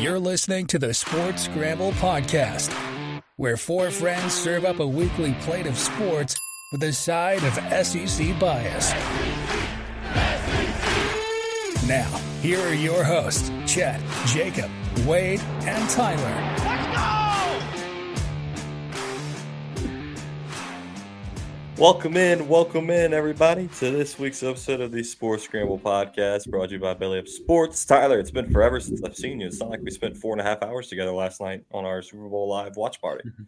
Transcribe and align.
You're 0.00 0.20
listening 0.20 0.68
to 0.68 0.78
the 0.78 0.94
Sports 0.94 1.46
Scramble 1.46 1.90
Podcast, 1.92 2.72
where 3.36 3.56
four 3.56 3.90
friends 3.90 4.32
serve 4.32 4.64
up 4.64 4.78
a 4.78 4.86
weekly 4.86 5.34
plate 5.40 5.66
of 5.66 5.76
sports 5.76 6.36
with 6.70 6.84
a 6.84 6.92
side 6.92 7.42
of 7.42 7.54
SEC 7.84 8.38
bias. 8.38 8.92
Now, 11.88 12.08
here 12.42 12.60
are 12.60 12.74
your 12.74 13.02
hosts, 13.02 13.50
Chet, 13.66 14.00
Jacob, 14.26 14.70
Wade, 15.04 15.40
and 15.62 15.90
Tyler. 15.90 16.77
Welcome 21.78 22.16
in, 22.16 22.48
welcome 22.48 22.90
in, 22.90 23.14
everybody, 23.14 23.68
to 23.78 23.92
this 23.92 24.18
week's 24.18 24.42
episode 24.42 24.80
of 24.80 24.90
the 24.90 25.04
Sports 25.04 25.44
Scramble 25.44 25.78
podcast 25.78 26.50
brought 26.50 26.70
to 26.70 26.72
you 26.72 26.80
by 26.80 26.92
Belly 26.92 27.20
Up 27.20 27.28
Sports. 27.28 27.84
Tyler, 27.84 28.18
it's 28.18 28.32
been 28.32 28.50
forever 28.50 28.80
since 28.80 29.00
I've 29.04 29.14
seen 29.14 29.40
you. 29.40 29.46
It's 29.46 29.60
not 29.60 29.70
like 29.70 29.82
we 29.84 29.92
spent 29.92 30.16
four 30.16 30.32
and 30.32 30.40
a 30.40 30.44
half 30.44 30.60
hours 30.64 30.88
together 30.88 31.12
last 31.12 31.40
night 31.40 31.64
on 31.70 31.84
our 31.84 32.02
Super 32.02 32.28
Bowl 32.28 32.48
live 32.48 32.76
watch 32.76 33.00
party. 33.00 33.30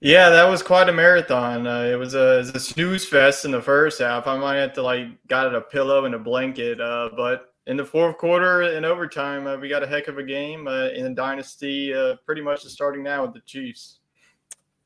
Yeah, 0.00 0.30
that 0.30 0.44
was 0.44 0.62
quite 0.62 0.88
a 0.88 0.92
marathon. 0.92 1.66
Uh, 1.66 1.82
it 1.82 1.96
was 1.96 2.14
a, 2.14 2.34
it 2.34 2.38
was 2.38 2.48
a 2.50 2.60
snooze 2.60 3.04
fest 3.04 3.44
in 3.44 3.50
the 3.50 3.60
first 3.60 3.98
half. 3.98 4.28
I 4.28 4.38
might 4.38 4.58
have 4.58 4.72
to 4.74 4.82
like 4.82 5.08
got 5.26 5.48
it 5.48 5.56
a 5.56 5.60
pillow 5.60 6.04
and 6.04 6.14
a 6.14 6.18
blanket, 6.20 6.80
uh, 6.80 7.10
but 7.16 7.52
in 7.66 7.76
the 7.76 7.84
fourth 7.84 8.16
quarter 8.16 8.62
and 8.62 8.86
overtime, 8.86 9.48
uh, 9.48 9.56
we 9.56 9.68
got 9.68 9.82
a 9.82 9.88
heck 9.88 10.06
of 10.06 10.18
a 10.18 10.22
game 10.22 10.68
uh, 10.68 10.90
in 10.90 11.02
the 11.02 11.10
dynasty. 11.10 11.92
Uh, 11.92 12.14
pretty 12.24 12.42
much 12.42 12.62
starting 12.62 13.02
now 13.02 13.24
with 13.24 13.34
the 13.34 13.40
Chiefs. 13.40 13.98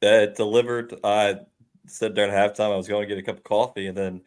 That 0.01 0.35
delivered. 0.35 0.99
Said 1.87 2.15
during 2.15 2.31
halftime 2.31 2.73
I 2.73 2.77
was 2.77 2.89
going 2.89 3.03
to 3.03 3.07
get 3.07 3.19
a 3.19 3.23
cup 3.23 3.39
of 3.39 3.45
coffee, 3.45 3.87
and 3.87 3.97
then 3.97 4.23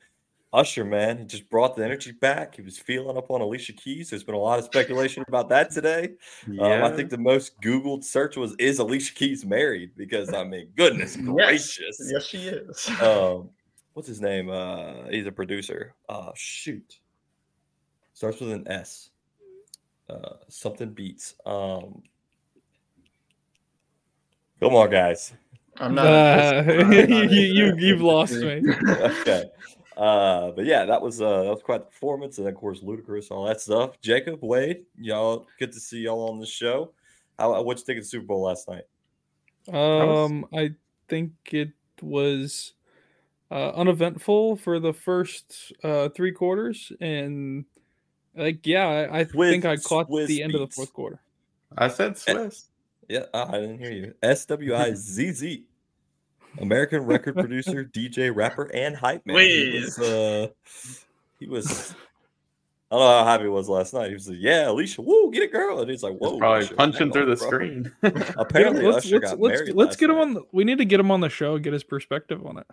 Usher, 0.56 0.86
man, 0.86 1.18
he 1.18 1.26
just 1.26 1.50
brought 1.50 1.76
the 1.76 1.84
energy 1.84 2.14
back. 2.14 2.56
He 2.56 2.62
was 2.62 2.78
feeling 2.78 3.18
up 3.18 3.30
on 3.30 3.42
Alicia 3.42 3.74
Keys. 3.74 4.10
There's 4.10 4.24
been 4.24 4.36
a 4.36 4.40
lot 4.40 4.58
of 4.58 4.64
speculation 4.66 5.26
about 5.28 5.50
that 5.50 5.70
today. 5.70 6.14
Um, 6.48 6.84
I 6.84 6.90
think 6.92 7.10
the 7.10 7.18
most 7.18 7.60
Googled 7.62 8.06
search 8.06 8.38
was 8.38 8.56
"Is 8.58 8.80
Alicia 8.80 9.14
Keys 9.14 9.46
married?" 9.46 9.92
Because 9.98 10.34
I 10.34 10.46
mean, 10.46 10.70
goodness 10.78 11.18
gracious, 11.26 11.98
yes, 12.00 12.10
yes 12.10 12.26
she 12.26 12.38
is. 12.48 12.90
um, 13.02 13.50
what's 13.94 14.08
his 14.08 14.22
name? 14.22 14.50
Uh, 14.50 15.10
he's 15.10 15.26
a 15.26 15.32
producer. 15.32 15.94
Oh 16.08 16.32
shoot, 16.36 17.00
starts 18.14 18.40
with 18.40 18.52
an 18.52 18.66
S. 18.70 19.10
Uh, 20.10 20.36
something 20.48 20.92
beats. 20.92 21.36
Um, 21.46 22.02
come 24.62 24.76
on, 24.76 24.90
guys. 24.90 25.34
I'm 25.78 25.96
not. 25.96 26.06
Uh, 26.06 26.64
you, 26.92 27.26
you 27.28 27.76
you've 27.78 28.02
lost 28.02 28.34
me. 28.34 28.62
okay. 28.90 29.46
Uh, 29.98 30.52
but 30.52 30.66
yeah, 30.66 30.86
that 30.86 31.02
was 31.02 31.22
uh 31.22 31.44
that 31.44 31.50
was 31.50 31.62
quite 31.64 31.80
the 31.80 31.86
performance, 31.86 32.38
and 32.38 32.48
of 32.48 32.56
course, 32.56 32.82
Ludacris, 32.82 33.32
all 33.32 33.46
that 33.46 33.62
stuff. 33.62 34.00
Jacob, 34.02 34.40
Wade, 34.42 34.84
y'all, 35.00 35.48
good 35.58 35.72
to 35.72 35.80
see 35.80 36.00
y'all 36.00 36.30
on 36.30 36.40
the 36.40 36.46
show. 36.46 36.92
How 37.40 37.62
what'd 37.62 37.82
you 37.82 37.86
think 37.86 38.00
of 38.00 38.04
the 38.04 38.10
Super 38.10 38.26
Bowl 38.26 38.44
last 38.44 38.68
night? 38.68 38.84
Um, 39.74 40.46
I 40.54 40.76
think 41.08 41.32
it 41.52 41.72
was 42.02 42.74
uh, 43.52 43.70
uneventful 43.72 44.58
for 44.58 44.80
the 44.80 44.94
first 44.94 45.74
uh, 45.84 46.10
three 46.10 46.32
quarters, 46.32 46.92
and 47.00 47.66
like 48.36 48.66
yeah, 48.68 48.88
I, 48.88 49.20
I 49.20 49.24
Swizz- 49.26 49.50
think 49.50 49.66
I 49.66 49.78
caught 49.78 50.10
Swizz 50.10 50.28
the 50.28 50.44
end 50.44 50.56
of 50.56 50.62
the 50.62 50.68
fourth 50.68 50.94
quarter. 50.94 51.20
I 51.78 51.88
said 51.88 52.14
Swizz. 52.14 52.66
Yeah, 53.08 53.26
ah, 53.34 53.48
I 53.50 53.60
didn't 53.60 53.80
hear 53.80 53.92
you. 53.92 54.14
S 54.24 54.46
W 54.46 54.76
I 54.76 54.94
Z 54.94 55.32
Z, 55.32 55.64
American 56.60 57.06
record 57.06 57.36
producer, 57.36 57.84
DJ, 57.94 58.36
rapper, 58.36 58.70
and 58.74 58.96
hype 58.96 59.26
man. 59.26 59.38
He 59.38 59.80
was, 59.80 60.00
uh, 60.00 60.48
he 61.40 61.48
was. 61.48 61.96
I 62.92 62.98
don't 62.98 63.08
know 63.08 63.24
how 63.24 63.26
happy 63.26 63.44
he 63.44 63.50
was 63.50 63.68
last 63.68 63.94
night. 63.94 64.10
He 64.10 64.14
was 64.14 64.30
like, 64.30 64.38
"Yeah, 64.40 64.70
Alicia, 64.70 65.02
woo, 65.02 65.32
get 65.32 65.44
it, 65.44 65.52
girl," 65.52 65.82
and 65.82 65.90
he's 65.90 66.04
like, 66.04 66.18
"Whoa." 66.18 66.32
He's 66.32 66.40
probably 66.40 66.66
Usher, 66.66 66.76
punching 66.76 67.12
through 67.12 67.26
the 67.26 67.36
bro." 67.36 67.48
screen. 67.48 67.92
Apparently, 68.38 68.84
let's 68.84 69.06
Usher 69.06 69.20
let's 69.20 69.32
got 69.32 69.40
let's, 69.40 69.60
married 69.60 69.76
let's 69.76 69.96
get 69.96 70.10
him 70.10 70.16
night. 70.16 70.22
on. 70.22 70.34
The, 70.36 70.42
we 70.52 70.64
need 70.64 70.78
to 70.78 70.86
get 70.86 71.00
him 71.00 71.12
on 71.12 71.20
the 71.20 71.30
show, 71.30 71.58
get 71.58 71.74
his 71.74 71.84
perspective 71.84 72.46
on 72.46 72.60
it. 72.60 72.68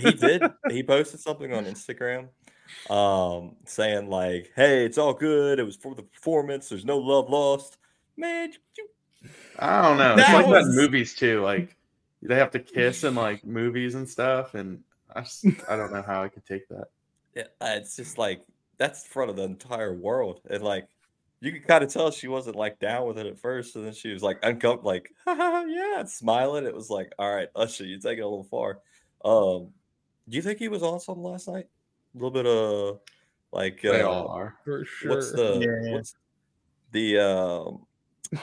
he 0.00 0.12
did. 0.12 0.42
He 0.70 0.82
posted 0.82 1.20
something 1.20 1.52
on 1.52 1.64
Instagram 1.64 2.28
um 2.88 3.56
saying 3.64 4.08
like, 4.08 4.52
"Hey, 4.54 4.84
it's 4.84 4.98
all 4.98 5.14
good. 5.14 5.58
It 5.58 5.64
was 5.64 5.76
for 5.76 5.94
the 5.94 6.02
performance. 6.02 6.68
There's 6.68 6.84
no 6.84 6.98
love 6.98 7.28
lost." 7.28 7.78
Man, 8.16 8.52
you, 8.76 8.88
I 9.58 9.82
don't 9.82 9.98
know. 9.98 10.16
It's 10.16 10.28
That 10.28 10.34
like 10.34 10.46
that 10.46 10.62
in 10.62 10.74
movies 10.74 11.14
too. 11.14 11.42
Like 11.42 11.76
they 12.22 12.36
have 12.36 12.50
to 12.52 12.58
kiss 12.58 13.04
in 13.04 13.14
like 13.14 13.44
movies 13.44 13.94
and 13.94 14.08
stuff, 14.08 14.54
and 14.54 14.80
I 15.14 15.22
just 15.22 15.46
I 15.68 15.76
don't 15.76 15.92
know 15.92 16.02
how 16.02 16.22
I 16.22 16.28
could 16.28 16.46
take 16.46 16.68
that. 16.68 16.86
yeah, 17.34 17.44
it's 17.60 17.96
just 17.96 18.18
like 18.18 18.42
that's 18.78 19.04
in 19.04 19.10
front 19.10 19.30
of 19.30 19.36
the 19.36 19.44
entire 19.44 19.94
world, 19.94 20.40
and 20.48 20.62
like 20.62 20.88
you 21.40 21.52
could 21.52 21.66
kind 21.66 21.82
of 21.82 21.92
tell 21.92 22.10
she 22.10 22.28
wasn't 22.28 22.56
like 22.56 22.78
down 22.78 23.06
with 23.06 23.18
it 23.18 23.26
at 23.26 23.38
first, 23.38 23.76
and 23.76 23.86
then 23.86 23.92
she 23.92 24.12
was 24.12 24.22
like 24.22 24.38
uncomfortable, 24.42 24.90
like 24.90 25.10
yeah, 25.26 26.04
smiling. 26.04 26.66
It 26.66 26.74
was 26.74 26.90
like, 26.90 27.12
all 27.18 27.34
right, 27.34 27.48
Usher, 27.54 27.84
you 27.84 27.98
take 27.98 28.18
it 28.18 28.22
a 28.22 28.28
little 28.28 28.44
far. 28.44 28.78
Um, 29.24 29.70
do 30.28 30.36
you 30.36 30.42
think 30.42 30.58
he 30.58 30.68
was 30.68 30.82
on 30.82 31.00
something 31.00 31.24
last 31.24 31.48
night? 31.48 31.66
A 32.14 32.18
little 32.18 32.30
bit 32.30 32.46
of 32.46 33.00
like 33.52 33.80
They 33.82 34.02
uh, 34.02 34.08
all 34.08 34.28
are. 34.28 34.56
For 34.64 34.84
sure. 34.84 35.10
What's 35.10 35.32
the 35.32 35.82
Yeah. 35.84 35.92
what's 35.92 36.14
the 36.92 37.18
um 37.18 37.86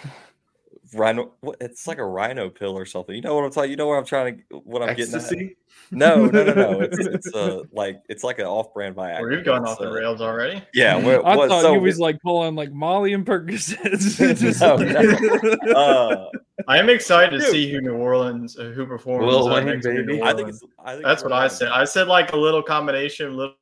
rhino? 0.94 1.34
It's 1.62 1.88
like 1.88 1.98
a 1.98 2.06
rhino 2.06 2.50
pill 2.50 2.78
or 2.78 2.86
something. 2.86 3.16
You 3.16 3.22
know 3.22 3.36
what 3.36 3.44
I'm 3.46 3.52
talking? 3.52 3.72
You 3.72 3.78
know 3.78 3.88
what 3.88 3.98
I'm 3.98 4.06
trying 4.06 4.44
to 4.50 4.58
what 4.60 4.82
I'm 4.82 4.96
getting 4.96 5.14
at? 5.16 5.22
Ecstasy. 5.22 5.58
No, 5.92 6.26
no, 6.26 6.44
no, 6.44 6.54
no. 6.54 6.82
It's 6.82 6.98
it's 7.08 7.34
uh 7.34 7.62
like 7.72 8.02
it's 8.10 8.24
like 8.24 8.40
an 8.40 8.46
off-brand 8.46 8.96
Viagra. 8.96 9.30
We've 9.30 9.46
gone 9.46 9.62
It's, 9.62 9.72
off 9.72 9.80
the 9.80 9.90
uh, 9.90 9.94
rails 9.94 10.22
already. 10.22 10.62
Yeah, 10.74 10.98
we're, 11.06 11.22
I 11.24 11.36
what- 11.36 11.50
thought 11.50 11.62
so 11.62 11.74
he 11.74 11.80
was 11.80 11.96
we- 11.98 12.02
like 12.02 12.22
pulling 12.22 12.56
like 12.56 12.72
Molly 12.72 13.14
and 13.14 13.26
Percocets. 13.26 14.18
Just- 14.40 14.62
No, 14.62 14.76
no. 14.78 15.72
uh, 15.74 16.30
I 16.68 16.78
am 16.80 16.90
excited 16.90 17.40
to 17.40 17.46
see 17.50 17.72
who 17.72 17.80
New 17.82 17.94
Orleans, 17.96 18.58
uh, 18.58 18.72
who 18.76 18.86
performs. 18.86 19.26
Lil 19.26 19.48
uh, 19.48 19.56
Wayne, 19.56 19.66
next 19.66 19.86
New 19.86 20.06
baby. 20.06 20.22
I 20.22 20.34
think 20.34 20.50
it's. 20.50 20.64
I 20.84 20.94
think 20.94 21.06
That's 21.06 21.22
it's 21.22 21.24
what 21.24 21.34
I 21.34 21.48
said. 21.48 21.70
I 21.70 21.86
said 21.86 22.08
like 22.08 22.34
a 22.34 22.38
little 22.38 22.64
combination, 22.64 23.38
little 23.38 23.56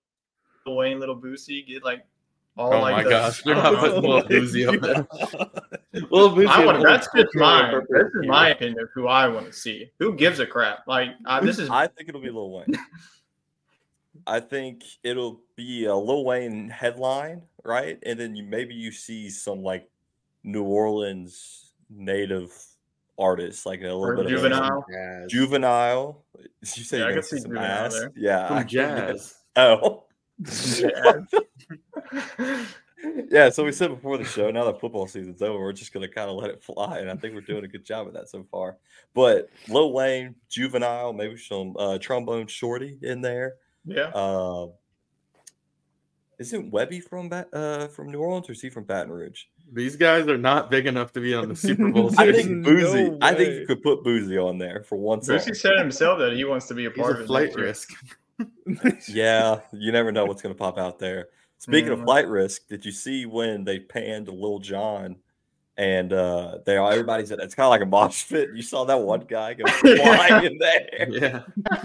Wayne, 0.66 1.00
little 1.00 1.16
Boosie, 1.20 1.68
get 1.68 1.84
like 1.84 2.06
all 2.58 2.74
Oh 2.74 2.80
like 2.80 2.96
my 2.96 3.04
the- 3.04 3.10
gosh, 3.10 3.46
you're 3.46 3.56
not 3.56 3.76
putting 3.76 4.02
Lil 4.02 4.24
Boosie 4.30 4.68
up 4.74 4.82
there. 4.82 5.08
Lil 6.12 6.30
Boosie. 6.36 6.48
I 6.48 6.66
want, 6.66 6.78
and 6.78 6.86
that's 6.86 7.08
just 7.14 7.28
Boosie 7.34 7.42
are 7.42 7.72
my 7.72 7.80
this 7.90 8.08
is 8.14 8.28
my 8.28 8.50
opinion 8.50 8.80
of 8.82 8.90
who 8.94 9.08
I 9.08 9.28
want 9.28 9.46
to 9.48 9.54
see. 9.54 9.92
Who 10.00 10.14
gives 10.16 10.40
a 10.40 10.46
crap? 10.48 10.88
Like 10.88 11.10
I, 11.26 11.40
this 11.42 11.60
is 11.60 11.70
I 11.70 11.88
think 11.88 12.10
it'll 12.10 12.22
be 12.22 12.30
Lil 12.30 12.52
Wayne. 12.52 12.76
I 14.28 14.40
think 14.40 14.84
it'll 15.04 15.42
be 15.56 15.86
a 15.86 15.96
Lil 15.96 16.24
Wayne 16.26 16.70
headline, 16.70 17.42
right? 17.64 18.00
And 18.06 18.20
then 18.20 18.36
you 18.36 18.44
maybe 18.44 18.74
you 18.74 18.92
see 18.92 19.30
some 19.30 19.62
like 19.62 19.90
New 20.44 20.64
Orleans 20.64 21.74
native 21.90 22.52
artists, 23.20 23.66
like 23.66 23.82
a 23.82 23.84
little 23.84 24.06
Or 24.06 24.16
bit 24.16 24.28
Juvenile. 24.30 24.80
of 24.80 24.84
Jazz. 24.92 25.32
juvenile. 25.32 26.24
Did 26.42 26.78
You 26.78 26.84
say 26.84 27.00
Yeah, 27.00 27.08
I 27.08 27.14
can 27.14 27.24
see 27.24 27.36
see 27.38 27.42
some 27.44 27.52
Juvenile 27.52 27.86
ass, 27.86 27.94
there. 27.94 28.12
yeah. 28.16 28.48
From 28.48 28.58
I- 28.58 28.64
jazz. 28.64 29.36
Oh, 29.58 30.05
Yeah. 30.80 31.22
yeah. 33.30 33.50
So 33.50 33.64
we 33.64 33.72
said 33.72 33.90
before 33.90 34.18
the 34.18 34.24
show. 34.26 34.52
Now 34.52 34.66
that 34.66 34.80
football 34.80 35.08
season's 35.08 35.42
over, 35.42 35.60
we're 35.60 35.74
just 35.74 35.94
gonna 35.94 36.08
kind 36.08 36.30
of 36.30 36.36
let 36.38 36.50
it 36.50 36.64
fly, 36.64 37.00
and 37.00 37.10
I 37.10 37.16
think 37.16 37.34
we're 37.36 37.42
doing 37.42 37.64
a 37.64 37.68
good 37.68 37.86
job 37.86 38.08
of 38.08 38.14
that 38.14 38.30
so 38.30 38.46
far. 38.52 38.78
But 39.14 39.50
Lil 39.70 39.94
Wayne, 39.94 40.36
juvenile, 40.50 41.14
maybe 41.14 41.38
some 41.38 41.76
uh, 41.78 41.98
trombone 42.00 42.48
shorty 42.48 42.98
in 43.02 43.22
there. 43.22 43.56
yeah. 43.86 44.10
Uh, 44.14 44.68
isn't 46.38 46.70
Webbie 46.70 47.02
from 47.02 47.30
Ba- 47.30 47.48
uh, 47.54 47.88
from 47.88 48.12
New 48.12 48.20
Orleans 48.20 48.50
or 48.50 48.52
is 48.52 48.62
he 48.62 48.70
from 48.70 48.84
Baton 48.84 49.10
Rouge? 49.10 49.44
These 49.72 49.96
guys 49.96 50.28
are 50.28 50.38
not 50.38 50.70
big 50.70 50.86
enough 50.86 51.14
to 51.14 51.22
be 51.22 51.34
on 51.34 51.48
the 51.48 51.56
Super 51.56 51.90
Bowl 51.90 52.12
I 52.18 52.26
There's 52.26 52.36
stage. 52.40 52.46
think 52.48 52.58
no 52.58 52.70
Boosie. 52.72 53.18
I 53.22 53.34
think 53.34 53.54
you 53.62 53.66
could 53.66 53.82
put 53.82 54.04
Boosie 54.04 54.38
on 54.46 54.58
there 54.58 54.84
for 54.84 54.98
one 54.98 55.22
song. 55.22 55.38
Boosie 55.38 55.56
said 55.56 55.78
himself 55.78 56.20
that 56.20 56.34
he 56.34 56.44
wants 56.44 56.68
to 56.68 56.74
be 56.74 56.88
a 56.88 56.90
He's 56.90 57.00
part 57.02 57.14
a 57.14 57.20
of 57.20 57.24
it. 57.24 57.28
flight 57.28 57.46
next 57.46 57.56
risk. 57.56 57.94
Yeah, 59.08 59.60
you 59.72 59.92
never 59.92 60.12
know 60.12 60.26
what's 60.26 60.42
going 60.42 60.54
to 60.54 60.60
pop 60.60 60.78
out 60.78 61.00
there. 61.00 61.30
Speaking 61.58 61.92
of 61.92 62.00
Mhm. 62.00 62.06
flight 62.06 62.28
risk, 62.28 62.68
did 62.68 62.86
you 62.86 62.92
see 62.92 63.26
when 63.26 63.64
they 63.64 63.80
panned 63.80 64.28
Lil 64.28 64.60
Jon 64.60 65.16
and 65.78 66.14
uh 66.14 66.60
they 66.66 66.78
all 66.78 66.90
everybody's 66.90 67.32
it's 67.32 67.54
kind 67.54 67.66
of 67.66 67.70
like 67.72 67.82
a 67.82 67.86
mosh 67.86 68.30
pit. 68.30 68.50
You 68.56 68.62
saw 68.62 68.86
that 68.86 68.96
one 68.98 69.22
guy 69.22 69.54
go 69.56 69.66
flying 69.68 70.46
in 70.46 70.58
there. 70.58 71.08
Yeah. 71.10 71.42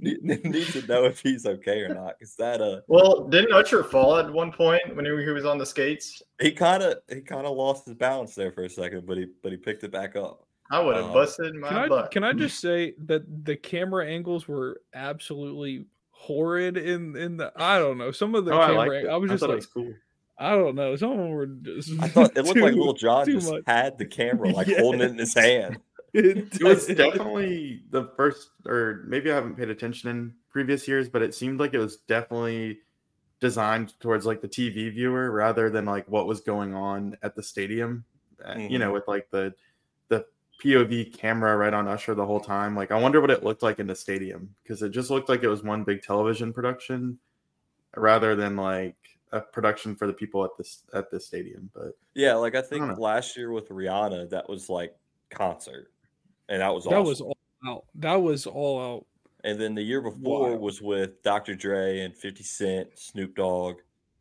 need, 0.00 0.22
need 0.22 0.66
to 0.68 0.86
know 0.86 1.04
if 1.04 1.20
he's 1.20 1.46
okay 1.46 1.80
or 1.80 1.94
not. 1.94 2.18
Because 2.18 2.34
that 2.36 2.60
uh 2.60 2.80
Well, 2.88 3.28
didn't 3.28 3.52
Usher 3.52 3.84
fall 3.84 4.16
at 4.18 4.30
one 4.30 4.52
point 4.52 4.82
when 4.94 5.04
he 5.06 5.10
he 5.24 5.30
was 5.30 5.44
on 5.46 5.56
the 5.58 5.64
skates? 5.66 6.22
he 6.40 6.52
kind 6.52 6.82
of 6.82 6.98
he 7.08 7.20
kind 7.22 7.46
of 7.46 7.56
lost 7.56 7.86
his 7.86 7.94
balance 7.94 8.34
there 8.34 8.52
for 8.52 8.64
a 8.64 8.68
second, 8.70 9.06
but 9.06 9.16
he 9.16 9.26
but 9.42 9.50
he 9.52 9.56
picked 9.58 9.82
it 9.84 9.92
back 9.92 10.14
up. 10.16 10.46
I 10.70 10.80
would 10.80 10.96
have 10.96 11.06
Uh, 11.06 11.12
busted 11.14 11.54
my 11.54 11.68
Can 11.68 11.76
I 11.78 11.88
butt. 11.88 12.10
can 12.10 12.24
I 12.24 12.32
just 12.44 12.60
say 12.60 12.94
that 13.06 13.22
the 13.46 13.56
camera 13.56 14.06
angles 14.06 14.46
were 14.48 14.80
absolutely 14.94 15.86
horrid 16.22 16.76
in 16.76 17.16
in 17.16 17.36
the 17.36 17.52
I 17.56 17.78
don't 17.78 17.98
know 17.98 18.12
some 18.12 18.34
of 18.34 18.44
the 18.44 18.52
Oh, 18.52 18.60
I 18.60 18.66
camera. 18.68 18.78
liked 18.78 19.04
it. 19.06 19.08
I 19.08 19.16
was 19.16 19.30
just 19.30 19.40
thought 19.40 19.48
like 19.50 19.54
it 19.54 19.56
was 19.56 19.66
cool. 19.66 19.92
I 20.38 20.50
don't 20.52 20.74
know. 20.74 20.96
Some 20.96 21.12
of 21.12 21.18
them 21.18 21.30
were 21.30 21.46
just. 21.46 21.92
I 22.00 22.08
thought 22.08 22.36
it 22.36 22.44
looked 22.44 22.58
like 22.60 22.72
too- 22.74 22.78
Little 22.78 22.94
John 22.94 23.26
just 23.26 23.50
much. 23.50 23.62
had 23.66 23.98
the 23.98 24.06
camera 24.06 24.48
like 24.50 24.66
holding 24.78 25.00
it 25.02 25.10
in 25.10 25.18
his 25.18 25.34
hand. 25.34 25.78
It, 26.14 26.60
It 26.60 26.62
was 26.62 26.86
definitely 26.88 27.84
the 27.90 28.10
first, 28.18 28.50
or 28.66 29.02
maybe 29.08 29.30
I 29.32 29.34
haven't 29.34 29.56
paid 29.56 29.70
attention 29.70 30.10
in 30.10 30.34
previous 30.50 30.86
years, 30.86 31.08
but 31.08 31.22
it 31.22 31.34
seemed 31.34 31.58
like 31.58 31.72
it 31.72 31.78
was 31.78 31.96
definitely 32.06 32.80
designed 33.40 33.98
towards 33.98 34.26
like 34.26 34.42
the 34.42 34.48
TV 34.48 34.92
viewer 34.92 35.30
rather 35.30 35.70
than 35.70 35.86
like 35.86 36.06
what 36.08 36.26
was 36.26 36.42
going 36.42 36.74
on 36.74 37.16
at 37.22 37.34
the 37.34 37.42
stadium 37.42 38.04
Mhm. 38.46 38.70
you 38.70 38.78
know, 38.78 38.92
with 38.92 39.08
like 39.08 39.30
the 39.30 39.54
the 39.54 39.54
POV 40.62 41.12
camera 41.16 41.56
right 41.56 41.74
on 41.74 41.88
Usher 41.88 42.14
the 42.14 42.24
whole 42.24 42.40
time. 42.40 42.76
Like, 42.76 42.90
I 42.92 42.98
wonder 43.00 43.20
what 43.20 43.30
it 43.30 43.42
looked 43.44 43.62
like 43.62 43.78
in 43.78 43.86
the 43.86 43.94
stadium 43.94 44.54
because 44.62 44.82
it 44.82 44.90
just 44.90 45.10
looked 45.10 45.28
like 45.28 45.42
it 45.42 45.48
was 45.48 45.62
one 45.62 45.82
big 45.84 46.02
television 46.02 46.52
production 46.52 47.18
rather 47.96 48.34
than 48.36 48.56
like 48.56 48.96
a 49.32 49.40
production 49.40 49.96
for 49.96 50.06
the 50.06 50.12
people 50.12 50.44
at 50.44 50.50
this 50.56 50.82
at 50.94 51.10
this 51.10 51.26
stadium. 51.26 51.70
But 51.74 51.96
Yeah, 52.14 52.34
like 52.34 52.54
I 52.54 52.62
think 52.62 52.86
know. 52.86 52.94
last 52.94 53.36
year 53.36 53.50
with 53.50 53.68
Rihanna, 53.70 54.30
that 54.30 54.48
was 54.48 54.68
like 54.68 54.94
concert, 55.30 55.90
and 56.48 56.60
that 56.60 56.72
was 56.72 56.84
That 56.84 56.90
awesome. 56.94 57.04
was 57.06 57.20
all 57.20 57.36
out. 57.66 57.84
That 57.96 58.16
was 58.16 58.46
all 58.46 58.80
out. 58.80 59.06
And 59.44 59.60
then 59.60 59.74
the 59.74 59.82
year 59.82 60.00
before 60.00 60.50
Wild. 60.50 60.60
was 60.60 60.80
with 60.80 61.20
Dr. 61.22 61.56
Dre 61.56 62.00
and 62.00 62.14
50 62.16 62.44
Cent, 62.44 62.88
Snoop 62.96 63.34
Dogg, 63.34 63.78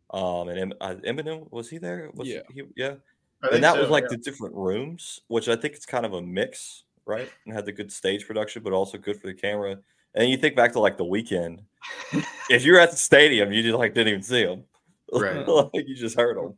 um, 0.10 0.50
and 0.50 0.58
Em- 0.58 0.74
uh, 0.82 0.96
Eminem. 1.06 1.52
Was 1.52 1.70
he 1.70 1.78
there? 1.78 2.10
Was 2.16 2.28
Yeah. 2.28 2.42
He, 2.52 2.64
yeah. 2.76 2.96
I 3.44 3.56
And 3.56 3.64
that 3.64 3.76
so, 3.76 3.82
was 3.82 3.90
like 3.90 4.04
yeah. 4.04 4.10
the 4.12 4.18
different 4.18 4.56
rooms, 4.56 5.20
which 5.28 5.50
I 5.50 5.56
think 5.56 5.76
it's 5.76 5.86
kind 5.86 6.06
of 6.06 6.14
a 6.14 6.22
mix, 6.22 6.84
right? 7.06 7.30
And 7.46 7.54
had 7.54 7.66
the 7.66 7.72
good 7.72 7.92
stage 7.92 8.26
production, 8.28 8.64
but 8.64 8.74
also 8.74 8.98
good 8.98 9.20
for 9.20 9.28
the 9.28 9.34
camera. 9.34 9.78
And 10.14 10.30
you 10.30 10.38
think 10.38 10.56
back 10.56 10.74
to 10.74 10.80
like 10.80 10.98
The 10.98 11.06
Weeknd. 11.06 11.60
if 12.50 12.64
you're 12.64 12.80
at 12.80 12.92
the 12.92 12.98
stadium, 12.98 13.52
you 13.52 13.64
just 13.64 13.78
like 13.78 13.94
didn't 13.94 14.10
even 14.10 14.24
see 14.24 14.46
them. 14.46 14.64
Right. 15.12 15.48
like 15.74 15.88
you 15.88 15.96
just 15.96 16.18
heard 16.18 16.38
them. 16.38 16.58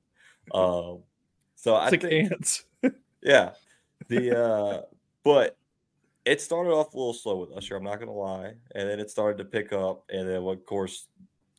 Um, 0.53 0.99
so 1.55 1.75
I 1.75 1.85
It's 1.87 1.91
like 1.91 2.01
think 2.01 2.31
ants. 2.31 2.65
yeah. 3.21 3.51
The 4.09 4.37
uh 4.37 4.81
but 5.23 5.57
it 6.25 6.41
started 6.41 6.71
off 6.71 6.93
a 6.93 6.97
little 6.97 7.13
slow 7.13 7.37
with 7.37 7.55
Usher, 7.55 7.75
I'm 7.75 7.83
not 7.83 7.99
gonna 7.99 8.11
lie. 8.11 8.53
And 8.75 8.89
then 8.89 8.99
it 8.99 9.09
started 9.09 9.37
to 9.37 9.45
pick 9.45 9.71
up, 9.71 10.03
and 10.09 10.27
then 10.27 10.43
of 10.43 10.65
course 10.65 11.07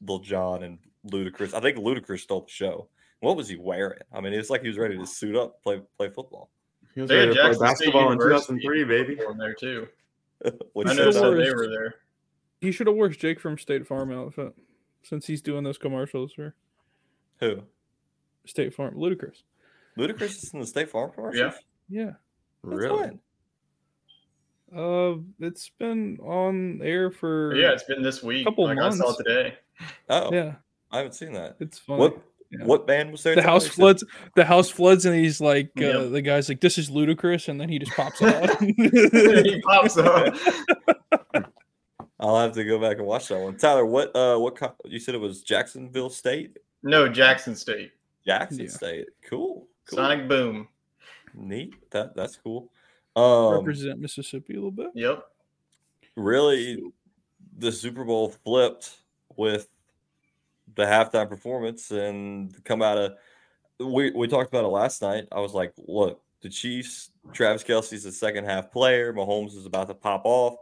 Lil 0.07 0.19
Jon 0.19 0.63
and 0.63 0.79
Ludacris. 1.11 1.55
I 1.55 1.61
think 1.61 1.79
Ludacris 1.79 2.21
stole 2.21 2.43
the 2.43 2.51
show. 2.51 2.89
What 3.25 3.37
was 3.37 3.49
he 3.49 3.57
wearing? 3.57 3.99
I 4.13 4.21
mean, 4.21 4.33
it's 4.33 4.51
like 4.51 4.63
he 4.63 4.69
was 4.69 4.79
ready 4.79 4.97
to 4.99 5.07
suit 5.07 5.35
up, 5.37 5.63
play 5.63 5.81
play 5.97 6.09
football. 6.11 6.51
he 6.95 7.01
was 7.01 7.09
They 7.09 7.17
ready 7.17 7.29
to 7.29 7.35
play 7.35 7.43
Jackson 7.51 7.57
State 7.77 7.93
basketball 7.93 8.13
in 8.13 8.19
2003, 8.19 8.85
baby. 8.85 9.19
there 9.39 9.55
too. 9.55 9.89
What 10.75 10.89
I 10.89 10.93
know 10.93 11.11
said 11.11 11.23
they 11.39 11.53
were 11.55 11.69
there. 11.69 11.95
He 12.61 12.71
should 12.71 12.87
have 12.87 12.97
worn 12.97 13.13
Jake 13.13 13.41
from 13.41 13.57
State 13.59 13.87
Farm 13.87 14.13
outfit 14.13 14.53
since 15.03 15.27
he's 15.27 15.41
doing 15.41 15.65
those 15.65 15.79
commercials 15.79 16.33
for 16.35 16.55
who? 17.41 17.63
State 18.47 18.75
Farm. 18.75 18.99
Ludicrous. 18.99 19.43
Ludacris 19.99 20.23
is 20.43 20.51
in 20.53 20.61
the 20.61 20.67
State 20.67 20.91
Farm 20.91 21.11
commercials? 21.15 21.55
Yeah. 21.89 22.13
Since 22.63 22.75
Really? 22.75 23.01
when? 23.01 23.21
Uh, 24.77 25.15
it's 25.41 25.71
been 25.79 26.19
on 26.21 26.81
air 26.83 27.11
for 27.11 27.55
Yeah, 27.55 27.73
it's 27.73 27.85
been 27.85 28.03
this 28.03 28.23
week. 28.23 28.45
Couple 28.45 28.65
like 28.65 28.79
I 28.79 28.91
saw 28.91 29.05
months. 29.05 29.21
it 29.21 29.25
today. 29.25 29.55
Oh, 30.09 30.33
yeah. 30.33 30.55
I 30.91 30.99
haven't 30.99 31.13
seen 31.15 31.33
that. 31.35 31.57
It's 31.61 31.79
funny. 31.79 32.01
What 32.01 32.19
yeah. 32.59 32.65
what 32.65 32.87
band 32.87 33.13
was 33.13 33.23
there? 33.23 33.35
the 33.35 33.43
house 33.43 33.65
You 33.65 33.71
said- 33.71 33.75
floods. 33.77 34.05
The 34.37 34.45
house 34.45 34.71
floods, 34.71 35.05
and 35.07 35.15
he's 35.15 35.41
like, 35.41 35.71
uh, 35.81 36.05
the 36.09 36.23
guy's 36.23 36.49
like, 36.49 36.61
"This 36.61 36.79
is 36.79 36.91
ludicrous," 36.91 37.49
and 37.49 37.61
then 37.61 37.69
he 37.69 37.79
just 37.79 37.93
pops 37.93 38.21
out. 38.23 38.61
he 38.63 39.61
pops 39.67 39.97
up. 39.97 40.35
I'll 42.21 42.39
have 42.41 42.53
to 42.53 42.65
go 42.65 42.79
back 42.79 42.99
and 42.99 43.07
watch 43.07 43.29
that 43.29 43.39
one. 43.41 43.57
Tyler, 43.57 43.85
what 43.85 44.15
uh 44.17 44.39
what 44.39 44.57
co- 44.57 44.75
you 44.85 44.99
said 44.99 45.15
it 45.15 45.21
was 45.21 45.43
Jacksonville 45.43 46.11
State? 46.11 46.57
No, 46.83 47.09
Jackson 47.09 47.55
State. 47.55 47.93
Jackson 48.25 48.61
Yeah. 48.65 48.69
State. 48.71 49.07
Cool. 49.29 49.67
cool. 49.89 49.97
Sonic 49.97 50.29
Boom. 50.29 50.69
Neat. 51.35 51.75
That 51.91 52.15
that's 52.17 52.37
cool. 52.37 52.71
Um 53.17 53.55
Represent 53.59 53.99
Mississippi 54.01 54.55
a 54.55 54.57
little 54.57 54.71
bit. 54.71 54.89
Yep. 54.95 55.25
really 56.17 56.83
the 57.59 57.71
Super 57.73 58.05
Bowl 58.05 58.31
flipped 58.45 58.97
with 59.37 59.69
the 60.77 60.85
halftime 60.85 61.29
performance 61.29 61.91
and 61.91 62.63
come 62.65 62.83
out 62.83 62.99
of 62.99 63.13
we 63.81 64.11
we 64.13 64.29
talked 64.29 64.49
about 64.49 64.65
it 64.65 64.69
last 64.69 65.03
night. 65.03 65.27
I 65.33 65.41
was 65.41 65.53
like, 65.53 65.73
look, 65.77 66.23
the 66.43 66.49
Chiefs, 66.49 67.11
Travis 67.33 67.65
Kelce's 67.65 68.05
the 68.05 68.13
second 68.13 68.45
half 68.45 68.71
player, 68.71 69.13
Mahomes 69.13 69.57
is 69.57 69.67
about 69.67 69.89
to 69.89 69.95
pop 69.95 70.23
off. 70.25 70.57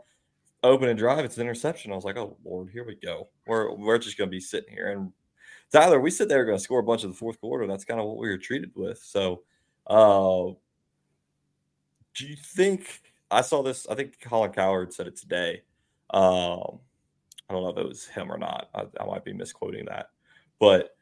Open 0.65 0.89
and 0.89 0.99
drive, 0.99 1.25
it's 1.25 1.37
an 1.39 1.43
interception. 1.43 1.91
I 1.91 1.97
was 1.97 2.05
like, 2.05 2.17
oh 2.17 2.37
Lord, 2.45 2.71
here 2.71 2.85
we 2.85 2.95
go. 2.95 3.29
We're 3.47 3.75
we're 3.75 3.99
just 3.99 4.17
gonna 4.17 4.31
be 4.31 4.41
sitting 4.41 4.73
here. 4.73 4.91
And 4.91 5.13
Tyler, 5.73 6.01
we 6.01 6.11
said 6.11 6.29
they 6.29 6.37
were 6.37 6.45
gonna 6.45 6.59
score 6.59 6.79
a 6.79 6.85
bunch 6.85 7.03
of 7.03 7.11
the 7.11 7.17
fourth 7.17 7.41
quarter. 7.41 7.67
That's 7.67 7.85
kind 7.85 7.99
of 7.99 8.07
what 8.07 8.19
we 8.19 8.29
were 8.29 8.39
treated 8.39 8.71
with. 8.77 8.99
So 9.03 9.43
uh 9.89 10.53
do 12.15 12.27
you 12.27 12.37
think 12.37 13.01
I 13.31 13.41
saw 13.41 13.63
this? 13.63 13.87
I 13.89 13.95
think 13.95 14.21
Colin 14.21 14.53
Cowherd 14.53 14.93
said 14.93 15.07
it 15.07 15.17
today. 15.17 15.63
Um, 16.11 16.81
I 17.53 17.55
don't 17.55 17.65
know 17.65 17.71
if 17.71 17.85
it 17.85 17.89
was 17.89 18.07
him 18.07 18.33
or 18.33 18.39
not. 18.39 18.69
I, 18.75 18.85
I 18.99 19.05
might 19.05 19.25
be 19.25 19.33
misquoting 19.33 19.85
that, 19.87 20.11
but 20.59 20.97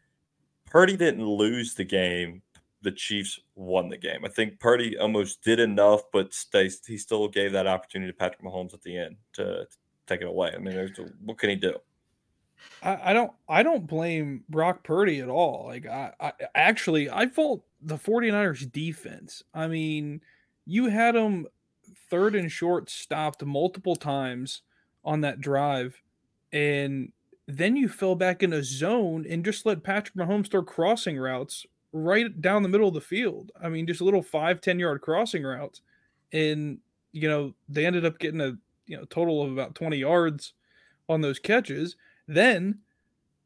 Purdy 0.67 0.97
didn't 0.97 1.25
lose 1.25 1.75
the 1.75 1.85
game. 1.85 2.43
The 2.83 2.91
Chiefs 2.91 3.39
won 3.55 3.89
the 3.89 3.97
game. 3.97 4.25
I 4.25 4.29
think 4.29 4.59
Purdy 4.59 4.97
almost 4.99 5.43
did 5.43 5.61
enough, 5.61 6.03
but 6.13 6.37
they, 6.53 6.71
he 6.87 6.97
still 6.97 7.29
gave 7.29 7.53
that 7.53 7.67
opportunity 7.67 8.11
to 8.11 8.17
Patrick 8.17 8.43
Mahomes 8.43 8.75
at 8.75 8.83
the 8.83 8.97
end 8.97 9.17
to, 9.35 9.45
to 9.45 9.67
take 10.07 10.23
it 10.23 10.27
away. 10.27 10.53
I 10.55 10.59
mean, 10.59 10.93
what 11.25 11.39
can 11.39 11.51
he 11.51 11.57
do? 11.57 11.75
I, 12.83 13.11
I 13.11 13.13
don't 13.13 13.33
I 13.49 13.63
don't 13.63 13.87
blame 13.87 14.45
Brock 14.49 14.83
Purdy 14.83 15.21
at 15.21 15.29
all. 15.29 15.67
Like 15.67 15.87
I, 15.87 16.13
I 16.21 16.33
actually 16.55 17.11
I 17.11 17.27
fault 17.27 17.65
the 17.81 17.97
49ers 17.97 18.71
defense. 18.71 19.43
I 19.55 19.69
mean, 19.69 20.21
you 20.67 20.89
had 20.89 21.15
them 21.15 21.47
third 22.09 22.35
and 22.35 22.51
short 22.51 22.91
stopped 22.91 23.45
multiple 23.45 23.97
times 23.97 24.63
on 25.05 25.21
that 25.23 25.41
drive 25.41 26.03
and 26.53 27.13
then 27.47 27.77
you 27.77 27.89
fell 27.89 28.15
back 28.15 28.43
in 28.43 28.53
a 28.53 28.63
zone 28.63 29.27
and 29.29 29.45
just 29.45 29.67
let 29.67 29.83
Patrick 29.83 30.15
Mahomes 30.15 30.51
throw 30.51 30.63
crossing 30.63 31.19
routes 31.19 31.67
right 31.93 32.41
down 32.41 32.63
the 32.63 32.69
middle 32.69 32.89
of 32.89 32.95
the 32.95 33.01
field. 33.01 33.51
I 33.61 33.69
mean, 33.69 33.87
just 33.87 34.01
a 34.01 34.05
little 34.05 34.23
five, 34.23 34.61
10 34.61 34.79
yard 34.79 35.01
crossing 35.01 35.43
routes. 35.43 35.81
And, 36.33 36.79
you 37.13 37.29
know, 37.29 37.55
they 37.69 37.87
ended 37.87 38.05
up 38.05 38.19
getting 38.19 38.41
a 38.41 38.57
you 38.91 38.97
know 38.97 39.05
total 39.05 39.43
of 39.43 39.53
about 39.53 39.75
20 39.77 39.97
yards 39.97 40.53
on 41.09 41.21
those 41.21 41.39
catches. 41.39 41.97
Then 42.27 42.81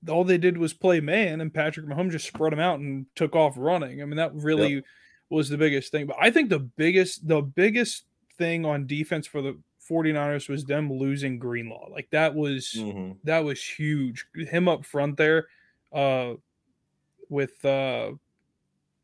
all 0.09 0.25
they 0.25 0.39
did 0.39 0.59
was 0.59 0.73
play 0.73 1.01
man, 1.01 1.41
and 1.41 1.53
Patrick 1.53 1.87
Mahomes 1.87 2.13
just 2.13 2.27
spread 2.27 2.53
them 2.53 2.61
out 2.61 2.81
and 2.81 3.07
took 3.15 3.37
off 3.37 3.55
running. 3.57 4.03
I 4.03 4.07
mean, 4.07 4.17
that 4.17 4.35
really 4.35 4.83
was 5.29 5.49
the 5.49 5.59
biggest 5.59 5.93
thing. 5.93 6.07
But 6.07 6.17
I 6.19 6.31
think 6.31 6.49
the 6.49 6.59
biggest, 6.59 7.29
the 7.29 7.43
biggest 7.43 8.05
thing 8.39 8.65
on 8.65 8.87
defense 8.87 9.27
for 9.27 9.43
the 9.43 9.59
49ers 9.89 10.49
was 10.49 10.65
them 10.65 10.93
losing 10.93 11.39
Greenlaw. 11.39 11.89
Like 11.91 12.09
that 12.11 12.35
was 12.35 12.73
Mhm. 12.77 13.17
that 13.25 13.41
was 13.45 13.63
huge. 13.63 14.27
Him 14.35 14.69
up 14.69 14.85
front 14.85 15.17
there, 15.17 15.47
uh, 15.93 16.35
with 17.29 17.65
uh, 17.65 18.13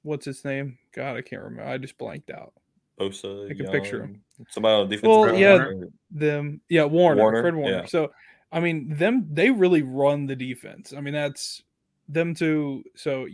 what's 0.03 0.25
his 0.25 0.45
name? 0.45 0.79
God, 0.93 1.17
I 1.17 1.23
can't 1.23 1.43
remember. 1.43 1.71
I 1.71 1.79
just 1.79 1.99
blanked 1.99 2.31
out. 2.31 2.53
Bosa, 2.99 3.51
I 3.51 3.55
can 3.55 3.67
picture 3.71 3.99
Young, 3.99 4.21
Somebody 4.49 4.75
on 4.83 4.89
defense. 4.91 5.09
Well, 5.09 5.35
yeah, 5.35 5.71
them 6.11 6.61
yeah 6.69 6.85
warner, 6.85 7.23
Warner, 7.23 7.41
fred 7.43 7.55
warner 7.55 7.77
yeah. 7.79 7.85
so 7.87 8.11
i 8.53 8.59
mean 8.61 8.93
them 8.97 9.27
they 9.33 9.49
really 9.51 9.81
run 9.83 10.27
the 10.27 10.35
defense 10.37 10.93
i 10.93 11.01
mean 11.01 11.15
that's 11.15 11.63
them 12.09 12.35
to 12.35 12.83
so 12.97 13.27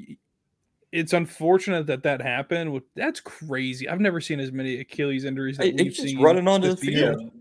it's 0.93 1.15
unfortunate 1.15 1.87
that 1.87 2.03
that 2.03 2.21
happened 2.21 2.81
that's 2.95 3.19
crazy 3.21 3.89
i've 3.89 3.99
never 4.01 4.21
seen 4.21 4.39
as 4.39 4.53
many 4.53 4.79
achilles 4.79 5.25
injuries 5.25 5.57
that 5.57 5.69
Hey, 5.69 5.73
we've 5.85 5.95
seen 5.97 6.21
running 6.21 6.47
onto 6.47 6.69
the 6.69 6.75
this 6.75 6.81
season. 6.83 7.19
field. 7.19 7.33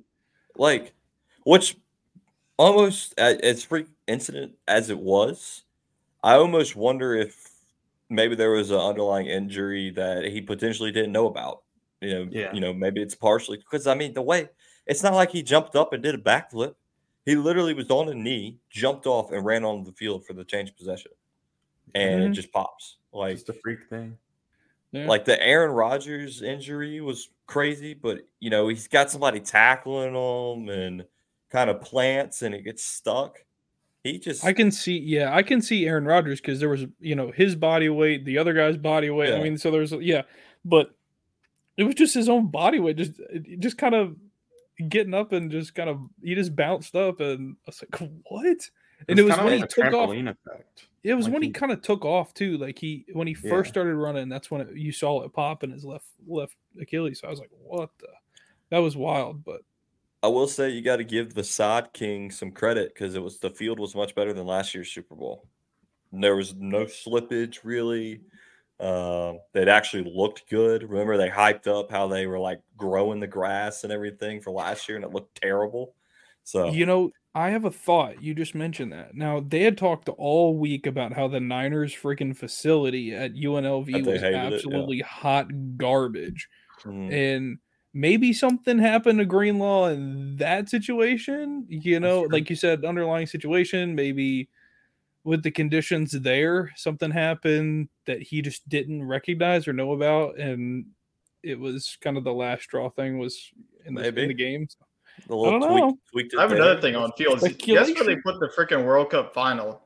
Like, 0.58 0.94
which 1.46 1.78
almost 2.58 3.14
as 3.20 3.64
freak 3.64 3.88
incident 4.08 4.56
as 4.68 4.90
it 4.90 5.00
was, 5.00 5.64
I 6.24 6.36
almost 6.36 6.76
wonder 6.76 7.16
if 7.16 7.52
maybe 8.10 8.36
there 8.36 8.52
was 8.52 8.72
an 8.72 8.80
underlying 8.80 9.28
injury 9.28 9.92
that 9.92 10.26
he 10.26 10.42
potentially 10.42 10.92
didn't 10.92 11.14
know 11.14 11.28
about. 11.28 11.64
You 12.02 12.10
know, 12.26 12.32
Yeah. 12.32 12.54
you 12.54 12.62
know, 12.62 12.74
maybe 12.74 13.02
it's 13.02 13.16
partially 13.16 13.58
because 13.58 13.88
I 13.88 13.96
mean 13.96 14.14
the 14.14 14.22
way 14.24 14.50
it's 14.88 15.04
not 15.04 15.14
like 15.16 15.32
he 15.32 15.44
jumped 15.44 15.76
up 15.76 15.94
and 15.94 16.04
did 16.04 16.16
a 16.16 16.20
backflip. 16.20 16.76
He 17.26 17.36
literally 17.36 17.74
was 17.74 17.90
on 17.92 18.10
a 18.10 18.16
knee, 18.16 18.60
jumped 18.70 19.08
off, 19.08 19.32
and 19.32 19.46
ran 19.46 19.66
onto 19.66 19.90
the 19.92 19.98
field 19.98 20.26
for 20.26 20.34
the 20.34 20.46
change 20.46 20.70
of 20.72 20.78
possession, 20.78 21.12
and 21.96 22.24
it 22.24 22.32
Mhm. 22.32 22.34
just 22.34 22.52
pops. 22.52 22.98
Like 23.14 23.36
Just 23.38 23.50
a 23.50 23.54
freak 23.54 23.88
thing. 23.90 24.18
Yeah. 24.92 25.08
like 25.08 25.26
the 25.26 25.42
Aaron 25.42 25.72
Rodgers 25.72 26.42
injury 26.42 27.02
was 27.02 27.30
crazy, 27.48 27.94
but 27.94 28.28
you 28.40 28.50
know, 28.50 28.68
he's 28.68 28.88
got 28.88 29.12
somebody 29.12 29.40
tackling 29.40 30.16
him 30.16 30.70
and 30.70 31.06
kind 31.50 31.70
of 31.70 31.82
plants 31.82 32.42
and 32.42 32.54
it 32.56 32.64
gets 32.64 32.84
stuck. 32.84 33.44
He 34.04 34.20
just 34.20 34.46
I 34.46 34.54
can 34.54 34.72
see, 34.72 35.00
yeah, 35.00 35.36
I 35.36 35.42
can 35.42 35.62
see 35.62 35.88
Aaron 35.88 36.06
Rodgers 36.06 36.40
because 36.40 36.60
there 36.60 36.70
was, 36.70 36.86
you 37.00 37.16
know, 37.16 37.32
his 37.32 37.56
body 37.56 37.90
weight, 37.90 38.24
the 38.24 38.38
other 38.38 38.54
guy's 38.54 38.78
body 38.78 39.10
weight. 39.10 39.34
I 39.34 39.42
mean, 39.42 39.58
so 39.58 39.72
there's, 39.72 39.92
yeah, 39.94 40.22
but 40.64 40.94
it 41.76 41.84
was 41.84 41.96
just 41.96 42.14
his 42.14 42.30
own 42.30 42.52
body 42.52 42.80
weight, 42.80 42.98
just, 42.98 43.20
uh, 43.20 43.40
just 43.58 43.80
kind 43.80 43.96
of 43.96 44.16
getting 44.90 45.16
up 45.16 45.32
and 45.32 45.50
just 45.50 45.74
kind 45.74 45.90
of, 45.90 46.00
he 46.22 46.36
just 46.36 46.56
bounced 46.56 46.96
up, 46.96 47.20
and 47.20 47.56
I 47.66 47.70
was 47.70 47.84
like, 47.84 48.12
what? 48.30 48.70
And 49.10 49.20
it 49.20 49.24
was 49.24 49.34
kinda 49.34 49.44
when 49.44 49.58
he 49.58 49.64
a 49.64 49.68
took 49.68 49.94
off. 49.94 50.12
effect. 50.14 50.88
It 51.06 51.14
was 51.14 51.26
like 51.26 51.34
when 51.34 51.42
he 51.44 51.50
he- 51.50 51.54
kind 51.54 51.72
of 51.72 51.82
took 51.82 52.04
off 52.04 52.34
too. 52.34 52.58
Like 52.58 52.80
he, 52.80 53.06
when 53.14 53.28
he 53.28 53.34
first 53.36 53.68
Yeah. 53.70 53.74
started 53.74 53.96
running, 53.96 54.28
that's 54.28 54.50
when 54.50 54.62
it, 54.62 54.76
you 54.76 54.92
saw 54.92 55.22
it 55.24 55.34
pop 55.34 55.64
in 55.64 55.70
his 55.72 55.86
left 55.86 56.08
left 56.28 56.56
Achilles. 56.82 57.20
So 57.20 57.28
I 57.28 57.30
was 57.30 57.40
like, 57.40 57.52
what 57.52 57.92
the? 58.00 58.08
That 58.72 58.80
was 58.80 58.98
wild, 58.98 59.44
but 59.44 59.62
I 60.24 60.28
will 60.28 60.48
say 60.48 60.72
you 60.72 60.82
got 60.82 60.96
to 60.96 61.04
give 61.04 61.36
the 61.36 61.44
Sod 61.44 61.94
King 61.94 62.32
some 62.32 62.52
credit 62.52 62.92
because 62.94 63.14
it 63.14 63.22
was 63.22 63.38
the 63.40 63.52
field 63.52 63.80
was 63.80 63.94
much 63.94 64.16
better 64.16 64.34
than 64.34 64.48
last 64.48 64.74
year's 64.74 64.92
Super 64.92 65.14
Bowl. 65.16 65.48
There 66.12 66.36
was 66.36 66.56
no 66.56 66.86
slippage 66.86 67.60
really. 67.64 68.22
Um, 68.80 69.40
they'd 69.54 69.70
actually 69.70 70.12
looked 70.12 70.50
good. 70.50 70.84
Remember, 70.84 71.16
they 71.18 71.30
hyped 71.30 71.68
up 71.68 71.92
how 71.92 72.08
they 72.08 72.26
were 72.26 72.40
like 72.40 72.62
growing 72.76 73.20
the 73.20 73.28
grass 73.28 73.84
and 73.84 73.94
everything 73.94 74.42
for 74.42 74.52
last 74.52 74.90
year, 74.90 74.96
and 74.96 75.06
it 75.06 75.14
looked 75.14 75.40
terrible. 75.40 75.94
So 76.44 76.72
You 76.72 76.86
know, 76.88 77.12
I 77.36 77.50
have 77.50 77.66
a 77.66 77.72
thought. 77.72 78.24
You 78.24 78.34
just 78.34 78.56
mentioned 78.56 78.94
that. 78.94 79.14
Now 79.14 79.42
they 79.42 79.64
had 79.64 79.78
talked 79.78 80.08
all 80.08 80.58
week 80.58 80.88
about 80.88 81.12
how 81.14 81.28
the 81.28 81.42
Niners 81.42 81.94
freaking 81.94 82.36
facility 82.36 83.14
at 83.14 83.34
UNLV 83.34 84.06
was 84.06 84.22
hated 84.22 84.24
it, 84.24 84.32
yeah. 84.32 84.46
absolutely 84.46 85.02
hot 85.02 85.48
garbage. 85.78 86.48
mm, 86.86 87.12
And 87.12 87.60
maybe 87.94 88.32
something 88.32 88.80
happened 88.80 89.20
to 89.20 89.26
Greenlaw 89.26 89.88
in 89.88 90.38
that 90.38 90.70
situation. 90.70 91.66
You 91.70 92.00
know, 92.00 92.22
like 92.22 92.50
you 92.50 92.56
said, 92.56 92.86
underlying 92.86 93.28
situation, 93.28 93.96
maybe 93.96 94.50
with 95.26 95.44
the 95.44 95.52
conditions 95.52 96.12
there, 96.12 96.72
something 96.78 97.12
happened 97.12 97.90
that 98.06 98.22
he 98.22 98.42
just 98.42 98.68
didn't 98.70 99.04
recognize 99.04 99.68
or 99.68 99.74
know 99.74 99.92
about. 99.92 100.40
And 100.40 100.86
it 101.44 101.60
was 101.60 101.98
kind 102.00 102.16
of 102.18 102.24
the 102.24 102.34
last 102.34 102.64
straw 102.64 102.90
thing 102.90 103.18
was 103.18 103.52
in 103.86 103.94
the, 103.96 104.02
in 104.08 104.30
the 104.30 104.34
game. 104.34 104.68
The 105.28 105.36
little 105.36 105.60
don't 105.60 105.70
tweak, 105.70 105.84
know. 105.84 105.98
tweaked 106.12 106.34
it 106.34 106.38
I 106.38 106.42
have 106.42 106.50
there. 106.52 106.62
another 106.62 106.82
thing 106.82 106.96
on 106.96 107.12
fields. 107.18 107.42
Guess 107.44 107.94
where 107.96 108.04
they 108.04 108.16
put 108.18 108.40
the 108.40 108.50
freaking 108.56 108.86
World 108.86 109.10
Cup 109.12 109.34
final? 109.34 109.82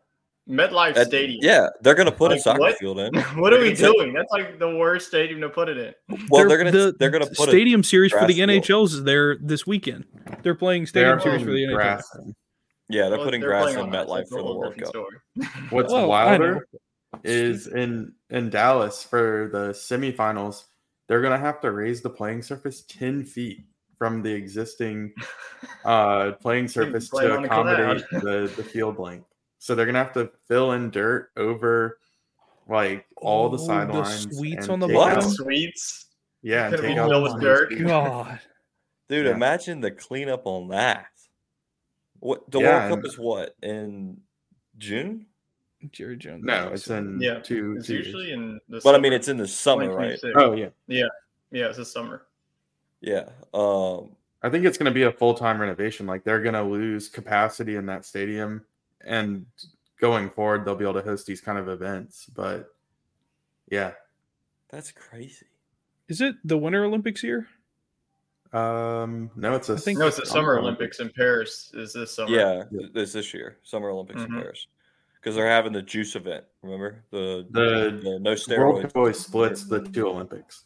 MetLife 0.50 0.96
That- 0.96 1.08
Stadium. 1.08 1.40
Yeah, 1.44 1.68
they're 1.82 1.94
gonna 1.94 2.12
put 2.12 2.32
a 2.32 2.40
soccer 2.40 2.60
what? 2.60 2.78
field 2.78 3.00
in. 3.00 3.14
what 3.38 3.54
are 3.54 3.60
we 3.60 3.74
doing? 3.74 4.14
That's 4.14 4.32
like 4.32 4.58
the 4.58 4.76
worst 4.78 5.08
stadium 5.08 5.42
to 5.42 5.50
put 5.50 5.70
it 5.70 5.78
in. 5.78 5.94
Well, 6.30 6.48
they're, 6.48 6.48
They're- 6.48 6.58
gonna 6.58 6.72
the 6.72 6.96
they're 6.98 7.12
gonna 7.12 7.28
put 7.28 7.50
stadium 7.50 7.84
series 7.84 8.12
for 8.12 8.26
the 8.26 8.34
grass 8.34 8.48
field. 8.48 8.50
NHLs 8.64 8.94
is 8.96 9.04
there 9.04 9.38
this 9.38 9.68
weekend. 9.68 10.06
They're 10.42 10.56
playing 10.56 10.84
They 10.84 10.88
stadium 10.88 11.18
are 11.18 11.22
series 11.22 11.42
for 11.42 11.52
the 11.52 11.52
putting 11.52 11.70
NHL. 11.70 11.76
grass 11.76 12.10
in. 12.16 12.36
Yeah, 12.90 13.10
they're 13.10 13.18
Well, 13.20 13.26
putting 13.28 13.42
they're 13.42 13.50
grass 13.52 13.74
in 13.76 13.80
on 13.80 13.92
MetLife 13.92 14.28
for 14.30 14.42
the 14.42 14.56
World 14.56 14.76
Cup. 14.76 14.88
story. 14.88 15.18
What's 15.70 15.94
oh, 15.94 15.98
Well, 15.98 16.08
wilder 16.10 16.68
is 17.24 17.68
in 17.68 18.14
in 18.32 18.50
Dallas 18.50 19.04
for 19.04 19.50
the 19.54 19.70
semifinals. 19.70 20.64
They're 21.08 21.22
gonna 21.22 21.38
have 21.38 21.62
to 21.62 21.72
raise 21.72 22.02
the 22.02 22.10
playing 22.10 22.42
surface 22.42 22.82
ten 22.88 23.24
feet 23.24 23.66
from 24.00 24.24
the 24.24 24.32
existing 24.34 25.14
uh, 25.86 26.32
playing 26.42 26.68
surface 26.68 27.10
play 27.10 27.28
to 27.28 27.36
accommodate 27.44 28.04
the, 28.12 28.52
the 28.56 28.64
field 28.64 28.98
length. 28.98 29.28
So 29.60 29.76
they're 29.76 29.86
gonna 29.86 30.00
have 30.00 30.14
to 30.14 30.32
fill 30.48 30.72
in 30.72 30.90
dirt 30.90 31.30
over 31.38 32.00
like 32.68 33.06
all 33.18 33.50
the 33.50 33.58
Oh, 33.58 33.60
the 33.60 33.66
sidelines. 33.66 34.36
suites 34.38 34.64
and 34.64 34.70
on 34.72 34.80
the 34.80 34.88
take 34.88 34.96
bottom? 34.96 35.18
out- 35.20 35.24
The 35.26 35.30
suites. 35.32 36.06
Yeah, 36.42 36.68
and 36.68 36.78
take 36.78 36.98
out 36.98 37.10
filled 37.10 37.24
with 37.34 37.42
dirt. 37.42 37.78
God. 37.86 38.40
Dude, 39.10 39.26
Yeah. 39.26 39.34
imagine 39.34 39.82
the 39.82 39.92
cleanup 39.92 40.46
on 40.48 40.70
that. 40.70 41.08
What 42.20 42.50
the 42.50 42.60
Yeah, 42.62 42.88
World 42.90 43.02
Cup 43.02 43.06
is 43.10 43.18
what 43.20 43.56
in 43.62 44.22
June? 44.78 45.26
Jerry 45.92 46.16
Jones. 46.18 46.44
No, 46.46 46.70
it's 46.74 46.90
in 46.90 47.20
Yeah, 47.22 47.40
two. 47.40 47.76
It's 47.78 47.88
two 47.88 47.94
years. 47.96 48.06
usually 48.08 48.32
in 48.32 48.60
the. 48.70 48.80
But 48.84 48.96
I 48.96 48.98
mean, 49.00 49.12
summer, 49.12 49.16
it's 49.18 49.28
in 49.28 49.38
the 49.38 49.48
summer, 49.48 49.94
right? 49.94 50.20
2026. 50.22 50.34
Oh 50.38 50.54
yeah, 50.54 51.08
Yeah, 51.52 51.66
it's 51.68 51.78
the 51.78 51.86
summer. 51.86 52.24
Yeah. 53.02 53.30
Um. 53.54 54.16
I 54.42 54.50
think 54.50 54.64
it's 54.66 54.78
going 54.78 54.86
to 54.86 54.92
be 54.94 55.04
a 55.04 55.12
full 55.12 55.34
time 55.34 55.60
renovation. 55.60 56.06
Like 56.08 56.24
they're 56.24 56.42
going 56.42 56.54
to 56.56 56.64
lose 56.64 57.10
capacity 57.10 57.76
in 57.76 57.86
that 57.88 58.06
stadium, 58.06 58.64
and 59.06 59.46
going 60.00 60.30
forward, 60.30 60.64
they'll 60.64 60.76
be 60.76 60.86
able 60.86 60.94
to 60.94 61.02
host 61.02 61.26
these 61.26 61.42
kind 61.42 61.58
of 61.58 61.68
events. 61.68 62.26
But 62.34 62.74
yeah, 63.70 63.92
That's 64.70 64.92
crazy. 64.94 65.46
Is 66.08 66.22
it 66.22 66.36
the 66.46 66.58
Winter 66.58 66.86
Olympics 66.86 67.20
here? 67.22 67.48
um, 68.54 69.30
no, 69.36 69.54
it's 69.56 69.70
a 69.70 69.74
I 69.74 69.78
think- 69.78 70.00
No, 70.00 70.08
it's 70.08 70.18
the 70.18 70.26
Summer 70.26 70.58
Olympics 70.58 71.00
in 71.00 71.10
Paris. 71.12 71.72
Is 71.76 71.94
this 71.94 72.16
summer? 72.16 72.32
Yeah, 72.36 72.64
Yeah. 72.72 72.80
th- 72.80 72.94
this 72.94 73.14
this 73.14 73.34
year, 73.34 73.58
Summer 73.64 73.90
Olympics 73.90 74.22
in 74.24 74.30
Mhm. 74.32 74.42
Paris, 74.42 74.68
because 75.16 75.36
they're 75.36 75.48
having 75.48 75.72
the 75.74 75.82
juice 75.84 76.16
event. 76.16 76.46
Remember 76.64 77.04
the 77.12 77.46
The 77.52 78.00
the 78.02 78.20
no 78.20 78.32
World 78.32 78.38
steroids. 78.40 78.82
Cup 78.84 78.96
always 78.98 79.20
splits 79.20 79.66
the 79.66 79.82
two 79.82 80.08
Olympics, 80.08 80.66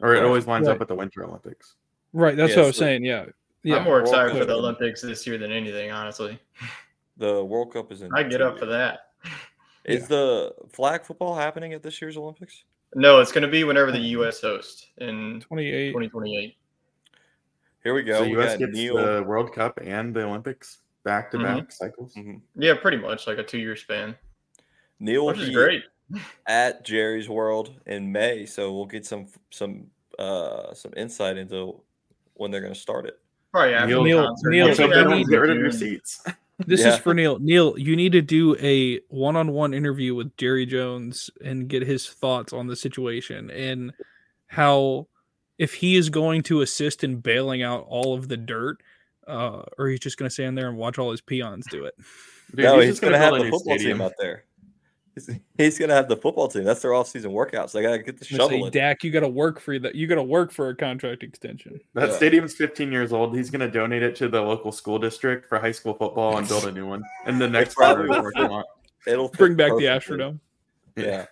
or 0.00 0.14
it 0.14 0.22
always 0.24 0.46
winds 0.46 0.68
Right. 0.68 0.74
up 0.76 0.80
at 0.80 0.88
the 0.88 0.94
Winter 0.94 1.24
Olympics. 1.24 1.74
Right, 2.12 2.36
that's 2.36 2.50
Yeah, 2.50 2.56
what 2.58 2.64
I 2.64 2.66
was 2.68 2.76
so- 2.76 2.80
saying. 2.80 3.04
Yeah. 3.04 3.26
Yeah. 3.64 3.76
I'm 3.76 3.84
more 3.84 3.94
World 3.96 4.08
excited 4.08 4.30
Cup 4.32 4.38
for 4.40 4.44
the 4.46 4.54
Olympics 4.54 5.02
this 5.02 5.26
year 5.26 5.36
than 5.38 5.50
anything. 5.52 5.90
Honestly, 5.90 6.38
The 7.16 7.44
World 7.44 7.72
Cup 7.72 7.90
is 7.92 8.02
in. 8.02 8.10
I 8.14 8.22
get 8.22 8.40
up 8.40 8.58
for 8.58 8.66
years. 8.66 8.74
that. 8.76 9.00
Is 9.84 10.06
the 10.06 10.54
flag 10.68 11.02
football 11.04 11.34
happening 11.34 11.72
at 11.72 11.82
this 11.82 12.00
year's 12.00 12.16
Olympics? 12.16 12.64
No, 12.94 13.20
it's 13.20 13.32
going 13.32 13.42
to 13.42 13.48
be 13.50 13.64
whenever 13.64 13.90
the 13.90 13.98
U.S. 13.98 14.40
hosts 14.40 14.86
in 14.98 15.40
28. 15.40 15.88
2028. 15.88 16.56
Here 17.84 17.94
we 17.94 18.02
go. 18.02 18.18
so 18.18 18.22
we 18.24 18.30
U.S. 18.32 18.52
got 18.52 18.58
gets 18.60 18.72
Neil. 18.72 18.96
the 18.96 19.22
World 19.24 19.52
Cup 19.52 19.78
and 19.82 20.14
the 20.14 20.22
Olympics 20.24 20.78
back 21.04 21.30
to 21.32 21.38
back 21.38 21.72
cycles. 21.72 22.14
Mhm. 22.14 22.40
Yeah, 22.54 22.74
pretty 22.74 22.96
much 22.98 23.26
like 23.26 23.38
a 23.38 23.42
two-year 23.42 23.76
span, 23.76 24.14
Neil 25.00 25.26
which 25.26 25.38
is 25.38 25.48
be 25.48 25.54
great. 25.54 25.82
At 26.46 26.84
Jerry's 26.84 27.28
World 27.28 27.72
in 27.86 28.10
May, 28.12 28.46
so 28.46 28.72
we'll 28.74 28.86
get 28.86 29.06
some 29.06 29.26
some 29.50 29.86
uh 30.18 30.72
some 30.74 30.92
insight 30.96 31.36
into 31.36 31.80
when 32.34 32.50
they're 32.50 32.60
going 32.60 32.72
to 32.74 32.78
start 32.78 33.06
it. 33.06 33.18
Probably 33.52 33.74
after 33.74 33.86
Neil- 33.88 34.04
Neil- 34.04 34.26
concert. 34.26 34.50
Neil- 34.50 34.66
Let's 34.66 34.78
hope 34.78 34.90
they 34.90 34.96
Yeah, 34.96 35.04
don't 35.04 35.30
get 35.30 35.36
rid 35.36 35.50
of 35.50 35.58
your 35.58 35.72
seats. 35.72 36.22
This 36.66 36.80
Yeah. 36.80 36.94
is 36.94 36.98
for 36.98 37.14
Neil. 37.14 37.38
Neil, 37.38 37.78
you 37.78 37.94
need 37.94 38.10
to 38.12 38.20
do 38.20 38.56
a 38.56 38.98
one-on-one 39.10 39.72
interview 39.72 40.16
with 40.16 40.36
Jerry 40.36 40.66
Jones 40.66 41.30
and 41.44 41.68
get 41.68 41.86
his 41.86 42.08
thoughts 42.08 42.52
on 42.52 42.66
the 42.66 42.74
situation 42.74 43.48
and 43.48 43.92
how 44.48 45.06
if 45.56 45.74
he 45.74 45.94
is 45.94 46.10
going 46.10 46.42
to 46.42 46.60
assist 46.62 47.04
in 47.04 47.20
bailing 47.20 47.62
out 47.62 47.86
all 47.88 48.12
of 48.12 48.26
the 48.26 48.36
dirt, 48.36 48.78
uh, 49.28 49.62
or 49.78 49.86
he's 49.86 50.00
just 50.00 50.16
going 50.18 50.28
to 50.28 50.32
stand 50.34 50.58
there 50.58 50.68
and 50.68 50.76
watch 50.76 50.98
all 50.98 51.12
his 51.12 51.20
peons 51.20 51.64
do 51.70 51.84
it. 51.84 51.94
Dude, 52.50 52.64
no, 52.64 52.80
he's, 52.80 52.90
just 52.90 53.02
going 53.02 53.12
to 53.12 53.18
have 53.20 53.34
a 53.34 53.38
football 53.38 53.60
stadium. 53.60 53.98
team 53.98 54.00
out 54.06 54.14
there. 54.18 54.42
He's, 55.26 55.38
he's 55.56 55.78
going 55.78 55.88
to 55.88 55.94
have 55.94 56.08
the 56.08 56.16
football 56.16 56.48
team. 56.48 56.64
That's 56.64 56.82
their 56.82 56.94
off-season 56.94 57.30
workouts. 57.32 57.72
They 57.72 57.82
got 57.82 57.92
to 57.92 57.98
get 58.02 58.18
the 58.18 58.24
Say, 58.24 58.36
shovel 58.36 58.66
in. 58.66 58.72
Dak, 58.72 59.02
you 59.04 59.10
got 59.10 59.20
to 59.20 59.28
work 59.28 59.60
for 59.60 59.78
that. 59.78 59.94
You 59.94 60.06
got 60.06 60.14
to 60.16 60.22
work 60.22 60.52
for 60.52 60.68
a 60.68 60.74
contract 60.76 61.22
extension. 61.22 61.80
That 61.94 62.10
Yeah. 62.10 62.16
stadium's 62.16 62.54
15 62.54 62.90
years 62.92 63.12
old. 63.12 63.36
He's 63.36 63.50
going 63.50 63.60
to 63.60 63.70
donate 63.70 64.02
it 64.02 64.14
to 64.16 64.28
the 64.28 64.40
local 64.40 64.72
school 64.72 64.98
district 64.98 65.46
for 65.48 65.58
high 65.58 65.72
school 65.72 65.94
football 65.94 66.38
and 66.38 66.46
build 66.48 66.64
a 66.66 66.72
new 66.72 66.86
one 66.86 67.02
And 67.26 67.40
the 67.40 67.48
next 67.48 67.74
part 67.74 68.00
of 68.00 68.06
the 68.06 68.12
probably 68.12 68.32
parking 68.32 68.50
lot. 68.50 68.66
It'll 69.06 69.28
Bring 69.28 69.54
back 69.56 69.72
the 69.76 69.86
perfectly. 69.86 70.16
Astrodome. 70.18 70.40
Yeah. 70.96 71.26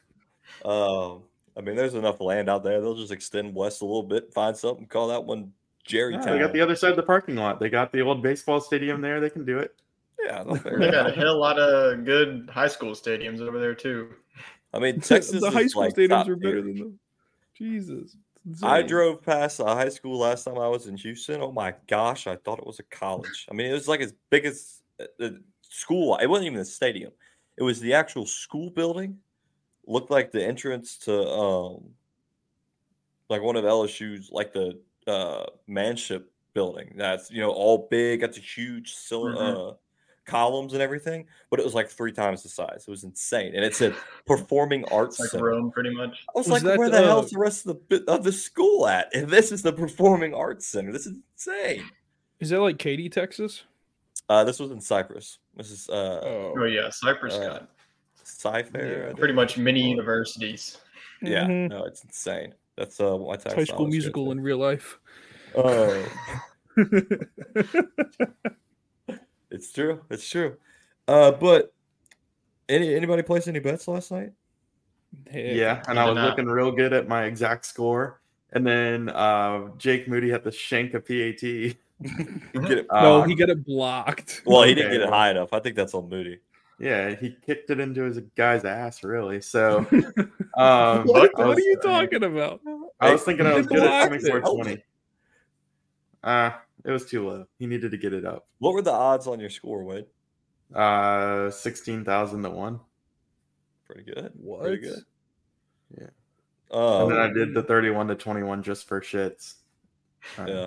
Um, 0.65 1.23
I 1.57 1.61
mean, 1.63 1.77
there's 1.77 1.95
enough 1.95 2.21
land 2.21 2.49
out 2.49 2.63
there. 2.65 2.81
They'll 2.81 2.95
just 2.97 3.13
extend 3.13 3.55
west 3.55 3.83
a 3.83 3.85
little 3.85 4.03
bit, 4.03 4.33
find 4.33 4.57
something, 4.57 4.87
call 4.87 5.09
that 5.09 5.25
one 5.25 5.53
Jerry 5.85 6.15
Yeah, 6.15 6.21
Town. 6.21 6.33
they 6.35 6.39
got 6.45 6.53
the 6.53 6.61
other 6.61 6.77
side 6.77 6.91
of 6.91 6.97
the 6.97 7.03
parking 7.03 7.37
lot. 7.37 7.61
They 7.61 7.69
got 7.71 7.93
the 7.93 8.01
old 8.01 8.23
baseball 8.23 8.61
stadium 8.61 9.01
there. 9.01 9.21
They 9.21 9.31
can 9.31 9.45
do 9.45 9.59
it. 9.59 9.75
Yeah, 10.25 10.43
they'll 10.45 10.57
figure 10.57 10.79
They 10.79 10.89
it 10.89 10.93
got 10.93 11.11
a 11.11 11.13
hell 11.13 11.39
lot 11.39 11.59
of 11.59 12.05
good 12.05 12.49
high 12.53 12.69
school 12.69 12.93
stadiums 12.93 13.41
over 13.41 13.59
there 13.59 13.75
too. 13.75 14.15
I 14.73 14.79
mean, 14.79 15.01
Texas 15.01 15.41
the 15.41 15.51
high 15.51 15.67
school 15.67 15.83
like 15.83 15.95
stadiums 15.95 16.29
are 16.29 16.37
better 16.37 16.63
tier. 16.63 16.63
than 16.63 16.75
the 16.79 16.95
Jesus. 17.55 18.17
It's 18.49 18.63
I 18.63 18.83
drove 18.83 19.23
past 19.23 19.59
a 19.61 19.65
high 19.65 19.89
school 19.89 20.19
last 20.19 20.45
time 20.45 20.59
I 20.59 20.69
was 20.69 20.87
in 20.87 20.97
Houston. 20.99 21.41
Oh 21.41 21.51
my 21.51 21.75
gosh, 21.89 22.27
I 22.27 22.37
thought 22.37 22.59
it 22.61 22.67
was 22.67 22.79
a 22.79 22.85
college. 22.85 23.47
I 23.51 23.55
mean, 23.55 23.67
it 23.69 23.73
was 23.73 23.89
like 23.89 24.01
as 24.01 24.15
big 24.31 24.45
as 24.45 24.83
uh, 25.01 25.07
the 25.19 25.43
school. 25.63 26.17
It 26.17 26.27
wasn't 26.29 26.47
even 26.47 26.61
a 26.61 26.65
stadium. 26.65 27.11
It 27.59 27.65
was 27.65 27.81
the 27.81 27.95
actual 27.95 28.25
school 28.27 28.71
building. 28.71 29.19
Looked 29.87 30.11
like 30.11 30.31
the 30.31 30.45
entrance 30.45 30.97
to 30.99 31.27
um, 31.29 31.91
like 33.29 33.43
one 33.43 33.57
of 33.57 33.65
LSU's, 33.65 34.31
like 34.31 34.53
the 34.53 34.81
uh 35.07 35.47
manship 35.67 36.33
building. 36.55 36.95
That's 36.97 37.31
you 37.31 37.41
know 37.41 37.51
all 37.51 37.89
big. 37.91 38.21
That's 38.21 38.39
a 38.39 38.41
huge 38.41 38.95
sil- 38.95 39.35
Mhm. 39.35 39.73
uh, 39.73 39.75
columns 40.27 40.73
and 40.73 40.83
everything, 40.83 41.27
but 41.51 41.61
it 41.61 41.65
was 41.65 41.75
like 41.75 41.89
three 41.89 42.13
times 42.13 42.43
the 42.43 42.49
size. 42.49 42.85
It 42.87 42.91
was 42.91 43.05
insane, 43.05 43.55
and 43.55 43.65
it 43.65 43.75
said 43.75 43.95
performing 44.27 44.85
arts. 44.91 45.19
Like 45.19 45.31
Center. 45.31 45.45
Rome, 45.47 45.71
pretty 45.71 45.95
much. 45.95 46.11
I 46.29 46.39
was, 46.39 46.49
Was 46.49 46.49
like, 46.49 46.63
that, 46.65 46.79
where 46.79 46.91
the 46.91 46.99
hell 46.99 47.21
uh, 47.21 47.23
is 47.23 47.31
the 47.31 47.39
rest 47.39 47.67
of 47.67 47.79
the 47.89 48.05
of 48.09 48.25
the 48.25 48.33
school 48.33 48.87
at? 48.87 49.15
And 49.15 49.29
this 49.29 49.53
is 49.53 49.63
the 49.63 49.73
Performing 49.73 50.35
Arts 50.35 50.67
Center. 50.67 50.93
This 50.93 51.07
is 51.07 51.17
insane. 51.35 51.85
Is 52.41 52.51
that 52.51 52.61
like 52.61 52.79
Katy, 52.79 53.09
Texas? 53.09 53.65
Uh, 54.29 54.45
this 54.45 54.59
was 54.59 54.71
in 54.73 54.81
Cypress. 54.81 55.39
This 55.57 55.71
is 55.71 55.89
uh, 55.89 56.21
Oh 56.23 56.65
yeah, 56.65 56.91
Cypress 56.91 57.35
Uh, 57.35 57.49
got 57.49 57.71
Cy-Fair. 58.25 59.11
I 59.11 59.19
pretty 59.19 59.35
much 59.35 59.57
mini 59.57 59.89
universities. 59.89 60.79
Yeah, 61.23 61.47
Mhm. 61.47 61.71
no, 61.71 61.85
it's 61.85 62.03
insane. 62.05 62.55
That's 62.77 63.01
uh, 63.01 63.17
my 63.17 63.35
It's 63.35 63.45
High 63.45 63.65
School 63.65 63.87
Musical 63.87 64.33
in 64.33 64.41
real 64.41 64.59
life. 64.59 64.99
Oh, 65.55 66.05
it's 69.51 69.73
true. 69.73 70.01
It's 70.11 70.29
true. 70.29 70.57
Uh, 71.09 71.31
but 71.33 71.73
any 72.69 72.95
anybody 72.95 73.23
place 73.23 73.47
any 73.49 73.59
bets 73.61 73.87
last 73.89 74.11
night? 74.11 74.33
Heck, 75.31 75.55
Yeah, 75.57 75.83
and 75.89 75.99
I 75.99 76.07
was 76.07 76.17
not. 76.17 76.31
looking 76.31 76.47
real 76.47 76.73
good 76.73 76.93
at 76.93 77.09
my 77.09 77.25
exact 77.25 77.65
score. 77.67 78.21
And 78.53 78.67
then 78.67 79.09
uh, 79.11 79.69
Jake 79.79 80.09
Moody 80.09 80.31
had 80.31 80.45
to 80.45 80.51
shank 80.51 80.95
a 80.95 81.01
PAT. 81.01 81.41
Get 81.41 81.77
it. 82.79 82.87
No, 82.93 83.23
Uh, 83.23 83.27
he 83.27 83.35
got 83.35 83.49
it 83.49 83.65
blocked. 83.65 84.43
Well, 84.45 84.63
he 84.65 84.75
didn't 84.75 84.93
get 84.93 85.01
it 85.03 85.09
high 85.09 85.31
enough. 85.31 85.53
I 85.53 85.61
think 85.61 85.77
that's 85.77 85.95
on 85.95 86.09
Moody. 86.09 86.41
Yeah, 86.79 87.15
he 87.15 87.35
kicked 87.47 87.71
it 87.71 87.81
into 87.81 88.03
his 88.03 88.19
guy's 88.37 88.65
ass, 88.67 89.03
really. 89.03 89.41
So, 89.41 89.79
um, 90.59 91.05
what, 91.07 91.31
I 91.35 91.39
what 91.39 91.47
was, 91.49 91.57
are 91.57 91.61
you 91.61 91.77
talking 91.83 92.23
about? 92.23 92.61
I 93.01 93.13
was 93.13 93.23
thinking 93.23 93.47
I 93.47 93.51
They 93.53 93.57
was 93.59 93.67
good 93.67 93.79
at 93.79 94.11
blocked 94.11 94.25
it. 94.25 94.31
24 94.31 94.83
Uh, 96.23 96.51
it 96.87 96.91
was 96.93 97.05
too 97.05 97.29
low. 97.29 97.47
He 97.59 97.67
needed 97.67 97.91
to 97.91 97.99
get 97.99 98.13
it 98.15 98.25
up. 98.25 98.47
What 98.59 98.73
were 98.73 98.81
the 98.83 98.93
odds 98.93 99.27
on 99.27 99.41
your 99.41 99.51
score, 99.51 99.85
Wade? 99.85 100.07
Uh, 100.75 101.51
16,000 101.51 102.43
to 102.43 102.51
1. 102.51 102.81
Pretty 103.85 104.03
good. 104.05 104.33
What? 104.35 104.63
Pretty 104.63 104.79
good. 104.83 104.99
and 105.99 106.11
Um, 106.71 107.09
then 107.11 107.19
I 107.19 107.33
did 107.33 107.55
the 107.55 107.63
31 107.63 108.09
to 108.09 108.15
21 108.15 108.63
just 108.63 108.89
for 108.89 109.01
shits. 109.01 109.55
Um, 110.39 110.49
yeah. 110.49 110.67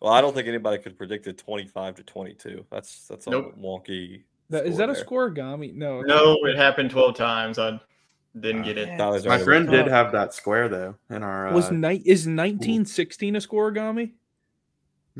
Well, 0.00 0.12
I 0.12 0.22
don't 0.22 0.34
think 0.34 0.48
anybody 0.48 0.78
could 0.82 0.96
predict 0.96 1.26
a 1.26 1.32
25 1.34 1.96
to 1.96 2.02
22. 2.02 2.64
That's 2.70 3.06
that's 3.06 3.26
a 3.26 3.30
Nope. 3.30 3.54
wonky. 3.58 4.22
That, 4.48 4.64
is 4.66 4.76
score 4.76 4.86
that 4.86 4.90
a 4.90 4.94
there. 4.94 5.04
scorigami? 5.04 5.74
No. 5.74 6.00
No, 6.00 6.36
it 6.46 6.56
happened 6.56 6.90
12 6.90 7.14
times. 7.14 7.58
I 7.58 7.78
didn't 8.38 8.62
get 8.62 8.78
it. 8.78 8.88
man. 8.88 8.98
Tyler's 8.98 9.26
My 9.26 9.38
friend 9.38 9.68
did 9.68 9.86
have 9.88 10.12
that 10.12 10.32
square 10.32 10.68
though 10.70 10.94
in 11.10 11.22
our. 11.22 11.52
Was 11.52 11.68
uh, 11.68 11.72
night 11.72 12.00
is 12.06 12.20
1916 12.26 13.36
a 13.36 13.38
scorigami? 13.40 14.12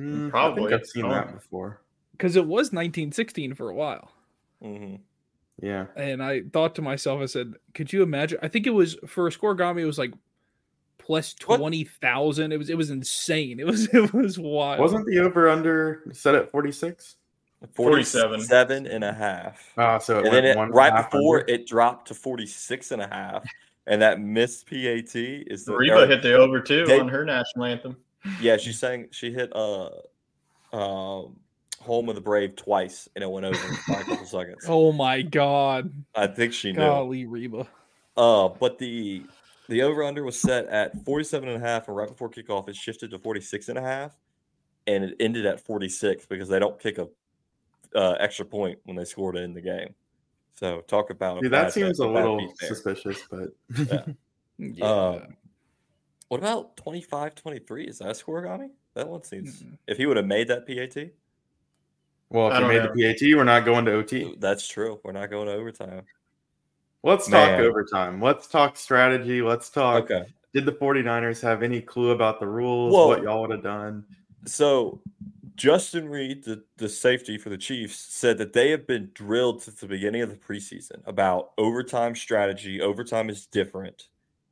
Mm, 0.00 0.28
I 0.28 0.30
Probably. 0.30 0.62
think 0.70 0.80
I've 0.80 0.86
seen 0.86 1.04
Oh. 1.06 1.10
that 1.10 1.32
before. 1.34 1.80
Because 2.12 2.36
it 2.36 2.46
was 2.46 2.72
1916 2.72 3.54
for 3.54 3.70
a 3.70 3.74
while. 3.74 4.10
Mhm. 4.62 5.00
Yeah. 5.62 5.86
And 5.96 6.22
I 6.22 6.42
thought 6.52 6.74
to 6.76 6.82
myself, 6.82 7.20
I 7.20 7.26
said, 7.26 7.54
could 7.74 7.92
you 7.92 8.02
imagine? 8.02 8.38
I 8.42 8.48
think 8.48 8.66
it 8.66 8.70
was 8.70 8.96
for 9.06 9.26
a 9.26 9.30
scorigami, 9.30 9.80
it 9.80 9.86
was 9.86 9.98
like 9.98 10.12
plus 10.98 11.34
What? 11.46 11.56
20,000. 11.58 12.52
It 12.52 12.56
was 12.58 12.70
it 12.70 12.76
was 12.76 12.90
insane. 12.90 13.58
It 13.60 13.66
was 13.66 13.86
it 13.94 14.12
was 14.12 14.38
wild. 14.38 14.80
Wasn't 14.80 15.06
the 15.06 15.18
over 15.18 15.48
under 15.48 16.02
set 16.12 16.34
at 16.34 16.50
46? 16.50 17.16
47. 17.74 18.30
47 18.30 18.86
and 18.86 19.04
a 19.04 19.12
half. 19.12 19.72
Ah, 19.76 19.98
so 19.98 20.18
it 20.20 20.26
and 20.26 20.34
then 20.34 20.44
it, 20.46 20.56
one 20.56 20.70
right 20.70 20.92
half 20.92 21.10
before 21.10 21.40
under? 21.40 21.52
it 21.52 21.66
dropped 21.66 22.08
to 22.08 22.14
46 22.14 22.90
and 22.92 23.02
a 23.02 23.06
half. 23.08 23.44
And 23.86 24.00
that 24.02 24.20
missed 24.20 24.66
PAT 24.66 25.14
is 25.16 25.64
the 25.64 25.74
Reba 25.76 26.06
hit 26.06 26.22
the 26.22 26.34
over 26.34 26.60
too 26.60 26.86
They- 26.86 27.00
on 27.00 27.08
her 27.08 27.24
national 27.24 27.64
anthem. 27.66 27.96
Yeah, 28.40 28.56
she 28.56 28.72
sang. 28.72 29.08
She 29.10 29.32
hit 29.32 29.54
uh, 29.54 29.90
um, 30.72 31.36
"Home 31.80 32.08
of 32.08 32.14
the 32.14 32.20
Brave" 32.20 32.56
twice, 32.56 33.08
and 33.14 33.24
it 33.24 33.30
went 33.30 33.46
over 33.46 33.58
by 33.88 34.00
a 34.00 34.04
couple 34.04 34.26
seconds. 34.26 34.64
Oh 34.68 34.92
my 34.92 35.22
god. 35.22 35.92
I 36.14 36.26
think 36.26 36.52
she 36.52 36.72
knew. 36.72 36.78
Golly 36.78 37.26
Reba. 37.26 37.66
Uh, 38.16 38.48
but 38.48 38.78
the 38.78 39.24
the 39.68 39.82
over 39.82 40.02
under 40.02 40.24
was 40.24 40.38
set 40.38 40.66
at 40.66 41.04
47 41.04 41.48
and 41.48 41.62
a 41.62 41.66
half, 41.66 41.88
and 41.88 41.96
right 41.96 42.08
before 42.08 42.28
kickoff, 42.28 42.68
it 42.68 42.76
shifted 42.76 43.10
to 43.12 43.18
46 43.18 43.68
and 43.68 43.78
a 43.78 43.82
half, 43.82 44.16
and 44.86 45.04
it 45.04 45.16
ended 45.20 45.46
at 45.46 45.60
46 45.60 46.26
because 46.26 46.48
they 46.48 46.58
don't 46.58 46.78
kick 46.78 46.98
a 46.98 47.08
uh, 47.94 48.16
extra 48.20 48.44
point 48.44 48.78
when 48.84 48.96
they 48.96 49.04
scored 49.04 49.36
in 49.36 49.54
the 49.54 49.60
game. 49.60 49.94
So 50.54 50.82
talk 50.86 51.10
about 51.10 51.44
a 51.44 51.48
that 51.48 51.72
seems 51.72 52.00
a 52.00 52.04
bad 52.04 52.14
little 52.14 52.52
suspicious, 52.58 53.22
but 53.30 53.48
Yeah. 53.76 54.04
Yeah. 54.62 54.84
Um, 54.84 55.36
What 56.30 56.38
about 56.38 56.76
25 56.76 57.34
23? 57.34 57.84
Is 57.86 57.98
that 57.98 58.10
a 58.10 58.14
score, 58.14 58.40
scorigami? 58.40 58.70
That 58.94 59.08
one 59.08 59.24
seems. 59.24 59.64
Mm-mm. 59.64 59.76
If 59.88 59.98
he 59.98 60.06
would 60.06 60.16
have 60.16 60.26
made 60.26 60.46
that 60.46 60.64
PAT, 60.64 61.10
well, 62.28 62.46
if 62.46 62.54
I 62.54 62.60
you 62.60 62.68
made 62.68 62.84
know. 62.84 62.92
the 62.94 63.14
PAT, 63.14 63.36
we're 63.36 63.42
not 63.42 63.64
going 63.64 63.84
to 63.86 63.94
OT. 63.94 64.36
that's 64.38 64.68
true. 64.68 65.00
We're 65.02 65.10
not 65.10 65.28
going 65.28 65.48
to 65.48 65.54
overtime. 65.54 66.02
Let's 67.02 67.28
talk 67.28 67.58
overtime. 67.58 68.22
Let's 68.22 68.46
talk 68.46 68.76
strategy. 68.76 69.42
Let's 69.42 69.70
talk. 69.70 70.04
Okay. 70.04 70.24
Did 70.54 70.66
the 70.66 70.72
49ers 70.72 71.42
have 71.42 71.64
any 71.64 71.80
clue 71.80 72.10
about 72.10 72.38
the 72.38 72.46
rules? 72.46 72.92
Well- 72.92 73.08
what 73.08 73.22
y'all 73.22 73.40
would 73.40 73.50
have 73.50 73.64
done? 73.64 74.04
So 74.46 75.02
Justin 75.56 76.08
Reid, 76.08 76.44
the, 76.44 76.62
the 76.76 76.88
safety 76.88 77.38
for 77.38 77.48
the 77.48 77.58
Chiefs, 77.58 77.96
said 77.98 78.38
that 78.38 78.52
they 78.52 78.70
have 78.70 78.86
been 78.86 79.10
drilled 79.14 79.62
since 79.62 79.80
the 79.80 79.88
beginning 79.88 80.22
of 80.22 80.30
the 80.30 80.36
preseason 80.36 81.02
about 81.06 81.50
overtime 81.58 82.14
strategy. 82.14 82.80
Overtime 82.80 83.28
is 83.28 83.46
different 83.46 84.06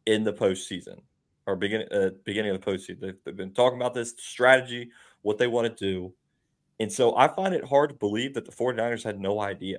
in 0.07 0.25
the 0.25 0.33
postseason 0.33 1.03
or 1.49 1.57
beginning 1.57 1.89
uh, 1.91 2.11
beginning 2.25 2.51
of 2.55 2.61
the 2.61 2.71
postseason. 2.71 3.01
They've, 3.01 3.17
they've 3.25 3.37
been 3.37 3.55
talking 3.55 3.79
about 3.79 3.95
this 3.95 4.15
strategy, 4.19 4.91
what 5.23 5.39
they 5.39 5.47
want 5.47 5.75
to 5.77 5.85
do. 5.85 6.13
And 6.79 6.93
so 6.93 7.17
I 7.17 7.27
find 7.27 7.55
it 7.55 7.65
hard 7.65 7.89
to 7.91 7.97
believe 7.97 8.35
that 8.35 8.45
the 8.45 8.53
49ers 8.53 9.03
had 9.03 9.19
no 9.19 9.41
idea. 9.41 9.79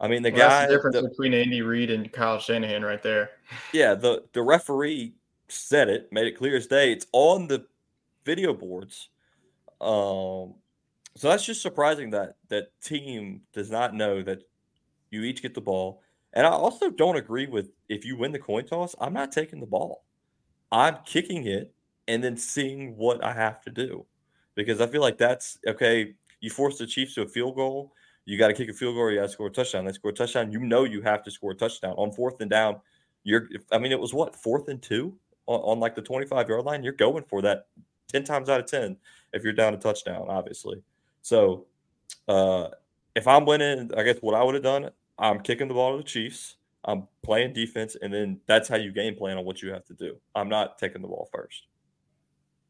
I 0.00 0.08
mean, 0.08 0.22
the 0.22 0.30
Well, 0.30 0.48
guy, 0.48 0.48
that's 0.48 0.70
the 0.70 0.76
difference 0.76 0.96
the- 0.96 1.08
between 1.08 1.34
Andy 1.34 1.62
Reid 1.62 1.90
and 1.90 2.10
Kyle 2.12 2.38
Shanahan 2.38 2.82
right 2.82 3.02
there. 3.02 3.30
yeah, 3.72 3.94
the 3.94 4.24
the 4.32 4.42
referee 4.42 5.14
said 5.48 5.88
it, 5.88 6.10
made 6.10 6.26
it 6.26 6.32
clear 6.36 6.56
as 6.56 6.66
day. 6.66 6.92
It's 6.92 7.06
on 7.12 7.46
the 7.46 7.66
video 8.24 8.54
boards. 8.54 9.10
Um, 9.80 10.54
so 11.14 11.28
that's 11.28 11.44
just 11.44 11.60
surprising 11.62 12.10
that 12.10 12.36
that 12.48 12.68
team 12.82 13.42
does 13.52 13.70
not 13.70 13.94
know 13.94 14.22
that 14.22 14.42
you 15.10 15.22
each 15.22 15.42
get 15.42 15.54
the 15.54 15.60
ball. 15.60 16.02
And 16.32 16.46
I 16.46 16.50
also 16.50 16.90
don't 16.90 17.16
agree 17.16 17.46
with 17.46 17.70
if 17.88 18.04
you 18.04 18.16
win 18.16 18.32
the 18.32 18.38
coin 18.38 18.64
toss, 18.66 18.94
I'm 19.00 19.12
not 19.12 19.30
taking 19.32 19.60
the 19.60 19.66
ball. 19.66 20.04
I'm 20.72 20.98
kicking 21.04 21.46
it 21.46 21.72
and 22.08 22.22
then 22.22 22.36
seeing 22.36 22.96
what 22.96 23.22
I 23.22 23.32
have 23.32 23.60
to 23.62 23.70
do. 23.70 24.06
Because 24.54 24.80
I 24.80 24.86
feel 24.86 25.00
like 25.02 25.18
that's 25.18 25.58
okay. 25.66 26.14
You 26.40 26.50
force 26.50 26.78
the 26.78 26.86
Chiefs 26.86 27.14
to 27.14 27.22
a 27.22 27.28
field 27.28 27.56
goal, 27.56 27.92
you 28.24 28.38
got 28.38 28.48
to 28.48 28.54
kick 28.54 28.68
a 28.68 28.72
field 28.72 28.96
goal 28.96 29.10
you 29.10 29.18
got 29.18 29.26
to 29.26 29.28
score 29.28 29.46
a 29.46 29.50
touchdown. 29.50 29.84
They 29.84 29.92
score 29.92 30.10
a 30.10 30.14
touchdown, 30.14 30.52
you 30.52 30.60
know 30.60 30.84
you 30.84 31.00
have 31.02 31.22
to 31.24 31.30
score 31.30 31.52
a 31.52 31.54
touchdown. 31.54 31.94
On 31.96 32.12
fourth 32.12 32.40
and 32.40 32.50
down, 32.50 32.80
you're 33.24 33.48
I 33.72 33.78
mean, 33.78 33.92
it 33.92 34.00
was 34.00 34.12
what, 34.12 34.34
fourth 34.34 34.68
and 34.68 34.82
two 34.82 35.16
on, 35.46 35.60
on 35.60 35.80
like 35.80 35.94
the 35.94 36.02
25 36.02 36.48
yard 36.48 36.64
line? 36.64 36.82
You're 36.82 36.92
going 36.92 37.24
for 37.24 37.42
that 37.42 37.66
10 38.12 38.24
times 38.24 38.48
out 38.48 38.60
of 38.60 38.66
10 38.66 38.96
if 39.32 39.44
you're 39.44 39.52
down 39.52 39.74
a 39.74 39.78
touchdown, 39.78 40.26
obviously. 40.28 40.82
So 41.22 41.66
uh 42.28 42.68
if 43.14 43.26
I'm 43.26 43.46
winning, 43.46 43.90
I 43.96 44.02
guess 44.02 44.18
what 44.20 44.34
I 44.34 44.42
would 44.42 44.54
have 44.54 44.62
done, 44.62 44.90
I'm 45.18 45.40
kicking 45.40 45.68
the 45.68 45.74
ball 45.74 45.92
to 45.92 45.98
the 45.98 46.08
Chiefs. 46.08 46.56
I'm 46.86 47.08
playing 47.22 47.52
defense, 47.52 47.96
and 48.00 48.12
then 48.14 48.40
that's 48.46 48.68
how 48.68 48.76
you 48.76 48.92
game 48.92 49.16
plan 49.16 49.38
on 49.38 49.44
what 49.44 49.60
you 49.60 49.72
have 49.72 49.84
to 49.86 49.94
do. 49.94 50.16
I'm 50.34 50.48
not 50.48 50.78
taking 50.78 51.02
the 51.02 51.08
ball 51.08 51.28
first. 51.32 51.66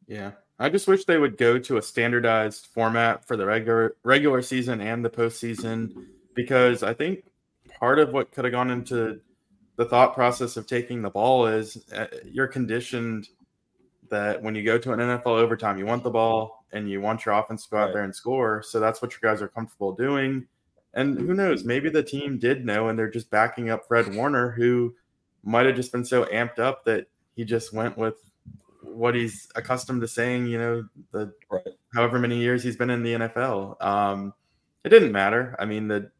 Yeah. 0.07 0.33
I 0.59 0.71
just 0.71 0.89
wish 0.89 1.05
they 1.05 1.19
would 1.19 1.37
go 1.37 1.59
to 1.59 1.77
a 1.77 1.83
standardized 1.83 2.69
format 2.73 3.27
for 3.27 3.37
the 3.37 3.45
regular 3.45 3.97
regular 4.05 4.41
season 4.41 4.81
and 4.81 5.05
the 5.05 5.11
postseason 5.11 5.93
because 6.35 6.83
I 6.83 6.95
think 6.95 7.25
part 7.79 7.99
of 7.99 8.13
what 8.13 8.33
could 8.33 8.45
have 8.47 8.53
gone 8.53 8.71
into 8.71 9.21
the 9.77 9.85
thought 9.85 10.15
process 10.15 10.57
of 10.57 10.67
taking 10.67 11.03
the 11.03 11.11
ball 11.11 11.47
is 11.47 11.85
uh, 11.93 12.07
you're 12.25 12.47
conditioned 12.47 13.29
that 14.09 14.43
when 14.43 14.55
you 14.55 14.63
go 14.65 14.79
to 14.79 14.93
an 14.93 15.01
NFL 15.01 15.27
overtime, 15.27 15.77
you 15.77 15.85
want 15.85 16.03
the 16.05 16.11
ball 16.11 16.65
and 16.73 16.89
you 16.89 17.03
want 17.03 17.27
your 17.27 17.35
offense 17.35 17.65
to 17.65 17.71
go 17.71 17.77
out 17.77 17.87
Right. 17.87 17.93
there 17.95 18.05
and 18.05 18.15
score. 18.15 18.63
So 18.63 18.81
that's 18.81 19.03
what 19.03 19.13
your 19.13 19.31
guys 19.31 19.43
are 19.43 19.49
comfortable 19.49 19.93
doing. 19.93 20.47
And 20.97 21.19
who 21.19 21.35
knows? 21.35 21.63
Maybe 21.65 21.91
the 21.91 22.03
team 22.03 22.39
did 22.39 22.65
know 22.65 22.89
and 22.89 22.99
they're 22.99 23.11
just 23.11 23.31
backing 23.31 23.71
up 23.71 23.87
Fred 23.87 24.13
Warner, 24.15 24.51
who 24.51 24.95
might 25.45 25.67
have 25.67 25.77
just 25.77 25.93
been 25.93 26.05
so 26.05 26.25
amped 26.25 26.59
up 26.59 26.85
that 26.87 27.07
he 27.37 27.45
just 27.45 27.73
went 27.73 27.97
with 27.97 28.15
what 28.83 29.15
he's 29.15 29.47
accustomed 29.55 30.01
to 30.01 30.09
saying, 30.09 30.47
you 30.47 30.59
know, 30.59 30.89
the 31.13 31.33
Right. 31.51 31.63
however 31.95 32.19
many 32.19 32.39
years 32.39 32.63
he's 32.63 32.77
been 32.77 32.91
in 32.91 33.03
the 33.03 33.13
NFL. 33.15 33.77
Um, 33.85 34.33
it 34.85 34.89
didn't 34.89 35.13
matter. 35.13 35.55
I 35.59 35.67
mean, 35.67 35.87
the 35.87 36.11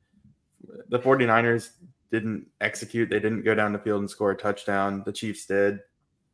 the 0.89 0.99
49ers 0.99 1.71
didn't 2.11 2.47
execute. 2.61 3.09
They 3.09 3.21
didn't 3.21 3.43
go 3.43 3.55
down 3.55 3.73
the 3.73 3.79
field 3.79 4.01
and 4.01 4.11
score 4.11 4.33
a 4.33 4.37
touchdown. 4.37 5.03
The 5.07 5.13
Chiefs 5.13 5.47
did. 5.47 5.81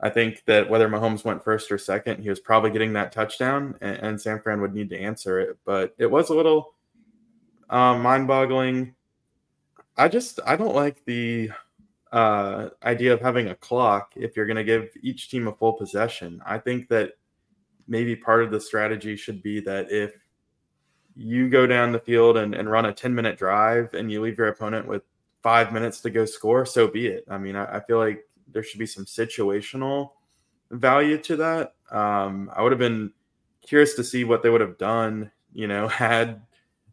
I 0.00 0.10
think 0.10 0.42
that 0.46 0.68
whether 0.68 0.88
Mahomes 0.88 1.24
went 1.24 1.44
first 1.44 1.70
or 1.70 1.78
second, 1.78 2.22
he 2.22 2.28
was 2.28 2.40
probably 2.40 2.70
getting 2.70 2.92
that 2.94 3.12
touchdown, 3.12 3.76
and, 3.80 3.96
and 3.98 4.20
San 4.20 4.40
Fran 4.40 4.60
would 4.60 4.74
need 4.74 4.90
to 4.90 4.98
answer 4.98 5.38
it. 5.38 5.58
But 5.64 5.94
it 5.96 6.10
was 6.10 6.28
a 6.30 6.34
little 6.34 6.74
um, 7.72 8.02
mind-boggling. 8.02 8.94
I 9.96 10.08
just 10.08 10.38
I 10.46 10.56
don't 10.56 10.74
like 10.74 11.04
the 11.04 11.50
uh, 12.12 12.68
idea 12.84 13.12
of 13.12 13.20
having 13.20 13.48
a 13.48 13.54
clock 13.54 14.12
if 14.14 14.36
you're 14.36 14.46
going 14.46 14.56
to 14.56 14.64
give 14.64 14.90
each 15.02 15.30
team 15.30 15.48
a 15.48 15.52
full 15.52 15.72
possession. 15.72 16.40
I 16.46 16.58
think 16.58 16.88
that 16.88 17.12
maybe 17.88 18.14
part 18.14 18.44
of 18.44 18.50
the 18.50 18.60
strategy 18.60 19.16
should 19.16 19.42
be 19.42 19.60
that 19.60 19.90
if 19.90 20.14
you 21.16 21.48
go 21.48 21.66
down 21.66 21.92
the 21.92 21.98
field 21.98 22.36
and, 22.36 22.54
and 22.54 22.70
run 22.70 22.86
a 22.86 22.92
10 22.92 23.14
minute 23.14 23.38
drive 23.38 23.92
and 23.94 24.12
you 24.12 24.20
leave 24.20 24.38
your 24.38 24.48
opponent 24.48 24.86
with 24.86 25.02
five 25.42 25.72
minutes 25.72 26.00
to 26.00 26.10
go 26.10 26.24
score, 26.24 26.64
so 26.64 26.86
be 26.86 27.06
it. 27.06 27.24
I 27.28 27.38
mean, 27.38 27.56
I, 27.56 27.78
I 27.78 27.80
feel 27.80 27.98
like 27.98 28.24
there 28.52 28.62
should 28.62 28.78
be 28.78 28.86
some 28.86 29.06
situational 29.06 30.10
value 30.70 31.18
to 31.18 31.36
that. 31.36 31.74
Um, 31.90 32.50
I 32.54 32.62
would 32.62 32.72
have 32.72 32.78
been 32.78 33.12
curious 33.62 33.94
to 33.94 34.04
see 34.04 34.24
what 34.24 34.42
they 34.42 34.50
would 34.50 34.60
have 34.60 34.78
done, 34.78 35.30
you 35.54 35.66
know, 35.66 35.88
had 35.88 36.42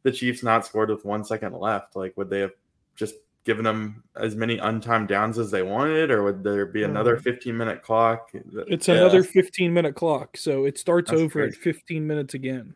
the 0.04 0.12
Chiefs 0.12 0.44
not 0.44 0.66
scored 0.66 0.90
with 0.90 1.06
one 1.06 1.24
second 1.24 1.54
left. 1.54 1.96
Like, 1.96 2.16
would 2.18 2.30
they 2.30 2.40
have 2.40 2.54
just 2.96 3.16
given 3.44 3.64
them 3.64 4.04
as 4.16 4.36
many 4.36 4.58
untimed 4.58 5.08
downs 5.08 5.40
as 5.40 5.50
they 5.50 5.64
wanted, 5.64 6.12
or 6.12 6.24
would 6.24 6.44
there 6.44 6.66
be 6.66 6.84
another 6.84 7.16
mm-hmm. 7.16 7.24
15 7.24 7.58
minute 7.58 7.82
clock? 7.82 8.30
It's 8.34 8.88
Yeah. 8.88 8.96
another 8.96 9.24
15 9.24 9.74
minute 9.74 9.96
clock. 9.96 10.38
So 10.38 10.66
it 10.66 10.78
starts 10.78 11.10
That's 11.12 11.22
over 11.22 11.42
at 11.42 11.56
15 11.56 12.06
minutes 12.06 12.34
again. 12.34 12.76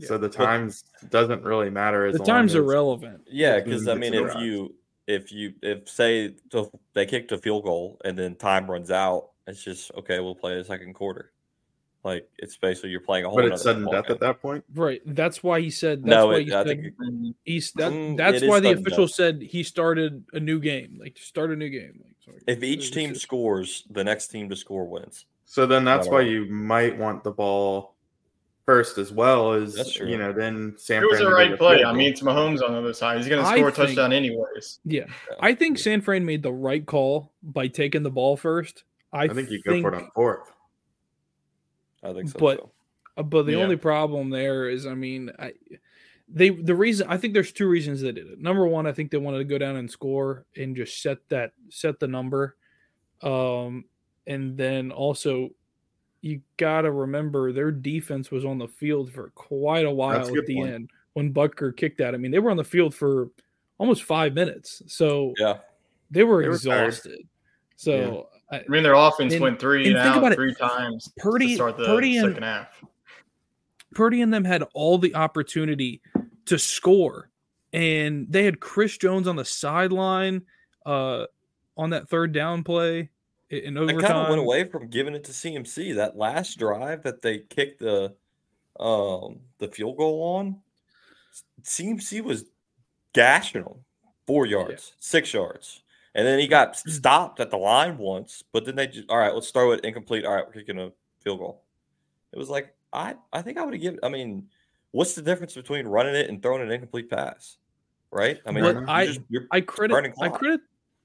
So 0.00 0.18
the 0.18 0.28
times 0.28 0.84
doesn't 1.10 1.42
really 1.42 1.70
matter. 1.70 2.06
As 2.06 2.14
The 2.14 2.18
long 2.18 2.26
time's 2.26 2.52
as- 2.52 2.62
irrelevant. 2.62 3.22
Yeah, 3.26 3.58
because 3.60 3.88
I 3.88 3.94
mean, 3.94 4.14
if 4.14 4.34
right. 4.34 4.42
you 4.42 4.74
if 5.06 5.32
you 5.32 5.54
if 5.62 5.88
say 5.88 6.36
so 6.52 6.70
they 6.92 7.06
kicked 7.06 7.32
a 7.32 7.38
field 7.38 7.64
goal 7.64 8.00
and 8.04 8.16
then 8.16 8.36
time 8.36 8.70
runs 8.70 8.90
out, 8.90 9.30
it's 9.46 9.64
just 9.64 9.90
okay. 9.96 10.20
We'll 10.20 10.34
play 10.34 10.56
the 10.56 10.64
second 10.64 10.94
quarter. 10.94 11.32
Like 12.04 12.28
it's 12.38 12.56
basically 12.56 12.90
you're 12.90 13.00
playing 13.00 13.24
a 13.24 13.28
whole. 13.28 13.36
But 13.38 13.46
it's 13.46 13.62
sudden 13.62 13.84
death 13.90 14.06
game. 14.06 14.14
at 14.14 14.20
that 14.20 14.40
point. 14.40 14.64
Right. 14.74 15.02
That's 15.04 15.42
why 15.42 15.60
he 15.60 15.68
said. 15.70 16.02
That's 16.02 16.10
No, 16.10 16.26
why 16.28 16.36
it- 16.36 16.46
he 16.46 16.52
I 16.54 16.64
said 16.64 16.66
think 16.66 17.34
he's 17.44 17.72
that. 17.72 17.92
Mm, 17.92 18.16
that's 18.16 18.44
why 18.44 18.60
the 18.60 18.72
official 18.72 19.06
death. 19.06 19.14
said 19.14 19.42
he 19.42 19.62
started 19.62 20.24
a 20.32 20.40
new 20.40 20.60
game. 20.60 20.96
Like 21.00 21.18
start 21.18 21.50
a 21.50 21.56
new 21.56 21.68
game. 21.68 22.00
Like, 22.02 22.14
sorry. 22.24 22.42
if 22.46 22.62
each 22.62 22.92
team 22.92 23.10
just- 23.10 23.22
scores, 23.22 23.84
the 23.90 24.04
next 24.04 24.28
team 24.28 24.48
to 24.48 24.56
score 24.56 24.84
wins. 24.86 25.26
So 25.44 25.66
then 25.66 25.84
that's 25.84 26.06
why 26.06 26.20
allowed. 26.20 26.30
you 26.30 26.46
might 26.46 26.96
want 26.98 27.24
the 27.24 27.30
ball 27.32 27.94
first 28.66 28.98
as 28.98 29.10
well 29.12 29.52
as 29.54 29.74
That's 29.74 29.94
true. 29.94 30.06
you 30.08 30.18
know 30.18 30.30
then 30.32 30.74
San 30.76 31.02
It 31.02 31.06
was 31.06 31.18
Fran 31.18 31.30
the 31.30 31.34
right 31.34 31.58
play. 31.58 31.82
I 31.84 31.92
mean, 31.92 32.12
it's 32.12 32.20
Mahomes 32.20 32.62
on 32.62 32.72
the 32.72 32.78
other 32.78 32.92
side. 32.92 33.16
He's 33.16 33.26
going 33.28 33.42
to 33.42 33.48
I 33.48 33.56
score 33.56 33.68
a 33.68 33.72
think- 33.72 33.88
touchdown 33.88 34.12
anyways. 34.12 34.78
Yeah. 34.84 35.04
I 35.40 35.54
think 35.54 35.78
San 35.78 36.00
Fran 36.02 36.24
made 36.26 36.42
the 36.42 36.52
right 36.52 36.84
call 36.84 37.32
by 37.42 37.66
taking 37.68 38.02
the 38.02 38.10
ball 38.10 38.36
first. 38.36 38.84
I, 39.12 39.24
I 39.24 39.28
think 39.28 39.48
you 39.50 39.60
go 39.62 39.80
for 39.80 39.88
it 39.88 39.94
on 39.96 40.10
fourth. 40.14 40.52
I 42.02 42.12
think 42.12 42.28
so. 42.30 42.38
But- 42.38 42.56
too. 42.58 42.70
Uh, 43.16 43.22
But 43.24 43.46
the 43.46 43.52
Yeah. 43.52 43.58
only 43.64 43.76
problem 43.76 44.30
there 44.30 44.68
is, 44.68 44.86
I 44.86 44.94
mean, 44.94 45.30
I, 45.40 45.52
they 46.28 46.50
the 46.50 46.74
reason 46.74 47.08
I 47.08 47.16
think 47.16 47.34
there's 47.34 47.50
two 47.52 47.66
reasons 47.68 48.00
they 48.00 48.12
did 48.12 48.28
it. 48.28 48.38
Number 48.38 48.66
one, 48.66 48.86
I 48.86 48.92
think 48.92 49.10
they 49.10 49.16
wanted 49.18 49.38
to 49.38 49.44
go 49.44 49.58
down 49.58 49.74
and 49.76 49.90
score 49.90 50.44
and 50.56 50.76
just 50.76 51.02
set 51.02 51.18
that 51.30 51.52
set 51.68 51.98
the 51.98 52.06
number, 52.06 52.56
um, 53.22 53.84
and 54.26 54.56
then 54.56 54.92
also 54.92 55.50
you 56.20 56.40
got 56.58 56.82
to 56.82 56.92
remember 56.92 57.52
their 57.52 57.70
defense 57.72 58.30
was 58.30 58.44
on 58.44 58.58
the 58.58 58.68
field 58.68 59.10
for 59.12 59.30
quite 59.30 59.86
a 59.86 59.90
while 59.90 60.18
That's 60.18 60.28
a 60.28 60.32
at 60.32 60.34
good 60.36 60.46
the 60.46 60.54
point. 60.56 60.70
end 60.74 60.90
when 61.14 61.32
Butker 61.32 61.76
kicked 61.76 62.00
out. 62.00 62.14
I 62.14 62.18
mean, 62.18 62.30
they 62.30 62.38
were 62.40 62.50
on 62.50 62.56
the 62.56 62.64
field 62.64 62.94
for 62.94 63.30
almost 63.78 64.02
five 64.04 64.34
minutes, 64.34 64.82
so 64.86 65.32
yeah, 65.38 65.58
they 66.10 66.22
were 66.24 66.42
They 66.42 66.48
were 66.50 66.58
tired. 66.58 66.88
exhausted. 66.88 67.26
so 67.76 68.28
I, 68.50 68.58
I 68.60 68.64
mean, 68.68 68.82
their 68.82 68.94
offense 68.94 69.32
And- 69.34 69.42
went 69.42 69.60
three 69.60 69.86
and 69.88 69.96
and 69.96 70.04
think 70.04 70.14
out 70.16 70.18
about 70.18 70.32
it. 70.32 70.36
three 70.36 70.54
times 70.54 71.10
Purdy- 71.18 71.48
to 71.48 71.54
start 71.54 71.76
the 71.76 71.84
Purdy 71.86 72.16
and- 72.16 72.28
second 72.28 72.42
half. 72.44 72.84
Purdy 73.94 74.20
and 74.22 74.32
them 74.32 74.44
had 74.44 74.62
all 74.74 74.98
the 74.98 75.14
opportunity 75.14 76.00
to 76.46 76.58
score, 76.58 77.30
and 77.72 78.26
they 78.30 78.44
had 78.44 78.60
Chris 78.60 78.96
Jones 78.98 79.26
on 79.26 79.36
the 79.36 79.44
sideline 79.44 80.42
uh, 80.86 81.26
on 81.76 81.90
that 81.90 82.08
third 82.08 82.32
down 82.32 82.62
play 82.64 83.10
i- 83.50 83.54
in 83.54 83.74
they 83.74 83.80
kind 83.80 83.90
of 83.90 83.96
overtime. 83.96 84.28
went 84.30 84.40
away 84.40 84.64
from 84.64 84.88
giving 84.88 85.14
it 85.14 85.24
to 85.24 85.32
CMC. 85.32 85.94
That 85.96 86.16
last 86.16 86.58
drive 86.58 87.02
that 87.02 87.22
they 87.22 87.38
kicked 87.38 87.80
the 87.80 88.14
um 88.78 89.40
the 89.58 89.68
field 89.68 89.96
goal 89.96 90.22
on, 90.36 90.60
CMC 91.62 92.22
was 92.22 92.44
gashing 93.12 93.62
them 93.64 93.84
four 94.26 94.46
yards, 94.46 94.92
six 95.00 95.32
yards, 95.32 95.82
and 96.18 96.26
then 96.26 96.40
he 96.40 96.48
got 96.48 96.76
stopped 96.76 97.38
at 97.38 97.48
the 97.48 97.56
line 97.56 97.96
once. 97.96 98.42
But 98.52 98.64
then 98.64 98.74
they 98.74 98.88
just 98.88 99.08
all 99.08 99.16
right, 99.18 99.32
let's 99.32 99.50
throw 99.52 99.70
it 99.70 99.84
incomplete. 99.84 100.24
All 100.24 100.34
right, 100.34 100.44
we're 100.44 100.52
kicking 100.52 100.80
a 100.80 100.90
field 101.22 101.38
goal. 101.38 101.62
It 102.32 102.38
was 102.38 102.50
like 102.50 102.74
I 102.92 103.14
I 103.32 103.40
think 103.40 103.56
I 103.56 103.64
would 103.64 103.72
have 103.72 103.80
given. 103.80 104.00
I 104.02 104.08
mean, 104.08 104.48
what's 104.90 105.14
the 105.14 105.22
difference 105.22 105.54
between 105.54 105.86
running 105.86 106.16
it 106.16 106.28
and 106.28 106.42
throwing 106.42 106.60
an 106.62 106.72
incomplete 106.72 107.08
pass? 107.08 107.58
Right? 108.10 108.40
I 108.44 108.50
mean, 108.50 108.64
But 108.64 108.76
you 108.76 108.84
I- 108.88 109.06
just- 109.06 109.20
you're 109.28 109.46
I 109.52 109.60
credit 109.60 110.12
I 110.20 110.28
credit 110.28 110.60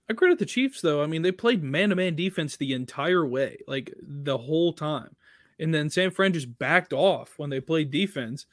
I 0.10 0.14
credit 0.14 0.40
the 0.40 0.46
Chiefs 0.48 0.82
though. 0.82 1.04
I 1.04 1.06
mean, 1.06 1.22
they 1.22 1.32
played 1.32 1.64
man 1.64 1.90
to 1.90 1.96
man 1.96 2.16
defense 2.16 2.58
the 2.58 2.74
entire 2.74 3.26
way, 3.26 3.60
like 3.68 3.94
the 4.02 4.38
whole 4.38 4.74
time. 4.74 5.16
And 5.60 5.72
then 5.74 5.90
San 5.92 6.10
Fran 6.10 6.34
just 6.34 6.58
backed 6.58 6.92
off 6.92 7.36
when 7.38 7.52
they 7.52 7.62
played 7.62 7.92
defense. 7.92 8.48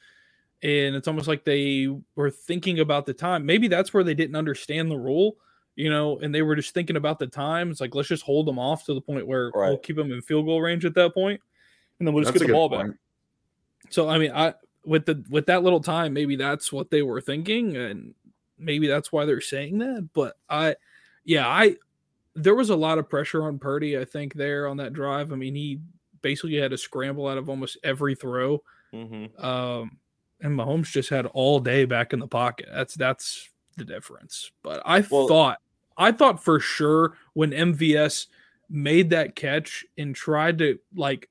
And 0.63 0.95
it's 0.95 1.07
almost 1.07 1.27
like 1.27 1.43
they 1.43 1.87
were 2.15 2.29
thinking 2.29 2.79
about 2.79 3.07
the 3.07 3.15
time. 3.15 3.47
Maybe 3.47 3.67
that's 3.67 3.93
where 3.93 4.03
they 4.03 4.13
didn't 4.13 4.35
understand 4.35 4.91
the 4.91 4.97
rule, 4.97 5.37
you 5.75 5.89
know, 5.89 6.19
and 6.19 6.33
they 6.33 6.41
were 6.41 6.55
just 6.55 6.73
thinking 6.73 6.95
about 6.95 7.19
the 7.19 7.27
times, 7.27 7.79
like 7.81 7.95
let's 7.95 8.09
just 8.09 8.23
hold 8.23 8.47
them 8.47 8.59
off 8.59 8.85
to 8.85 8.93
the 8.93 9.01
point 9.01 9.27
where 9.27 9.51
we'll 9.53 9.77
keep 9.77 9.95
them 9.95 10.11
in 10.11 10.21
field 10.21 10.45
goal 10.45 10.61
range 10.61 10.85
at 10.85 10.95
that 10.95 11.13
point, 11.13 11.41
and 11.99 12.07
then 12.07 12.13
we'll 12.13 12.23
just 12.23 12.33
That's 12.33 12.43
get 12.43 12.49
a 12.49 12.53
the 12.53 12.57
ball 12.57 12.69
back. 12.69 12.87
So 13.89 14.09
I 14.09 14.17
mean, 14.17 14.31
I 14.31 14.53
with 14.85 15.05
the 15.05 15.23
with 15.29 15.45
that 15.47 15.63
little 15.63 15.81
time, 15.81 16.13
maybe 16.13 16.35
that's 16.35 16.71
what 16.71 16.89
they 16.89 17.01
were 17.01 17.21
thinking, 17.21 17.77
and 17.77 18.13
maybe 18.57 18.87
that's 18.87 19.11
why 19.11 19.25
they're 19.25 19.41
saying 19.41 19.79
that. 19.79 20.09
But 20.13 20.37
I, 20.49 20.75
yeah, 21.23 21.47
I 21.47 21.75
there 22.35 22.55
was 22.55 22.69
a 22.69 22.75
lot 22.75 22.97
of 22.97 23.09
pressure 23.09 23.43
on 23.43 23.59
Purdy. 23.59 23.97
I 23.97 24.05
think 24.05 24.33
there 24.33 24.67
on 24.67 24.77
that 24.77 24.93
drive. 24.93 25.31
I 25.31 25.35
mean, 25.35 25.55
he 25.55 25.79
basically 26.21 26.55
had 26.55 26.71
to 26.71 26.77
scramble 26.77 27.27
out 27.27 27.37
of 27.37 27.49
almost 27.49 27.77
every 27.83 28.15
throw. 28.15 28.61
Mhm. 28.93 29.43
Um, 29.43 29.97
and 30.41 30.57
Mahomes 30.57 30.91
just 30.91 31.09
had 31.09 31.25
all 31.27 31.59
day 31.59 31.85
back 31.85 32.13
in 32.13 32.19
the 32.19 32.27
pocket. 32.27 32.67
That's 32.71 32.95
that's 32.95 33.49
the 33.77 33.85
difference. 33.85 34.51
But 34.63 34.81
I 34.85 35.03
Well- 35.09 35.27
thought 35.27 35.59
I 35.97 36.11
thought 36.11 36.43
for 36.43 36.59
sure 36.59 37.17
when 37.33 37.51
MVS 37.53 38.27
made 38.69 39.09
that 39.11 39.35
catch 39.35 39.85
and 39.97 40.15
tried 40.15 40.57
to 40.59 40.79
like 40.95 41.29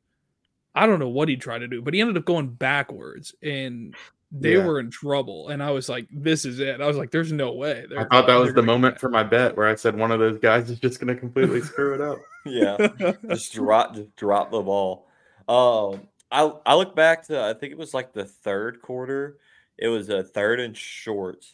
I 0.74 0.86
don't 0.86 1.00
know 1.00 1.08
what 1.08 1.28
he 1.28 1.36
tried 1.36 1.58
to 1.60 1.68
do, 1.68 1.82
but 1.82 1.94
he 1.94 2.00
ended 2.00 2.16
up 2.16 2.24
going 2.24 2.50
backwards 2.50 3.34
and 3.42 3.94
they 4.30 4.54
Yeah. 4.54 4.64
were 4.64 4.78
in 4.78 4.88
trouble. 4.90 5.48
And 5.48 5.60
I 5.60 5.72
was 5.72 5.88
like, 5.88 6.06
this 6.12 6.44
is 6.44 6.60
it. 6.60 6.80
I 6.80 6.86
was 6.86 6.96
like, 6.96 7.10
there's 7.10 7.32
no 7.32 7.52
way. 7.52 7.82
I 7.82 7.86
They're- 7.88 8.08
thought 8.08 8.28
that 8.28 8.36
was 8.36 8.54
the 8.54 8.62
moment 8.62 8.94
get 8.94 9.00
for 9.00 9.08
my 9.08 9.24
bet 9.24 9.56
where 9.56 9.66
I 9.66 9.74
said 9.74 9.96
one 9.96 10.12
of 10.12 10.20
those 10.20 10.38
guys 10.38 10.70
is 10.70 10.78
just 10.78 11.00
going 11.00 11.12
to 11.12 11.18
completely 11.20 11.60
screw 11.62 11.94
it 11.94 12.00
up. 12.00 12.18
Yeah. 12.46 13.16
just 13.28 13.52
drop 13.52 13.94
just 13.96 14.14
drop 14.14 14.52
the 14.52 14.60
ball. 14.62 15.08
Um, 15.48 16.06
I 16.30 16.52
I 16.64 16.76
look 16.76 16.94
back 16.94 17.26
to 17.26 17.42
I 17.42 17.54
think 17.54 17.72
it 17.72 17.78
was 17.78 17.92
like 17.92 18.12
the 18.12 18.24
third 18.24 18.80
quarter. 18.80 19.38
It 19.76 19.88
was 19.88 20.08
a 20.10 20.22
third 20.22 20.60
and 20.60 20.76
short. 20.76 21.44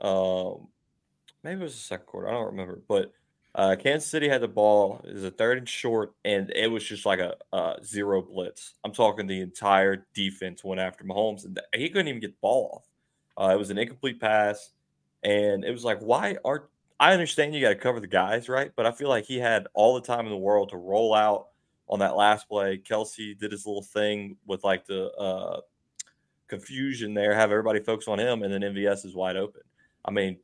Um, 0.00 0.68
maybe 1.42 1.60
it 1.60 1.64
was 1.64 1.74
the 1.74 1.80
second 1.80 2.06
quarter. 2.06 2.28
I 2.28 2.32
don't 2.32 2.46
remember, 2.46 2.80
but 2.88 3.12
uh, 3.54 3.76
Kansas 3.78 4.08
City 4.08 4.28
had 4.28 4.40
the 4.40 4.48
ball. 4.48 5.00
It 5.04 5.14
was 5.14 5.24
a 5.24 5.30
third 5.30 5.58
and 5.58 5.68
short, 5.68 6.14
and 6.24 6.50
it 6.50 6.68
was 6.70 6.84
just 6.84 7.06
like 7.06 7.20
a, 7.20 7.36
a 7.52 7.76
zero 7.84 8.20
blitz. 8.22 8.74
I'm 8.84 8.92
talking 8.92 9.26
the 9.26 9.40
entire 9.40 10.06
defense 10.14 10.64
went 10.64 10.80
after 10.80 11.04
Mahomes, 11.04 11.44
and 11.44 11.60
he 11.74 11.88
couldn't 11.88 12.08
even 12.08 12.20
get 12.20 12.32
the 12.32 12.40
ball 12.40 12.84
off. 13.36 13.48
Uh, 13.50 13.54
it 13.54 13.58
was 13.58 13.70
an 13.70 13.78
incomplete 13.78 14.20
pass, 14.20 14.70
and 15.22 15.64
it 15.64 15.70
was 15.70 15.84
like, 15.84 15.98
why 16.00 16.36
aren't 16.44 16.64
I 17.00 17.12
understand 17.12 17.54
you 17.54 17.60
got 17.60 17.70
to 17.70 17.74
cover 17.74 18.00
the 18.00 18.06
guys, 18.06 18.48
right? 18.48 18.70
But 18.74 18.86
I 18.86 18.92
feel 18.92 19.08
like 19.08 19.24
he 19.24 19.38
had 19.38 19.66
all 19.74 19.94
the 19.94 20.06
time 20.06 20.26
in 20.26 20.30
the 20.30 20.36
world 20.36 20.70
to 20.70 20.76
roll 20.76 21.12
out 21.12 21.48
on 21.88 21.98
that 21.98 22.16
last 22.16 22.48
play. 22.48 22.78
Kelce 22.78 23.38
did 23.38 23.52
his 23.52 23.66
little 23.66 23.82
thing 23.82 24.36
with 24.46 24.64
like 24.64 24.86
the 24.86 25.10
uh, 25.12 25.60
confusion 26.48 27.14
there, 27.14 27.34
have 27.34 27.50
everybody 27.50 27.80
focus 27.80 28.08
on 28.08 28.18
him, 28.18 28.42
and 28.42 28.52
then 28.52 28.60
MVS 28.62 29.04
is 29.04 29.14
wide 29.14 29.36
open. 29.36 29.62
I 30.04 30.10
mean, 30.10 30.38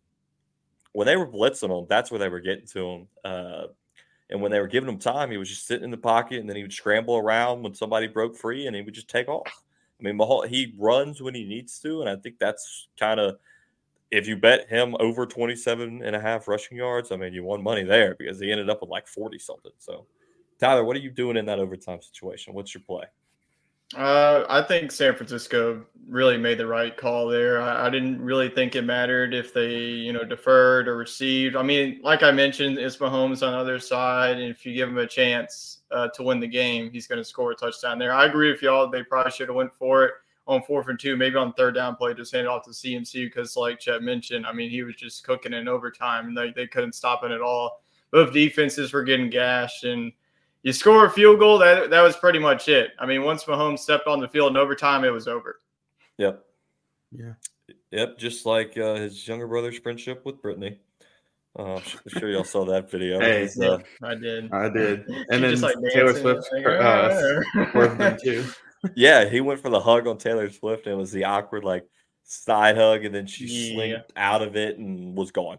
when 0.92 1.06
they 1.06 1.16
were 1.16 1.26
blitzing 1.26 1.76
him, 1.76 1.86
that's 1.88 2.10
where 2.10 2.18
they 2.18 2.28
were 2.28 2.40
getting 2.40 2.66
to 2.66 2.88
him. 2.88 3.08
Uh, 3.24 3.62
and 4.30 4.40
when 4.40 4.52
they 4.52 4.60
were 4.60 4.68
giving 4.68 4.88
him 4.88 4.98
time, 4.98 5.30
he 5.30 5.36
was 5.36 5.48
just 5.48 5.66
sitting 5.66 5.84
in 5.84 5.90
the 5.90 5.96
pocket, 5.96 6.40
and 6.40 6.48
then 6.48 6.56
he 6.56 6.62
would 6.62 6.72
scramble 6.72 7.16
around 7.16 7.62
when 7.62 7.74
somebody 7.74 8.06
broke 8.06 8.36
free, 8.36 8.66
and 8.66 8.76
he 8.76 8.82
would 8.82 8.94
just 8.94 9.08
take 9.08 9.28
off. 9.28 9.62
I 9.98 10.02
mean, 10.02 10.16
Mahal, 10.16 10.42
he 10.42 10.74
runs 10.78 11.20
when 11.20 11.34
he 11.34 11.44
needs 11.44 11.78
to, 11.80 12.00
and 12.00 12.08
I 12.08 12.16
think 12.16 12.38
that's 12.38 12.88
kind 12.98 13.20
of 13.20 13.38
if 14.10 14.26
you 14.26 14.36
bet 14.36 14.68
him 14.68 14.96
over 14.98 15.24
27 15.24 16.02
and 16.02 16.16
a 16.16 16.20
half 16.20 16.48
rushing 16.48 16.76
yards, 16.76 17.12
I 17.12 17.16
mean, 17.16 17.32
you 17.32 17.44
won 17.44 17.62
money 17.62 17.84
there 17.84 18.16
because 18.18 18.40
he 18.40 18.50
ended 18.50 18.68
up 18.68 18.80
with 18.80 18.90
like 18.90 19.06
40 19.06 19.38
something. 19.38 19.72
So, 19.78 20.06
Tyler, 20.58 20.84
what 20.84 20.96
are 20.96 21.00
you 21.00 21.10
doing 21.10 21.36
in 21.36 21.46
that 21.46 21.60
overtime 21.60 22.02
situation? 22.02 22.52
What's 22.52 22.74
your 22.74 22.82
play? 22.82 23.04
Uh, 23.96 24.44
I 24.48 24.62
think 24.62 24.92
San 24.92 25.16
Francisco 25.16 25.84
really 26.08 26.36
made 26.36 26.58
the 26.58 26.66
right 26.66 26.96
call 26.96 27.26
there. 27.28 27.60
I, 27.60 27.86
I 27.86 27.90
didn't 27.90 28.20
really 28.22 28.48
think 28.48 28.76
it 28.76 28.82
mattered 28.82 29.34
if 29.34 29.52
they, 29.52 29.78
you 29.78 30.12
know, 30.12 30.24
deferred 30.24 30.86
or 30.86 30.96
received. 30.96 31.56
I 31.56 31.62
mean, 31.62 32.00
like 32.02 32.22
I 32.22 32.30
mentioned, 32.30 32.78
it's 32.78 32.96
Mahomes 32.98 33.44
on 33.44 33.52
the 33.52 33.58
other 33.58 33.80
side, 33.80 34.38
and 34.38 34.48
if 34.48 34.64
you 34.64 34.74
give 34.74 34.88
him 34.88 34.98
a 34.98 35.06
chance 35.06 35.78
uh, 35.90 36.08
to 36.14 36.22
win 36.22 36.38
the 36.38 36.46
game, 36.46 36.90
he's 36.92 37.08
going 37.08 37.18
to 37.20 37.24
score 37.24 37.50
a 37.50 37.54
touchdown 37.54 37.98
there. 37.98 38.12
I 38.12 38.26
agree 38.26 38.50
with 38.52 38.62
y'all. 38.62 38.88
They 38.88 39.02
probably 39.02 39.32
should 39.32 39.48
have 39.48 39.56
went 39.56 39.74
for 39.74 40.04
it 40.04 40.14
on 40.46 40.62
fourth 40.62 40.88
and 40.88 40.98
two, 40.98 41.16
maybe 41.16 41.36
on 41.36 41.52
third 41.54 41.74
down 41.74 41.96
play, 41.96 42.14
just 42.14 42.32
hand 42.32 42.46
it 42.46 42.48
off 42.48 42.64
to 42.64 42.70
CMC 42.70 43.26
because, 43.26 43.56
like 43.56 43.80
Chet 43.80 44.02
mentioned, 44.02 44.46
I 44.46 44.52
mean, 44.52 44.70
he 44.70 44.82
was 44.82 44.96
just 44.96 45.24
cooking 45.24 45.52
in 45.52 45.68
overtime. 45.68 46.28
and 46.28 46.36
They 46.36 46.52
they 46.52 46.66
couldn't 46.66 46.94
stop 46.94 47.24
it 47.24 47.30
at 47.32 47.40
all. 47.40 47.82
Both 48.12 48.32
defenses 48.32 48.92
were 48.92 49.04
getting 49.04 49.30
gashed 49.30 49.84
and 49.84 50.12
you 50.62 50.72
score 50.72 51.06
a 51.06 51.10
field 51.10 51.38
goal, 51.38 51.58
that 51.58 51.90
that 51.90 52.02
was 52.02 52.16
pretty 52.16 52.38
much 52.38 52.68
it. 52.68 52.90
I 52.98 53.06
mean, 53.06 53.22
once 53.22 53.44
Mahomes 53.44 53.80
stepped 53.80 54.06
on 54.06 54.20
the 54.20 54.28
field 54.28 54.50
in 54.52 54.56
overtime, 54.56 55.04
it 55.04 55.10
was 55.10 55.28
over. 55.28 55.58
Yep. 56.18 56.44
Yeah. 57.12 57.32
Yep. 57.92 58.18
Just 58.18 58.46
like 58.46 58.76
uh, 58.76 58.94
his 58.96 59.26
younger 59.26 59.46
brother's 59.46 59.78
friendship 59.78 60.24
with 60.24 60.40
Brittany. 60.42 60.78
Uh, 61.58 61.76
I'm 61.76 61.82
sure 62.18 62.30
y'all 62.30 62.44
saw 62.44 62.64
that 62.66 62.90
video. 62.90 63.18
Hey, 63.18 63.42
It's, 63.42 63.60
uh, 63.60 63.78
I 64.02 64.14
did. 64.14 64.52
I 64.52 64.68
did. 64.68 65.04
And 65.30 65.42
then 65.42 65.50
just, 65.50 65.62
like, 65.62 65.76
Taylor 65.92 66.14
Swift 66.14 66.48
like, 66.52 66.66
uh, 66.66 67.40
"Ah." 67.74 68.16
too. 68.22 68.44
yeah, 68.94 69.28
he 69.28 69.40
went 69.40 69.60
for 69.60 69.68
the 69.70 69.80
hug 69.80 70.06
on 70.06 70.16
Taylor 70.18 70.48
Swift, 70.50 70.86
and 70.86 70.94
it 70.94 70.96
was 70.96 71.10
the 71.10 71.24
awkward 71.24 71.64
like 71.64 71.86
side 72.22 72.76
hug, 72.76 73.04
and 73.04 73.14
then 73.14 73.26
she 73.26 73.46
Yeah. 73.46 73.74
slinked 73.74 74.12
out 74.16 74.42
of 74.42 74.54
it 74.56 74.78
and 74.78 75.16
was 75.16 75.32
gone. 75.32 75.58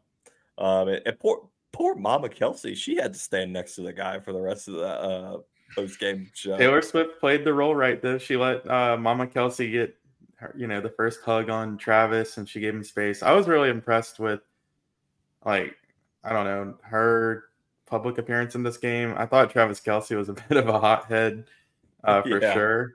Um, 0.57 0.87
and, 0.87 1.01
and 1.05 1.19
poor 1.19 1.49
poor 1.71 1.95
Mama 1.95 2.29
Kelce, 2.29 2.75
she 2.75 2.95
had 2.95 3.13
to 3.13 3.19
stand 3.19 3.51
next 3.53 3.75
to 3.75 3.81
the 3.81 3.93
guy 3.93 4.19
for 4.19 4.33
the 4.33 4.41
rest 4.41 4.67
of 4.67 4.75
the 4.75 4.85
uh, 4.87 5.37
post 5.75 5.99
game 5.99 6.29
show. 6.33 6.57
Taylor 6.57 6.81
Swift 6.81 7.19
played 7.19 7.43
the 7.45 7.53
role 7.53 7.75
right 7.75 8.01
though. 8.01 8.17
She 8.17 8.35
let 8.37 8.69
uh, 8.69 8.97
Mama 8.97 9.27
Kelce 9.27 9.71
get 9.71 9.95
her, 10.35 10.53
you 10.57 10.67
know, 10.67 10.81
the 10.81 10.89
first 10.89 11.21
hug 11.21 11.49
on 11.49 11.77
Travis, 11.77 12.37
and 12.37 12.47
she 12.49 12.59
gave 12.59 12.73
him 12.73 12.83
space. 12.83 13.21
I 13.23 13.31
was 13.33 13.47
really 13.47 13.69
impressed 13.69 14.19
with, 14.19 14.41
like, 15.45 15.75
I 16.23 16.33
don't 16.33 16.45
know, 16.45 16.75
her 16.81 17.45
public 17.85 18.17
appearance 18.17 18.55
in 18.55 18.63
this 18.63 18.77
game. 18.77 19.13
I 19.17 19.25
thought 19.25 19.51
Travis 19.51 19.79
Kelce 19.79 20.15
was 20.15 20.29
a 20.29 20.33
bit 20.49 20.57
of 20.57 20.67
a 20.67 20.79
hothead, 20.79 21.45
uh, 22.03 22.21
for 22.23 22.41
Yeah. 22.41 22.53
sure. 22.53 22.93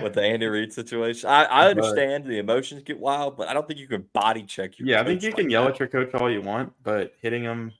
With 0.00 0.14
the 0.14 0.22
Andy 0.22 0.46
Reid 0.46 0.72
situation. 0.72 1.28
I, 1.28 1.44
I 1.46 1.74
But- 1.74 1.82
understand 1.82 2.24
the 2.26 2.38
emotions 2.38 2.82
get 2.84 3.00
wild, 3.00 3.36
but 3.36 3.48
I 3.48 3.54
don't 3.54 3.66
think 3.66 3.80
you 3.80 3.88
can 3.88 4.02
body 4.12 4.44
check 4.44 4.78
your 4.78 4.86
Yeah, 4.86 5.00
I 5.00 5.04
think 5.04 5.22
you 5.22 5.30
like 5.30 5.38
can 5.38 5.50
yell 5.50 5.66
at 5.66 5.80
your 5.80 5.88
coach 5.88 6.14
all 6.14 6.30
you 6.30 6.40
want, 6.40 6.72
but 6.84 7.14
hitting 7.20 7.42
him, 7.42 7.72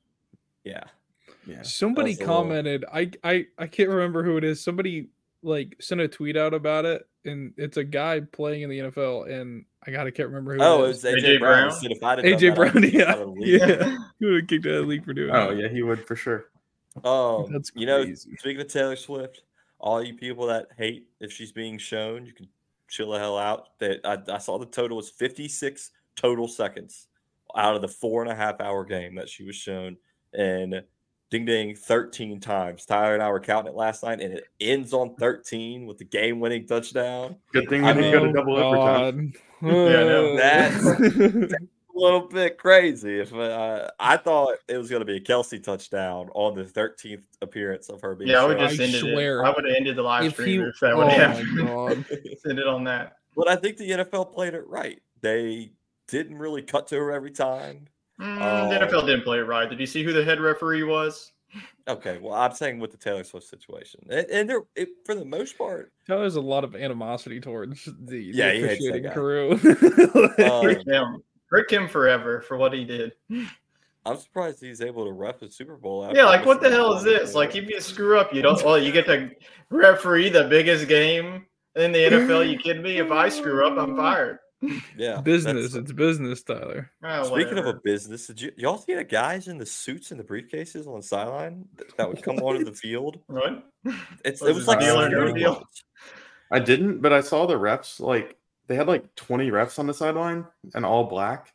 Yeah. 0.64 0.84
yeah, 1.46 1.62
Somebody 1.62 2.12
That's 2.12 2.20
a 2.20 2.26
little- 2.26 2.42
commented. 2.42 2.84
I 2.92 3.10
I 3.24 3.46
I 3.58 3.66
can't 3.66 3.88
remember 3.90 4.22
who 4.22 4.36
it 4.36 4.44
is. 4.44 4.62
Somebody 4.62 5.08
like 5.42 5.76
sent 5.80 6.00
a 6.00 6.06
tweet 6.08 6.36
out 6.36 6.54
about 6.54 6.84
it, 6.84 7.06
and 7.24 7.52
it's 7.56 7.76
a 7.76 7.84
guy 7.84 8.20
playing 8.20 8.62
in 8.62 8.70
the 8.70 8.78
NFL, 8.78 9.28
and 9.30 9.64
I 9.84 9.90
gotta 9.90 10.12
can't 10.12 10.28
remember 10.28 10.54
who. 10.54 10.62
Oh, 10.62 10.84
it 10.84 10.86
it 10.86 10.90
is. 10.90 11.02
was 11.04 11.12
AJ, 11.14 11.18
AJ 11.24 11.38
Brown. 11.40 11.52
Brown? 11.52 11.70
He 11.70 11.76
said 11.80 11.90
if 11.90 12.02
I'd 12.04 12.18
have 12.24 12.40
done 12.40 12.50
AJ 12.50 12.54
Brown. 12.54 12.80
be 12.82 12.88
Yeah, 12.90 13.02
out 13.10 13.18
of 13.18 13.26
the 13.26 13.26
league. 13.40 13.60
yeah. 13.60 13.96
He 14.20 14.24
would 14.26 14.34
have 14.42 14.46
kicked 14.48 14.66
out 14.66 14.72
of 14.72 14.82
the 14.82 14.88
league 14.88 15.04
for 15.04 15.12
doing 15.12 15.34
Oh 15.34 15.54
that. 15.54 15.60
yeah, 15.62 15.68
he 15.68 15.82
would 15.82 16.06
for 16.06 16.14
sure. 16.16 16.46
Um, 17.04 17.50
That's 17.52 17.70
crazy. 17.70 17.80
you 17.80 17.86
know, 17.86 18.14
speaking 18.14 18.60
of 18.60 18.68
Taylor 18.68 18.96
Swift, 18.96 19.42
all 19.80 20.02
you 20.02 20.14
people 20.14 20.46
that 20.46 20.68
hate 20.76 21.08
if 21.20 21.32
she's 21.32 21.50
being 21.50 21.78
shown, 21.78 22.24
you 22.26 22.32
can 22.32 22.46
chill 22.88 23.10
the 23.10 23.18
hell 23.18 23.36
out. 23.38 23.70
That 23.80 24.00
I, 24.04 24.18
I 24.34 24.38
saw 24.38 24.58
the 24.58 24.66
total 24.66 24.98
was 24.98 25.10
56 25.10 25.90
total 26.14 26.46
seconds 26.46 27.08
out 27.56 27.74
of 27.74 27.82
the 27.82 27.88
four 27.88 28.22
and 28.22 28.30
a 28.30 28.34
half 28.34 28.60
hour 28.60 28.84
game 28.84 29.14
that 29.16 29.28
she 29.28 29.42
was 29.42 29.56
shown, 29.56 29.96
and 30.32 30.82
ding 31.30 31.44
ding 31.44 31.74
13 31.74 32.40
times. 32.40 32.84
Tyler 32.84 33.14
and 33.14 33.22
I 33.22 33.28
were 33.30 33.40
counting 33.40 33.72
it 33.72 33.76
last 33.76 34.02
night, 34.02 34.20
and 34.20 34.34
it 34.34 34.44
ends 34.60 34.92
on 34.92 35.14
13 35.16 35.86
with 35.86 35.98
the 35.98 36.04
game 36.04 36.40
winning 36.40 36.66
touchdown. 36.66 37.36
Good 37.52 37.68
thing 37.68 37.84
I 37.84 37.92
we 37.92 38.02
didn't 38.02 38.20
go 38.20 38.26
to 38.26 38.32
double 38.32 38.56
overtime. 38.56 39.32
Oh, 39.62 39.88
Yeah, 39.90 40.00
I 40.00 40.04
know. 40.04 40.36
That's- 40.36 41.52
A 41.94 41.98
little 42.02 42.26
bit 42.26 42.56
crazy. 42.56 43.20
If 43.20 43.34
uh, 43.34 43.90
I 44.00 44.16
thought 44.16 44.56
it 44.66 44.78
was 44.78 44.88
going 44.88 45.00
to 45.00 45.04
be 45.06 45.18
a 45.18 45.20
Kelce 45.20 45.62
touchdown 45.62 46.30
on 46.34 46.54
the 46.54 46.64
13th 46.64 47.20
appearance 47.42 47.90
of 47.90 48.00
her 48.00 48.14
being 48.14 48.30
Yeah, 48.30 48.42
I 48.42 48.46
would 48.46 48.58
shown. 48.58 48.68
just 48.70 48.80
I 48.80 48.84
ended 48.84 49.00
swear. 49.00 49.40
it. 49.42 49.46
I 49.46 49.50
would 49.50 49.64
have 49.66 49.76
ended 49.76 49.96
the 49.96 50.02
live 50.02 50.24
if 50.24 50.32
stream 50.32 50.62
he, 50.62 50.66
if 50.68 50.80
that 50.80 50.94
oh 50.94 50.96
would 50.96 51.12
have 51.12 51.38
ended 52.48 52.66
on 52.66 52.84
that. 52.84 53.16
But 53.36 53.48
I 53.48 53.56
think 53.56 53.76
the 53.76 53.90
NFL 53.90 54.32
played 54.32 54.54
it 54.54 54.66
right. 54.68 55.02
They 55.20 55.72
didn't 56.08 56.38
really 56.38 56.62
cut 56.62 56.86
to 56.88 56.96
her 56.96 57.12
every 57.12 57.30
time. 57.30 57.88
Mm, 58.22 58.70
the 58.70 58.86
NFL 58.86 59.06
didn't 59.06 59.24
play 59.24 59.38
it 59.38 59.42
right. 59.42 59.68
Did 59.68 59.80
you 59.80 59.86
see 59.86 60.02
who 60.02 60.12
the 60.12 60.24
head 60.24 60.40
referee 60.40 60.84
was? 60.84 61.32
Okay, 61.88 62.18
well, 62.18 62.34
I'm 62.34 62.52
saying 62.52 62.78
with 62.78 62.92
the 62.92 62.96
Taylor 62.96 63.24
Swift 63.24 63.46
situation, 63.46 64.00
and, 64.08 64.26
and 64.30 64.48
they're 64.48 64.62
it, 64.76 64.88
for 65.04 65.14
the 65.14 65.24
most 65.24 65.58
part, 65.58 65.92
there's 66.06 66.36
a 66.36 66.40
lot 66.40 66.64
of 66.64 66.74
animosity 66.76 67.40
towards 67.40 67.84
the, 67.84 68.18
Yeah, 68.18 68.52
the 68.52 68.54
he 68.54 68.62
officiating 68.64 69.02
guy. 69.02 69.12
crew. 69.12 69.52
Um, 69.52 70.62
Frick 70.62 70.86
him. 70.86 71.22
Frick 71.48 71.70
him 71.70 71.88
forever 71.88 72.40
for 72.40 72.56
what 72.56 72.72
he 72.72 72.84
did. 72.84 73.12
I'm 74.04 74.16
surprised 74.16 74.60
he's 74.60 74.80
able 74.80 75.04
to 75.04 75.12
ref 75.12 75.42
a 75.42 75.50
Super 75.50 75.76
Bowl. 75.76 76.04
after 76.04 76.16
Yeah, 76.16 76.24
like 76.24 76.46
what 76.46 76.60
the 76.60 76.70
hell 76.70 76.94
is 76.94 77.02
this? 77.04 77.34
Like 77.34 77.54
if 77.54 77.68
you 77.68 77.80
screw 77.80 78.18
up, 78.18 78.32
you 78.32 78.40
don't. 78.42 78.62
Well, 78.64 78.78
you 78.78 78.90
get 78.92 79.06
to 79.06 79.30
referee 79.70 80.30
the 80.30 80.44
biggest 80.44 80.88
game 80.88 81.44
in 81.76 81.92
the 81.92 81.98
NFL. 81.98 82.50
You 82.50 82.58
kidding 82.58 82.82
me? 82.82 82.98
If 82.98 83.10
I 83.10 83.28
screw 83.28 83.66
up, 83.66 83.76
I'm 83.78 83.96
fired. 83.96 84.38
Yeah, 84.96 85.20
business, 85.20 85.74
it's 85.74 85.92
business, 85.92 86.42
Tyler. 86.42 86.90
Ah, 87.02 87.22
Speaking 87.24 87.58
of 87.58 87.66
a 87.66 87.74
business, 87.74 88.26
did 88.26 88.40
you 88.40 88.52
y'all 88.56 88.78
see 88.78 88.94
the 88.94 89.04
guys 89.04 89.48
in 89.48 89.58
the 89.58 89.66
suits 89.66 90.10
and 90.10 90.20
the 90.20 90.24
briefcases 90.24 90.86
on 90.86 90.96
the 90.96 91.02
sideline 91.02 91.66
that, 91.76 91.96
that 91.96 92.08
would 92.08 92.22
come 92.22 92.36
onto 92.38 92.64
the 92.64 92.72
field? 92.72 93.18
what? 93.26 93.64
It's 94.24 94.40
Was 94.40 94.50
it 94.50 94.54
was 94.54 94.68
like 94.68 94.80
deal 94.80 95.00
or 95.00 95.08
no 95.08 95.32
deal? 95.32 95.66
I 96.50 96.58
didn't, 96.58 97.00
but 97.00 97.12
I 97.12 97.20
saw 97.20 97.46
the 97.46 97.54
refs 97.54 97.98
like 97.98 98.36
they 98.68 98.76
had 98.76 98.86
like 98.86 99.12
20 99.16 99.50
refs 99.50 99.78
on 99.78 99.86
the 99.86 99.94
sideline 99.94 100.46
and 100.74 100.84
all 100.84 101.04
black. 101.04 101.52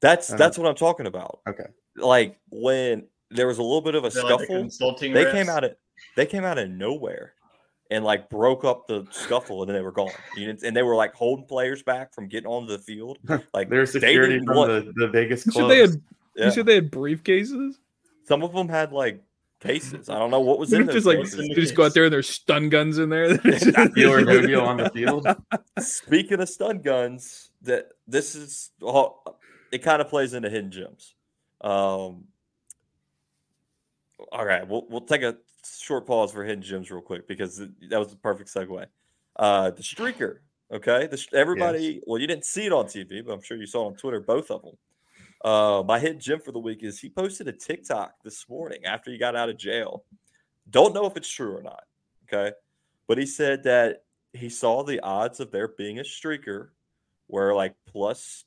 That's 0.00 0.32
Uh, 0.32 0.36
that's 0.36 0.56
what 0.56 0.66
I'm 0.68 0.74
talking 0.76 1.06
about. 1.06 1.40
Okay. 1.48 1.66
Like 1.96 2.38
when 2.50 3.06
there 3.30 3.46
was 3.46 3.58
a 3.58 3.62
little 3.62 3.82
bit 3.82 3.94
of 3.94 4.04
a 4.04 4.10
They're 4.10 4.22
like 4.24 4.38
the 4.38 4.44
scuffle, 4.44 4.62
consulting 4.62 5.12
they 5.12 5.24
refs? 5.24 5.32
came 5.32 5.48
out 5.48 5.64
of 5.64 5.72
they 6.16 6.26
came 6.26 6.44
out 6.44 6.58
of 6.58 6.70
nowhere 6.70 7.34
and 7.90 8.04
like 8.04 8.30
broke 8.30 8.64
up 8.64 8.86
the 8.86 9.06
scuffle 9.10 9.62
and 9.62 9.68
then 9.68 9.76
they 9.76 9.82
were 9.82 9.90
gone. 9.92 10.10
And 10.36 10.76
they 10.76 10.82
were 10.82 10.94
like 10.94 11.12
holding 11.14 11.44
players 11.46 11.82
back 11.82 12.14
from 12.14 12.28
getting 12.28 12.46
onto 12.48 12.68
the 12.72 12.78
field. 12.78 13.18
Like 13.52 13.68
There's 13.68 13.92
they 13.92 14.00
security 14.00 14.38
from 14.44 14.56
want- 14.56 14.86
the, 14.86 14.92
the 14.94 15.08
Vegas 15.08 15.44
You 15.46 15.52
said 15.52 15.68
they 15.68 15.78
had. 15.80 15.90
yeah. 16.36 16.44
You 16.46 16.50
said 16.52 16.66
they 16.66 16.76
had 16.76 16.90
briefcases. 16.90 17.74
some 18.24 18.42
of 18.44 18.52
them 18.52 18.68
had 18.68 18.92
like 18.92 19.20
cases. 19.60 20.08
I 20.08 20.18
don't 20.18 20.30
know 20.30 20.40
what 20.40 20.58
was 20.58 20.70
What 20.70 20.82
in 20.82 20.88
if 20.88 20.94
those 20.94 20.94
just 20.94 21.06
like 21.06 21.18
cases. 21.18 21.34
cases. 21.34 21.48
they 21.56 21.60
just 21.62 21.74
go 21.74 21.84
out 21.84 21.92
there 21.94 22.04
and 22.04 22.12
there's 22.12 22.28
stun 22.28 22.68
guns 22.68 22.98
in 22.98 23.08
there? 23.10 23.36
deal 23.94 24.12
or 24.12 24.22
no 24.24 24.40
deal 24.46 24.60
on 24.62 24.76
the 24.78 24.90
field. 24.94 25.26
Speaking 25.80 26.40
of 26.40 26.48
stun 26.48 26.78
guns, 26.82 27.50
that 27.62 27.88
this 28.06 28.34
is 28.36 28.70
oh, 28.82 29.18
it 29.72 29.78
kind 29.82 30.00
of 30.00 30.08
plays 30.08 30.32
into 30.32 30.48
hidden 30.48 30.70
gems. 30.70 31.14
Um, 31.60 32.24
all 34.32 34.44
right, 34.44 34.66
we'll 34.66 34.86
we'll 34.88 35.00
take 35.02 35.22
a 35.22 35.36
short 35.64 36.06
pause 36.06 36.32
for 36.32 36.44
hidden 36.44 36.62
gems 36.62 36.90
real 36.90 37.00
quick 37.00 37.26
because 37.28 37.58
that 37.58 37.98
was 37.98 38.08
the 38.08 38.16
perfect 38.16 38.52
segue. 38.52 38.86
Uh, 39.36 39.70
the 39.70 39.82
streaker, 39.82 40.38
okay, 40.72 41.06
the, 41.06 41.24
everybody. 41.32 42.00
Well, 42.06 42.20
you 42.20 42.26
didn't 42.26 42.44
see 42.44 42.66
it 42.66 42.72
on 42.72 42.86
TV, 42.86 43.24
but 43.24 43.32
I'm 43.32 43.42
sure 43.42 43.56
you 43.56 43.66
saw 43.66 43.84
it 43.84 43.92
on 43.92 43.94
Twitter, 43.94 44.20
both 44.20 44.50
of 44.50 44.62
them. 44.62 44.74
Uh, 45.44 45.82
my 45.86 45.98
hidden 45.98 46.20
gem 46.20 46.40
for 46.40 46.52
the 46.52 46.58
week 46.58 46.82
is 46.82 47.00
he 47.00 47.08
posted 47.08 47.48
a 47.48 47.52
TikTok 47.52 48.14
this 48.22 48.46
morning 48.48 48.84
after 48.84 49.10
he 49.10 49.18
got 49.18 49.36
out 49.36 49.48
of 49.48 49.56
jail. 49.56 50.04
Don't 50.68 50.94
know 50.94 51.06
if 51.06 51.16
it's 51.16 51.28
true 51.28 51.56
or 51.56 51.62
not. 51.62 51.84
Okay. 52.24 52.54
But 53.08 53.18
he 53.18 53.26
said 53.26 53.64
that 53.64 54.02
he 54.32 54.48
saw 54.48 54.84
the 54.84 55.00
odds 55.00 55.40
of 55.40 55.50
there 55.50 55.68
being 55.68 55.98
a 55.98 56.02
streaker 56.02 56.68
were 57.28 57.54
like 57.54 57.74
plus 57.86 58.44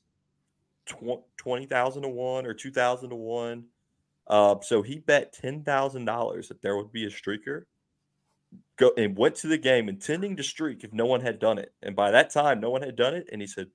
tw- 0.86 1.24
20,000 1.36 2.02
to 2.02 2.08
1 2.08 2.46
or 2.46 2.54
2,000 2.54 3.10
to 3.10 3.16
1. 3.16 3.64
Uh, 4.26 4.56
so 4.62 4.82
he 4.82 4.98
bet 4.98 5.36
$10,000 5.42 6.48
that 6.48 6.62
there 6.62 6.76
would 6.76 6.92
be 6.92 7.04
a 7.04 7.10
streaker. 7.10 7.64
Go 8.76 8.92
and 8.96 9.16
went 9.16 9.34
to 9.36 9.48
the 9.48 9.58
game 9.58 9.88
intending 9.88 10.36
to 10.36 10.42
streak 10.42 10.84
if 10.84 10.92
no 10.92 11.06
one 11.06 11.20
had 11.20 11.38
done 11.38 11.58
it. 11.58 11.72
And 11.82 11.94
by 11.94 12.10
that 12.10 12.30
time, 12.30 12.60
no 12.60 12.70
one 12.70 12.82
had 12.82 12.96
done 12.96 13.14
it. 13.14 13.28
And 13.32 13.40
he 13.40 13.46
said, 13.46 13.68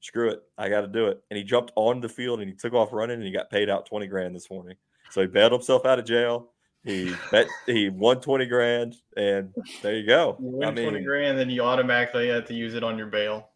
screw 0.00 0.30
it. 0.30 0.42
I 0.58 0.68
got 0.68 0.82
to 0.82 0.88
do 0.88 1.06
it. 1.06 1.22
And 1.30 1.38
he 1.38 1.44
jumped 1.44 1.72
on 1.76 2.00
the 2.00 2.08
field 2.08 2.40
and 2.40 2.48
he 2.48 2.54
took 2.54 2.72
off 2.72 2.92
running 2.92 3.16
and 3.16 3.24
he 3.24 3.32
got 3.32 3.50
paid 3.50 3.70
out 3.70 3.86
20 3.86 4.06
grand 4.06 4.34
this 4.34 4.50
morning. 4.50 4.76
So 5.10 5.20
he 5.20 5.26
bailed 5.26 5.52
himself 5.52 5.86
out 5.86 5.98
of 5.98 6.04
jail. 6.04 6.50
He 6.84 7.12
bet 7.32 7.48
he 7.66 7.88
won 7.88 8.20
20 8.20 8.46
grand 8.46 8.94
and 9.16 9.52
there 9.82 9.96
you 9.96 10.06
go. 10.06 10.36
You 10.40 10.46
win 10.46 10.68
I 10.68 10.70
mean, 10.70 10.90
20 10.90 11.04
grand, 11.04 11.38
then 11.38 11.50
you 11.50 11.62
automatically 11.62 12.28
have 12.28 12.44
to 12.46 12.54
use 12.54 12.74
it 12.74 12.84
on 12.84 12.96
your 12.96 13.08
bail. 13.08 13.48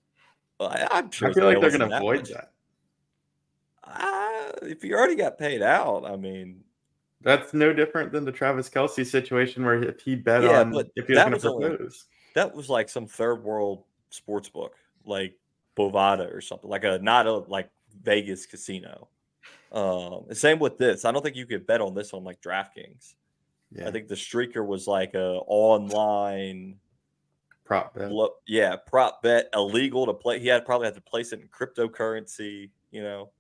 I, 0.59 0.89
I'm 0.91 1.11
sure 1.11 1.31
I 1.31 1.33
feel 1.33 1.45
like 1.45 1.61
they're 1.61 1.71
going 1.71 1.79
going 1.79 1.91
to 1.91 1.97
to 1.97 2.03
avoid 2.03 2.27
that. 2.27 2.51
Uh, 3.85 4.20
if 4.63 4.85
you 4.85 4.95
already 4.97 5.17
got 5.17 5.39
paid 5.39 5.63
out, 5.63 6.05
I 6.05 6.17
mean, 6.17 6.63
That's 7.23 7.53
no 7.53 7.73
different 7.73 8.13
than 8.13 8.25
the 8.25 8.33
Travis 8.33 8.69
Kelce 8.71 9.07
situation 9.07 9.65
where 9.65 9.83
if 9.83 10.01
he 10.01 10.15
bet 10.17 10.43
Yeah, 10.43 10.61
on 10.61 10.73
but 10.73 10.89
if 10.97 11.07
he 11.07 11.13
was 11.15 11.19
that 11.19 11.25
going 11.25 11.33
was 11.33 11.43
to 11.43 11.51
propose. 11.51 12.05
that 12.35 12.55
was 12.55 12.69
like 12.69 12.89
some 12.89 13.07
third 13.07 13.43
world 13.43 13.85
sports 14.11 14.49
book, 14.49 14.75
like 15.05 15.37
Bovada 15.77 16.33
or 16.35 16.41
something, 16.41 16.69
like 16.71 16.85
a 16.85 16.99
not 16.99 17.27
a 17.27 17.33
like 17.35 17.71
Vegas 18.03 18.47
casino. 18.47 19.09
Um, 19.73 20.27
same 20.33 20.59
with 20.59 20.79
this. 20.79 21.05
I 21.05 21.13
don't 21.13 21.23
think 21.23 21.37
you 21.37 21.47
could 21.47 21.67
bet 21.67 21.81
on 21.81 21.95
this 21.95 22.13
on 22.13 22.25
like 22.25 22.41
DraftKings. 22.41 23.15
Yeah, 23.73 23.87
I 23.89 23.93
think 23.93 24.09
the 24.09 24.17
streaker 24.17 24.67
was 24.67 24.87
like 24.89 25.15
a 25.15 25.41
online, 25.47 26.77
prop 27.65 27.95
bet. 27.95 28.11
yeah, 28.47 28.75
prop 28.77 29.23
bet, 29.23 29.49
illegal 29.55 30.07
to 30.07 30.15
play. 30.15 30.41
He 30.41 30.49
had 30.49 30.65
probably 30.67 30.87
had 30.87 30.95
to 30.97 31.01
place 31.01 31.33
it 31.33 31.41
in 31.41 31.49
cryptocurrency, 31.49 32.71
you 32.91 33.03
know. 33.03 33.31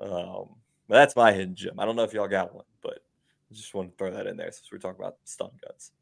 Um, 0.00 0.48
but 0.88 0.96
that's 0.96 1.16
my 1.16 1.32
hidden 1.32 1.54
gem. 1.54 1.78
I 1.78 1.84
don't 1.84 1.96
know 1.96 2.04
if 2.04 2.12
y'all 2.12 2.28
got 2.28 2.54
one, 2.54 2.64
but 2.82 2.98
I 3.50 3.54
just 3.54 3.74
want 3.74 3.90
to 3.90 3.96
throw 3.96 4.10
that 4.12 4.26
in 4.26 4.36
there 4.36 4.50
since 4.50 4.68
we're 4.72 4.78
talking 4.78 5.00
about 5.00 5.16
stun 5.24 5.50
guns. 5.66 5.92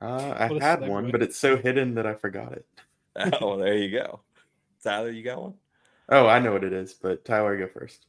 Uh, 0.00 0.34
I 0.38 0.48
What 0.48 0.62
a 0.62 0.64
had 0.64 0.80
one, 0.88 1.10
but 1.10 1.22
it's 1.22 1.38
so 1.38 1.56
hidden 1.56 1.94
that 1.94 2.06
I 2.06 2.14
forgot 2.14 2.52
it. 2.52 2.66
Oh, 3.40 3.56
there 3.58 3.76
you 3.76 3.96
go. 3.96 4.20
Tyler, 4.82 5.10
you 5.10 5.22
got 5.22 5.40
one? 5.40 5.54
Oh, 6.08 6.26
I 6.26 6.40
know 6.40 6.52
what 6.52 6.64
it 6.64 6.72
is, 6.72 6.94
but 6.94 7.24
Tyler, 7.24 7.56
go 7.56 7.68
first. 7.68 8.06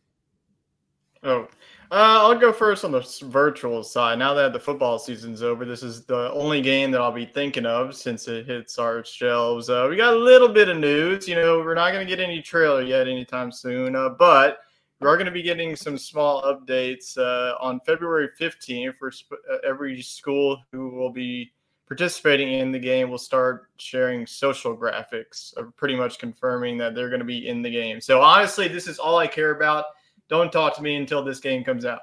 Oh, 1.25 1.47
uh, 1.89 2.21
I'll 2.21 2.37
go 2.37 2.53
first 2.53 2.85
on 2.85 2.91
the 2.91 3.01
virtual 3.23 3.83
side. 3.83 4.19
Now 4.19 4.35
that 4.35 4.53
the 4.53 4.59
football 4.59 4.99
season's 4.99 5.41
over, 5.41 5.65
this 5.65 5.81
is 5.81 6.05
the 6.05 6.31
only 6.31 6.61
game 6.61 6.91
that 6.91 7.01
I'll 7.01 7.11
be 7.11 7.25
thinking 7.25 7.65
of 7.65 7.95
since 7.95 8.27
it 8.27 8.45
hits 8.45 8.77
our 8.77 9.03
shelves. 9.03 9.67
Uh, 9.67 9.87
we 9.89 9.95
got 9.95 10.13
a 10.13 10.17
little 10.17 10.47
bit 10.47 10.69
of 10.69 10.77
news. 10.77 11.27
You 11.27 11.33
know, 11.33 11.59
we're 11.59 11.73
not 11.73 11.93
going 11.93 12.05
to 12.05 12.15
get 12.15 12.23
any 12.23 12.43
trailer 12.43 12.83
yet 12.83 13.07
anytime 13.07 13.51
soon, 13.51 13.95
uh, 13.95 14.09
but 14.09 14.59
we 14.99 15.07
are 15.07 15.15
going 15.15 15.25
to 15.25 15.31
be 15.31 15.41
getting 15.41 15.75
some 15.75 15.97
small 15.97 16.43
updates 16.43 17.17
uh, 17.17 17.55
on 17.59 17.79
February 17.87 18.29
15th 18.39 18.95
for 18.99 19.09
sp- 19.09 19.41
uh, 19.51 19.57
every 19.67 20.03
school 20.03 20.61
who 20.71 20.89
will 20.89 21.11
be 21.11 21.51
participating 21.87 22.53
in 22.53 22.71
the 22.71 22.79
game 22.79 23.09
will 23.09 23.17
start 23.17 23.71
sharing 23.77 24.27
social 24.27 24.77
graphics, 24.77 25.57
uh, 25.57 25.63
pretty 25.75 25.95
much 25.95 26.19
confirming 26.19 26.77
that 26.77 26.93
they're 26.93 27.09
going 27.09 27.19
to 27.19 27.25
be 27.25 27.47
in 27.47 27.63
the 27.63 27.69
game. 27.71 27.99
So 27.99 28.21
honestly, 28.21 28.67
this 28.67 28.87
is 28.87 28.99
all 28.99 29.17
I 29.17 29.25
care 29.25 29.55
about. 29.55 29.85
Don't 30.29 30.51
talk 30.51 30.75
to 30.77 30.81
me 30.81 30.95
until 30.95 31.23
this 31.23 31.39
game 31.39 31.63
comes 31.63 31.85
out. 31.85 31.99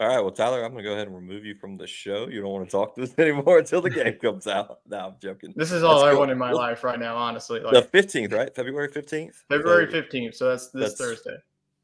All 0.00 0.08
right. 0.08 0.20
Well, 0.20 0.32
Tyler, 0.32 0.64
I'm 0.64 0.72
going 0.72 0.82
to 0.82 0.88
go 0.88 0.94
ahead 0.94 1.06
and 1.06 1.14
remove 1.14 1.44
you 1.44 1.54
from 1.54 1.76
the 1.76 1.86
show. 1.86 2.26
You 2.28 2.40
don't 2.40 2.50
want 2.50 2.66
to 2.68 2.70
talk 2.70 2.96
to 2.96 3.02
us 3.02 3.14
anymore 3.18 3.58
until 3.58 3.80
the 3.80 3.90
game 3.90 4.14
comes 4.22 4.46
out. 4.46 4.80
No, 4.88 4.98
I'm 4.98 5.14
joking. 5.22 5.52
This 5.56 5.70
is 5.70 5.82
all 5.82 5.96
Let's 6.00 6.04
I 6.08 6.12
go. 6.12 6.18
want 6.20 6.30
in 6.30 6.38
my 6.38 6.46
Let's- 6.48 6.56
life 6.58 6.84
right 6.84 6.98
now, 6.98 7.16
honestly. 7.16 7.60
The 7.60 7.82
15th, 7.92 8.32
right? 8.32 8.54
February 8.54 8.88
15th? 8.88 9.34
February 9.48 9.86
15th, 9.86 10.34
so 10.34 10.48
that's 10.50 10.68
this 10.68 10.94
that's- 10.94 10.98
Thursday. 10.98 11.36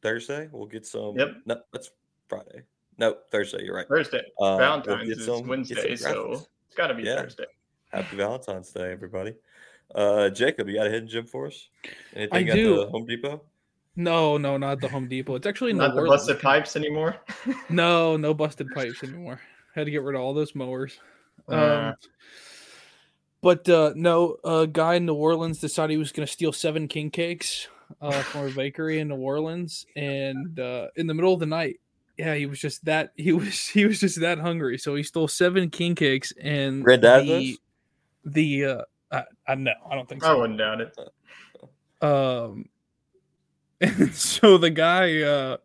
Thursday. 0.02 0.48
We'll 0.50 0.66
get 0.66 0.86
some. 0.86 1.14
Yep. 1.18 1.28
No, 1.46 1.60
that's 1.72 1.90
Friday. 2.28 2.62
No, 2.98 3.16
Thursday. 3.30 3.64
You're 3.64 3.76
right. 3.76 3.86
Thursday. 3.88 4.18
Uh, 4.18 4.22
we'll 4.40 4.58
Valentine's 4.58 5.10
is 5.10 5.24
some- 5.26 5.46
Wednesday, 5.46 5.94
so 5.94 6.32
it's 6.66 6.74
got 6.74 6.88
to 6.88 6.94
be 6.94 7.02
Yeah. 7.04 7.16
Thursday. 7.22 7.44
Happy 7.92 8.16
Valentine's 8.16 8.70
Day, 8.72 8.90
everybody. 8.92 9.34
Uh, 9.94 10.30
Jacob, 10.30 10.68
you 10.68 10.76
got 10.76 10.86
a 10.86 10.90
hidden 10.90 11.08
gem 11.08 11.26
for 11.26 11.46
us? 11.48 11.68
Anything 12.14 12.48
at 12.48 12.54
do. 12.54 12.76
the 12.76 12.86
Home 12.90 13.06
Depot? 13.06 13.42
No, 13.96 14.38
no, 14.38 14.56
not 14.56 14.80
the 14.80 14.88
Home 14.88 15.08
Depot. 15.08 15.34
It's 15.34 15.46
actually 15.46 15.72
in 15.72 15.78
Not 15.78 15.90
New 15.90 15.96
the 15.96 16.00
Orleans. 16.02 16.22
busted 16.26 16.40
pipes 16.40 16.76
anymore. 16.76 17.16
No, 17.70 18.16
no 18.16 18.32
busted 18.34 18.68
pipes 18.74 19.02
anymore. 19.02 19.40
Had 19.74 19.84
to 19.86 19.90
get 19.90 20.02
rid 20.02 20.14
of 20.14 20.20
all 20.22 20.32
those 20.34 20.54
mowers. 20.54 20.98
Um, 21.48 21.58
Uh, 21.58 21.92
but 23.42 23.68
uh, 23.68 23.92
no, 23.96 24.36
a 24.44 24.66
guy 24.66 24.94
in 24.94 25.06
New 25.06 25.14
Orleans 25.14 25.58
decided 25.58 25.92
he 25.92 25.98
was 25.98 26.12
going 26.12 26.26
to 26.26 26.32
steal 26.32 26.52
seven 26.52 26.88
king 26.88 27.10
cakes 27.10 27.68
uh, 28.00 28.10
from 28.22 28.46
a 28.48 28.50
bakery 28.50 29.00
in 29.00 29.08
New 29.08 29.16
Orleans, 29.16 29.86
and 29.96 30.58
uh, 30.60 30.88
in 30.96 31.06
the 31.06 31.14
middle 31.14 31.32
of 31.32 31.40
the 31.40 31.46
night, 31.46 31.80
yeah, 32.18 32.34
he 32.34 32.44
was 32.46 32.60
just 32.60 32.84
that 32.84 33.12
he 33.16 33.32
was 33.32 33.66
he 33.68 33.86
was 33.86 33.98
just 34.00 34.20
that 34.20 34.38
hungry, 34.38 34.76
so 34.78 34.94
he 34.94 35.02
stole 35.02 35.26
seven 35.28 35.70
king 35.70 35.94
cakes 35.94 36.32
and 36.40 36.84
Red 36.84 37.00
the 37.02 37.22
knows? 37.24 37.58
the 38.24 38.64
uh, 38.64 38.82
I, 39.10 39.24
I 39.48 39.54
no, 39.54 39.72
I 39.90 39.94
don't 39.94 40.08
think 40.08 40.22
I 40.22 40.28
so. 40.28 40.40
wouldn't 40.40 40.58
doubt 40.58 40.80
it. 40.82 40.98
Um, 42.02 42.66
and 43.80 44.14
so 44.14 44.58
the 44.58 44.70
guy, 44.70 45.22
uh, 45.22 45.56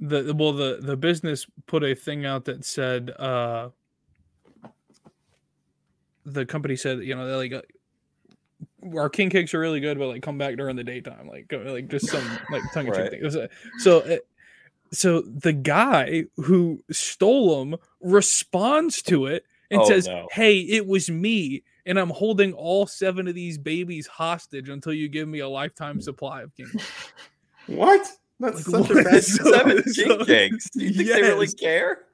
the 0.00 0.34
well, 0.36 0.52
the 0.52 0.78
the 0.80 0.96
business 0.96 1.46
put 1.66 1.82
a 1.82 1.94
thing 1.94 2.24
out 2.24 2.44
that 2.46 2.64
said, 2.64 3.10
uh, 3.10 3.70
the 6.24 6.46
company 6.46 6.76
said, 6.76 7.00
you 7.00 7.14
know, 7.14 7.26
they're 7.26 7.36
like, 7.36 7.52
uh, 7.52 7.62
our 8.96 9.08
king 9.08 9.30
cakes 9.30 9.54
are 9.54 9.60
really 9.60 9.80
good, 9.80 9.98
but 9.98 10.08
like 10.08 10.22
come 10.22 10.38
back 10.38 10.56
during 10.56 10.76
the 10.76 10.84
daytime, 10.84 11.28
like 11.28 11.48
go, 11.48 11.58
like 11.58 11.88
just 11.88 12.06
some 12.08 12.38
like 12.48 12.70
tongue 12.70 12.86
in 12.86 12.92
cheek 12.92 13.02
Right. 13.02 13.10
thing. 13.10 13.20
It 13.20 13.24
was 13.24 13.36
so. 13.78 13.98
It, 14.00 14.26
so 14.90 15.20
the 15.20 15.52
guy 15.52 16.24
who 16.36 16.82
stole 16.90 17.58
them 17.58 17.76
responds 18.00 19.02
to 19.02 19.26
it 19.26 19.44
and 19.70 19.82
Oh, 19.82 19.84
says, 19.84 20.06
no. 20.06 20.28
"Hey, 20.32 20.60
it 20.60 20.86
was 20.86 21.10
me, 21.10 21.62
and 21.88 21.98
I'm 21.98 22.10
holding 22.10 22.52
all 22.52 22.86
seven 22.86 23.26
of 23.26 23.34
these 23.34 23.58
babies 23.58 24.06
hostage 24.06 24.68
until 24.68 24.92
you 24.92 25.08
give 25.08 25.26
me 25.26 25.40
a 25.40 25.48
lifetime 25.48 26.00
supply 26.00 26.42
of 26.42 26.54
king." 26.54 26.68
Cakes. 26.72 27.12
What? 27.66 28.08
That's 28.40 28.66
Like, 28.68 28.86
such 28.86 28.90
a 28.96 29.02
bad. 29.04 29.24
So- 29.24 29.50
Seven 29.52 29.92
so- 29.92 30.16
king 30.18 30.24
cakes. 30.26 30.70
Do 30.70 30.84
you 30.84 30.92
think 30.92 31.08
they 31.08 31.22
really 31.22 31.48
care? 31.48 32.04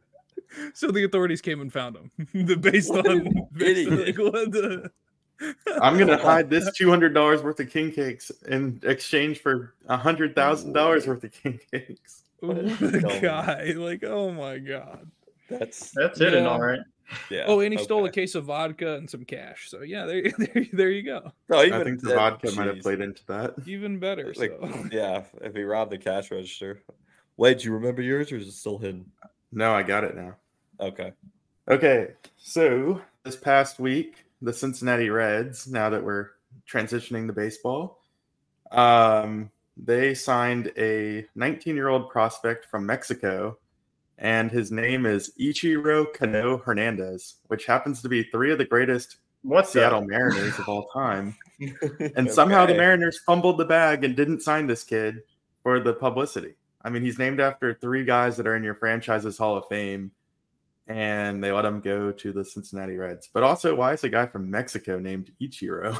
So 0.73 0.91
the 0.91 1.05
authorities 1.05 1.41
came 1.41 1.61
and 1.61 1.73
found 1.73 1.95
them. 1.97 2.11
the 2.47 2.57
based 2.57 2.91
What 2.91 3.07
on 3.09 3.49
based 3.53 3.89
on, 3.91 4.05
like, 4.05 4.19
what 4.19 4.51
the- 4.53 4.91
I'm 5.83 5.99
gonna 5.99 6.17
hide 6.17 6.49
this 6.49 6.71
two 6.77 6.89
hundred 6.89 7.13
dollars 7.13 7.43
worth 7.43 7.59
of 7.61 7.69
king 7.71 7.91
cakes 7.93 8.31
in 8.49 8.81
exchange 8.85 9.41
for 9.41 9.75
a 9.89 9.97
hundred 9.97 10.35
thousand 10.35 10.73
dollars 10.73 11.07
worth 11.07 11.23
of 11.25 11.33
king 11.33 11.59
cakes. 11.73 12.23
What 12.41 12.59
a 12.59 12.69
what 12.69 12.95
a 12.95 13.01
dummy. 13.01 13.21
guy! 13.21 13.73
Like, 13.77 14.05
oh 14.05 14.31
my 14.31 14.59
god! 14.59 15.11
That's 15.51 15.91
That's 15.91 16.21
it, 16.21 16.35
and 16.35 16.47
all 16.47 16.61
right. 16.61 16.79
Yeah. 17.31 17.45
Oh, 17.47 17.61
and 17.61 17.73
he 17.73 17.83
stole 17.83 18.05
a 18.05 18.11
case 18.11 18.35
of 18.35 18.45
vodka 18.45 18.95
and 18.95 19.09
some 19.09 19.25
cash. 19.25 19.71
So 19.71 19.83
yeah, 19.83 20.07
there, 20.07 20.23
there, 20.39 20.67
there 20.73 20.91
you 20.91 21.03
go. 21.03 21.33
No, 21.49 21.63
even 21.63 21.81
I 21.81 21.85
think 21.85 22.01
the 22.01 22.09
that- 22.09 22.17
vodka 22.17 22.53
might 22.53 22.67
have 22.67 22.81
played 22.81 23.01
into 23.01 23.25
that. 23.27 23.55
Even 23.67 23.99
better. 23.99 24.33
Like, 24.37 24.59
so. 24.61 24.89
yeah, 24.93 25.23
if 25.41 25.55
he 25.55 25.63
robbed 25.63 25.93
the 25.93 25.99
cash 25.99 26.31
register. 26.31 26.83
Wait, 27.37 27.59
do 27.59 27.65
you 27.65 27.73
remember 27.73 28.01
yours 28.01 28.31
or 28.31 28.37
is 28.37 28.47
it 28.47 28.53
still 28.53 28.79
hidden? 28.79 29.11
No, 29.51 29.75
I 29.75 29.83
got 29.83 30.05
it 30.05 30.15
now. 30.15 30.37
Okay. 30.81 31.13
Okay, 31.69 32.09
so 32.37 33.01
this 33.25 33.37
past 33.37 33.79
week, 33.79 34.27
the 34.43 34.53
Cincinnati 34.53 35.09
Reds, 35.09 35.67
now 35.67 35.89
that 35.89 36.05
we're 36.05 36.31
transitioning 36.71 37.27
to 37.27 37.33
baseball, 37.33 38.03
um, 38.71 39.51
they 39.77 40.15
signed 40.15 40.73
a 40.77 41.27
19 41.35 41.75
year 41.75 41.89
old 41.89 42.11
prospect 42.11 42.67
from 42.67 42.85
Mexico, 42.85 43.59
and 44.19 44.51
his 44.51 44.71
name 44.71 45.07
is 45.07 45.33
Ichiro 45.39 46.13
Cano 46.13 46.59
Hernandez, 46.59 47.37
which 47.49 47.67
happens 47.67 48.03
to 48.03 48.09
be 48.09 48.23
three 48.25 48.53
of 48.53 48.59
the 48.59 48.65
greatest 48.65 49.17
What's 49.43 49.71
Seattle 49.71 50.01
that? 50.01 50.09
Mariners 50.09 50.59
of 50.59 50.69
all 50.69 50.87
time. 50.89 51.37
And 52.17 52.29
somehow 52.31 52.67
the 52.67 52.75
Mariners 52.75 53.21
fumbled 53.25 53.59
the 53.59 53.65
bag 53.65 54.03
and 54.03 54.17
didn't 54.17 54.41
sign 54.41 54.67
this 54.67 54.83
kid 54.83 55.23
for 55.63 55.79
the 55.79 55.95
publicity. 55.95 56.55
I 56.83 56.91
mean, 56.91 57.03
he's 57.03 57.19
named 57.19 57.41
after 57.41 57.75
three 57.75 58.05
guys 58.05 58.37
that 58.37 58.47
are 58.47 58.57
in 58.57 58.65
your 58.65 58.75
franchise's 58.75 59.39
Hall 59.39 59.57
of 59.57 59.67
Fame, 59.69 60.11
and 60.89 61.43
they 61.43 61.53
let 61.53 61.65
him 61.65 61.81
go 61.81 62.11
to 62.11 62.33
the 62.33 62.45
Cincinnati 62.45 62.97
Reds. 62.97 63.31
But 63.33 63.45
also, 63.45 63.75
why 63.75 63.93
is 63.93 64.03
a 64.03 64.09
guy 64.09 64.27
from 64.27 64.51
Mexico 64.51 64.99
named 64.99 65.31
Ichiro? 65.41 65.99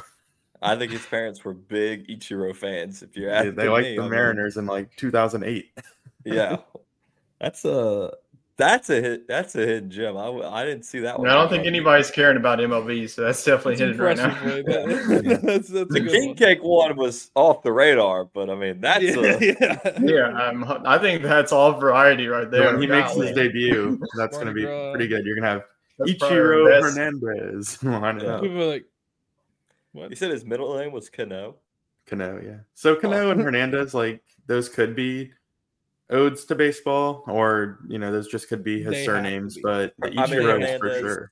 I 0.61 0.75
think 0.75 0.91
his 0.91 1.05
parents 1.05 1.43
were 1.43 1.53
big 1.53 2.07
Ichiro 2.07 2.55
fans. 2.55 3.01
If 3.01 3.15
you're 3.15 3.29
they 3.29 3.37
asking 3.37 3.55
they 3.55 3.69
like 3.69 3.83
me, 3.85 3.95
the 3.95 4.01
I 4.01 4.05
mean, 4.05 4.11
Mariners 4.11 4.57
in 4.57 4.65
like 4.65 4.95
2008. 4.97 5.71
yeah, 6.25 6.57
that's 7.39 7.65
a 7.65 8.13
that's 8.57 8.89
a 8.89 9.01
hit. 9.01 9.27
That's 9.27 9.55
a 9.55 9.59
hidden 9.59 9.89
gem. 9.89 10.15
I 10.17 10.63
didn't 10.63 10.85
see 10.85 10.99
that 10.99 11.19
one. 11.19 11.27
I 11.27 11.33
don't 11.33 11.49
think 11.49 11.65
anybody's 11.65 12.09
caring 12.09 12.37
about 12.37 12.59
MLB, 12.59 13.09
so 13.09 13.23
that's 13.23 13.43
definitely 13.43 13.75
That's 13.75 13.97
hidden 13.97 14.01
right 14.01 14.17
now. 14.17 14.45
impressive, 14.45 15.41
that's 15.43 15.67
that's 15.67 15.93
The 15.93 16.07
king 16.09 16.29
one. 16.29 16.37
cake 16.37 16.63
one 16.63 16.95
was 16.95 17.31
off 17.35 17.63
the 17.63 17.73
radar, 17.73 18.25
but 18.25 18.49
I 18.49 18.55
mean 18.55 18.79
that's 18.79 19.03
yeah, 19.03 19.11
a, 19.17 19.39
yeah. 19.41 19.99
yeah, 20.01 20.25
I'm, 20.27 20.63
I 20.85 20.97
think 20.97 21.21
that's 21.21 21.51
all 21.51 21.73
variety 21.73 22.27
right 22.27 22.49
there. 22.49 22.71
when 22.71 22.81
he 22.81 22.87
makes 22.87 23.13
Golly. 23.13 23.27
his 23.27 23.35
debut, 23.35 23.99
that's 24.17 24.37
going 24.37 24.47
to 24.47 24.53
be 24.53 24.63
pretty 24.63 25.07
good. 25.07 25.25
You're 25.25 25.35
going 25.35 25.43
to 25.43 25.49
have 25.49 25.63
That's 25.99 26.11
Ichiro 26.11 26.73
our 26.73 26.89
Hernandez 26.89 27.83
lining 27.83 28.23
Yeah. 28.23 28.39
People 28.39 28.63
are 28.63 28.67
like, 28.67 28.85
what? 29.91 30.09
He 30.09 30.15
said 30.15 30.31
his 30.31 30.45
middle 30.45 30.77
name 30.77 30.93
was 30.93 31.09
Cano. 31.09 31.55
Cano, 32.05 32.39
yeah. 32.41 32.59
So 32.73 32.95
Cano 32.95 33.31
and 33.31 33.41
oh. 33.41 33.43
Hernandez, 33.43 33.93
like 33.93 34.23
those 34.47 34.69
could 34.69 34.95
be 34.95 35.33
odes 36.09 36.45
to 36.45 36.55
baseball, 36.55 37.23
or 37.27 37.79
you 37.87 37.99
know, 37.99 38.11
those 38.11 38.27
just 38.27 38.49
could 38.49 38.63
be 38.63 38.81
his 38.81 38.93
They 38.93 39.05
surnames. 39.05 39.55
be. 39.55 39.61
But 39.61 39.93
the 39.99 40.07
I 40.07 40.27
mean, 40.27 40.39
Ichiro 40.39 40.63
is 40.63 40.79
for 40.79 40.99
sure. 40.99 41.31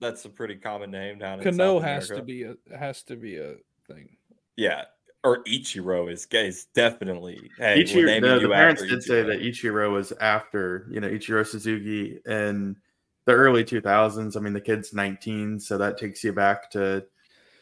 That's 0.00 0.24
a 0.24 0.28
pretty 0.28 0.56
common 0.56 0.90
name 0.90 1.18
down 1.18 1.38
in 1.38 1.44
Cano 1.44 1.80
South 1.80 1.84
has 1.84 2.08
to 2.08 2.22
be 2.22 2.44
a 2.44 2.56
has 2.76 3.02
to 3.04 3.16
be 3.16 3.36
a 3.36 3.54
thing. 3.86 4.16
Yeah, 4.56 4.84
or 5.24 5.44
Ichiro 5.44 6.10
is 6.10 6.26
is 6.32 6.66
definitely. 6.74 7.50
Hey, 7.58 7.76
we're 7.76 7.84
Ichiro, 7.84 8.06
naming 8.06 8.30
the, 8.30 8.34
the 8.36 8.40
you 8.42 8.48
parents 8.48 8.82
after 8.82 8.94
did 8.94 9.02
say 9.02 9.22
that 9.22 9.40
Ichiro 9.40 9.92
was 9.92 10.12
after 10.20 10.88
you 10.90 11.00
know 11.00 11.08
Ichiro 11.08 11.46
Suzuki 11.46 12.18
in 12.26 12.76
the 13.24 13.32
early 13.32 13.64
2000s. 13.64 14.36
I 14.36 14.40
mean, 14.40 14.52
the 14.52 14.60
kid's 14.60 14.92
19, 14.92 15.60
so 15.60 15.78
that 15.78 15.96
takes 15.98 16.24
you 16.24 16.32
back 16.32 16.70
to 16.72 17.04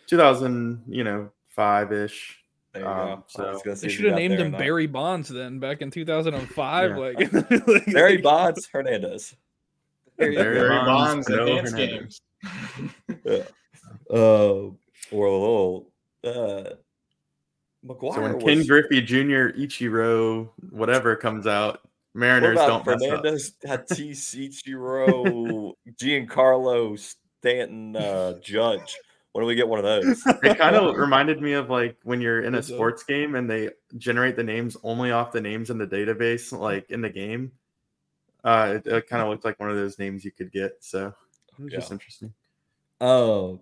2000, 0.06 0.84
you 0.88 1.04
know, 1.04 1.30
five 1.48 1.92
ish. 1.92 2.39
There 2.72 2.82
you 2.82 2.88
um, 2.88 2.96
go. 2.96 3.12
I 3.12 3.22
so- 3.28 3.52
was 3.52 3.62
gonna 3.62 3.76
see 3.76 3.86
They 3.88 3.92
should 3.92 4.04
have 4.06 4.14
named 4.16 4.38
him. 4.38 4.52
Barry 4.52 4.86
Bonds 4.86 5.28
then 5.28 5.58
back 5.58 5.82
in 5.82 5.90
2005. 5.90 6.90
Yeah. 6.90 6.96
Like, 6.96 7.32
like 7.66 7.86
Barry 7.86 8.18
Bonds 8.18 8.68
Hernandez. 8.72 9.34
There 10.16 10.32
Barry. 10.32 10.54
Barry 10.54 10.68
Bonds, 10.68 11.26
Bonds 11.26 11.28
Cano 11.28 11.56
Hernandez. 11.56 11.76
games. 11.76 12.20
Yeah. 13.24 13.42
Uh, 14.10 14.70
or 15.10 15.26
a 15.26 15.32
little. 15.32 15.90
Uh, 16.24 16.70
McGwire 17.86 18.14
So 18.14 18.20
when 18.22 18.34
was, 18.34 18.44
Ken 18.44 18.66
Griffey 18.66 19.00
Jr., 19.00 19.56
Ichiro, 19.58 20.50
whatever 20.70 21.16
comes 21.16 21.46
out, 21.46 21.80
what 22.12 22.20
Mariners 22.20 22.52
about 22.52 22.84
don't 22.84 23.00
mess 23.00 23.10
up. 23.10 23.18
Fernandez, 23.18 23.52
Tatis, 23.64 24.64
Ichiro, 24.66 25.72
Giancarlo, 25.98 26.98
Stanton, 26.98 27.96
uh, 27.96 28.38
Judge? 28.40 28.98
When 29.32 29.42
do 29.42 29.46
we 29.46 29.54
get 29.54 29.68
one 29.68 29.78
of 29.78 29.84
those? 29.84 30.22
It 30.42 30.58
kind 30.58 30.74
of 30.74 30.96
reminded 30.98 31.40
me 31.40 31.52
of 31.52 31.70
like 31.70 31.96
when 32.02 32.20
you're 32.20 32.42
in 32.42 32.56
a 32.56 32.62
sports 32.62 33.04
game 33.04 33.36
and 33.36 33.48
they 33.48 33.70
generate 33.96 34.36
the 34.36 34.42
names 34.42 34.76
only 34.82 35.12
off 35.12 35.32
the 35.32 35.40
names 35.40 35.70
in 35.70 35.78
the 35.78 35.86
database, 35.86 36.56
like 36.56 36.90
in 36.90 37.00
the 37.00 37.10
game. 37.10 37.52
Uh, 38.42 38.76
it, 38.76 38.86
it 38.86 39.08
kind 39.08 39.22
of 39.22 39.28
looked 39.28 39.44
like 39.44 39.60
one 39.60 39.70
of 39.70 39.76
those 39.76 39.98
names 39.98 40.24
you 40.24 40.32
could 40.32 40.50
get. 40.50 40.78
So 40.80 41.14
it 41.58 41.62
was 41.62 41.72
just 41.72 41.92
interesting. 41.92 42.32
Oh, 43.00 43.60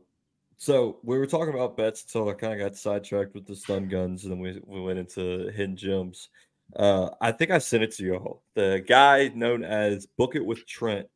so 0.57 0.99
we 1.05 1.19
were 1.19 1.27
talking 1.27 1.55
about 1.55 1.77
bets 1.77 2.03
until 2.03 2.29
I 2.29 2.35
kind 2.35 2.53
of 2.53 2.59
got 2.59 2.77
sidetracked 2.77 3.35
with 3.35 3.47
the 3.47 3.55
stun 3.55 3.89
guns, 3.89 4.25
and 4.25 4.33
then 4.33 4.41
we, 4.41 4.61
we 4.67 4.81
went 4.81 4.99
into 4.99 5.51
hidden 5.51 5.77
gems. 5.77 6.31
Uh, 6.75 7.11
I 7.21 7.31
think 7.31 7.53
I 7.53 7.59
sent 7.59 7.85
it 7.85 7.93
to 7.97 8.05
y'all. 8.05 8.43
The 8.55 8.85
guy 8.87 9.29
known 9.35 9.63
as 9.63 10.07
Book 10.07 10.35
It 10.35 10.45
with 10.45 10.67
Trent 10.67 11.07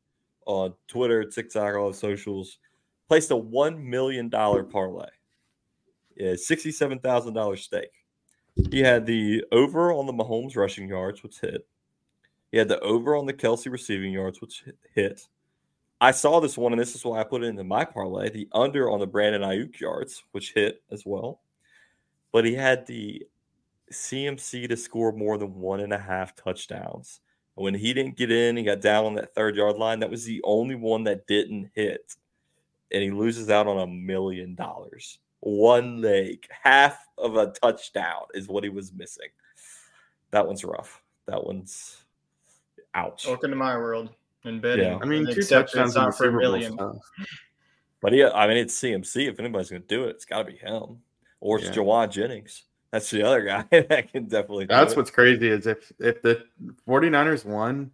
on 0.46 0.74
Twitter, 0.86 1.24
TikTok, 1.24 1.74
all 1.74 1.90
the 1.90 1.96
socials, 1.96 2.58
placed 3.12 3.30
a 3.30 3.36
one 3.36 3.90
million 3.90 4.30
dollar 4.30 4.64
parlay. 4.64 5.10
Yeah, 6.16 6.34
sixty-seven 6.34 7.00
thousand 7.00 7.34
dollar 7.34 7.58
stake. 7.58 7.92
He 8.70 8.78
had 8.78 9.04
the 9.04 9.44
over 9.52 9.92
on 9.92 10.06
the 10.06 10.14
Mahomes 10.14 10.56
rushing 10.56 10.88
yards, 10.88 11.22
which 11.22 11.38
hit. 11.38 11.66
He 12.50 12.56
had 12.56 12.68
the 12.68 12.80
over 12.80 13.14
on 13.14 13.26
the 13.26 13.34
Kelce 13.34 13.70
receiving 13.70 14.14
yards, 14.14 14.40
which 14.40 14.64
hit. 14.94 15.28
I 16.00 16.12
saw 16.12 16.40
this 16.40 16.56
one, 16.56 16.72
and 16.72 16.80
this 16.80 16.94
is 16.94 17.04
why 17.04 17.20
I 17.20 17.24
put 17.24 17.42
it 17.42 17.48
into 17.48 17.64
my 17.64 17.84
parlay. 17.84 18.30
The 18.30 18.48
under 18.52 18.90
on 18.90 18.98
the 18.98 19.06
Brandon 19.06 19.42
Aiyuk 19.42 19.78
yards, 19.78 20.22
which 20.32 20.54
hit 20.54 20.82
as 20.90 21.02
well. 21.04 21.42
But 22.32 22.46
he 22.46 22.54
had 22.54 22.86
the 22.86 23.26
CMC 23.92 24.70
to 24.70 24.76
score 24.78 25.12
more 25.12 25.36
than 25.36 25.56
one 25.56 25.80
and 25.80 25.92
a 25.92 25.98
half 25.98 26.34
touchdowns. 26.34 27.20
When 27.56 27.74
he 27.74 27.92
didn't 27.92 28.16
get 28.16 28.30
in, 28.30 28.56
he 28.56 28.62
got 28.62 28.80
down 28.80 29.04
on 29.04 29.14
that 29.16 29.34
third 29.34 29.54
yard 29.54 29.76
line. 29.76 30.00
That 30.00 30.10
was 30.10 30.24
the 30.24 30.40
only 30.44 30.76
one 30.76 31.04
that 31.04 31.26
didn't 31.26 31.72
hit. 31.74 32.16
And 32.92 33.02
he 33.02 33.10
loses 33.10 33.50
out 33.50 33.66
on 33.66 33.78
a 33.78 33.86
million 33.86 34.54
dollars. 34.54 35.18
One 35.40 36.00
leg, 36.00 36.46
half 36.62 37.06
of 37.18 37.36
a 37.36 37.48
touchdown 37.52 38.22
is 38.34 38.48
what 38.48 38.62
he 38.64 38.70
was 38.70 38.92
missing. 38.92 39.28
That 40.30 40.46
one's 40.46 40.64
rough. 40.64 41.02
That 41.26 41.44
one's 41.44 41.96
ouch. 42.94 43.26
Welcome 43.26 43.50
to 43.50 43.56
my 43.56 43.76
world 43.76 44.10
in 44.44 44.60
betting. 44.60 44.84
Yeah. 44.84 44.98
I 45.00 45.04
mean, 45.04 45.26
two 45.26 45.42
touchdowns 45.42 45.88
it's 45.90 45.94
the 45.94 46.02
not 46.02 46.16
for 46.16 46.28
a 46.28 46.32
million. 46.32 46.74
stuff. 46.74 46.96
But 48.00 48.12
yeah, 48.12 48.30
I 48.34 48.46
mean, 48.46 48.56
it's 48.58 48.78
CMC. 48.80 49.28
If 49.28 49.38
anybody's 49.40 49.70
going 49.70 49.82
to 49.82 49.88
do 49.88 50.04
it, 50.04 50.10
it's 50.10 50.24
got 50.24 50.38
to 50.38 50.44
be 50.44 50.56
him. 50.56 50.98
Or 51.40 51.58
it's 51.58 51.66
Yeah. 51.68 51.74
Jauan 51.74 52.10
Jennings. 52.10 52.64
That's 52.90 53.08
the 53.10 53.22
other 53.26 53.42
guy 53.42 53.64
that 53.70 54.12
can 54.12 54.24
definitely 54.26 54.64
do 54.66 54.74
That's 54.74 54.92
it. 54.92 54.96
what's 54.96 55.10
crazy 55.10 55.48
is 55.48 55.66
if 55.66 55.90
if 55.98 56.20
the 56.22 56.44
49ers 56.86 57.44
won, 57.44 57.90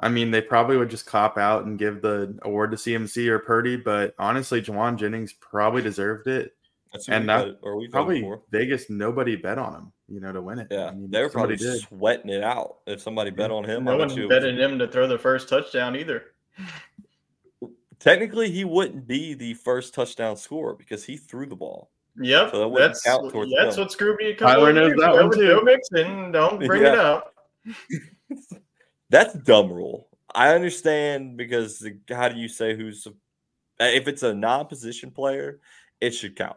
I 0.00 0.08
mean, 0.08 0.30
they 0.30 0.40
probably 0.40 0.76
would 0.76 0.90
just 0.90 1.06
cop 1.06 1.36
out 1.38 1.64
and 1.64 1.78
give 1.78 2.02
the 2.02 2.38
award 2.42 2.70
to 2.70 2.76
CMC 2.76 3.26
or 3.28 3.40
Purdy, 3.40 3.76
but 3.76 4.14
honestly, 4.18 4.62
Jauan 4.62 4.96
Jennings 4.96 5.32
probably 5.32 5.82
deserved 5.82 6.28
it. 6.28 6.54
That's 6.92 7.08
And 7.08 7.28
that- 7.28 7.58
or 7.62 7.76
we 7.76 7.88
Probably 7.88 8.20
for. 8.22 8.42
Vegas, 8.50 8.88
nobody 8.88 9.36
bet 9.36 9.58
on 9.58 9.74
him, 9.74 9.92
you 10.08 10.20
know, 10.20 10.32
to 10.32 10.40
win 10.40 10.58
it. 10.60 10.68
Yeah, 10.70 10.86
I 10.86 10.90
mean, 10.94 11.10
they 11.10 11.20
were 11.22 11.28
probably 11.28 11.56
somebody 11.58 11.80
did. 11.80 11.88
sweating 11.88 12.30
it 12.30 12.42
out. 12.44 12.76
If 12.86 13.00
somebody 13.02 13.30
bet 13.30 13.50
on 13.50 13.64
him, 13.64 13.86
I 13.88 13.92
No 13.92 13.98
one 13.98 14.10
you 14.10 14.22
it 14.22 14.26
was- 14.28 14.36
betted 14.36 14.58
him 14.58 14.78
to 14.78 14.86
throw 14.88 15.06
the 15.06 15.18
first 15.18 15.48
touchdown 15.48 15.96
either. 15.96 16.22
technically 17.98 18.48
he 18.50 18.64
wouldn't 18.64 19.06
be 19.08 19.34
the 19.34 19.54
first 19.54 19.92
touchdown 19.92 20.36
scorer 20.36 20.74
because 20.74 21.04
he 21.04 21.16
threw 21.16 21.44
the 21.46 21.56
ball. 21.56 21.90
Yep, 22.20 22.50
So 22.52 22.70
that 22.70 22.78
that's 22.78 23.02
count 23.02 23.32
towards 23.32 23.52
that's 23.56 23.74
them. 23.76 23.84
what 23.84 23.92
screwed 23.92 24.16
me 24.16 24.30
a 24.30 24.34
couple 24.36 24.54
Tyler 24.54 24.72
knows 24.72 24.92
that 24.98 25.12
one 25.12 25.30
too. 25.32 25.46
Joe 25.48 25.60
Mixon. 25.62 26.32
Don't 26.32 26.64
bring 26.64 26.82
it 26.82 26.94
up. 26.96 27.34
That's 29.10 29.34
a 29.34 29.38
dumb 29.38 29.72
rule. 29.72 30.08
I 30.34 30.54
understand 30.54 31.36
because 31.36 31.86
how 32.10 32.28
do 32.28 32.38
you 32.38 32.48
say 32.48 32.76
who's 32.76 33.06
uh, 33.06 33.84
if 33.84 34.08
it's 34.08 34.22
a 34.22 34.34
non-position 34.34 35.10
player, 35.10 35.60
it 36.00 36.10
should 36.10 36.36
count. 36.36 36.56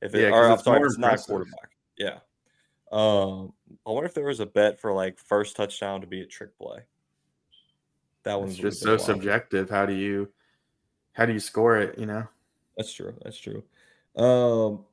If 0.00 0.14
it, 0.14 0.22
Yeah, 0.22 0.30
or 0.30 0.46
I'm 0.46 0.52
it's 0.52 0.64
sorry, 0.64 0.80
if 0.80 0.86
it's 0.86 0.98
not 0.98 1.18
quarterback. 1.20 1.70
Yeah. 1.96 2.18
Um, 2.92 3.52
I 3.86 3.90
wonder 3.90 4.06
if 4.06 4.14
there 4.14 4.24
was 4.24 4.40
a 4.40 4.46
bet 4.46 4.80
for 4.80 4.92
like 4.92 5.18
first 5.18 5.56
touchdown 5.56 6.00
to 6.00 6.06
be 6.06 6.22
a 6.22 6.26
trick 6.26 6.56
play. 6.58 6.80
That 8.22 8.40
one's 8.40 8.56
just 8.56 8.80
so 8.80 8.90
wild. 8.90 9.00
subjective. 9.00 9.68
How 9.70 9.86
do 9.86 9.94
you 9.94 10.28
how 11.12 11.26
do 11.26 11.32
you 11.32 11.40
score 11.40 11.78
it, 11.78 11.98
you 11.98 12.06
know? 12.06 12.26
That's 12.76 12.92
true. 12.92 13.14
That's 13.22 13.38
true. 13.38 13.64
Um, 14.16 14.84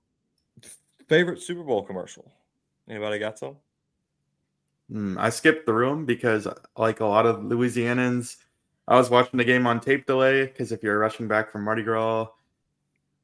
favorite 1.07 1.41
Super 1.41 1.63
Bowl 1.63 1.83
commercial. 1.83 2.31
Anybody 2.89 3.19
got 3.19 3.37
some? 3.37 3.57
Hmm, 4.91 5.17
I 5.17 5.29
skipped 5.29 5.65
through 5.65 5.89
them 5.89 6.05
because, 6.05 6.47
like 6.77 6.99
a 6.99 7.05
lot 7.05 7.25
of 7.25 7.37
Louisianans, 7.37 8.37
I 8.87 8.97
was 8.97 9.09
watching 9.09 9.37
the 9.37 9.43
game 9.43 9.65
on 9.65 9.79
tape 9.79 10.05
delay 10.05 10.45
because 10.45 10.71
if 10.71 10.83
you're 10.83 10.99
rushing 10.99 11.27
back 11.27 11.51
from 11.51 11.63
Mardi 11.63 11.81
Gras, 11.81 12.27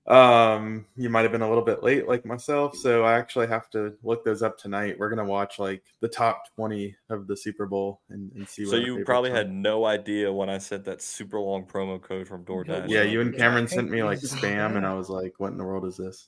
um, 0.07 0.88
you 0.97 1.09
might 1.09 1.22
have 1.22 1.32
been 1.32 1.43
a 1.43 1.47
little 1.47 1.64
bit 1.64 1.84
late, 1.84 2.07
like 2.07 2.26
myself. 2.26 2.76
So 2.76 3.03
I 3.03 3.14
actually 3.14 3.45
have 3.47 3.70
to 3.72 3.93
look 4.01 4.26
those 4.26 4.41
up 4.41 4.57
tonight. 4.57 4.97
We're 4.97 5.09
gonna 5.09 5.26
watch 5.26 5.59
like 5.59 5.84
the 5.99 6.07
top 6.07 6.45
twenty 6.55 6.95
of 7.09 7.28
the 7.28 7.38
Super 7.38 7.68
Bowl 7.68 8.01
and, 8.09 8.32
and 8.36 8.49
see. 8.49 8.66
So 8.66 8.72
what 8.72 8.80
our 8.80 8.86
you 8.86 9.05
probably 9.05 9.30
are. 9.30 9.36
had 9.36 9.51
no 9.51 9.86
idea 9.86 10.34
when 10.34 10.49
I 10.49 10.57
said 10.57 10.84
that 10.86 11.03
super 11.03 11.39
long 11.39 11.66
promo 11.66 12.01
code 12.01 12.28
from 12.28 12.43
DoorDash. 12.43 12.89
Yeah, 12.89 13.03
you 13.03 13.22
and 13.22 13.36
Cameron 13.36 13.68
sent 13.68 13.91
me 13.91 14.01
like 14.01 14.20
spam, 14.22 14.76
and 14.76 14.86
I 14.86 14.95
was 14.95 15.09
like, 15.09 15.36
"What 15.38 15.51
in 15.51 15.57
the 15.57 15.64
world 15.64 15.86
is 15.86 15.97
this?" 15.97 16.28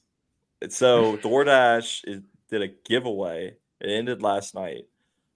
So 0.70 1.18
DoorDash 1.18 2.02
is, 2.06 2.22
did 2.50 2.62
a 2.62 2.68
giveaway. 2.68 3.58
It 3.82 3.90
ended 3.90 4.22
last 4.22 4.54
night. 4.54 4.86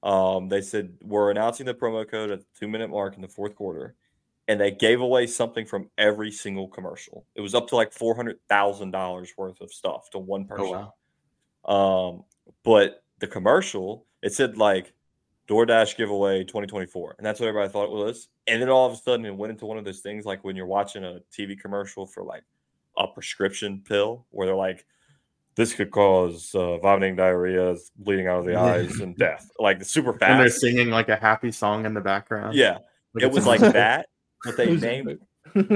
Um, 0.03 0.49
they 0.49 0.61
said 0.61 0.93
we're 1.01 1.31
announcing 1.31 1.65
the 1.65 1.73
promo 1.73 2.09
code 2.09 2.31
at 2.31 2.39
the 2.39 2.45
two 2.59 2.67
minute 2.67 2.89
mark 2.89 3.15
in 3.15 3.21
the 3.21 3.27
fourth 3.27 3.55
quarter, 3.55 3.95
and 4.47 4.59
they 4.59 4.71
gave 4.71 5.01
away 5.01 5.27
something 5.27 5.65
from 5.65 5.89
every 5.97 6.31
single 6.31 6.67
commercial. 6.67 7.25
It 7.35 7.41
was 7.41 7.55
up 7.55 7.67
to 7.69 7.75
like 7.75 7.91
four 7.91 8.15
hundred 8.15 8.39
thousand 8.47 8.91
dollars 8.91 9.33
worth 9.37 9.59
of 9.61 9.71
stuff 9.71 10.09
to 10.11 10.19
one 10.19 10.45
person. 10.45 10.65
Oh 10.65 10.93
wow! 11.65 12.13
Um, 12.13 12.23
but 12.63 13.03
the 13.19 13.27
commercial, 13.27 14.05
it 14.21 14.33
said 14.33 14.57
like 14.57 14.93
DoorDash 15.47 15.97
giveaway 15.97 16.43
2024, 16.43 17.15
and 17.17 17.25
that's 17.25 17.39
what 17.39 17.47
everybody 17.47 17.71
thought 17.71 17.85
it 17.85 17.91
was. 17.91 18.27
And 18.47 18.61
then 18.61 18.69
all 18.69 18.85
of 18.85 18.93
a 18.93 18.97
sudden, 18.97 19.25
it 19.25 19.35
went 19.35 19.51
into 19.51 19.65
one 19.65 19.77
of 19.77 19.85
those 19.85 20.01
things 20.01 20.25
like 20.25 20.43
when 20.43 20.55
you're 20.55 20.65
watching 20.65 21.03
a 21.03 21.19
TV 21.35 21.59
commercial 21.59 22.05
for 22.05 22.23
like 22.23 22.43
a 22.97 23.07
prescription 23.07 23.81
pill, 23.85 24.25
where 24.29 24.47
they're 24.47 24.55
like, 24.55 24.85
"This 25.57 25.73
could 25.73 25.91
cause 25.91 26.53
uh, 26.55 26.77
vomiting, 26.77 27.15
diarrhea, 27.17 27.75
bleeding 27.97 28.27
out 28.27 28.39
of 28.39 28.45
the 28.45 28.55
eyes, 28.55 28.99
and 29.01 29.17
death." 29.17 29.49
Like 29.59 29.83
super 29.83 30.13
fast. 30.13 30.31
And 30.31 30.39
they're 30.39 30.49
singing 30.49 30.89
like 30.89 31.09
a 31.09 31.15
happy 31.17 31.51
song 31.51 31.85
in 31.85 31.93
the 31.93 32.01
background. 32.01 32.55
Yeah, 32.55 32.77
Like 33.13 33.23
it 33.25 33.31
was 33.31 33.45
like 33.45 33.59
that, 33.59 34.07
but 34.45 34.55
they 34.55 34.75
named 34.75 35.19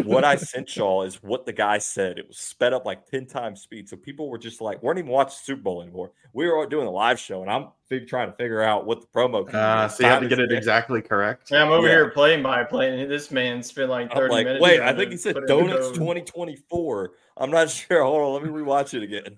what 0.03 0.23
I 0.25 0.35
sent 0.35 0.75
y'all 0.75 1.03
is 1.03 1.15
what 1.23 1.45
the 1.45 1.53
guy 1.53 1.77
said. 1.79 2.19
It 2.19 2.27
was 2.27 2.37
sped 2.37 2.73
up 2.73 2.85
like 2.85 3.05
10 3.07 3.25
times 3.25 3.61
speed. 3.61 3.87
So 3.89 3.95
people 3.97 4.29
were 4.29 4.37
just 4.37 4.59
like, 4.61 4.83
weren't 4.83 4.99
even 4.99 5.09
watching 5.09 5.37
Super 5.41 5.61
Bowl 5.61 5.81
anymore. 5.81 6.11
We 6.33 6.45
were 6.47 6.67
doing 6.67 6.87
a 6.87 6.91
live 6.91 7.17
show, 7.19 7.41
and 7.41 7.49
I'm 7.49 7.69
fig- 7.87 8.07
trying 8.07 8.29
to 8.29 8.35
figure 8.35 8.61
out 8.61 8.85
what 8.85 8.99
the 9.01 9.07
promo 9.07 9.41
Uh, 9.53 9.85
is. 9.87 9.95
so 9.95 10.03
you 10.03 10.09
had 10.09 10.19
to 10.19 10.27
get 10.27 10.39
is- 10.39 10.51
it 10.51 10.57
exactly 10.57 11.01
correct. 11.01 11.49
Yeah, 11.51 11.63
I'm 11.63 11.71
over 11.71 11.87
Yeah. 11.87 11.93
here 11.93 12.09
playing 12.11 12.43
by 12.43 12.63
playing. 12.65 13.07
This 13.09 13.31
man 13.31 13.63
spent 13.63 13.89
like 13.89 14.11
30 14.13 14.31
like, 14.31 14.45
minutes. 14.45 14.61
wait, 14.61 14.81
I 14.81 14.93
think 14.93 15.09
he 15.11 15.17
said 15.17 15.35
put 15.35 15.45
it 15.45 15.49
in 15.49 15.57
Donuts 15.67 15.87
2024. 15.97 17.11
I'm 17.37 17.49
not 17.49 17.69
sure. 17.69 18.03
Hold 18.03 18.21
on, 18.21 18.33
let 18.33 18.43
me 18.43 18.49
rewatch 18.49 18.93
it 18.93 19.03
again. 19.03 19.37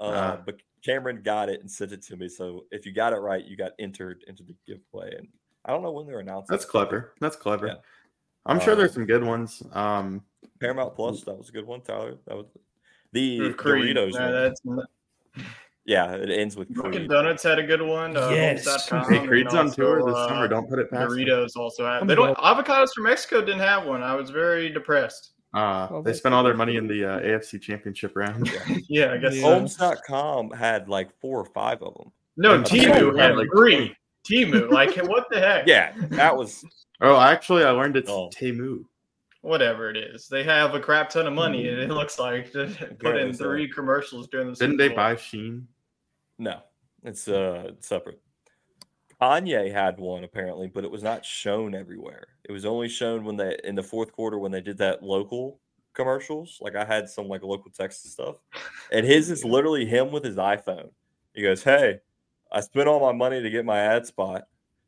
Uh, 0.00 0.04
Uh. 0.04 0.36
but 0.44 0.56
Cameron 0.84 1.22
got 1.22 1.48
it 1.48 1.60
and 1.60 1.70
sent 1.70 1.92
it 1.92 2.02
to 2.02 2.16
me. 2.16 2.28
So 2.28 2.64
if 2.70 2.84
you 2.84 2.92
got 2.92 3.12
it 3.12 3.16
right, 3.18 3.44
you 3.44 3.56
got 3.56 3.72
entered 3.78 4.22
into 4.26 4.42
the 4.42 4.54
giveaway. 4.66 5.14
And 5.16 5.28
I 5.64 5.70
don't 5.70 5.82
know 5.82 5.92
when 5.92 6.06
they're 6.06 6.20
announcing. 6.20 6.52
That's 6.52 6.64
it. 6.64 6.68
clever. 6.68 7.14
That's 7.20 7.36
clever. 7.36 7.68
Yeah. 7.68 7.74
I'm 8.46 8.60
sure 8.60 8.74
there's 8.76 8.90
Um, 8.90 8.94
some 8.94 9.06
good 9.06 9.24
ones. 9.24 9.62
Um, 9.72 10.22
Paramount 10.60 10.94
Plus, 10.94 11.22
that 11.24 11.36
was 11.36 11.48
a 11.48 11.52
good 11.52 11.66
one, 11.66 11.80
Tyler. 11.80 12.16
That 12.26 12.36
was 12.36 12.46
the 13.12 13.54
Creed. 13.54 13.96
Doritos. 13.96 14.12
Nah, 14.12 14.24
one. 14.24 14.32
that's 14.34 14.60
not- 14.64 14.86
Yeah, 15.86 16.14
it 16.14 16.30
ends 16.30 16.56
with 16.56 16.72
Dunkin' 16.74 17.08
Donuts 17.08 17.42
had 17.42 17.58
a 17.58 17.62
good 17.62 17.82
one. 17.82 18.16
Uh, 18.16 18.30
Yes. 18.30 18.64
Homes.com, 18.66 19.12
hey, 19.12 19.26
Creed's 19.26 19.54
on 19.54 19.70
tour 19.70 20.00
also, 20.00 20.06
this 20.12 20.16
uh, 20.18 20.28
summer. 20.28 20.48
Don't 20.48 20.68
put 20.68 20.78
it 20.78 20.90
past. 20.90 21.10
them. 21.10 21.18
Doritos 21.18 21.56
also 21.56 21.86
had. 21.86 22.06
They 22.08 22.14
don't. 22.14 22.36
Avocados 22.38 22.88
from 22.94 23.04
Mexico 23.04 23.40
didn't 23.40 23.60
have 23.60 23.84
one. 23.86 24.02
I 24.02 24.14
was 24.14 24.30
very 24.30 24.70
depressed. 24.70 25.32
Uh, 25.54 25.86
Oh, 25.90 26.02
they 26.02 26.12
spent 26.12 26.34
all 26.34 26.42
their 26.42 26.54
money 26.54 26.76
in 26.76 26.86
the 26.88 27.04
uh, 27.04 27.20
AFC 27.20 27.60
Championship 27.60 28.12
round. 28.16 28.50
Yeah, 28.88 29.12
I 29.12 29.18
guess. 29.18 29.36
Yeah. 29.36 29.42
so. 29.42 29.54
Homes.com 29.54 30.50
had 30.50 30.88
like 30.88 31.10
four 31.20 31.38
or 31.40 31.44
five 31.46 31.82
of 31.82 31.94
them. 31.94 32.12
No, 32.36 32.54
I 32.54 32.58
Timu 32.62 33.16
had 33.18 33.30
had, 33.30 33.36
like, 33.36 33.48
three. 33.54 33.94
Timu, 34.28 34.70
like 34.70 34.96
what 35.08 35.26
the 35.30 35.38
heck? 35.38 35.66
Yeah, 35.66 35.92
that 36.10 36.36
was 36.36 36.64
oh, 37.00 37.20
actually, 37.20 37.62
I 37.64 37.70
learned 37.70 37.96
it's 37.96 38.10
Oh. 38.10 38.30
Temu. 38.34 38.84
Whatever 39.42 39.90
it 39.90 39.96
is, 39.98 40.26
they 40.26 40.42
have 40.42 40.74
a 40.74 40.80
crap 40.80 41.10
ton 41.10 41.26
of 41.26 41.34
money, 41.34 41.68
and 41.68 41.78
it 41.78 41.90
looks 41.90 42.18
like 42.18 42.50
to 42.52 42.64
put 42.66 42.90
Apparently 42.92 43.28
in 43.28 43.34
so. 43.34 43.44
three 43.44 43.68
commercials 43.68 44.26
during 44.28 44.48
the. 44.48 44.54
Didn't 44.54 44.78
Super 44.78 44.88
they 44.88 44.94
buy 44.94 45.14
Shein? 45.16 45.64
no, 46.38 46.60
it's 47.04 47.28
uh 47.28 47.72
separate. 47.80 48.20
Kanye 49.24 49.72
had 49.72 49.98
one 49.98 50.24
apparently, 50.24 50.68
but 50.68 50.84
it 50.84 50.90
was 50.90 51.02
not 51.02 51.24
shown 51.24 51.74
everywhere. 51.74 52.26
It 52.44 52.52
was 52.52 52.64
only 52.64 52.88
shown 52.88 53.24
when 53.24 53.36
they 53.36 53.56
in 53.64 53.74
the 53.74 53.82
fourth 53.82 54.12
quarter 54.12 54.38
when 54.38 54.52
they 54.52 54.60
did 54.60 54.78
that 54.78 55.02
local 55.02 55.60
commercials. 55.94 56.58
Like 56.60 56.76
I 56.76 56.84
had 56.84 57.08
some 57.08 57.28
like 57.28 57.42
local 57.42 57.70
text 57.70 58.04
and 58.04 58.12
stuff, 58.12 58.36
and 58.92 59.06
his 59.06 59.30
is 59.30 59.44
literally 59.44 59.86
him 59.86 60.10
with 60.12 60.24
his 60.24 60.36
iPhone. 60.36 60.90
He 61.34 61.42
goes, 61.42 61.62
"Hey, 61.62 62.00
I 62.52 62.60
spent 62.60 62.88
all 62.88 63.00
my 63.00 63.12
money 63.16 63.40
to 63.42 63.50
get 63.50 63.64
my 63.64 63.78
ad 63.78 64.06
spot, 64.06 64.42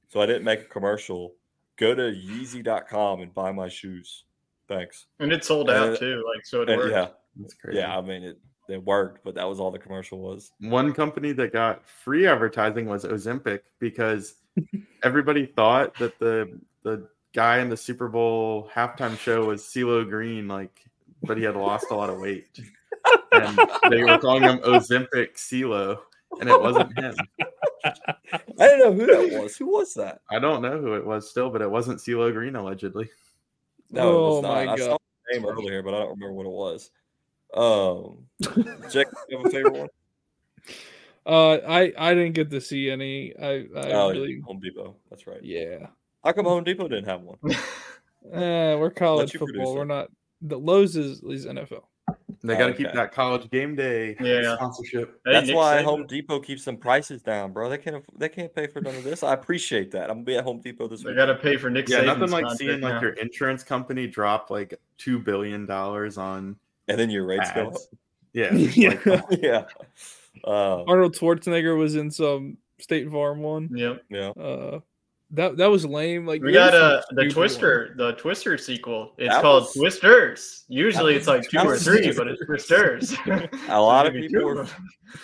so 0.08 0.20
I 0.20 0.26
didn't 0.26 0.44
make 0.44 0.60
a 0.60 0.64
commercial. 0.64 1.34
Go 1.76 1.94
to 1.94 2.02
Yeezy.com 2.02 3.20
and 3.22 3.34
buy 3.34 3.52
my 3.52 3.68
shoes. 3.68 4.24
Thanks." 4.68 5.06
and 5.18 5.32
it 5.32 5.44
sold 5.44 5.70
out 5.70 5.98
too. 5.98 6.22
Like 6.34 6.44
so, 6.44 6.62
it 6.62 6.68
And 6.70 6.78
worked. 6.78 6.92
yeah, 6.92 7.08
That's 7.36 7.54
crazy. 7.54 7.78
yeah. 7.78 7.96
I 7.96 8.00
mean, 8.02 8.22
it 8.22 8.38
it 8.68 8.84
worked, 8.84 9.24
but 9.24 9.34
that 9.34 9.48
was 9.48 9.60
all 9.60 9.70
the 9.70 9.78
commercial 9.78 10.18
was. 10.18 10.52
One 10.60 10.92
company 10.92 11.32
that 11.32 11.52
got 11.52 11.88
free 11.88 12.26
advertising 12.26 12.86
was 12.86 13.04
Ozempic 13.04 13.60
because 13.78 14.34
everybody 15.02 15.46
thought 15.46 15.94
that 15.98 16.18
the 16.18 16.58
the 16.82 17.08
guy 17.34 17.58
in 17.58 17.68
the 17.68 17.76
Super 17.76 18.08
Bowl 18.08 18.70
halftime 18.74 19.18
show 19.18 19.44
was 19.44 19.62
CeeLo 19.62 20.08
Green, 20.08 20.48
like, 20.48 20.84
but 21.22 21.36
he 21.36 21.44
had 21.44 21.56
lost 21.56 21.86
a 21.90 21.94
lot 21.94 22.10
of 22.10 22.18
weight, 22.18 22.58
and 23.32 23.58
they 23.90 24.02
were 24.02 24.18
calling 24.18 24.42
him 24.42 24.58
Ozempic 24.58 25.34
CeeLo, 25.34 25.98
and 26.40 26.48
it 26.48 26.60
wasn't 26.60 26.98
him. 26.98 27.14
I 27.84 27.94
didn't 28.58 28.78
know 28.80 28.92
who 28.92 29.06
that 29.06 29.42
was. 29.42 29.56
Who 29.56 29.66
was 29.66 29.94
that? 29.94 30.20
I 30.30 30.38
don't 30.38 30.62
know 30.62 30.80
who 30.80 30.94
it 30.94 31.06
was 31.06 31.30
still, 31.30 31.50
but 31.50 31.62
it 31.62 31.70
wasn't 31.70 32.00
CeeLo 32.00 32.32
Green 32.32 32.56
allegedly. 32.56 33.10
No, 33.90 34.02
it 34.02 34.14
oh 34.14 34.34
was 34.34 34.42
not. 34.42 34.66
my 34.66 34.72
I 34.72 34.76
saw 34.76 34.88
god. 34.88 35.00
the 35.30 35.38
name 35.38 35.48
earlier, 35.48 35.82
but 35.82 35.94
I 35.94 35.98
don't 35.98 36.18
remember 36.18 36.32
what 36.32 36.46
it 36.46 36.50
was. 36.50 36.90
Um, 37.56 38.26
Jack, 38.90 39.06
you 39.28 39.38
have 39.38 39.46
a 39.46 39.50
favorite 39.50 39.74
one? 39.74 39.88
Uh, 41.26 41.58
I 41.66 41.92
I 41.98 42.14
didn't 42.14 42.34
get 42.34 42.52
to 42.52 42.60
see 42.60 42.88
any. 42.88 43.34
I 43.36 43.66
I 43.76 43.90
oh, 43.90 44.10
really 44.10 44.40
Home 44.46 44.60
Depot. 44.60 44.94
That's 45.10 45.26
right. 45.26 45.42
yeah. 45.42 45.88
How 46.22 46.30
come 46.30 46.44
Home 46.44 46.62
Depot 46.62 46.86
didn't 46.86 47.06
have 47.06 47.22
one? 47.22 47.36
Uh, 47.44 47.52
we're 48.78 48.90
college 48.90 49.32
football. 49.32 49.74
We're 49.74 49.84
not. 49.86 50.08
The 50.40 50.56
Lowe's 50.56 50.94
is, 50.94 51.22
is 51.24 51.46
NFL. 51.46 51.82
They 52.44 52.56
got 52.56 52.68
to 52.68 52.74
keep 52.74 52.92
that 52.92 53.12
college 53.12 53.50
game 53.50 53.74
day 53.74 54.16
Yeah. 54.20 54.54
sponsorship. 54.54 55.20
Hey, 55.24 55.32
That's 55.32 55.46
Nick 55.48 55.56
why 55.56 55.78
Saban. 55.78 55.84
Home 55.84 56.06
Depot 56.06 56.38
keeps 56.38 56.62
some 56.62 56.76
prices 56.76 57.22
down, 57.22 57.52
bro. 57.52 57.68
They 57.68 57.78
can't 57.78 58.04
they 58.16 58.28
can't 58.28 58.54
pay 58.54 58.68
for 58.68 58.80
none 58.80 58.94
of 58.94 59.02
this. 59.02 59.24
I 59.24 59.32
appreciate 59.32 59.90
that. 59.92 60.10
I'm 60.10 60.18
gonna 60.18 60.24
be 60.24 60.36
at 60.36 60.44
Home 60.44 60.60
Depot 60.60 60.86
this 60.86 61.02
They 61.02 61.08
week. 61.08 61.16
They 61.16 61.26
got 61.26 61.32
to 61.32 61.36
pay 61.36 61.56
for 61.56 61.70
Nick 61.70 61.88
Yeah, 61.88 62.00
Saban's 62.00 62.06
nothing 62.06 62.30
like 62.30 62.44
contract 62.44 62.58
seeing 62.58 62.80
like 62.80 63.02
your 63.02 63.12
insurance 63.14 63.64
company 63.64 64.06
drop 64.06 64.50
like 64.50 64.80
two 64.96 65.18
billion 65.18 65.66
dollars 65.66 66.18
on 66.18 66.56
and 66.88 66.98
then 66.98 67.10
your 67.10 67.24
rates 67.26 67.50
go 67.52 67.68
up. 67.68 67.74
Yeah, 68.32 68.52
Yeah. 68.54 68.98
like, 69.06 69.24
yeah. 69.42 69.64
Uh, 70.44 70.84
Arnold 70.84 71.14
Schwarzenegger 71.14 71.76
was 71.78 71.96
in 71.96 72.10
some 72.10 72.58
State 72.78 73.10
Farm 73.10 73.40
one. 73.40 73.70
Yep. 73.74 74.02
yeah. 74.10 74.28
Uh, 74.30 74.80
that 75.32 75.56
that 75.56 75.70
was 75.70 75.84
lame. 75.84 76.24
Like 76.26 76.40
We 76.42 76.52
got 76.52 76.72
was 76.72 76.80
some 76.80 76.90
uh, 76.90 76.96
the 76.96 77.02
stupid 77.22 77.32
Twister, 77.32 77.94
the 77.96 78.12
Twister 78.12 78.56
sequel. 78.58 79.12
It's 79.18 79.34
That 79.34 79.42
called 79.42 79.64
was- 79.64 79.74
Twisters. 79.74 80.64
Usually 80.68 81.16
it's 81.16 81.26
like 81.26 81.48
two 81.48 81.58
or 81.58 81.76
three, 81.78 82.12
but 82.12 82.28
it's 82.28 82.44
Twisters. 82.44 83.16
A 83.68 83.80
lot 83.80 84.06
of 84.06 84.12
people 84.12 84.40
two 84.40 84.46
were 84.46 84.66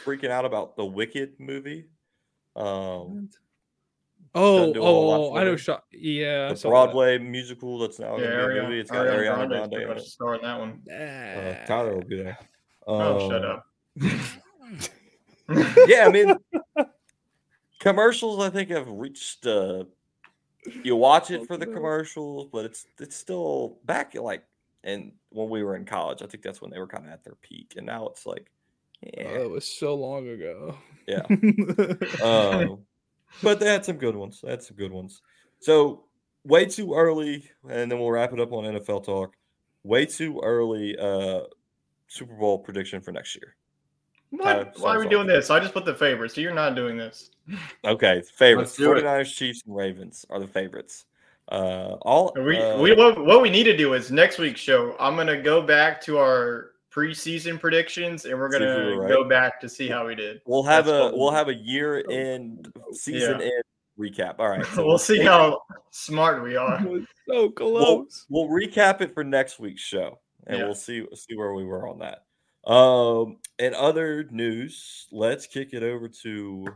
freaking 0.05 0.31
out 0.31 0.45
about 0.45 0.75
the 0.77 0.85
Wicked 0.85 1.35
movie. 1.39 1.85
Um, 2.57 2.67
ones. 3.15 3.39
Oh, 4.35 4.73
do 4.73 4.81
a 4.81 4.85
whole 4.85 5.09
lot 5.09 5.21
oh, 5.21 5.37
I 5.37 5.45
know. 5.45 5.51
her. 5.53 5.59
Shot. 5.59 5.85
Yeah, 5.93 6.49
the 6.51 6.57
saw 6.57 6.69
that. 6.69 6.93
Broadway 6.93 7.19
musical 7.19 7.79
that's 7.79 7.99
now 7.99 8.17
Yeah, 8.19 8.31
going 8.31 8.31
to 8.31 8.37
be 8.37 8.41
a 8.43 8.63
Ariana, 8.63 8.63
movie. 8.69 8.81
It's 8.81 8.91
got 8.91 9.07
Ariana 9.07 9.13
Ariana 9.13 9.49
Grande's 9.49 9.49
Grande 9.59 9.71
pretty 9.73 9.83
in 9.85 9.89
much 9.89 9.99
it. 9.99 10.05
the 10.05 10.11
star 10.11 10.35
in 10.37 10.43
that 10.43 10.59
one. 10.59 10.83
Uh. 10.91 11.67
Tyler 11.67 11.95
will 11.95 12.05
be 12.05 12.23
there. 12.23 12.39
Oh, 12.87 13.29
shut 13.31 13.45
Um, 13.45 13.51
up. 13.51 13.67
yeah, 15.87 16.07
I 16.07 16.11
mean, 16.11 16.35
commercials. 17.81 18.41
I 18.43 18.51
think 18.51 18.71
have 18.71 18.89
reached. 18.89 19.47
Uh, 19.47 19.85
you 20.83 20.97
watch 20.97 21.31
it 21.31 21.47
for 21.47 21.57
the 21.57 21.67
commercials, 21.67 22.49
but 22.53 22.65
it's 22.65 22.87
it's 22.99 23.17
still 23.17 23.79
back 23.85 24.15
like 24.15 24.45
and 24.85 25.13
when 25.31 25.49
we 25.51 25.63
were 25.63 25.77
in 25.77 25.85
college. 25.85 26.23
I 26.23 26.27
think 26.27 26.43
that's 26.43 26.61
when 26.63 26.71
they 26.71 26.79
were 26.79 26.87
kind 26.87 27.05
of 27.05 27.13
at 27.13 27.23
their 27.25 27.37
peak, 27.43 27.75
and 27.77 27.87
now 27.87 28.07
it's 28.09 28.25
like, 28.27 28.51
Oh, 29.05 29.11
yeah, 29.19 29.39
that 29.39 29.51
was 29.51 29.65
so 29.67 29.95
long 29.95 30.29
ago. 30.29 30.77
yeah. 31.07 31.27
Um, 32.23 32.85
but 33.43 33.61
they 33.61 33.67
had 33.67 33.85
some 33.85 33.97
good 33.97 34.17
ones. 34.17 34.41
They 34.43 34.51
had 34.51 34.63
some 34.63 34.77
good 34.77 34.93
ones. 34.93 35.23
So 35.61 36.05
way 36.45 36.67
too 36.67 36.95
early, 36.95 37.49
and 37.69 37.91
then 37.91 37.99
we'll 37.99 38.11
wrap 38.11 38.33
it 38.33 38.41
up 38.41 38.53
on 38.53 38.65
NFL 38.65 39.05
talk. 39.05 39.35
Way 39.85 40.07
too 40.07 40.41
early. 40.43 40.97
Uh, 40.99 41.43
Super 42.09 42.35
Bowl 42.35 42.59
prediction 42.59 43.01
for 43.01 43.13
next 43.13 43.35
year. 43.37 43.57
Tyler, 44.41 44.65
What? 44.65 44.81
Why 44.81 44.95
are 44.95 45.01
we 45.01 45.09
doing 45.09 45.27
this? 45.27 45.51
I 45.51 45.61
just 45.61 45.75
put 45.75 45.85
the 45.85 45.95
favorites. 45.95 46.35
So 46.35 46.41
you're 46.41 46.55
not 46.55 46.75
doing 46.75 46.97
this. 46.97 47.31
Okay, 47.85 48.23
favorites. 48.35 48.77
do 48.77 48.93
it. 48.93 49.05
49ers, 49.05 49.35
Chiefs, 49.35 49.63
and 49.67 49.75
Ravens 49.75 50.25
are 50.31 50.39
the 50.39 50.47
favorites. 50.47 51.07
Uh, 51.51 51.97
all 52.03 52.33
We, 52.37 52.57
uh, 52.59 52.81
we 52.81 52.95
what, 52.95 53.25
what 53.25 53.43
we 53.43 53.51
need 53.51 53.65
to 53.65 53.77
do 53.77 53.95
is 53.95 54.11
next 54.11 54.39
week's 54.39 54.61
show. 54.61 54.97
I'm 55.01 55.17
gonna 55.17 55.41
go 55.41 55.61
back 55.61 56.01
to 56.03 56.19
our 56.19 56.72
preseason 56.95 57.59
predictions, 57.61 58.25
and 58.25 58.39
we're 58.39 58.51
See 58.51 58.57
if 58.59 58.63
we 58.63 58.67
gonna 58.85 58.97
were 58.97 59.09
go 59.09 59.25
back 59.29 59.61
to 59.61 59.69
see 59.69 59.89
how 59.89 60.07
we 60.07 60.15
did. 60.15 60.41
we'll 60.47 60.63
have 60.63 60.87
that's 60.87 60.97
a 60.97 61.05
what- 61.07 61.19
we'll 61.19 61.31
have 61.31 61.49
a 61.49 61.55
year 61.55 62.05
end 62.11 62.73
season 62.93 63.39
Yeah. 63.41 63.47
end 63.47 63.63
recap. 63.99 64.37
All 64.39 64.49
right, 64.49 64.65
so 64.75 64.87
we'll 64.87 64.99
see 64.99 65.21
how 65.23 65.61
smart 65.91 66.43
we 66.43 66.57
are. 66.57 66.85
was 66.87 67.03
so 67.29 67.35
we'll, 67.43 67.51
close. 67.53 68.27
we'll 68.29 68.49
recap 68.49 69.01
it 69.01 69.15
for 69.15 69.25
next 69.25 69.59
week's 69.59 69.83
show, 69.83 70.19
and 70.47 70.59
Yeah. 70.59 70.65
we'll 70.65 70.75
see 70.75 71.07
see 71.15 71.37
where 71.37 71.55
we 71.55 71.65
were 71.65 71.89
on 71.89 71.99
that. 72.01 72.25
Um, 72.71 73.39
and 73.59 73.75
other 73.75 74.25
news, 74.31 75.09
let's 75.11 75.47
kick 75.47 75.73
it 75.73 75.83
over 75.83 76.09
to 76.23 76.67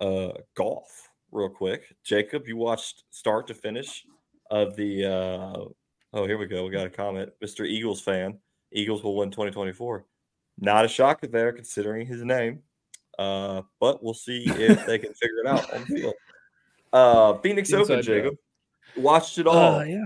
uh 0.00 0.32
golf 0.56 1.08
real 1.32 1.48
quick. 1.48 1.94
Jacob, 2.04 2.46
you 2.48 2.56
watched 2.56 3.04
start 3.10 3.46
to 3.48 3.54
finish 3.54 4.04
of 4.50 4.76
the 4.76 5.04
uh 5.04 5.64
oh 6.12 6.26
here 6.26 6.38
we 6.38 6.46
go. 6.46 6.64
We 6.64 6.70
got 6.70 6.86
a 6.86 6.90
comment. 6.90 7.30
Mr. 7.42 7.66
Eagles 7.66 8.00
fan. 8.00 8.38
Eagles 8.72 9.02
will 9.02 9.16
win 9.16 9.30
2024. 9.30 10.04
Not 10.58 10.84
a 10.84 10.88
shocker 10.88 11.26
there 11.26 11.52
considering 11.52 12.06
his 12.06 12.22
name. 12.22 12.62
Uh, 13.18 13.62
but 13.80 14.02
we'll 14.02 14.14
see 14.14 14.44
if 14.46 14.84
they 14.86 14.98
can 14.98 15.14
figure 15.14 15.38
it 15.44 15.46
out 15.46 15.72
on 15.72 15.80
the 15.80 15.86
field. 15.86 16.14
Uh 16.92 17.34
Phoenix 17.38 17.72
Open, 17.72 17.96
Inside 17.96 17.96
job. 17.96 18.04
Jacob. 18.04 18.34
Watched 18.96 19.38
it 19.38 19.46
all. 19.46 19.76
Uh, 19.80 19.84
yeah. 19.84 20.04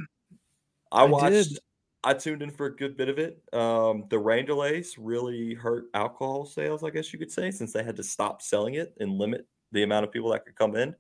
I 0.93 1.03
I 1.03 1.05
watched. 1.05 1.51
did. 1.51 1.59
I 2.03 2.15
tuned 2.15 2.43
in 2.43 2.51
for 2.51 2.67
a 2.67 2.75
good 2.75 2.97
bit 2.97 3.09
of 3.09 3.19
it. 3.19 3.43
Um, 3.53 4.05
the 4.09 4.19
rain 4.19 4.47
delays 4.47 4.97
really 4.97 5.53
hurt 5.55 5.85
alcohol 5.93 6.47
sales, 6.47 6.83
I 6.83 6.89
guess 6.91 7.13
you 7.13 7.19
could 7.19 7.31
say, 7.31 7.51
since 7.51 7.73
they 7.75 7.83
had 7.85 7.97
to 7.97 8.03
stop 8.03 8.41
selling 8.41 8.75
it 8.75 8.95
and 9.01 9.19
limit 9.19 9.47
the 9.73 9.83
amount 9.83 10.05
of 10.07 10.13
people 10.13 10.31
that 10.31 10.47
could 10.47 10.55
come 10.57 10.77
in. 10.77 10.95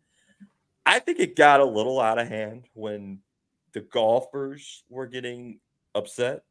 I 0.84 0.98
think 0.98 1.18
it 1.18 1.36
got 1.36 1.60
a 1.60 1.64
little 1.64 2.00
out 2.00 2.18
of 2.18 2.28
hand 2.28 2.66
when 2.74 3.20
the 3.72 3.80
golfers 3.80 4.84
were 4.90 5.06
getting 5.06 5.60
upset. 5.94 6.42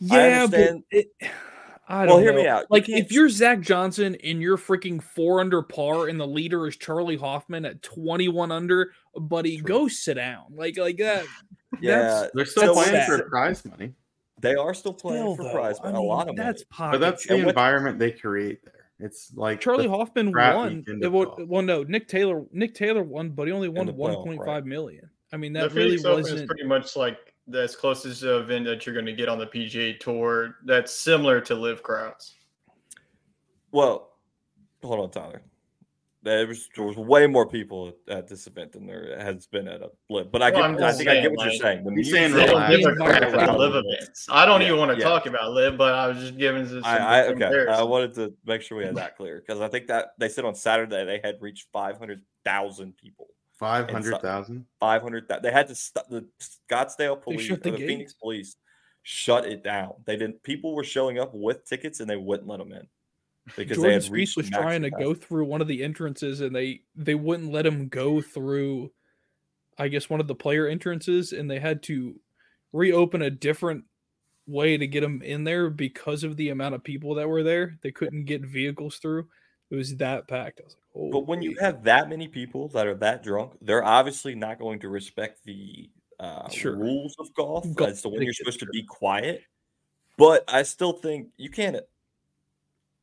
Yeah, 0.00 0.46
but 0.46 0.76
it, 0.90 1.08
I 1.88 2.04
Well, 2.06 2.16
don't 2.16 2.22
hear 2.22 2.32
know. 2.32 2.42
me 2.42 2.48
out. 2.48 2.66
Like, 2.68 2.86
can't 2.86 2.98
if 3.04 3.12
you're 3.12 3.28
Zach 3.28 3.60
Johnson 3.60 4.16
and 4.24 4.42
you're 4.42 4.58
freaking 4.58 5.00
four 5.00 5.40
under 5.40 5.62
par, 5.62 6.08
and 6.08 6.18
the 6.18 6.26
leader 6.26 6.66
is 6.66 6.76
Charley 6.76 7.16
Hoffman 7.16 7.64
at 7.64 7.80
21 7.82 8.50
under, 8.50 8.92
buddy, 9.14 9.58
True. 9.58 9.66
go 9.66 9.88
sit 9.88 10.14
down. 10.14 10.46
Like, 10.54 10.76
like 10.78 10.96
that. 10.98 11.24
Yeah, 11.80 12.28
They're 12.32 12.46
still 12.46 12.68
So 12.68 12.72
playing 12.74 12.90
sad. 12.90 13.06
for 13.06 13.28
prize 13.28 13.62
money, 13.66 13.92
they 14.40 14.54
are 14.54 14.72
still 14.72 14.94
playing 14.94 15.22
Still, 15.24 15.36
for 15.36 15.42
though, 15.42 15.52
prize, 15.52 15.76
I 15.82 15.90
money, 15.92 15.98
a 15.98 16.00
lot 16.00 16.28
of 16.28 16.36
that's 16.36 16.64
pocket. 16.70 16.92
but 17.00 17.06
that's 17.06 17.26
the 17.26 17.34
And 17.34 17.44
what- 17.44 17.50
environment 17.50 17.98
they 17.98 18.12
create 18.12 18.64
there. 18.64 18.72
It's 18.98 19.30
like 19.34 19.60
Charley 19.60 19.86
Hoffman 19.86 20.32
crap 20.32 20.54
won. 20.54 20.76
weekend 20.76 21.04
It 21.04 21.06
of 21.08 21.12
well, 21.48 21.60
no, 21.62 21.82
Nick 21.82 22.08
Taylor. 22.08 22.44
Nick 22.50 22.74
Taylor 22.74 23.02
won, 23.02 23.28
but 23.30 23.46
he 23.46 23.52
only 23.52 23.68
won 23.68 23.84
the 23.84 23.92
playoff, 23.92 24.26
1.5 24.26 24.38
right. 24.46 24.64
million. 24.64 25.10
I 25.34 25.36
mean, 25.36 25.52
that 25.52 25.72
really 25.74 25.98
Phoenix 25.98 26.04
Open 26.06 26.20
is 26.24 26.30
wasn't. 26.30 26.48
pretty 26.48 26.64
much 26.64 26.96
like 26.96 27.34
the 27.48 27.62
as 27.62 27.76
closest 27.76 28.20
to 28.22 28.38
event 28.38 28.64
that 28.66 28.86
you're 28.86 28.94
going 28.94 29.06
to 29.06 29.12
get 29.12 29.28
on 29.28 29.38
the 29.38 29.46
PGA 29.46 29.98
Tour. 30.00 30.56
That's 30.64 30.92
similar 30.92 31.40
to 31.42 31.54
live 31.54 31.82
crowds. 31.82 32.34
Well, 33.72 34.10
hold 34.82 35.00
on, 35.00 35.10
Tyler. 35.10 35.42
There 36.22 36.44
was, 36.48 36.68
there 36.74 36.84
was 36.84 36.96
way 36.96 37.28
more 37.28 37.46
people 37.48 37.92
at 38.08 38.26
this 38.26 38.48
event 38.48 38.72
than 38.72 38.84
there 38.84 39.16
has 39.16 39.46
been 39.46 39.68
at 39.68 39.80
a 39.80 39.90
live. 40.10 40.32
But 40.32 40.42
I 40.42 40.50
Well, 40.50 40.62
get, 40.62 40.64
I'm 40.70 40.74
I 40.76 40.78
just 40.80 40.98
think 40.98 41.08
I 41.10 41.14
get 41.14 41.22
saying, 41.22 41.34
what 41.36 41.44
you're 41.44 41.52
like, 41.52 41.60
saying. 41.62 41.84
The 41.84 41.94
he's 41.94 42.10
saying 42.10 42.32
music- 42.32 42.46
They 42.48 42.52
don't 42.52 42.62
relax. 42.62 42.76
give 42.76 42.92
a 42.92 42.96
crap 42.96 43.22
around 43.22 43.34
about 43.44 43.58
live 43.60 43.74
events. 43.76 44.26
I 44.28 44.44
don't 44.44 44.60
Yeah, 44.60 44.66
even 44.66 44.78
want 44.80 44.90
to 44.90 44.98
yeah. 44.98 45.04
talk 45.04 45.26
about 45.26 45.52
live, 45.52 45.78
but 45.78 45.94
I 45.94 46.08
was 46.08 46.18
just 46.18 46.36
giving 46.36 46.66
some 46.66 46.82
I, 46.84 46.98
I 46.98 47.26
okay. 47.28 47.66
I 47.68 47.82
wanted 47.84 48.14
to 48.14 48.34
make 48.44 48.62
sure 48.62 48.76
we 48.76 48.84
had 48.84 48.96
that 48.96 49.16
clear 49.16 49.40
because 49.40 49.60
I 49.60 49.68
think 49.68 49.86
that 49.86 50.06
they 50.18 50.28
said 50.28 50.44
on 50.44 50.56
Saturday 50.56 51.04
they 51.04 51.20
had 51.22 51.36
reached 51.40 51.68
five 51.72 51.96
hundred 51.96 52.22
thousand 52.44 52.96
people. 52.96 53.28
Five 53.58 53.90
hundred 53.90 54.20
thousand. 54.20 54.66
Five 54.80 55.02
hundred. 55.02 55.30
They 55.42 55.50
had 55.50 55.68
to 55.68 55.74
stop 55.74 56.08
the 56.08 56.26
Scottsdale 56.40 57.20
police, 57.20 57.42
shut 57.42 57.62
the 57.62 57.70
the 57.72 57.78
Phoenix 57.78 58.12
police, 58.12 58.56
shut 59.02 59.46
it 59.46 59.62
down. 59.62 59.94
They 60.04 60.16
didn't. 60.16 60.42
People 60.42 60.74
were 60.74 60.84
showing 60.84 61.18
up 61.18 61.32
with 61.34 61.64
tickets 61.64 62.00
and 62.00 62.08
they 62.08 62.16
wouldn't 62.16 62.48
let 62.48 62.58
them 62.58 62.72
in 62.72 62.86
because 63.56 63.76
they 63.78 63.90
Jordan 63.90 63.92
had 63.92 64.02
Spieth 64.02 64.36
was 64.36 64.50
trying 64.50 64.82
to 64.82 64.90
go 64.90 65.14
through 65.14 65.44
one 65.44 65.60
of 65.60 65.68
the 65.68 65.82
entrances, 65.82 66.40
and 66.40 66.54
they 66.54 66.82
they 66.94 67.14
wouldn't 67.14 67.52
let 67.52 67.66
him 67.66 67.88
go 67.88 68.20
through. 68.20 68.90
I 69.78 69.88
guess 69.88 70.08
one 70.08 70.20
of 70.20 70.26
the 70.26 70.34
player 70.34 70.66
entrances, 70.66 71.32
and 71.32 71.50
they 71.50 71.60
had 71.60 71.82
to 71.84 72.18
reopen 72.72 73.22
a 73.22 73.30
different 73.30 73.84
way 74.46 74.76
to 74.76 74.86
get 74.86 75.02
him 75.02 75.22
in 75.22 75.44
there 75.44 75.70
because 75.70 76.24
of 76.24 76.36
the 76.36 76.50
amount 76.50 76.74
of 76.74 76.84
people 76.84 77.14
that 77.14 77.28
were 77.28 77.42
there. 77.42 77.78
They 77.82 77.90
couldn't 77.90 78.24
get 78.24 78.42
vehicles 78.42 78.96
through. 78.96 79.28
It 79.70 79.76
was 79.76 79.96
that 79.96 80.28
packed. 80.28 80.60
I 80.60 80.64
was 80.64 80.74
like, 80.74 80.82
oh. 80.94 81.10
But 81.10 81.26
when 81.26 81.42
you 81.42 81.56
have 81.60 81.82
that 81.84 82.08
many 82.08 82.28
people 82.28 82.68
that 82.68 82.86
are 82.86 82.94
that 82.96 83.22
drunk, 83.22 83.54
they're 83.60 83.84
obviously 83.84 84.34
not 84.34 84.58
going 84.58 84.78
to 84.80 84.88
respect 84.88 85.44
the 85.44 85.90
uh, 86.20 86.48
Sure. 86.48 86.76
rules 86.76 87.16
of 87.18 87.32
golf 87.34 87.66
Golf 87.74 87.90
as 87.90 88.02
to 88.02 88.08
when 88.08 88.22
you're 88.22 88.32
supposed 88.32 88.60
to 88.60 88.66
be 88.66 88.82
quiet. 88.84 89.42
But 90.16 90.44
I 90.48 90.62
still 90.62 90.92
think 90.92 91.28
you 91.36 91.50
can't. 91.50 91.76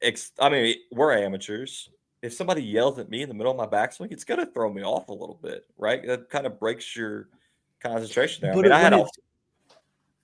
Ex- 0.02 0.32
I 0.40 0.50
mean, 0.50 0.76
we're 0.92 1.14
amateurs. 1.14 1.90
If 2.22 2.34
somebody 2.34 2.64
yells 2.64 2.98
at 3.00 3.10
me 3.10 3.22
in 3.22 3.28
the 3.30 3.36
middle 3.36 3.52
of 3.52 3.58
my 3.58 3.66
backswing, 3.68 4.12
it's 4.12 4.24
going 4.24 4.40
to 4.40 4.46
throw 4.46 4.72
me 4.72 4.82
off 4.82 5.10
a 5.10 5.14
little 5.14 5.38
bit, 5.42 5.66
right? 5.78 6.06
That 6.08 6.30
kind 6.30 6.46
of 6.48 6.58
breaks 6.60 6.96
your 6.96 7.28
concentration 7.82 8.42
there. 8.42 8.54
I 8.54 8.56
But 8.56 8.64
mean, 8.64 8.72
I 8.72 8.80
had 8.80 8.94
a, 8.94 9.06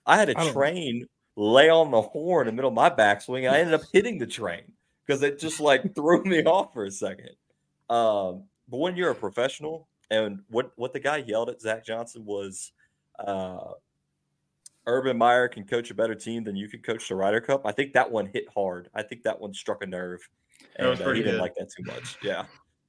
had 0.06 0.30
a 0.30 0.32
I 0.38 0.44
don't 0.44 0.46
know. 0.46 0.52
train 0.52 1.06
lay 1.36 1.68
on 1.68 1.90
the 1.90 2.00
horn 2.00 2.48
in 2.48 2.54
the 2.54 2.56
middle 2.56 2.70
of 2.70 2.74
my 2.74 2.88
backswing, 2.90 3.46
and 3.46 3.54
I 3.54 3.58
ended 3.60 3.74
up 3.74 3.82
hitting 3.92 4.18
the 4.18 4.26
train 4.26 4.62
because 5.10 5.24
it 5.24 5.40
just 5.40 5.58
like 5.58 5.94
threw 5.94 6.22
me 6.22 6.44
off 6.44 6.72
for 6.72 6.84
a 6.84 6.90
second. 6.90 7.30
Um, 7.88 8.44
but 8.68 8.78
when 8.78 8.94
you're 8.96 9.10
a 9.10 9.14
professional, 9.14 9.88
and 10.10 10.40
what 10.48 10.70
what 10.76 10.92
the 10.92 11.00
guy 11.00 11.18
yelled 11.18 11.50
at 11.50 11.60
Zach 11.60 11.84
Johnson 11.84 12.24
was, 12.24 12.70
uh, 13.18 13.72
Urban 14.86 15.18
Meyer 15.18 15.48
can 15.48 15.64
coach 15.64 15.90
a 15.90 15.94
better 15.94 16.14
team 16.14 16.44
than 16.44 16.54
you 16.54 16.68
can 16.68 16.80
coach 16.80 17.08
the 17.08 17.16
Ryder 17.16 17.40
Cup. 17.40 17.66
I 17.66 17.72
think 17.72 17.92
that 17.94 18.10
one 18.10 18.26
hit 18.26 18.44
hard. 18.54 18.88
I 18.94 19.02
think 19.02 19.24
that 19.24 19.40
one 19.40 19.52
struck 19.52 19.82
a 19.82 19.86
nerve, 19.86 20.20
That 20.78 20.88
was 20.88 21.00
and 21.00 21.08
uh, 21.08 21.12
he 21.12 21.20
didn't 21.22 21.34
good. 21.34 21.40
like 21.40 21.54
that 21.56 21.70
too 21.76 21.82
much. 21.84 22.16
Yeah, 22.22 22.44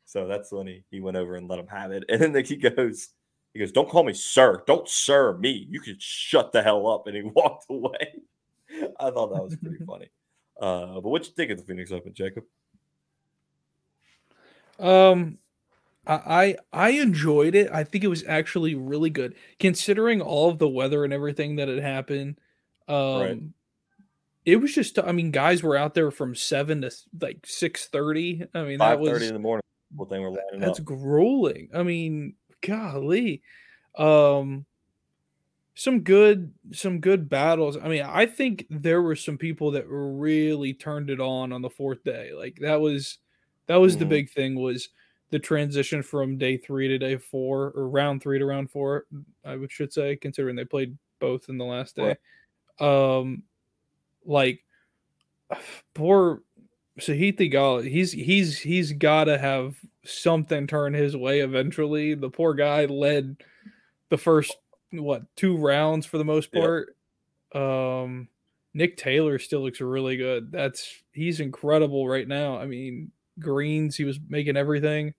so 0.05 0.27
that's 0.27 0.51
when 0.51 0.67
he, 0.67 0.83
he 0.91 0.99
went 1.01 1.17
over 1.17 1.35
and 1.35 1.47
let 1.47 1.57
him 1.59 1.67
have 1.67 1.91
it. 1.91 2.03
And 2.09 2.21
then 2.21 2.45
he 2.45 2.55
goes, 2.55 3.09
he 3.53 3.59
goes, 3.59 3.71
"Don't 3.71 3.89
call 3.89 4.03
me 4.03 4.13
sir. 4.13 4.63
Don't 4.67 4.87
sir 4.87 5.35
me. 5.37 5.65
You 5.69 5.79
can 5.79 5.95
shut 5.99 6.51
the 6.51 6.61
hell 6.61 6.87
up." 6.87 7.07
And 7.07 7.15
he 7.15 7.23
walked 7.35 7.65
away. 7.69 8.13
I 8.99 9.09
thought 9.09 9.33
that 9.33 9.43
was 9.43 9.55
pretty 9.55 9.83
funny. 9.85 10.09
Uh, 10.61 11.01
but 11.01 11.09
what 11.09 11.25
you 11.25 11.33
think 11.33 11.51
of 11.51 11.57
the 11.57 11.63
Phoenix 11.63 11.91
Open, 11.91 12.13
Jacob? 12.13 12.43
Um, 14.79 15.39
I 16.07 16.55
I 16.71 16.89
enjoyed 16.91 17.55
it. 17.55 17.71
I 17.71 17.83
think 17.83 18.03
it 18.03 18.07
was 18.07 18.23
actually 18.27 18.75
really 18.75 19.09
good, 19.09 19.35
considering 19.59 20.21
all 20.21 20.49
of 20.49 20.59
the 20.59 20.67
weather 20.67 21.03
and 21.03 21.13
everything 21.13 21.57
that 21.57 21.67
had 21.67 21.79
happened. 21.79 22.39
Um, 22.87 23.53
it 24.45 24.57
was 24.57 24.73
just. 24.73 24.97
I 24.99 25.11
mean, 25.11 25.31
guys 25.31 25.61
were 25.61 25.77
out 25.77 25.93
there 25.93 26.11
from 26.11 26.35
seven 26.35 26.81
to 26.81 26.91
like 27.19 27.45
six 27.45 27.87
thirty. 27.87 28.43
I 28.53 28.63
mean, 28.63 28.79
that 28.79 28.99
was 28.99 29.21
in 29.21 29.33
the 29.33 29.39
morning. 29.39 29.63
What 29.95 30.09
they 30.09 30.19
were 30.19 30.29
lining 30.29 30.59
that's 30.59 30.79
up. 30.79 30.85
grueling. 30.85 31.69
I 31.73 31.83
mean, 31.83 32.35
golly. 32.61 33.41
Um, 33.95 34.65
some 35.81 36.01
good 36.01 36.53
some 36.71 36.99
good 36.99 37.27
battles. 37.27 37.75
I 37.75 37.87
mean, 37.87 38.03
I 38.03 38.27
think 38.27 38.67
there 38.69 39.01
were 39.01 39.15
some 39.15 39.37
people 39.37 39.71
that 39.71 39.85
really 39.87 40.73
turned 40.75 41.09
it 41.09 41.19
on 41.19 41.51
on 41.51 41.61
the 41.63 41.69
fourth 41.71 42.03
day. 42.03 42.33
Like 42.33 42.57
that 42.61 42.79
was 42.79 43.17
that 43.65 43.77
was 43.77 43.97
the 43.97 44.05
Mhm. 44.05 44.09
big 44.09 44.29
thing 44.29 44.55
was 44.55 44.89
the 45.31 45.39
transition 45.39 46.03
from 46.03 46.37
day 46.37 46.57
three 46.57 46.87
to 46.87 46.97
day 46.99 47.17
four 47.17 47.71
or 47.71 47.89
round 47.89 48.21
three 48.21 48.37
to 48.37 48.45
round 48.45 48.69
four. 48.69 49.05
I 49.43 49.55
would 49.55 49.71
should 49.71 49.91
say, 49.91 50.15
considering 50.17 50.55
they 50.55 50.65
played 50.65 50.97
both 51.19 51.49
in 51.49 51.57
the 51.57 51.65
last 51.65 51.95
day. 51.95 52.15
Right. 52.79 53.13
Um, 53.15 53.43
like 54.23 54.63
poor 55.95 56.43
Sahith 56.99 57.37
Theegala, 57.37 57.89
he's 57.89 58.11
he's 58.11 58.59
he's 58.59 58.91
got 58.91 59.23
to 59.23 59.37
have 59.37 59.77
something 60.05 60.67
turn 60.67 60.93
his 60.93 61.17
way 61.17 61.39
eventually. 61.39 62.13
The 62.13 62.29
poor 62.29 62.53
guy 62.53 62.85
led 62.85 63.37
the 64.09 64.17
first 64.17 64.55
what 64.91 65.23
two 65.35 65.57
rounds 65.57 66.05
for 66.05 66.17
the 66.17 66.25
most 66.25 66.49
Yep. 66.53 66.63
part. 66.63 66.95
Um, 67.53 68.27
Nick 68.73 68.97
Taylor 68.97 69.37
still 69.39 69.61
looks 69.61 69.81
really 69.81 70.17
good. 70.17 70.51
That's 70.51 71.03
he's 71.13 71.39
incredible 71.39 72.07
right 72.07 72.27
now. 72.27 72.57
I 72.57 72.65
mean, 72.65 73.11
greens, 73.39 73.95
he 73.97 74.03
was 74.05 74.19
making 74.29 74.55
everything. 74.57 75.13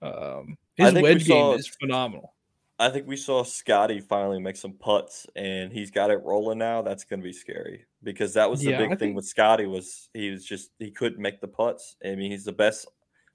Um, 0.00 0.56
his 0.76 0.92
wedge 0.94 1.26
game 1.26 1.36
saw- 1.36 1.54
is 1.54 1.68
phenomenal. 1.68 2.34
I 2.78 2.88
think 2.88 3.06
we 3.06 3.16
saw 3.16 3.44
Scotty 3.44 4.00
finally 4.00 4.40
make 4.40 4.56
some 4.56 4.72
putts, 4.72 5.26
and 5.36 5.72
he's 5.72 5.90
got 5.92 6.10
it 6.10 6.16
rolling 6.24 6.58
now. 6.58 6.82
That's 6.82 7.04
going 7.04 7.20
to 7.20 7.24
be 7.24 7.32
scary 7.32 7.84
because 8.02 8.34
that 8.34 8.50
was 8.50 8.60
the 8.62 8.70
Yeah, 8.72 8.78
big 8.78 8.86
I 8.86 8.90
thing 8.90 8.98
think- 8.98 9.16
with 9.16 9.26
Scotty 9.26 9.66
was 9.66 10.08
he 10.14 10.30
was 10.30 10.44
just 10.44 10.70
he 10.78 10.90
couldn't 10.90 11.20
make 11.20 11.40
the 11.40 11.48
putts. 11.48 11.96
I 12.04 12.14
mean, 12.16 12.30
he's 12.30 12.44
the 12.44 12.52
best 12.52 12.88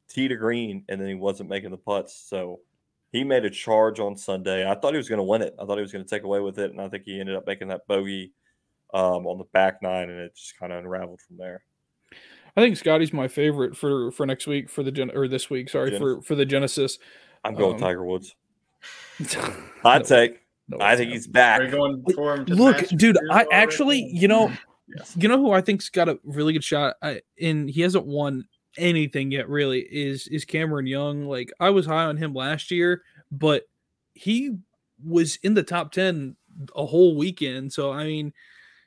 tee 0.09 0.27
to 0.27 0.35
green, 0.35 0.83
and 0.89 0.99
then 0.99 1.07
he 1.07 1.13
wasn't 1.15 1.49
making 1.49 1.71
the 1.71 1.77
putts. 1.77 2.13
So 2.15 2.59
he 3.11 3.23
made 3.23 3.45
a 3.45 3.49
charge 3.49 3.99
on 3.99 4.15
Sunday. 4.17 4.69
I 4.69 4.75
thought 4.75 4.91
he 4.93 4.97
was 4.97 5.09
going 5.09 5.17
to 5.19 5.23
win 5.23 5.41
it. 5.41 5.55
I 5.59 5.65
thought 5.65 5.77
he 5.77 5.81
was 5.81 5.91
going 5.91 6.03
to 6.05 6.09
take 6.09 6.23
away 6.23 6.39
with 6.39 6.59
it, 6.59 6.71
and 6.71 6.81
I 6.81 6.89
think 6.89 7.03
he 7.05 7.19
ended 7.19 7.35
up 7.35 7.45
making 7.47 7.69
that 7.69 7.87
bogey 7.87 8.33
um, 8.93 9.25
on 9.27 9.37
the 9.37 9.45
back 9.53 9.81
nine, 9.81 10.09
and 10.09 10.19
it 10.19 10.35
just 10.35 10.57
kind 10.59 10.71
of 10.73 10.79
unraveled 10.79 11.21
from 11.21 11.37
there. 11.37 11.61
I 12.55 12.61
think 12.61 12.75
Scotty's 12.77 13.13
my 13.13 13.27
favorite 13.27 13.77
for 13.77 14.11
for 14.11 14.25
next 14.25 14.47
week 14.47 14.69
for 14.69 14.81
the 14.83 14.91
gen 14.91 15.11
or 15.13 15.27
this 15.27 15.49
week. 15.49 15.69
Sorry 15.69 15.91
Gen- 15.91 15.99
for 15.99 16.21
for 16.21 16.35
the 16.35 16.45
Genesis. 16.45 16.97
I'm 17.43 17.53
going 17.53 17.75
Um, 17.75 17.79
Tiger 17.81 18.03
Woods. 18.03 18.35
Hot 19.21 19.53
Hot 19.83 20.05
take. 20.05 20.39
I 20.79 20.95
think 20.97 21.11
he's 21.11 21.27
back. 21.27 21.61
Are 21.61 21.65
you 21.65 21.71
going 21.71 22.03
for 22.13 22.35
him? 22.35 22.45
To 22.47 22.55
Look, 22.55 22.87
dude, 22.89 23.15
too 23.15 23.21
I 23.31 23.35
already? 23.43 23.51
actually, 23.51 24.09
you 24.13 24.27
know, 24.27 24.51
Yes. 24.97 25.15
you 25.17 25.29
know 25.29 25.37
who 25.37 25.51
I 25.51 25.61
think's 25.61 25.89
got 25.89 26.09
a 26.09 26.19
really 26.23 26.51
good 26.53 26.63
shot, 26.63 26.95
I, 27.01 27.21
and 27.41 27.69
he 27.69 27.81
hasn't 27.81 28.05
won 28.05 28.47
anything 28.78 29.32
yet. 29.32 29.49
Really, 29.49 29.82
is 29.82 30.28
is 30.28 30.45
Cameron 30.45 30.88
Young? 30.88 31.25
Like 31.25 31.51
I 31.59 31.69
was 31.69 31.86
high 31.86 32.05
on 32.05 32.17
him 32.17 32.34
last 32.34 32.71
year, 32.71 33.01
but 33.32 33.63
he 34.13 34.57
was 35.03 35.38
in 35.43 35.53
the 35.53 35.63
top 35.63 35.91
ten 35.91 36.36
a 36.75 36.86
whole 36.86 37.15
weekend. 37.15 37.71
So 37.73 37.91
I 37.91 38.03
mean, 38.05 38.34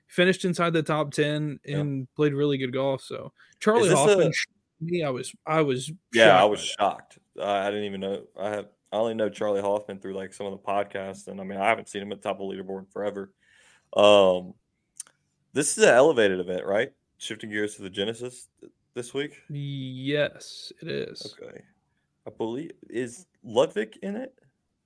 finished 0.08 0.44
inside 0.44 0.72
the 0.72 0.82
top 0.82 1.12
ten 1.12 1.60
Yeah. 1.64 1.78
and 1.78 2.08
played 2.14 2.34
really 2.34 2.58
good 2.58 2.72
golf. 2.72 3.02
So 3.02 3.32
Charley 3.60 3.90
Hoffman, 3.90 4.28
a- 4.28 4.84
me, 4.84 5.04
I 5.04 5.10
was, 5.10 5.32
I 5.46 5.60
was, 5.60 5.92
Yeah, 6.14 6.40
I 6.40 6.44
was 6.44 6.60
shocked. 6.60 7.18
I, 7.40 7.66
I 7.66 7.70
didn't 7.70 7.84
even 7.84 8.00
know. 8.00 8.22
I 8.38 8.48
have. 8.50 8.66
I 8.92 8.96
only 8.96 9.14
know 9.14 9.28
Charley 9.28 9.60
Hoffman 9.60 10.00
through 10.00 10.14
like 10.14 10.34
some 10.34 10.46
of 10.46 10.52
the 10.52 10.58
podcasts, 10.58 11.28
and 11.28 11.40
I 11.40 11.44
mean, 11.44 11.60
I 11.60 11.68
haven't 11.68 11.88
seen 11.88 12.02
him 12.02 12.10
at 12.10 12.20
the 12.20 12.28
top 12.28 12.40
of 12.40 12.48
the 12.48 12.54
leaderboard 12.56 12.90
forever. 12.92 13.30
Um, 13.96 14.54
this 15.52 15.76
is 15.78 15.84
an 15.84 15.90
elevated 15.90 16.40
event, 16.40 16.66
right? 16.66 16.92
Shifting 17.18 17.50
gears 17.50 17.76
to 17.76 17.82
the 17.82 17.90
Genesis 17.90 18.48
this 18.94 19.14
week. 19.14 19.42
Yes, 19.48 20.72
it 20.80 20.88
is. 20.88 21.36
Okay, 21.40 21.62
I 22.26 22.30
believe 22.30 22.72
is 22.88 23.26
Ludvig 23.42 23.96
in 24.02 24.16
it. 24.16 24.34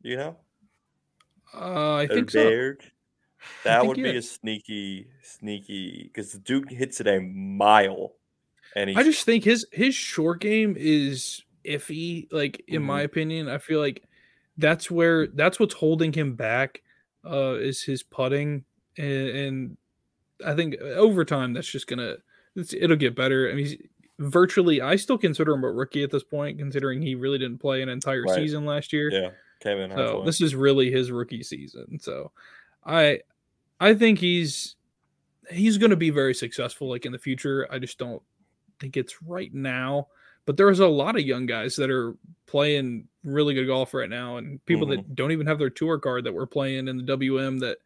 Do 0.02 0.08
you 0.10 0.16
know? 0.16 0.36
Uh, 1.54 1.94
I 1.94 2.06
think 2.06 2.30
so. 2.30 2.56
That 3.64 3.80
think 3.80 3.88
would 3.88 4.02
be 4.02 4.16
a 4.16 4.22
sneaky, 4.22 5.08
sneaky 5.22 6.04
because 6.04 6.32
the 6.32 6.38
Duke 6.38 6.70
hits 6.70 7.00
it 7.00 7.06
a 7.06 7.20
mile, 7.20 8.16
and 8.76 8.90
he's 8.90 8.98
I 8.98 9.02
just 9.02 9.24
think 9.24 9.44
his 9.44 9.66
his 9.72 9.94
short 9.94 10.40
game 10.40 10.76
is 10.78 11.42
iffy. 11.64 12.28
Like 12.32 12.62
in 12.68 12.82
my 12.82 13.00
Mm-hmm. 13.00 13.04
opinion, 13.04 13.48
I 13.48 13.58
feel 13.58 13.80
like 13.80 14.04
that's 14.56 14.90
where 14.90 15.26
that's 15.28 15.58
what's 15.58 15.74
holding 15.74 16.12
him 16.12 16.34
back. 16.34 16.82
Uh, 17.24 17.54
is 17.54 17.82
his 17.82 18.02
putting, 18.02 18.64
and, 18.98 19.28
and 19.28 19.76
I 20.44 20.54
think 20.54 20.76
over 20.76 21.24
time 21.24 21.54
that's 21.54 21.68
just 21.70 21.86
gonna 21.86 22.16
it's, 22.54 22.74
it'll 22.74 22.96
get 22.96 23.16
better. 23.16 23.50
I 23.50 23.54
mean, 23.54 23.66
he's 23.66 23.76
virtually. 24.18 24.80
I 24.80 24.96
still 24.96 25.18
consider 25.18 25.52
him 25.52 25.64
a 25.64 25.70
rookie 25.70 26.02
at 26.02 26.10
this 26.10 26.24
point, 26.24 26.58
considering 26.58 27.02
he 27.02 27.14
really 27.14 27.38
didn't 27.38 27.58
play 27.58 27.82
an 27.82 27.88
entire 27.88 28.22
Right. 28.22 28.34
season 28.34 28.64
last 28.64 28.92
year. 28.92 29.10
yeah 29.10 29.30
came 29.64 29.78
in 29.78 29.90
So 29.90 30.22
this 30.24 30.40
is 30.40 30.54
really 30.54 30.90
his 30.90 31.10
rookie 31.10 31.42
season. 31.42 31.98
So 31.98 32.30
I 32.84 33.20
I 33.80 33.94
think 33.94 34.18
he's 34.18 34.76
he's 35.50 35.78
going 35.78 35.90
to 35.90 35.96
be 35.96 36.10
very 36.10 36.34
successful 36.34 36.88
like 36.88 37.06
in 37.06 37.12
the 37.12 37.18
future. 37.18 37.66
I 37.70 37.78
just 37.78 37.98
don't 37.98 38.22
think 38.78 38.96
it's 38.96 39.22
right 39.22 39.52
now. 39.52 40.08
But 40.46 40.58
there's 40.58 40.80
a 40.80 40.86
lot 40.86 41.16
of 41.16 41.22
young 41.22 41.46
guys 41.46 41.74
that 41.76 41.90
are 41.90 42.16
playing 42.46 43.08
really 43.24 43.54
good 43.54 43.66
golf 43.66 43.94
right 43.94 44.10
now 44.10 44.36
and 44.36 44.64
people 44.66 44.86
that 44.88 45.00
mm-hmm. 45.00 45.14
don't 45.14 45.32
even 45.32 45.46
have 45.46 45.58
their 45.58 45.70
tour 45.70 45.98
card 45.98 46.24
that 46.24 46.34
were 46.34 46.46
playing 46.46 46.86
in 46.86 46.98
the 46.98 47.02
WM 47.02 47.58
that 47.60 47.78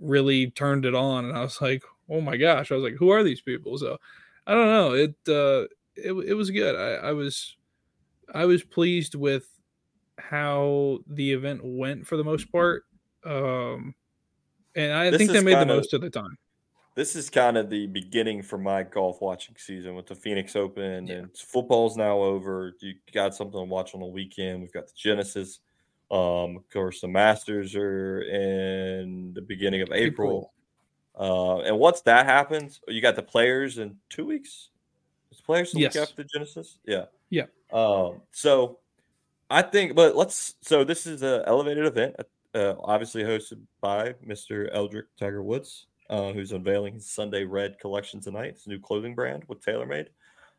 really 0.00 0.50
turned 0.52 0.86
it 0.86 0.94
on 0.94 1.26
and 1.26 1.36
I 1.36 1.42
was 1.42 1.60
like, 1.60 1.82
"Oh 2.08 2.22
my 2.22 2.36
gosh." 2.36 2.72
I 2.72 2.74
was 2.74 2.84
like, 2.84 2.96
"Who 2.98 3.10
are 3.10 3.22
these 3.22 3.42
people?" 3.42 3.76
So 3.76 3.98
I 4.48 4.54
don't 4.54 4.66
know. 4.66 4.92
It 4.94 5.14
uh 5.28 5.66
it, 5.94 6.12
it 6.30 6.34
was 6.34 6.50
good. 6.50 6.74
I, 6.74 7.08
I 7.08 7.12
was 7.12 7.56
I 8.34 8.44
was 8.46 8.64
pleased 8.64 9.14
with 9.14 9.46
how 10.18 10.98
the 11.06 11.32
event 11.32 11.60
went 11.64 12.06
for 12.06 12.16
the 12.16 12.24
most 12.24 12.50
part. 12.50 12.82
Um, 13.24 13.94
and 14.74 14.92
I 14.92 15.10
This 15.10 15.18
think 15.18 15.30
they 15.32 15.40
made 15.42 15.54
the 15.54 15.58
kinda- 15.60 15.74
most 15.76 15.94
of 15.94 16.00
the 16.00 16.10
time. 16.10 16.36
this 16.94 17.14
is 17.14 17.30
kind 17.30 17.56
of 17.56 17.70
the 17.70 17.86
beginning 17.86 18.42
for 18.42 18.58
my 18.58 18.82
golf 18.82 19.20
watching 19.20 19.54
season 19.56 19.94
with 19.94 20.06
the 20.06 20.14
Phoenix 20.16 20.56
Open 20.56 21.06
Yeah. 21.06 21.14
and 21.16 21.36
football's 21.36 21.96
now 21.96 22.18
over. 22.18 22.74
You 22.80 22.94
got 23.12 23.34
something 23.36 23.60
to 23.60 23.64
watch 23.64 23.94
on 23.94 24.00
the 24.00 24.06
weekend. 24.06 24.62
We've 24.62 24.72
got 24.72 24.86
the 24.88 24.92
Genesis. 24.96 25.60
Um, 26.10 26.56
of 26.56 26.68
course, 26.70 27.00
the 27.02 27.08
Masters 27.08 27.76
are 27.76 28.22
in 28.22 29.34
the 29.34 29.42
beginning 29.42 29.82
of 29.82 29.90
April. 29.92 30.52
Uh, 31.18 31.58
and 31.60 31.78
once 31.78 32.00
that 32.02 32.26
happens, 32.26 32.80
you 32.86 33.00
got 33.00 33.16
the 33.16 33.22
players 33.22 33.78
in 33.78 33.96
two 34.08 34.24
weeks. 34.24 34.70
Is 35.32 35.40
players 35.40 35.72
the 35.72 35.80
Yes. 35.80 35.94
week 35.94 36.02
after 36.02 36.24
Genesis? 36.24 36.78
Yeah. 36.84 37.06
Yeah. 37.30 37.46
Um, 37.72 38.22
so 38.30 38.78
I 39.50 39.62
think, 39.62 39.94
but 39.94 40.14
let's. 40.16 40.54
So 40.62 40.84
this 40.84 41.06
is 41.06 41.22
an 41.22 41.42
elevated 41.46 41.86
event, 41.86 42.16
uh, 42.54 42.74
obviously 42.80 43.22
hosted 43.24 43.60
by 43.80 44.14
Mr. 44.26 44.72
Eldrick 44.74 45.06
Tiger 45.18 45.42
Woods, 45.42 45.86
uh, 46.08 46.32
who's 46.32 46.52
unveiling 46.52 46.94
his 46.94 47.06
Sunday 47.10 47.44
Red 47.44 47.78
collection 47.78 48.20
tonight. 48.20 48.50
It's 48.50 48.66
a 48.66 48.70
new 48.70 48.78
clothing 48.78 49.14
brand 49.14 49.44
with 49.48 49.60
TaylorMade. 49.64 50.08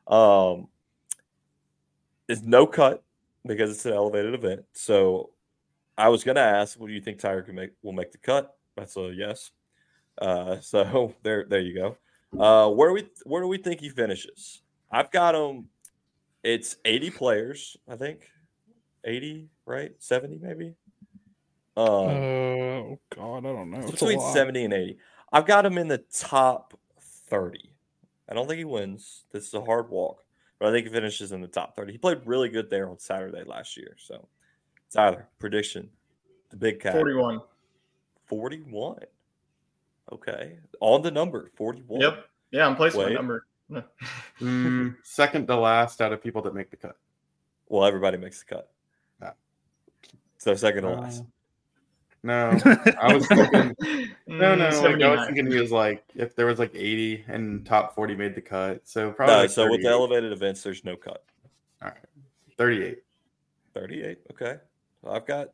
Um, 0.08 0.68
it's 2.28 2.42
no 2.42 2.68
cut 2.68 3.04
because 3.46 3.72
it's 3.72 3.86
an 3.86 3.94
elevated 3.94 4.34
event. 4.34 4.66
So 4.74 5.32
I 5.98 6.10
was 6.10 6.24
going 6.24 6.36
to 6.36 6.42
ask, 6.42 6.80
what 6.80 6.88
do 6.88 6.94
you 6.94 7.02
think 7.02 7.20
Tiger 7.20 7.42
can 7.42 7.56
make? 7.56 7.72
Will 7.82 7.94
make 7.94 8.12
the 8.12 8.18
cut? 8.18 8.56
That's 8.76 8.96
a 8.98 9.12
yes. 9.16 9.52
Uh, 10.20 10.60
so 10.62 11.14
there, 11.24 11.46
there 11.48 11.62
you 11.62 11.76
go. 11.76 11.98
Uh, 12.38 12.70
where 12.70 12.90
do 12.90 12.94
we 12.94 13.10
where 13.26 13.42
do 13.42 13.48
we 13.48 13.58
think 13.58 13.82
he 13.82 13.90
finishes? 13.90 14.62
I've 14.92 15.12
got 15.12 15.36
him. 15.36 15.70
It's 16.44 16.78
80 16.86 17.12
players, 17.12 17.78
I 17.88 17.96
think. 17.96 18.30
80, 19.04 19.50
right? 19.66 19.92
70 20.00 20.40
maybe. 20.42 20.76
Um, 21.76 21.86
oh 21.86 23.00
God, 23.16 23.46
I 23.46 23.54
don't 23.54 23.72
know. 23.72 23.80
it's 23.80 23.94
It's 23.94 24.02
a 24.02 24.06
between 24.06 24.34
70 24.34 24.66
and 24.66 24.74
80. 24.74 24.98
I've 25.32 25.46
got 25.46 25.66
him 25.66 25.78
in 25.78 25.88
the 25.88 26.04
top 26.14 26.80
30. 27.30 27.60
I 28.30 28.34
don't 28.34 28.48
think 28.48 28.58
he 28.58 28.66
wins. 28.66 29.26
This 29.32 29.48
is 29.48 29.54
a 29.54 29.62
hard 29.62 29.90
walk, 29.90 30.24
but 30.60 30.70
I 30.70 30.72
think 30.72 30.88
he 30.88 30.94
finishes 30.94 31.32
in 31.32 31.42
the 31.42 31.48
top 31.48 31.76
30. 31.76 31.92
He 31.92 31.98
played 31.98 32.22
really 32.26 32.50
good 32.50 32.70
there 32.70 32.90
on 32.90 33.00
Saturday 33.00 33.44
last 33.44 33.78
year. 33.78 33.96
So, 33.98 34.28
Tyler, 34.92 35.28
prediction. 35.40 35.90
The 36.50 36.58
big 36.58 36.80
cat. 36.80 36.94
41. 36.94 37.42
41. 38.26 39.00
Okay. 40.12 40.58
On 40.80 41.02
the 41.02 41.12
number 41.12 41.50
41. 41.56 42.02
Yep. 42.02 42.26
Yeah, 42.52 42.68
I'm 42.68 42.76
placing 42.76 43.02
my 43.02 43.08
Wait. 43.08 43.14
number. 43.14 43.46
Mm, 44.42 44.96
second 45.04 45.46
to 45.48 45.56
last 45.56 46.02
out 46.02 46.12
of 46.14 46.24
people 46.24 46.42
that 46.44 46.56
make 46.56 46.72
the 46.72 46.78
cut. 46.78 46.96
Well, 47.68 47.86
everybody 47.86 48.18
makes 48.18 48.40
the 48.44 48.56
cut. 48.56 48.72
Yeah. 49.22 49.32
So, 50.38 50.56
second 50.56 50.84
to 50.84 50.90
Uh, 50.94 51.02
last. 51.02 51.24
No, 52.24 52.58
I 53.00 53.14
was 53.14 53.28
thinking. 53.28 53.76
No, 54.28 54.56
no. 54.56 54.70
Mm, 54.70 54.84
Like, 54.84 55.02
I 55.04 55.10
was 55.16 55.26
thinking 55.28 55.52
he 55.52 55.60
was 55.60 55.72
like 55.72 56.04
if 56.16 56.36
there 56.36 56.48
was 56.48 56.58
like 56.58 56.72
80 56.74 57.26
and 57.28 57.66
top 57.66 57.94
40 57.96 58.16
made 58.16 58.34
the 58.34 58.42
cut. 58.42 58.88
So 58.88 59.12
probably 59.12 59.36
No, 59.36 59.42
like 59.42 59.50
so 59.52 59.70
with 59.70 59.84
the 59.84 59.88
elevated 59.90 60.32
events, 60.32 60.64
there's 60.64 60.84
no 60.84 60.96
cut. 60.96 61.24
All 61.82 61.90
right, 61.90 61.98
38. 62.58 62.98
38. 63.76 64.18
Okay. 64.32 64.58
I've 65.08 65.26
got, 65.28 65.50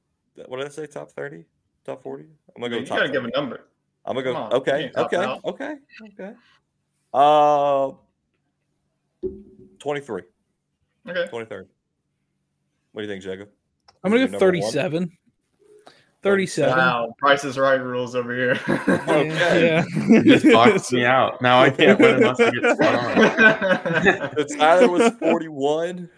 what 0.48 0.58
did 0.58 0.66
I 0.68 0.70
say? 0.70 0.88
Top 0.88 1.12
30? 1.12 1.44
Top 1.86 2.02
40? 2.02 2.24
I'm 2.56 2.62
going 2.62 2.72
to 2.72 2.78
You 2.80 2.84
go 2.84 2.90
top 2.90 2.98
gotta 3.00 3.12
give 3.12 3.26
a 3.26 3.30
number. 3.30 3.66
I'm 4.06 4.14
going 4.14 4.26
to 4.26 4.32
go, 4.32 4.38
on, 4.38 4.54
okay. 4.54 4.84
you 4.84 4.90
can't 4.90 5.12
top 5.12 5.42
Okay. 5.46 5.66
Okay. 5.66 5.76
Okay. 6.20 6.34
Uh, 7.14 7.92
23. 9.80 10.22
Okay. 11.08 11.30
23rd. 11.32 11.66
What 12.92 13.02
do 13.02 13.08
you 13.08 13.08
think, 13.08 13.24
Jacob? 13.24 13.50
I'm 14.04 14.12
gonna 14.12 14.28
go 14.28 14.32
your 14.32 14.40
number 14.40 14.60
one? 14.60 14.72
37. 14.72 15.12
37. 16.22 16.78
Wow, 16.78 17.14
Price 17.20 17.44
is 17.44 17.58
Right 17.58 17.76
rules 17.76 18.16
over 18.16 18.36
here. 18.36 18.60
Okay. 19.08 19.28
Yeah. 19.28 19.86
You 20.08 20.24
just 20.24 20.46
boxed 20.46 20.92
me 20.92 21.06
out. 21.06 21.42
Now 21.42 21.62
I 21.62 21.70
can't 21.70 22.00
win 22.00 22.16
unless 22.16 22.40
I 22.40 22.50
get 22.50 22.76
spot 22.76 22.96
on. 22.96 24.48
So 24.50 24.58
Tyler 24.58 24.90
was 24.90 25.14
41. 25.20 26.10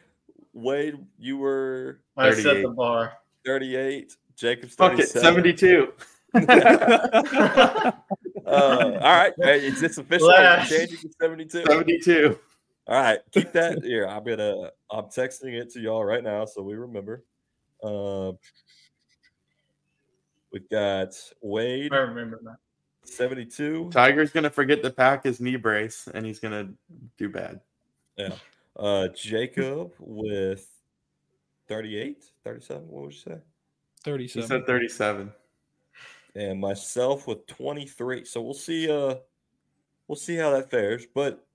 Wade, 0.53 0.95
you 1.19 1.37
were 1.37 1.99
I 2.15 2.33
set 2.33 2.61
the 2.61 2.69
bar. 2.69 3.13
38. 3.45 4.15
Jacob's 4.35 4.75
Fuck 4.75 4.93
it, 4.93 5.09
37. 5.09 5.21
72. 5.21 5.93
Uh, 8.47 8.97
all 9.01 9.13
right. 9.13 9.33
Hey, 9.41 9.67
Is 9.67 9.81
this 9.81 9.97
official? 9.97 10.31
Are 10.31 10.63
changing 10.65 10.99
to 10.99 11.09
72? 11.19 11.65
72. 11.67 12.39
All 12.87 13.01
right, 13.01 13.19
keep 13.33 13.51
that 13.51 13.83
here. 13.83 14.07
I'm 14.07 14.23
gonna 14.23 14.71
I'm 14.89 15.05
texting 15.05 15.51
it 15.53 15.69
to 15.73 15.81
y'all 15.81 16.05
right 16.05 16.23
now 16.23 16.45
so 16.45 16.61
we 16.61 16.75
remember. 16.75 17.25
Uh, 17.83 18.31
we've 20.53 20.69
got 20.69 21.09
Wade 21.41 21.91
I 21.91 21.97
remember 21.97 22.39
that. 22.43 22.55
72. 23.03 23.89
Tiger's 23.91 24.31
gonna 24.31 24.49
forget 24.49 24.81
to 24.83 24.89
pack 24.89 25.25
his 25.25 25.41
knee 25.41 25.57
brace, 25.57 26.07
and 26.13 26.25
he's 26.25 26.39
gonna 26.39 26.69
do 27.17 27.27
bad. 27.27 27.59
Yeah. 28.15 28.35
Uh, 28.77 29.09
Jacob 29.09 29.91
with 29.99 30.65
38, 31.67 32.23
37. 32.45 32.87
What 32.87 33.03
would 33.03 33.13
you 33.13 33.19
say? 33.19 33.37
He 34.05 34.11
37. 34.11 34.47
said 34.47 34.65
37. 34.65 35.33
And 36.37 36.59
myself 36.59 37.27
with 37.27 37.45
23. 37.47 38.25
So 38.25 38.41
we'll 38.41 38.53
see 38.53 38.89
uh 38.89 39.15
we'll 40.07 40.15
see 40.15 40.35
how 40.35 40.51
that 40.51 40.69
fares, 40.69 41.05
but 41.13 41.45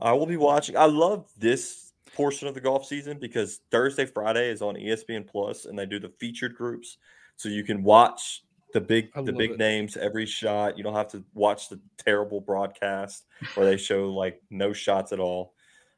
I 0.00 0.12
will 0.12 0.26
be 0.26 0.36
watching. 0.36 0.76
I 0.76 0.84
love 0.84 1.30
this 1.36 1.92
portion 2.14 2.46
of 2.46 2.54
the 2.54 2.60
golf 2.60 2.86
season 2.86 3.18
because 3.18 3.60
Thursday, 3.70 4.06
Friday 4.06 4.50
is 4.50 4.62
on 4.62 4.74
ESPN 4.74 5.26
Plus 5.26 5.64
and 5.64 5.78
they 5.78 5.86
do 5.86 5.98
the 5.98 6.10
featured 6.20 6.54
groups 6.54 6.98
so 7.36 7.48
you 7.48 7.64
can 7.64 7.82
watch 7.82 8.44
the 8.72 8.80
big 8.80 9.10
I 9.14 9.22
the 9.22 9.32
big 9.32 9.52
it. 9.52 9.58
names 9.58 9.96
every 9.96 10.26
shot. 10.26 10.78
You 10.78 10.84
don't 10.84 10.94
have 10.94 11.10
to 11.12 11.24
watch 11.34 11.68
the 11.68 11.80
terrible 11.98 12.40
broadcast 12.40 13.26
where 13.54 13.66
they 13.66 13.76
show 13.76 14.10
like 14.10 14.40
no 14.50 14.72
shots 14.72 15.12
at 15.12 15.20
all. 15.20 15.54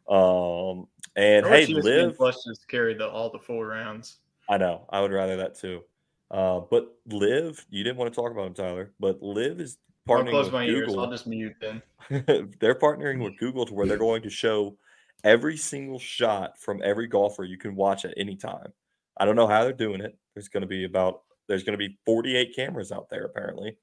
Um 0.09 0.89
and 1.16 1.47
hey, 1.47 1.66
ESPN 1.66 1.85
live 1.85 2.16
Plus 2.16 2.45
just 2.45 2.68
carried 2.68 2.99
the 2.99 3.09
all 3.09 3.31
the 3.31 3.39
four 3.39 3.66
rounds. 3.66 4.16
I 4.49 4.59
know. 4.59 4.87
I 4.91 5.01
would 5.01 5.12
rather 5.12 5.37
that 5.37 5.59
too. 5.59 5.83
Uh, 6.31 6.61
but 6.70 6.89
Live, 7.07 7.64
you 7.70 7.85
didn't 7.85 7.97
want 7.99 8.12
to 8.12 8.20
talk 8.20 8.33
about 8.33 8.47
him, 8.47 8.55
Tyler. 8.55 8.93
But 8.99 9.22
Live 9.22 9.61
is 9.61 9.79
I'll 10.09 10.16
partnering 10.16 10.31
close 10.31 10.47
with 10.47 10.55
my 10.55 10.64
ears. 10.64 10.87
Google. 10.89 11.05
I'll 11.05 11.11
just 11.11 11.27
mute 11.27 11.55
then. 11.61 11.83
they're 12.61 12.75
partnering 12.75 13.22
with 13.22 13.39
Google 13.39 13.66
to 13.66 13.75
where 13.75 13.87
they're 13.87 13.99
going 13.99 14.22
to 14.22 14.31
show 14.31 14.77
every 15.22 15.57
single 15.57 15.99
shot 15.99 16.59
from 16.59 16.81
every 16.85 17.07
golfer 17.07 17.45
you 17.45 17.57
can 17.59 17.75
watch 17.75 18.05
at 18.05 18.14
any 18.16 18.37
time. 18.37 18.72
I 19.16 19.25
don't 19.25 19.37
know 19.37 19.47
how 19.47 19.62
they're 19.64 19.72
doing 19.72 20.01
it. 20.01 20.18
There's 20.35 20.49
going 20.49 20.62
to 20.62 20.66
be 20.66 20.85
about 20.85 21.22
there's 21.47 21.62
going 21.62 21.79
to 21.79 21.89
be 21.89 21.99
48 22.07 22.55
cameras 22.57 22.91
out 22.91 23.09
there 23.11 23.25
apparently. 23.25 23.77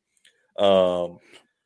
Um, 0.60 1.20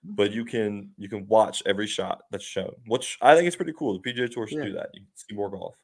but 0.03 0.32
you 0.32 0.45
can 0.45 0.91
you 0.97 1.09
can 1.09 1.26
watch 1.28 1.63
every 1.65 1.88
shot 1.88 2.21
that's 2.32 2.43
shown, 2.45 2.73
which 2.86 3.17
I 3.21 3.36
think 3.36 3.47
is 3.47 3.55
pretty 3.55 3.73
cool. 3.78 3.99
The 3.99 4.13
PGA 4.13 4.30
Tour 4.32 4.45
should 4.47 4.59
Yeah. 4.59 4.65
do 4.65 4.73
that. 4.73 4.89
You 4.93 5.01
can 5.01 5.09
see 5.15 5.36
more 5.36 5.49
golf. 5.49 5.76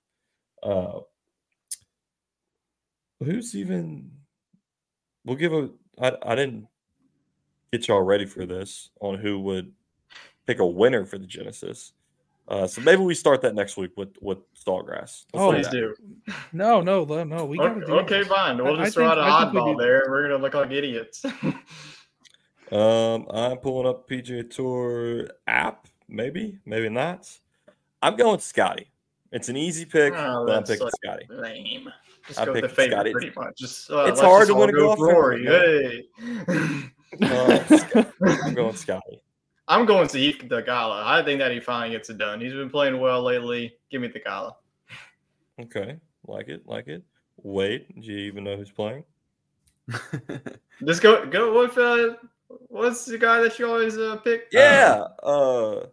Uh, 0.61 0.99
who's 3.19 3.55
even? 3.55 4.11
We'll 5.25 5.37
give 5.37 5.53
a. 5.53 5.69
I 6.01 6.11
I 6.23 6.35
didn't 6.35 6.67
get 7.71 7.87
y'all 7.87 8.01
ready 8.01 8.25
for 8.25 8.45
this 8.45 8.89
on 8.99 9.17
who 9.19 9.39
would 9.41 9.71
pick 10.47 10.59
a 10.59 10.65
winner 10.65 11.05
for 11.05 11.17
the 11.17 11.25
Genesis. 11.27 11.93
Uh, 12.47 12.67
so 12.67 12.81
maybe 12.81 13.01
we 13.01 13.13
start 13.13 13.41
that 13.41 13.55
next 13.55 13.77
week 13.77 13.91
with 13.95 14.09
with 14.21 14.39
Stallgrass. 14.55 14.99
Let's 15.01 15.25
Oh, 15.35 15.51
Please 15.53 15.67
do. 15.69 15.95
No, 16.51 16.81
no, 16.81 17.05
no, 17.05 17.23
no. 17.23 17.45
We 17.45 17.57
gotta 17.57 17.75
Okay, 17.75 17.85
do 17.85 17.93
okay 17.99 18.23
fine. 18.23 18.57
We'll 18.57 18.75
I- 18.79 18.85
just 18.85 18.97
I 18.97 19.01
throw 19.01 19.09
think- 19.09 19.11
out 19.11 19.17
an 19.19 19.23
I 19.31 19.41
think 19.41 19.53
we 19.53 19.59
oddball 19.59 19.77
do- 19.77 19.83
there. 19.83 20.03
We're 20.09 20.23
gonna 20.23 20.41
look 20.43 20.53
like 20.53 20.71
idiots. 20.71 21.23
Um, 22.71 23.27
I'm 23.29 23.57
pulling 23.57 23.85
up 23.85 24.07
PGA 24.07 24.49
Tour 24.49 25.27
app. 25.45 25.87
Maybe, 26.07 26.57
maybe 26.65 26.87
not. 26.87 27.29
I'm 28.01 28.15
going 28.15 28.39
Scotty. 28.39 28.89
It's 29.33 29.49
an 29.49 29.57
easy 29.57 29.83
pick, 29.83 30.13
Oh, 30.15 30.45
but 30.47 30.55
I'm 30.55 30.63
picking 30.63 30.85
like- 30.85 30.93
Scotty. 31.03 31.25
Lame. 31.29 31.91
Just 32.27 32.39
I 32.39 32.45
go 32.45 32.53
with 32.53 32.61
the 32.61 32.69
favorite 32.69 32.95
Scotty. 32.95 33.11
pretty 33.11 33.31
much. 33.35 33.57
Just 33.57 33.91
uh, 33.91 34.05
It's 34.05 34.19
hard 34.21 34.47
just 34.47 34.49
to 34.49 34.53
all 34.53 34.59
win 34.61 34.69
a 34.69 34.73
go 34.73 34.95
golf 34.95 34.99
with 34.99 35.09
tournament, 35.09 36.05
Hey. 36.47 37.25
Uh, 37.25 38.03
I'm 38.45 38.53
going 38.53 38.75
Scotty. 38.75 39.21
I'm 39.67 39.85
going 39.85 40.07
to 40.07 40.17
Heath 40.17 40.41
Theegala. 40.43 41.03
I 41.03 41.23
think 41.23 41.39
that 41.39 41.51
he 41.51 41.59
finally 41.59 41.91
gets 41.91 42.09
it 42.09 42.17
done. 42.17 42.41
He's 42.41 42.53
been 42.53 42.69
playing 42.69 42.99
well 42.99 43.21
lately. 43.23 43.73
Give 43.89 44.01
me 44.01 44.09
Theegala. 44.09 44.53
Okay, 45.59 45.97
like 46.27 46.47
it, 46.49 46.67
like 46.67 46.87
it. 46.87 47.03
Wait, 47.43 47.99
do 48.01 48.07
you 48.11 48.19
even 48.19 48.43
know 48.43 48.55
who's 48.57 48.71
playing? 48.71 49.03
Just 50.85 51.01
go 51.01 51.25
go 51.25 51.59
with 51.59 51.77
uh 51.77 52.15
what's 52.67 53.05
the 53.05 53.17
guy 53.17 53.41
that 53.41 53.57
you 53.59 53.67
always 53.69 53.97
uh, 53.97 54.17
pick? 54.17 54.47
Yeah. 54.51 55.05
Uh, 55.23 55.85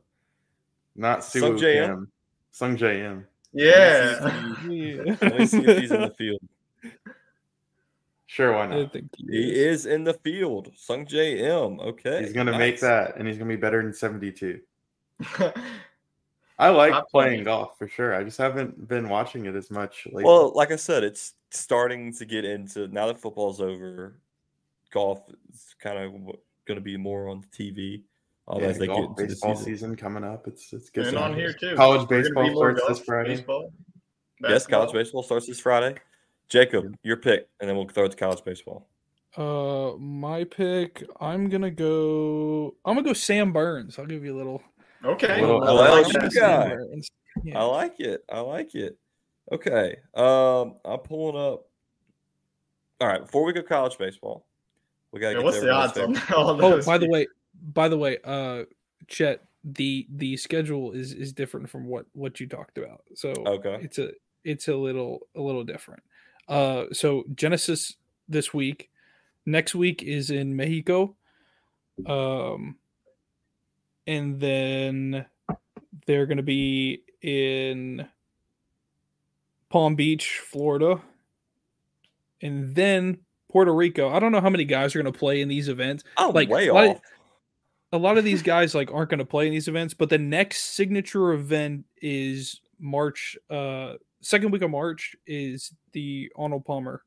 Not 0.96 1.24
Sung 1.24 1.42
Siwoo 1.56 1.58
Jae-im? 1.58 1.88
Kim. 1.88 2.12
Sung 2.50 2.76
J.M. 2.76 3.18
Yeah. 3.20 3.24
Yeah. 3.58 4.18
let 4.22 4.64
me 4.64 5.46
see 5.46 5.58
if 5.64 5.78
he's 5.78 5.90
in 5.90 6.02
the 6.02 6.14
field. 6.16 6.40
Sure, 8.26 8.52
why 8.52 8.66
not? 8.66 8.94
he 8.94 9.04
He 9.28 9.50
is. 9.52 9.80
is 9.80 9.86
in 9.86 10.04
the 10.04 10.14
field. 10.14 10.70
Sung 10.76 11.06
J 11.06 11.38
M. 11.50 11.80
Okay, 11.80 12.22
He's 12.22 12.32
gonna 12.32 12.56
make 12.58 12.78
that, 12.80 13.16
and 13.16 13.26
he's 13.26 13.38
gonna 13.38 13.48
be 13.48 13.56
better 13.56 13.82
than 13.82 13.92
72. 13.92 14.60
I 16.60 16.68
like 16.70 16.92
Top 16.92 17.08
playing 17.10 17.30
twenty. 17.30 17.44
golf 17.44 17.78
for 17.78 17.88
sure. 17.88 18.14
I 18.14 18.24
just 18.24 18.36
haven't 18.38 18.88
been 18.88 19.08
watching 19.08 19.46
it 19.46 19.54
as 19.54 19.70
much 19.70 20.06
lately. 20.06 20.24
Well, 20.24 20.52
like 20.54 20.72
I 20.72 20.76
said, 20.76 21.04
it's 21.04 21.34
starting 21.50 22.12
to 22.14 22.24
get 22.24 22.44
into 22.44 22.88
now 22.88 23.06
that 23.06 23.18
football's 23.18 23.60
over. 23.60 24.14
Golf 24.92 25.22
is 25.52 25.74
kind 25.80 25.98
of 25.98 26.12
going 26.66 26.76
to 26.76 26.80
be 26.80 26.96
more 26.96 27.28
on 27.28 27.44
TV. 27.56 28.02
Um, 28.50 28.60
yeah, 28.60 28.66
as 28.68 28.78
they 28.78 28.86
get 28.86 28.96
into 28.96 29.14
baseball 29.14 29.50
the 29.52 29.56
season. 29.58 29.74
season. 29.74 29.96
coming 29.96 30.24
up. 30.24 30.46
It's 30.48 30.72
it's 30.72 30.88
good. 30.90 31.06
and 31.08 31.18
on 31.18 31.34
here 31.34 31.52
too. 31.52 31.74
College 31.76 32.08
We're 32.08 32.22
gonna 32.22 32.22
be 32.22 32.28
baseball 32.28 32.50
more 32.52 32.76
starts 32.78 32.98
this 32.98 33.06
Friday. 33.06 33.28
baseball, 33.36 33.72
Yes, 34.40 34.66
college 34.66 34.92
baseball 34.92 35.22
starts 35.22 35.46
this 35.46 35.60
Friday. 35.60 35.96
Jacob, 36.48 36.96
your 37.02 37.16
pick, 37.18 37.48
and 37.60 37.68
then 37.68 37.76
we'll 37.76 37.88
throw 37.88 38.04
it 38.06 38.10
to 38.12 38.16
college 38.16 38.42
baseball. 38.44 38.86
Uh, 39.36 39.96
my 39.98 40.44
pick. 40.44 41.04
I'm 41.20 41.48
gonna 41.50 41.70
go. 41.70 42.74
I'm 42.86 42.94
gonna 42.96 43.06
go 43.06 43.12
Sam 43.12 43.52
Burns. 43.52 43.98
I'll 43.98 44.06
give 44.06 44.24
you 44.24 44.34
a 44.34 44.38
little. 44.38 44.62
Okay. 45.04 45.40
Little 45.42 45.62
I 45.64 45.70
like 46.00 46.06
LSU 46.06 46.12
that. 46.12 46.32
guy. 46.34 46.68
guy. 46.70 46.74
Burns. 46.74 47.08
I 47.54 47.62
like 47.64 48.00
it. 48.00 48.24
I 48.32 48.40
like 48.40 48.74
it. 48.74 48.96
Okay. 49.52 49.96
Um, 50.14 50.76
I'm 50.84 50.98
pulling 51.00 51.36
up. 51.36 51.66
All 53.00 53.08
right. 53.08 53.20
Before 53.20 53.44
we 53.44 53.52
go 53.52 53.62
college 53.62 53.96
baseball, 53.98 54.46
we 55.12 55.20
got 55.20 55.28
to 55.28 55.32
Yeah, 55.34 55.38
get 55.38 55.44
what's 55.44 55.60
the 55.60 55.70
odds 55.70 55.98
on 55.98 56.14
favorite- 56.14 56.32
all 56.36 56.64
Oh, 56.64 56.82
by 56.82 56.98
the 56.98 57.08
way, 57.08 57.26
by 57.62 57.88
the 57.88 57.98
way, 57.98 58.18
uh, 58.24 58.64
Chet, 59.06 59.44
the 59.64 60.06
the 60.10 60.36
schedule 60.36 60.92
is 60.92 61.12
is 61.12 61.32
different 61.32 61.68
from 61.68 61.86
what 61.86 62.06
what 62.12 62.40
you 62.40 62.46
talked 62.46 62.78
about. 62.78 63.02
So 63.14 63.32
Okay. 63.46 63.78
it's 63.82 63.98
a 63.98 64.12
it's 64.44 64.68
a 64.68 64.74
little 64.74 65.26
a 65.34 65.40
little 65.40 65.64
different. 65.64 66.02
Uh, 66.48 66.86
so 66.92 67.24
Genesis 67.34 67.96
this 68.28 68.54
week, 68.54 68.90
next 69.46 69.74
week 69.74 70.02
is 70.02 70.30
in 70.30 70.54
Mexico, 70.56 71.16
um, 72.06 72.76
and 74.06 74.40
then 74.40 75.26
they're 76.06 76.26
gonna 76.26 76.42
be 76.42 77.02
in 77.20 78.06
Palm 79.68 79.96
Beach, 79.96 80.38
Florida, 80.38 81.02
and 82.40 82.74
then 82.74 83.18
Puerto 83.50 83.74
Rico. 83.74 84.08
I 84.08 84.18
don't 84.18 84.32
know 84.32 84.40
how 84.40 84.50
many 84.50 84.64
guys 84.64 84.94
are 84.94 85.00
gonna 85.00 85.12
play 85.12 85.40
in 85.42 85.48
these 85.48 85.68
events 85.68 86.04
I'm 86.16 86.32
like, 86.32 86.48
way 86.48 86.70
off. 86.70 87.00
A 87.92 87.98
lot 87.98 88.18
of 88.18 88.24
these 88.24 88.42
guys 88.42 88.74
like 88.74 88.92
aren't 88.92 89.10
going 89.10 89.18
to 89.18 89.24
play 89.24 89.46
in 89.46 89.52
these 89.52 89.68
events 89.68 89.94
but 89.94 90.10
the 90.10 90.18
next 90.18 90.74
signature 90.74 91.32
event 91.32 91.84
is 92.02 92.60
march 92.78 93.36
uh 93.50 93.94
second 94.20 94.50
week 94.50 94.62
of 94.62 94.70
march 94.70 95.16
is 95.26 95.72
the 95.92 96.30
arnold 96.36 96.64
palmer 96.64 97.02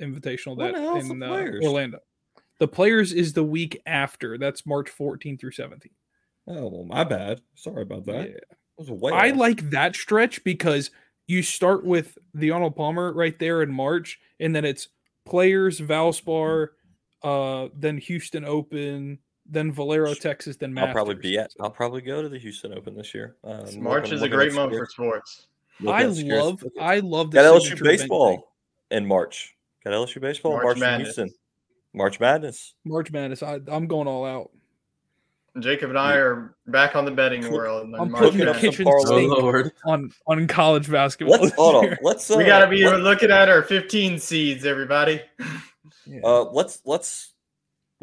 invitational 0.00 0.56
that 0.58 0.74
in 0.74 1.22
uh, 1.22 1.66
orlando 1.66 1.98
the 2.60 2.68
players 2.68 3.12
is 3.12 3.32
the 3.32 3.44
week 3.44 3.80
after 3.86 4.38
that's 4.38 4.66
march 4.66 4.90
14 4.90 5.38
through 5.38 5.52
17 5.52 5.90
Oh, 6.46 6.68
well, 6.68 6.84
my 6.84 7.04
bad. 7.04 7.40
Sorry 7.54 7.82
about 7.82 8.04
that. 8.06 8.30
Yeah. 8.30 9.12
I 9.12 9.30
off. 9.30 9.36
like 9.36 9.70
that 9.70 9.94
stretch 9.94 10.42
because 10.44 10.90
you 11.26 11.42
start 11.42 11.84
with 11.84 12.18
the 12.34 12.50
arnold 12.50 12.76
palmer 12.76 13.12
right 13.12 13.38
there 13.38 13.62
in 13.62 13.72
march 13.72 14.18
and 14.40 14.54
then 14.54 14.64
it's 14.64 14.88
players 15.24 15.80
valspar 15.80 16.68
uh 17.22 17.68
then 17.78 17.96
houston 17.96 18.44
open 18.44 19.18
then 19.46 19.70
valero 19.72 20.14
texas 20.14 20.56
then 20.56 20.76
I'll 20.78 20.92
probably 20.92 21.14
be 21.16 21.38
at. 21.38 21.52
I'll 21.60 21.70
probably 21.70 22.00
go 22.00 22.22
to 22.22 22.28
the 22.28 22.38
Houston 22.38 22.72
Open 22.72 22.96
this 22.96 23.14
year. 23.14 23.36
Um, 23.44 23.82
March 23.82 24.04
looking- 24.04 24.14
is 24.14 24.22
a 24.22 24.28
great 24.28 24.52
month 24.54 24.72
for 24.76 24.86
sports. 24.86 25.46
I 25.86 26.04
love. 26.04 26.64
I 26.80 27.00
love 27.00 27.30
the 27.30 27.36
Got 27.36 27.44
LSU 27.56 27.60
signature 27.62 27.84
thing. 27.84 27.96
baseball 27.98 28.52
in 28.90 29.04
March. 29.06 29.56
Got 29.84 29.92
LSU 29.92 30.20
baseball 30.20 30.52
in 30.52 30.56
March 30.58 30.64
March 30.64 30.76
in 30.76 30.80
Madness. 30.80 31.06
Houston. 31.16 31.34
March 31.92 32.20
Madness. 32.20 32.74
March 32.84 33.10
Madness. 33.12 33.42
I, 33.42 33.60
I'm 33.68 33.86
going 33.86 34.08
all 34.08 34.24
out. 34.24 34.50
Jacob 35.60 35.90
and 35.90 35.98
I 35.98 36.14
are 36.16 36.56
back 36.66 36.96
on 36.96 37.04
the 37.04 37.10
betting 37.12 37.42
Cook- 37.42 37.52
world. 37.52 37.86
in 37.88 37.94
I'm 37.94 38.10
March 38.10 38.22
putting 38.24 38.38
the 38.40 38.46
Looking 38.46 38.56
at 38.56 38.62
Madness. 38.62 38.62
some 38.62 38.70
kitchen 38.70 39.38
parlay- 39.38 39.62
sink 39.62 39.74
on 39.86 40.10
on 40.26 40.46
college 40.48 40.90
basketball. 40.90 41.38
Let's 41.40 41.54
hold 41.54 41.84
on. 41.84 41.96
Let's 42.02 42.28
uh, 42.30 42.36
we 42.38 42.44
got 42.44 42.60
to 42.60 42.68
be 42.68 42.84
looking 42.88 43.30
at 43.30 43.48
our 43.48 43.62
15 43.62 44.18
seeds, 44.18 44.64
everybody. 44.64 45.20
uh, 46.24 46.42
let's 46.50 46.80
let's 46.84 47.33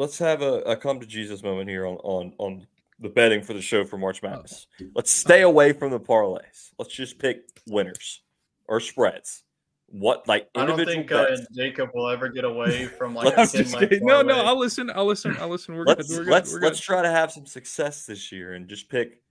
let's 0.01 0.17
have 0.17 0.41
a, 0.41 0.61
a 0.61 0.75
come 0.75 0.99
to 0.99 1.05
Jesus 1.05 1.43
moment 1.43 1.69
here 1.69 1.85
on 1.85 1.97
on 1.97 2.33
on 2.39 2.67
the 2.99 3.09
betting 3.09 3.41
for 3.41 3.53
the 3.53 3.61
show 3.61 3.85
for 3.85 3.97
March 3.97 4.21
Madness. 4.21 4.67
Let's 4.95 5.11
stay 5.11 5.41
away 5.41 5.73
from 5.73 5.91
the 5.91 5.99
parlays. 5.99 6.71
Let's 6.77 6.93
just 6.93 7.19
pick 7.19 7.47
winners 7.67 8.21
or 8.67 8.79
spreads. 8.79 9.43
What 9.87 10.27
like 10.27 10.49
I 10.55 10.65
don't 10.65 10.83
think 10.85 11.11
uh. 11.11 11.35
Jacob 11.53 11.91
will 11.93 12.09
ever 12.09 12.29
get 12.29 12.45
away 12.45 12.85
from 12.97 13.13
like 13.13 13.37
Let's 13.37 13.53
a 13.53 13.59
I'm 13.59 13.63
10 13.63 13.71
just 13.71 13.79
kidding. 13.79 14.05
No, 14.05 14.21
no. 14.21 14.43
I'll 14.43 14.57
listen. 14.57 14.89
I'll 14.93 15.05
listen. 15.05 15.37
I'll 15.39 15.49
listen. 15.49 15.75
We're 15.75 15.85
good. 15.85 15.97
let's 15.97 16.17
We're 16.17 16.23
let's 16.23 16.53
We're 16.53 16.61
let's 16.61 16.79
good. 16.79 16.85
try 16.85 17.01
to 17.03 17.09
have 17.09 17.31
some 17.31 17.45
success 17.45 18.05
this 18.05 18.31
year 18.31 18.53
and 18.53 18.67
just 18.67 18.89
pick 18.89 19.21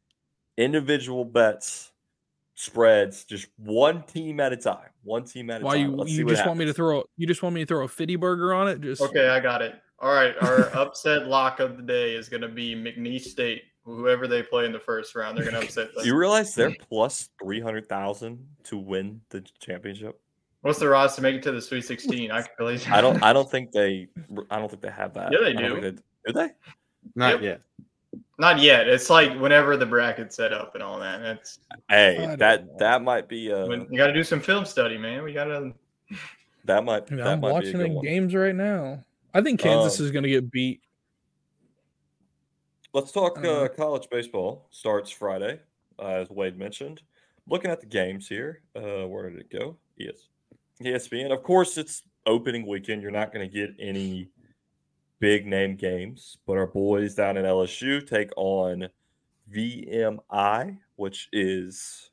individual 0.57 1.25
bets 1.25 1.91
spreads, 2.55 3.25
just 3.25 3.47
one 3.57 4.03
team 4.03 4.39
at 4.39 4.53
a 4.53 4.57
time. 4.57 4.91
One 5.03 5.25
team 5.25 5.49
at 5.49 5.63
a 5.63 5.65
Why 5.65 5.77
time. 5.79 5.91
you 5.91 5.97
Let's 5.97 6.11
see 6.11 6.19
you 6.19 6.27
what 6.27 6.35
just 6.35 6.47
want 6.47 6.59
me 6.59 6.67
to 6.67 6.75
throw 6.75 7.05
you 7.17 7.27
just 7.27 7.43
want 7.43 7.55
me 7.55 7.63
to 7.63 7.67
throw 7.67 7.85
a 7.85 7.89
fitty 7.89 8.17
burger 8.17 8.53
on 8.53 8.69
it? 8.69 8.81
Just 8.83 9.01
Okay, 9.01 9.29
I 9.29 9.41
got 9.41 9.63
it. 9.63 9.81
All 10.01 10.13
right, 10.15 10.35
our 10.43 10.65
upset 10.77 11.27
lock 11.27 11.61
of 11.61 11.77
the 11.77 11.83
day 11.83 12.15
is 12.15 12.29
going 12.29 12.41
to 12.43 12.49
be 12.49 12.75
McNeese 12.75 13.23
State. 13.23 13.63
Whoever 13.85 14.27
they 14.29 14.43
play 14.43 14.67
in 14.67 14.73
the 14.73 14.79
first 14.79 15.15
round, 15.15 15.37
they're 15.37 15.45
going 15.45 15.57
to 15.57 15.63
upset 15.63 15.95
them. 15.95 16.05
You 16.05 16.15
realize 16.17 16.55
they're 16.55 16.75
plus 16.89 17.31
three 17.43 17.61
hundred 17.61 17.89
thousand 17.89 18.47
to 18.65 18.77
win 18.77 19.21
the 19.31 19.41
championship. 19.59 20.21
What's 20.61 20.79
the 20.79 20.95
odds 20.95 21.15
to 21.17 21.23
make 21.23 21.35
it 21.37 21.43
to 21.45 21.53
the 21.53 21.63
Sweet 21.63 21.87
16? 21.87 22.31
I 22.31 22.43
can 22.43 22.51
believe. 22.59 22.87
I 22.91 23.01
don't. 23.01 23.23
I 23.23 23.33
don't 23.33 23.51
think 23.51 23.73
they. 23.73 24.09
I 24.51 24.59
don't 24.59 24.69
think 24.71 24.83
they 24.83 24.91
have 24.91 25.15
that. 25.15 25.33
Yeah, 25.33 25.39
they 25.43 25.55
don't 25.55 25.81
do. 25.81 25.91
they- 25.93 26.03
do 26.27 26.33
they? 26.35 26.49
Not 27.15 27.33
Yep. 27.35 27.43
yet. 27.43 27.61
Not 28.39 28.59
yet. 28.59 28.87
It's 28.87 29.09
like 29.09 29.39
whenever 29.41 29.79
the 29.79 29.87
bracket's 29.87 30.37
set 30.37 30.53
up 30.53 30.75
and 30.75 30.83
all 30.83 30.99
that. 31.01 31.21
That's 31.23 31.59
Hey, 31.89 32.17
don't 32.19 32.29
know. 32.31 32.37
that 32.37 32.79
that 32.79 33.03
might 33.03 33.27
be 33.29 33.51
a 33.51 33.67
when 33.67 33.87
you 33.91 33.97
got 33.97 34.09
to 34.09 34.13
do 34.13 34.23
some 34.23 34.41
film 34.41 34.67
study, 34.67 34.99
man. 34.99 35.23
We 35.25 35.33
got 35.33 35.45
to. 35.45 35.73
that 36.67 36.85
might 36.85 37.07
Dude, 37.07 37.21
that 37.21 37.27
I'm 37.27 37.41
might 37.41 37.49
be 37.49 37.51
a 37.51 37.53
watching 37.55 37.73
good 37.73 37.91
the 37.91 37.95
one. 37.95 38.05
games 38.05 38.35
right 38.35 38.55
now. 38.55 39.03
I 39.33 39.41
think 39.41 39.61
Kansas 39.61 40.01
Um, 40.01 40.07
is 40.07 40.13
going 40.13 40.25
to 40.25 40.29
get 40.29 40.51
beat. 40.51 40.83
Let's 42.93 43.13
talk 43.13 43.45
uh, 43.45 43.69
college 43.69 44.09
baseball. 44.11 44.67
Starts 44.71 45.11
Friday, 45.11 45.61
uh, 45.99 46.07
as 46.07 46.31
Wade 46.31 46.59
mentioned. 46.59 47.03
Looking 47.49 47.71
at 47.71 47.81
the 47.81 47.87
games 47.87 48.29
here, 48.29 48.63
uh, 48.75 49.07
where 49.07 49.31
did 49.31 49.39
it 49.39 49.51
go? 49.51 49.77
Yes, 49.97 50.29
ESPN. 50.83 51.33
Of 51.33 51.43
course, 51.43 51.79
it's 51.79 52.03
opening 52.27 52.67
weekend. 52.67 53.03
You're 53.03 53.11
not 53.13 53.33
going 53.33 53.49
to 53.49 53.53
get 53.53 53.75
any 53.79 54.29
big 55.21 55.47
name 55.47 55.77
games, 55.77 56.39
but 56.47 56.57
our 56.57 56.67
boys 56.67 57.15
down 57.15 57.37
in 57.37 57.45
LSU 57.45 58.05
take 58.07 58.31
on 58.37 58.89
VMI, 59.53 60.79
which 60.97 61.29
is 61.33 62.11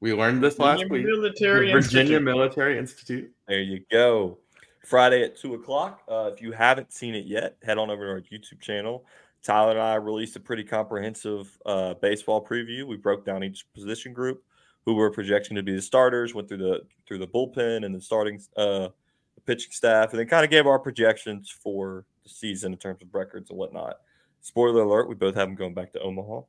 We 0.00 0.12
learned 0.12 0.42
this 0.42 0.58
last 0.58 0.88
week. 0.90 1.06
Military 1.06 1.72
Virginia 1.72 2.16
Institute. 2.16 2.22
Military 2.22 2.78
Institute. 2.78 3.32
There 3.48 3.62
you 3.62 3.80
go. 3.90 4.38
Friday 4.86 5.24
at 5.24 5.36
two 5.36 5.54
o'clock. 5.54 6.02
Uh, 6.08 6.30
if 6.32 6.40
you 6.40 6.52
haven't 6.52 6.92
seen 6.92 7.14
it 7.14 7.26
yet, 7.26 7.56
head 7.64 7.76
on 7.76 7.90
over 7.90 8.04
to 8.04 8.10
our 8.12 8.20
YouTube 8.20 8.60
channel. 8.60 9.04
Tyler 9.42 9.72
and 9.72 9.80
I 9.80 9.96
released 9.96 10.36
a 10.36 10.40
pretty 10.40 10.62
comprehensive 10.62 11.58
uh, 11.66 11.94
baseball 11.94 12.44
preview. 12.44 12.86
We 12.86 12.96
broke 12.96 13.24
down 13.24 13.42
each 13.42 13.66
position 13.74 14.12
group, 14.12 14.44
who 14.84 14.94
we're 14.94 15.10
projecting 15.10 15.56
to 15.56 15.62
be 15.62 15.74
the 15.74 15.82
starters, 15.82 16.34
went 16.34 16.48
through 16.48 16.58
the 16.58 16.80
through 17.06 17.18
the 17.18 17.26
bullpen 17.26 17.84
and 17.84 17.92
the 17.92 18.00
starting 18.00 18.40
uh, 18.56 18.88
the 19.34 19.40
pitching 19.44 19.72
staff, 19.72 20.10
and 20.10 20.20
then 20.20 20.28
kind 20.28 20.44
of 20.44 20.50
gave 20.50 20.68
our 20.68 20.78
projections 20.78 21.50
for 21.50 22.04
the 22.22 22.28
season 22.28 22.72
in 22.72 22.78
terms 22.78 23.02
of 23.02 23.12
records 23.12 23.50
and 23.50 23.58
whatnot. 23.58 23.96
Spoiler 24.40 24.82
alert: 24.82 25.08
we 25.08 25.16
both 25.16 25.34
have 25.34 25.48
them 25.48 25.56
going 25.56 25.74
back 25.74 25.92
to 25.94 26.00
Omaha. 26.00 26.42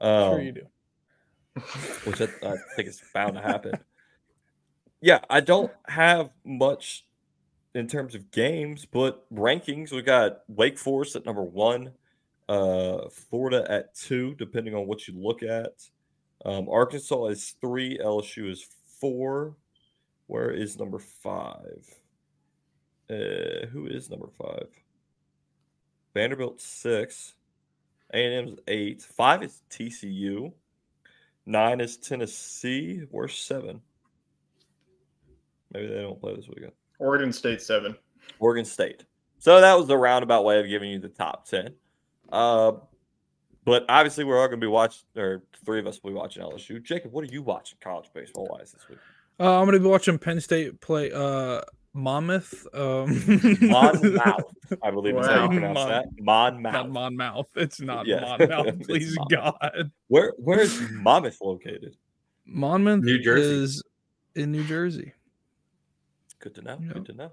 Um, 0.00 0.32
sure 0.32 0.40
you 0.40 0.52
do. 0.52 0.66
which 2.04 2.20
I, 2.20 2.28
I 2.42 2.56
think 2.74 2.88
is 2.88 3.00
bound 3.14 3.34
to 3.34 3.40
happen. 3.40 3.78
Yeah, 5.00 5.20
I 5.30 5.40
don't 5.40 5.70
have 5.86 6.30
much 6.44 7.04
in 7.74 7.86
terms 7.86 8.14
of 8.14 8.30
games, 8.30 8.86
but 8.86 9.32
rankings. 9.32 9.92
We 9.92 10.02
got 10.02 10.40
Wake 10.48 10.78
Forest 10.78 11.16
at 11.16 11.26
number 11.26 11.42
one, 11.42 11.92
uh, 12.48 13.08
Florida 13.10 13.66
at 13.68 13.94
two, 13.94 14.34
depending 14.34 14.74
on 14.74 14.86
what 14.86 15.06
you 15.06 15.14
look 15.16 15.42
at. 15.42 15.88
Um, 16.44 16.68
Arkansas 16.68 17.26
is 17.26 17.54
three, 17.60 17.98
LSU 17.98 18.50
is 18.50 18.66
four. 19.00 19.56
Where 20.26 20.50
is 20.50 20.78
number 20.78 20.98
five? 20.98 21.84
Uh, 23.10 23.66
who 23.72 23.86
is 23.86 24.10
number 24.10 24.28
five? 24.38 24.68
Vanderbilt 26.14 26.60
six, 26.60 27.34
A 28.12 28.18
and 28.18 28.48
M's 28.48 28.58
eight, 28.68 29.02
five 29.02 29.42
is 29.42 29.62
TCU. 29.70 30.52
Nine 31.46 31.80
is 31.80 31.96
Tennessee. 31.96 33.04
We're 33.10 33.28
seven. 33.28 33.80
Maybe 35.72 35.86
they 35.86 36.02
don't 36.02 36.20
play 36.20 36.36
this 36.36 36.48
weekend. 36.48 36.72
Oregon 36.98 37.32
State 37.32 37.60
seven. 37.62 37.96
Oregon 38.38 38.64
State. 38.64 39.04
So 39.38 39.60
that 39.60 39.76
was 39.78 39.86
the 39.86 39.96
roundabout 39.96 40.44
way 40.44 40.58
of 40.60 40.66
giving 40.68 40.90
you 40.90 40.98
the 40.98 41.08
top 41.08 41.46
ten. 41.46 41.74
Uh, 42.30 42.72
but 43.64 43.84
obviously, 43.88 44.24
we're 44.24 44.38
all 44.40 44.48
going 44.48 44.60
to 44.60 44.64
be 44.64 44.70
watching, 44.70 45.02
or 45.16 45.42
three 45.64 45.78
of 45.78 45.86
us 45.86 46.00
will 46.02 46.10
be 46.10 46.16
watching 46.16 46.42
LSU. 46.42 46.82
Jacob, 46.82 47.12
what 47.12 47.22
are 47.22 47.32
you 47.32 47.42
watching 47.42 47.78
college 47.80 48.08
baseball 48.14 48.48
wise 48.50 48.72
this 48.72 48.88
week? 48.88 48.98
Uh, 49.40 49.58
I'm 49.60 49.66
going 49.66 49.74
to 49.74 49.80
be 49.80 49.86
watching 49.88 50.18
Penn 50.18 50.40
State 50.40 50.80
play 50.80 51.12
uh, 51.12 51.60
Monmouth. 51.92 52.66
Um, 52.74 53.22
Monmouth, 53.60 54.20
I 54.82 54.90
believe 54.90 55.16
is 55.16 55.26
how 55.26 55.44
you 55.44 55.48
pronounce 55.60 55.74
Mon- 55.76 55.88
that. 55.88 56.06
Not 56.18 56.90
Monmouth. 56.90 57.18
Monmouth. 57.18 57.46
It's 57.56 57.80
not 57.80 58.06
Yeah. 58.06 58.20
Monmouth. 58.20 58.80
Please 58.86 59.14
Monmouth. 59.16 59.54
God. 59.60 59.90
Where 60.08 60.32
Where 60.38 60.60
is 60.60 60.80
Monmouth 60.90 61.38
located? 61.40 61.96
Monmouth 62.46 63.04
New 63.04 63.18
Jersey. 63.18 63.62
is 63.64 63.82
in 64.34 64.50
New 64.50 64.64
Jersey. 64.64 65.12
Good 66.38 66.54
to 66.56 66.62
know. 66.62 66.78
Yeah. 66.80 66.92
Good 66.92 67.06
to 67.06 67.12
know. 67.14 67.30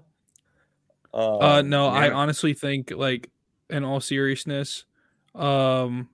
Uh, 1.14 1.38
Uh, 1.38 1.62
no, 1.62 1.88
I 1.88 2.10
honestly 2.10 2.54
think, 2.54 2.90
like, 2.90 3.30
in 3.70 3.84
all 3.84 4.00
seriousness, 4.00 4.84
um, 5.34 6.08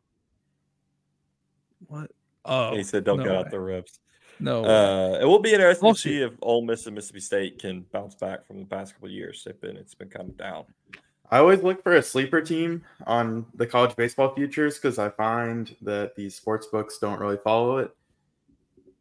what? 1.87 2.11
Oh, 2.45 2.75
he 2.77 2.83
said, 2.83 3.05
"Don't 3.05 3.19
no 3.19 3.25
get 3.25 3.35
out 3.35 3.51
the 3.51 3.61
ribs." 3.61 4.01
no. 4.41 4.65
Uh, 4.65 5.19
it 5.21 5.25
will 5.25 5.39
be 5.39 5.53
interesting 5.53 5.87
We'll 5.87 5.95
to 5.95 6.01
see 6.01 6.23
if 6.23 6.33
Ole 6.43 6.63
Miss 6.63 6.87
and 6.87 6.95
Mississippi 6.95 7.21
State 7.21 7.59
can 7.61 7.85
bounce 7.93 8.15
back 8.15 8.47
from 8.47 8.61
the 8.61 8.67
past 8.67 8.95
couple 8.95 9.09
of 9.09 9.13
years. 9.13 9.45
They've 9.45 9.61
been 9.61 9.77
it's 9.77 9.95
been 9.95 10.09
kind 10.09 10.29
of 10.29 10.37
down. 10.37 10.65
I 11.31 11.39
always 11.39 11.63
look 11.63 11.83
for 11.83 11.97
a 11.97 12.03
sleeper 12.03 12.43
team 12.43 12.85
on 13.07 13.47
the 13.55 13.67
college 13.67 13.97
baseball 13.97 14.35
futures 14.35 14.77
because 14.77 14.99
I 14.99 15.09
find 15.09 15.75
that 15.81 16.15
these 16.15 16.35
sports 16.35 16.67
books 16.67 16.99
don't 16.99 17.19
really 17.19 17.39
follow 17.39 17.79
it. 17.79 17.95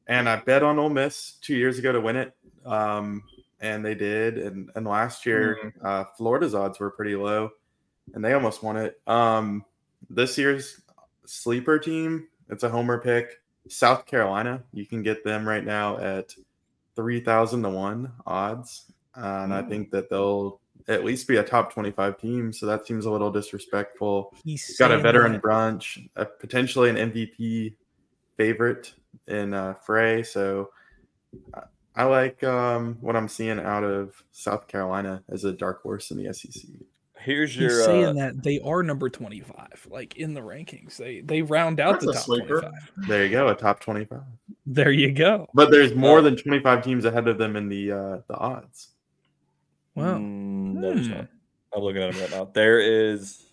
And 0.07 0.29
I 0.29 0.37
bet 0.37 0.63
on 0.63 0.79
Ole 0.79 0.89
Miss 0.89 1.33
two 1.41 1.55
years 1.55 1.77
ago 1.77 1.91
to 1.91 1.99
win 1.99 2.15
it, 2.15 2.33
um, 2.65 3.23
and 3.61 3.85
they 3.85 3.95
did. 3.95 4.37
And, 4.37 4.69
and 4.75 4.85
last 4.85 5.25
year, 5.25 5.73
uh, 5.83 6.05
Florida's 6.17 6.55
odds 6.55 6.79
were 6.79 6.91
pretty 6.91 7.15
low, 7.15 7.51
and 8.13 8.23
they 8.25 8.33
almost 8.33 8.63
won 8.63 8.77
it. 8.77 8.99
Um, 9.07 9.63
this 10.09 10.37
year's 10.37 10.81
sleeper 11.25 11.79
team, 11.79 12.27
it's 12.49 12.63
a 12.63 12.69
homer 12.69 12.99
pick. 12.99 13.39
South 13.69 14.05
Carolina, 14.05 14.63
you 14.73 14.85
can 14.85 15.03
get 15.03 15.23
them 15.23 15.47
right 15.47 15.63
now 15.63 15.97
at 15.97 16.33
three 16.95 17.21
thousand 17.21 17.61
to 17.63 17.69
one 17.69 18.11
odds, 18.25 18.91
and 19.15 19.53
I 19.53 19.61
think 19.61 19.91
that 19.91 20.09
they'll 20.09 20.59
at 20.87 21.05
least 21.05 21.27
be 21.27 21.37
a 21.37 21.43
top 21.43 21.71
25 21.71 22.19
team. 22.19 22.51
So 22.51 22.65
that 22.65 22.87
seems 22.87 23.05
a 23.05 23.11
little 23.11 23.31
disrespectful. 23.31 24.33
He's 24.43 24.77
Got 24.77 24.91
a 24.91 24.97
veteran 24.97 25.33
that. 25.33 25.41
brunch, 25.43 26.09
uh, 26.15 26.25
potentially 26.39 26.89
an 26.89 27.11
MVP 27.11 27.75
favorite 28.35 28.93
in 29.27 29.53
uh, 29.53 29.75
Frey. 29.75 30.23
So 30.23 30.69
I- 31.95 32.01
I 32.03 32.05
like 32.05 32.43
um, 32.43 32.97
what 33.01 33.15
I'm 33.15 33.27
seeing 33.27 33.59
out 33.59 33.83
of 33.83 34.23
South 34.31 34.67
Carolina 34.67 35.23
as 35.29 35.43
a 35.43 35.51
dark 35.51 35.81
horse 35.81 36.09
in 36.11 36.17
the 36.23 36.33
SEC. 36.33 36.63
Here's 37.19 37.51
He's 37.51 37.59
your 37.61 37.83
saying 37.83 38.05
uh, 38.05 38.13
that 38.13 38.41
they 38.43 38.59
are 38.61 38.81
number 38.81 39.07
25, 39.09 39.87
like 39.91 40.15
in 40.15 40.33
the 40.33 40.41
rankings. 40.41 40.97
They 40.97 41.21
they 41.21 41.41
round 41.43 41.79
out 41.79 41.99
the 41.99 42.13
top 42.13 42.23
sleeper. 42.23 42.61
25. 42.61 43.07
There 43.07 43.23
you 43.25 43.29
go, 43.29 43.47
a 43.49 43.55
top 43.55 43.79
25. 43.79 44.21
There 44.65 44.91
you 44.91 45.11
go. 45.11 45.47
But 45.53 45.69
there's 45.69 45.93
more 45.93 46.19
Uh, 46.19 46.21
than 46.21 46.35
25 46.37 46.83
teams 46.83 47.05
ahead 47.05 47.27
of 47.27 47.37
them 47.37 47.55
in 47.55 47.69
the 47.69 47.91
uh, 47.91 48.17
the 48.27 48.35
odds. 48.37 48.89
Wow. 49.93 50.15
mm, 50.17 50.73
no, 50.73 50.93
Hmm. 50.93 51.09
not. 51.11 51.27
I'm 51.75 51.81
looking 51.83 52.01
at 52.01 52.13
them 52.13 52.21
right 52.21 52.31
now. 52.31 52.45
There 52.45 52.79
is 52.79 53.45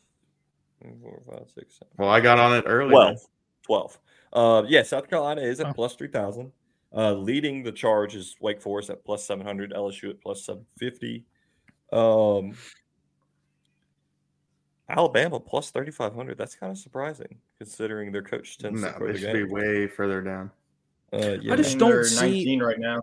four, 1.03 1.21
five, 1.31 1.51
six, 1.55 1.75
seven, 1.79 1.93
Well, 1.99 2.09
I 2.09 2.21
got 2.21 2.39
on 2.39 2.57
it 2.57 2.65
early. 2.67 2.91
12. 2.91 3.19
12. 3.67 3.99
Uh, 4.33 4.63
yeah, 4.69 4.83
South 4.83 5.09
Carolina 5.11 5.43
is 5.43 5.61
at 5.61 5.67
Oh. 5.67 5.73
plus 5.75 5.95
3,000. 5.95 6.53
Uh, 6.95 7.13
leading 7.13 7.63
the 7.63 7.73
charge 7.73 8.15
is 8.15 8.35
Wake 8.41 8.63
Forest 8.63 8.89
at 8.91 9.05
plus 9.05 9.25
700, 9.25 9.73
LSU 9.73 10.11
at 10.11 10.21
plus 10.23 10.45
750. 10.47 11.25
Um, 11.93 12.57
Alabama 14.89 15.39
plus 15.39 15.71
3,500. 15.71 16.39
That's 16.39 16.55
kind 16.55 16.73
of 16.73 16.79
surprising 16.79 17.39
considering 17.59 18.11
their 18.11 18.23
coach 18.23 18.57
tends 18.59 18.81
No, 18.81 18.89
to 18.89 18.95
throw 18.97 19.07
they 19.09 19.13
the 19.13 19.19
should 19.19 19.33
be 19.35 19.45
way 19.45 19.87
further 19.87 20.23
down. 20.23 20.51
Uh, 21.13 21.37
yeah. 21.43 21.53
I 21.53 21.57
just 21.57 21.79
don't 21.79 22.05
see- 22.05 22.21
19 22.21 22.63
right 22.63 22.79
now. 22.79 23.03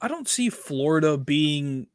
I 0.00 0.08
don't 0.08 0.28
see 0.28 0.50
Florida 0.50 1.16
being, 1.16 1.86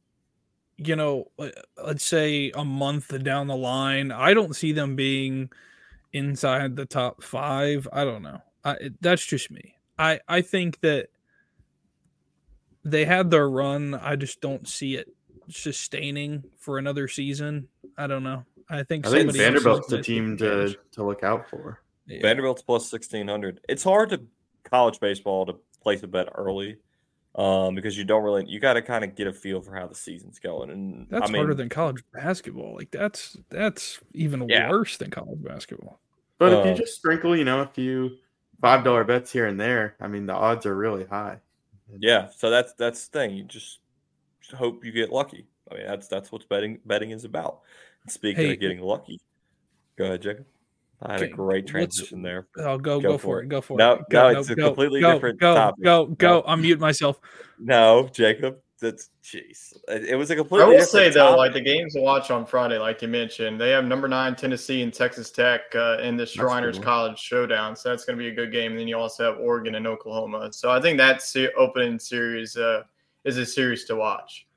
you 0.78 0.96
know, 0.96 1.30
uh, 1.38 1.50
let's 1.86 2.06
say 2.06 2.52
a 2.56 2.64
month 2.66 3.22
down 3.24 3.48
the 3.48 3.56
line. 3.56 4.12
I 4.12 4.34
don't 4.34 4.56
see 4.56 4.72
them 4.72 4.96
being 4.96 5.50
inside 6.14 6.76
the 6.76 6.86
top 6.86 7.22
five. 7.22 7.88
I 7.94 8.04
don't 8.06 8.24
know. 8.24 8.42
I, 8.64 8.72
it- 8.74 9.02
that's 9.02 9.26
just 9.26 9.52
me. 9.52 9.76
I 10.02 10.20
I 10.28 10.42
think 10.42 10.80
that 10.82 11.08
they 12.84 13.06
had 13.06 13.30
their 13.30 13.50
run. 13.50 13.94
I 13.94 14.16
just 14.16 14.42
don't 14.42 14.68
see 14.68 14.96
it 14.96 15.08
sustaining 15.50 16.44
for 16.58 16.78
another 16.78 17.08
season. 17.08 17.68
I 17.98 18.08
don't 18.08 18.24
know. 18.24 18.44
I 18.70 18.84
think 18.84 19.06
I 19.06 19.10
think 19.12 19.20
somebody 19.22 19.40
Vanderbilt's 19.40 19.88
the 19.88 20.02
team 20.02 20.38
to, 20.38 20.76
to 20.94 21.04
look 21.04 21.24
out 21.24 21.50
for. 21.50 21.82
Yeah. 22.08 22.22
Vanderbilt's 22.22 22.62
plus 22.62 22.92
1,600. 22.92 23.60
It's 23.70 23.84
hard 23.84 24.10
to 24.10 24.22
college 24.64 25.00
baseball 25.00 25.46
to 25.46 25.56
place 25.84 26.02
a 26.04 26.08
bet 26.08 26.30
early 26.36 26.78
um, 27.36 27.76
because 27.76 27.98
you 27.98 28.06
don't 28.06 28.24
really, 28.24 28.46
you 28.48 28.60
got 28.60 28.74
to 28.74 28.82
kind 28.82 29.04
of 29.04 29.14
get 29.16 29.28
a 29.28 29.34
feel 29.34 29.62
for 29.62 29.76
how 29.76 29.88
the 29.88 29.96
season's 29.96 30.40
going. 30.40 30.70
And 30.72 31.08
That's 31.10 31.30
I 31.30 31.32
mean, 31.32 31.42
harder 31.42 31.54
than 31.54 31.70
college 31.70 32.04
basketball. 32.14 32.76
Like 32.76 32.92
that's 32.92 33.38
that's 33.50 34.00
even 34.14 34.48
Yeah. 34.50 34.70
worse 34.70 34.98
than 34.98 35.12
college 35.12 35.44
basketball. 35.44 36.00
But 36.40 36.54
if 36.54 36.66
you 36.66 36.72
Uh, 36.72 36.76
just 36.76 36.96
sprinkle, 36.96 37.36
you 37.36 37.44
know, 37.44 37.62
a 37.62 37.68
few 37.68 38.12
five 38.62 38.84
dollar 38.84 39.04
bets 39.04 39.32
here 39.32 39.48
and 39.48 39.60
there. 39.60 39.96
I 40.00 40.08
mean, 40.08 40.26
the 40.26 40.34
odds 40.34 40.66
are 40.66 40.76
really 40.76 41.06
high. 41.06 41.40
Yeah, 42.00 42.30
so 42.36 42.50
that's 42.50 42.74
that's 42.74 43.08
the 43.08 43.20
thing. 43.20 43.36
You 43.36 43.44
just, 43.44 43.80
just 44.42 44.54
hope 44.54 44.86
you 44.86 44.92
get 44.92 45.12
lucky. 45.12 45.48
I 45.70 45.76
mean, 45.76 45.86
that's 45.88 46.08
that's 46.08 46.32
what 46.32 46.48
betting 46.50 46.80
betting 46.86 47.12
is 47.12 47.26
about. 47.26 47.62
And 48.04 48.12
speaking 48.12 48.46
Hey, 48.46 48.54
of 48.54 48.60
getting 48.60 48.80
lucky, 48.82 49.20
go 49.98 50.06
ahead, 50.06 50.22
Jacob. 50.22 50.46
I 51.04 51.14
had 51.14 51.24
Okay, 51.24 51.32
a 51.32 51.36
great 51.36 51.66
transition 51.66 52.22
there. 52.22 52.48
Oh, 52.58 52.78
go, 52.78 53.02
Go 53.02 53.10
go, 53.10 53.18
for 53.18 53.20
for 53.20 53.42
it. 53.42 53.46
it. 53.46 53.50
Go 53.50 53.62
for 53.62 53.78
No, 53.78 53.94
it. 53.94 54.02
Go, 54.10 54.32
no, 54.32 54.40
it's 54.40 54.50
a 54.50 54.56
go, 54.56 54.68
completely 54.68 55.02
go, 55.02 55.14
different 55.14 55.40
go, 55.40 55.56
topic. 55.56 55.84
Go, 55.84 56.06
go, 56.06 56.28
No. 56.40 56.44
I'm 56.46 56.62
muting 56.62 56.80
myself. 56.80 57.20
No, 57.60 58.08
Jacob, 58.14 58.60
that's 58.82 59.12
jeez. 59.24 59.74
It 59.88 60.18
was 60.18 60.32
a 60.32 60.36
completely. 60.36 60.66
I 60.66 60.80
will 60.80 60.86
say 60.86 61.10
though, 61.10 61.28
topic. 61.28 61.38
like 61.38 61.54
the 61.54 61.62
games 61.62 61.94
to 61.94 62.02
watch 62.02 62.32
on 62.32 62.48
Friday, 62.48 62.80
like 62.80 63.02
you 63.04 63.08
mentioned, 63.08 63.62
they 63.62 63.70
have 63.70 63.86
number 63.86 64.08
nine 64.08 64.36
Tennessee 64.36 64.82
and 64.82 64.92
Texas 64.92 65.30
Tech 65.30 65.62
uh, 65.76 66.00
in 66.02 66.18
the 66.18 66.26
Shriners. 66.26 66.80
College 66.80 67.20
Showdown, 67.20 67.76
so 67.76 67.90
that's 67.90 68.06
going 68.06 68.18
to 68.18 68.24
be 68.24 68.30
a 68.30 68.34
good 68.34 68.52
game. 68.52 68.72
And 68.72 68.80
then 68.80 68.88
you 68.88 68.98
also 68.98 69.32
have 69.32 69.40
Oregon 69.40 69.76
and 69.76 69.86
Oklahoma, 69.86 70.52
so 70.52 70.72
I 70.72 70.82
think 70.82 70.98
that 70.98 71.22
se- 71.22 71.52
opening 71.58 72.00
series 72.00 72.58
uh, 72.58 72.82
is 73.24 73.38
a 73.38 73.46
series 73.46 73.86
to 73.86 73.96
watch. 73.96 74.48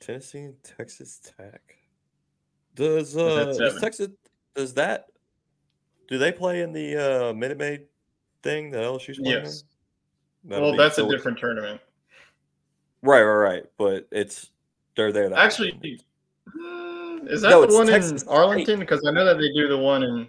Tennessee 0.00 0.40
and 0.40 0.62
Texas 0.64 1.20
Tech. 1.38 1.76
Does 2.74 3.16
uh 3.16 3.54
does? 3.56 3.80
Texas 3.80 4.08
does 4.56 4.74
that 4.74 5.06
do 6.08 6.18
they 6.18 6.32
play 6.32 6.62
in 6.62 6.72
the 6.72 6.96
uh 6.96 7.32
Minute 7.32 7.58
Maid 7.58 7.86
thing 8.42 8.72
that 8.72 8.82
LSU's 8.82 9.18
playing? 9.18 9.44
Yes. 9.44 9.62
in? 10.50 10.60
Well, 10.60 10.76
that's 10.76 10.98
a 10.98 11.08
different 11.08 11.38
tournament. 11.38 11.80
Right, 13.06 13.22
right, 13.22 13.34
right. 13.52 13.64
But 13.78 14.08
it's 14.10 14.50
they're 14.96 15.12
there. 15.12 15.28
That 15.30 15.38
Actually, 15.38 15.72
weekend. 15.82 16.04
uh, 16.48 17.24
is 17.32 17.42
that 17.42 17.50
No, 17.50 17.64
the 17.66 17.74
one 17.74 17.86
Texas 17.86 18.22
in 18.22 18.28
Arlington? 18.28 18.80
Because 18.80 19.04
I 19.06 19.10
know 19.10 19.24
that 19.24 19.38
they 19.38 19.52
do 19.52 19.68
the 19.68 19.78
one 19.78 20.02
in. 20.02 20.28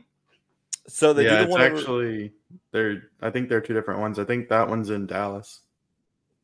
so 0.88 1.14
they 1.14 1.24
yeah, 1.26 1.30
do 1.30 1.36
it's 1.38 1.46
the 1.48 1.52
one 1.52 1.62
over 1.62 1.76
actually 1.76 2.34
they're. 2.72 3.04
I 3.22 3.30
think 3.30 3.50
they're 3.50 3.62
two 3.62 3.74
different 3.74 4.00
ones. 4.00 4.20
I 4.20 4.24
think 4.24 4.50
that 4.50 4.68
one's 4.68 4.90
in 4.90 5.06
Dallas. 5.08 5.62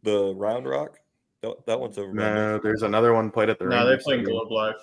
the 0.03 0.33
Round 0.35 0.65
Rock. 0.67 0.99
That, 1.41 1.65
that 1.65 1.79
one's 1.79 1.97
over. 1.97 2.13
by 2.13 2.23
No, 2.23 2.33
Memphis. 2.33 2.61
there's 2.63 2.81
another 2.83 3.13
one 3.13 3.29
played 3.29 3.49
at 3.49 3.59
the. 3.59 3.65
No, 3.65 3.83
they 3.85 3.91
Rangers 3.91 4.03
play 4.03 4.17
in 4.19 4.23
Globe 4.23 4.51
Life. 4.51 4.75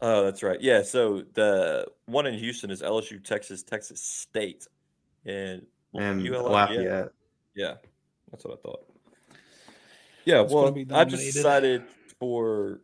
Oh, 0.00 0.24
that's 0.24 0.42
right. 0.42 0.60
Yeah. 0.60 0.82
So 0.82 1.24
the 1.34 1.86
one 2.06 2.26
in 2.26 2.34
Houston 2.34 2.70
is 2.70 2.80
LSU, 2.80 3.22
Texas, 3.22 3.62
Texas 3.62 4.00
State, 4.02 4.66
and 5.26 5.66
and 5.94 6.26
ULM, 6.26 6.50
Lafayette. 6.52 7.10
Yeah, 7.54 7.74
that's 8.30 8.44
what 8.44 8.54
I 8.58 8.62
thought. 8.62 8.84
Yeah, 10.28 10.42
It's 10.42 10.52
well, 10.52 10.76
I 10.92 11.04
just 11.04 11.32
decided 11.32 11.84
for 12.20 12.80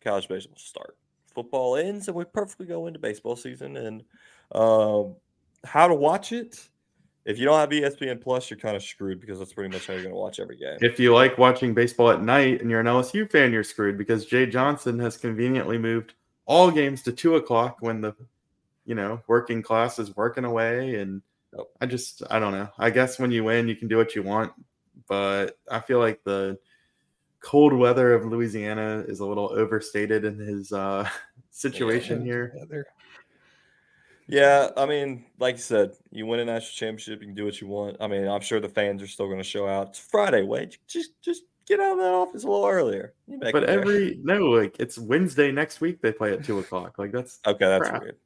college 0.00 0.28
baseball 0.28 0.54
to 0.54 0.62
start. 0.62 0.96
Football 1.34 1.74
ends, 1.74 2.06
and 2.06 2.16
we 2.16 2.24
perfectly 2.24 2.66
go 2.66 2.86
into 2.86 3.00
baseball 3.00 3.34
season. 3.34 3.76
And 3.76 4.04
um, 4.52 5.16
how 5.64 5.88
to 5.88 5.94
watch 5.94 6.30
it? 6.30 6.68
If 7.24 7.40
you 7.40 7.46
don't 7.46 7.58
have 7.58 7.70
ESPN 7.70 8.20
Plus, 8.20 8.48
you're 8.48 8.60
kind 8.60 8.76
of 8.76 8.82
screwed 8.84 9.20
because 9.20 9.40
that's 9.40 9.52
pretty 9.52 9.74
much 9.74 9.88
how 9.88 9.94
you're 9.94 10.04
going 10.04 10.14
to 10.14 10.20
watch 10.20 10.38
every 10.38 10.56
game. 10.56 10.78
If 10.80 11.00
you 11.00 11.12
like 11.12 11.36
watching 11.36 11.74
baseball 11.74 12.12
at 12.12 12.22
night 12.22 12.60
and 12.60 12.70
you're 12.70 12.80
an 12.80 12.86
LSU 12.86 13.28
fan, 13.28 13.52
you're 13.52 13.64
screwed 13.64 13.98
because 13.98 14.24
Jay 14.24 14.46
Johnson 14.46 15.00
has 15.00 15.16
conveniently 15.16 15.78
moved 15.78 16.14
all 16.46 16.70
games 16.70 17.02
to 17.02 17.12
two 17.12 17.34
o'clock 17.34 17.78
when 17.80 18.00
the, 18.00 18.14
you 18.86 18.94
know, 18.94 19.20
working 19.26 19.62
class 19.62 19.98
is 19.98 20.16
working 20.16 20.44
away. 20.44 20.94
And 20.94 21.22
Yep. 21.56 21.66
I 21.80 21.86
just, 21.86 22.22
I 22.30 22.38
don't 22.38 22.52
know. 22.52 22.68
I 22.78 22.90
guess 22.90 23.18
when 23.18 23.32
you 23.32 23.44
win, 23.44 23.66
you 23.66 23.74
can 23.74 23.88
do 23.88 23.96
what 23.96 24.14
you 24.14 24.22
want, 24.22 24.52
but 25.10 25.58
I 25.68 25.80
feel 25.80 25.98
like 25.98 26.22
the 26.22 26.56
cold 27.40 27.72
weather 27.72 28.14
of 28.14 28.24
Louisiana 28.24 29.04
is 29.08 29.18
a 29.18 29.26
little 29.26 29.50
overstated 29.52 30.24
in 30.24 30.38
his 30.38 30.72
uh, 30.72 31.06
situation 31.50 32.24
here. 32.24 32.50
Together. 32.50 32.86
Yeah, 34.28 34.68
I 34.76 34.86
mean, 34.86 35.26
like 35.40 35.56
you 35.56 35.60
said, 35.62 35.94
you 36.12 36.24
win 36.24 36.38
a 36.38 36.44
national 36.44 36.70
championship, 36.70 37.20
you 37.20 37.26
can 37.26 37.34
do 37.34 37.44
what 37.44 37.60
you 37.60 37.66
want. 37.66 37.96
I 37.98 38.06
mean, 38.06 38.28
I'm 38.28 38.40
sure 38.40 38.60
the 38.60 38.68
fans 38.68 39.02
are 39.02 39.08
still 39.08 39.26
going 39.26 39.38
to 39.38 39.44
show 39.44 39.66
out. 39.66 39.88
It's 39.88 39.98
Friday, 39.98 40.42
wait, 40.42 40.78
just 40.86 41.20
just 41.20 41.42
get 41.66 41.80
out 41.80 41.92
of 41.92 41.98
that 41.98 42.12
office 42.12 42.44
a 42.44 42.48
little 42.48 42.66
earlier. 42.66 43.14
You 43.26 43.38
make 43.40 43.52
But 43.52 43.66
there. 43.66 43.80
every 43.80 44.20
no, 44.22 44.38
like 44.46 44.76
it's 44.78 44.96
Wednesday 44.96 45.50
next 45.50 45.80
week. 45.80 46.00
They 46.00 46.12
play 46.12 46.32
at 46.32 46.44
two 46.44 46.60
o'clock. 46.60 46.96
Like 46.98 47.10
that's 47.10 47.40
okay, 47.44 47.66
that's 47.66 47.88
crap. 47.88 48.02
weird. 48.02 48.16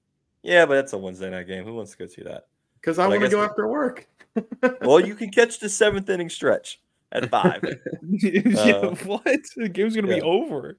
Yeah, 0.43 0.67
but 0.67 0.77
it's 0.77 0.93
a 0.93 0.99
Wednesday 0.99 1.31
night 1.31 1.47
game. 1.47 1.65
Who 1.65 1.73
wants 1.75 1.93
to 1.93 1.97
go 1.97 2.07
see 2.07 2.23
that? 2.25 2.49
Because 2.85 2.99
I 2.99 3.07
But 3.07 3.15
I 3.15 3.19
want 3.19 3.25
to 3.25 3.31
go 3.31 3.41
we- 3.41 3.47
after 3.47 3.67
work. 3.69 4.07
Well, 4.83 4.99
you 5.01 5.15
can 5.15 5.31
catch 5.31 5.61
the 5.61 5.69
seventh 5.69 6.11
inning 6.11 6.29
stretch 6.29 6.81
at 7.13 7.31
five. 7.31 7.63
yeah, 8.03 8.73
Uh, 8.73 8.95
what? 9.05 9.25
The 9.57 9.69
game's 9.69 9.95
gonna 9.95 10.09
yeah. 10.09 10.17
be 10.17 10.23
over. 10.23 10.77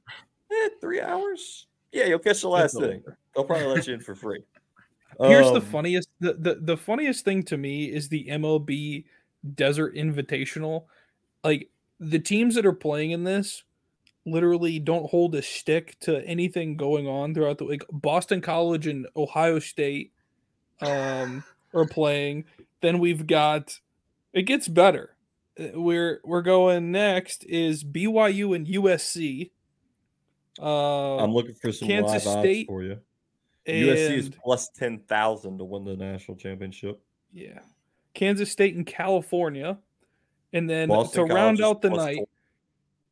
eh, 0.52 0.70
three 0.82 1.00
hours. 1.02 1.68
Yeah, 1.94 2.06
you'll 2.06 2.20
catch 2.20 2.42
the 2.42 2.50
last 2.50 2.74
It's 2.76 2.84
inning. 2.84 3.04
They'll 3.34 3.46
probably 3.46 3.68
let 3.68 3.88
you 3.88 3.94
in 3.94 4.02
for 4.02 4.14
free. 4.14 4.44
Here's 5.22 5.48
the 5.52 5.56
Um, 5.56 5.62
funniest 5.62 6.10
the, 6.20 6.34
the 6.34 6.56
the 6.62 6.76
funniest 6.78 7.24
thing 7.24 7.44
to 7.44 7.58
me 7.58 7.86
is 7.86 8.10
the 8.10 8.26
MLB 8.30 9.06
Desert 9.56 9.96
Invitational. 9.96 10.84
Like 11.44 11.70
the 12.02 12.20
teams 12.20 12.56
that 12.56 12.66
are 12.66 12.74
playing 12.74 13.12
in 13.12 13.24
this 13.24 13.64
literally 14.26 14.80
don't 14.80 15.10
hold 15.10 15.34
a 15.36 15.42
stick 15.42 15.98
to 16.02 16.22
anything 16.28 16.76
going 16.76 17.08
on 17.08 17.34
throughout 17.34 17.60
the 17.60 17.64
like 17.64 17.86
Boston 17.90 18.42
College 18.42 18.88
and 18.88 19.08
Ohio 19.16 19.60
State 19.60 20.12
um 20.82 21.42
are 21.76 21.86
playing. 21.86 22.46
Then 22.82 23.00
we've 23.00 23.28
got 23.28 23.80
it 24.34 24.44
gets 24.44 24.68
better. 24.68 25.16
Uh, 25.60 25.80
We're 25.80 26.22
we're 26.24 26.42
going 26.42 26.92
next 26.92 27.44
is 27.46 27.84
BYU 27.84 28.56
and 28.56 28.66
USC. 28.66 29.52
Uh, 30.60 31.18
I'm 31.18 31.34
looking 31.34 31.56
for 31.56 31.72
some 31.72 31.88
Kansas 31.88 32.26
live 32.26 32.38
odds 32.38 32.44
State 32.44 32.68
for 32.68 32.82
you. 32.82 33.00
USC 33.68 34.18
is 34.18 34.30
plus 34.44 34.70
ten 34.70 35.00
thousand 35.00 35.58
to 35.58 35.66
win 35.66 35.84
the 35.84 35.96
national 35.96 36.38
championship. 36.38 37.02
Yeah. 37.34 37.60
Kansas 38.14 38.52
State 38.52 38.76
and 38.76 38.86
California. 38.86 39.78
And 40.54 40.70
then 40.70 40.88
Boston 40.88 41.28
to 41.28 41.34
round 41.34 41.60
College 41.60 41.76
out 41.78 41.82
the 41.82 41.90
night 41.90 42.18
four- 42.18 42.28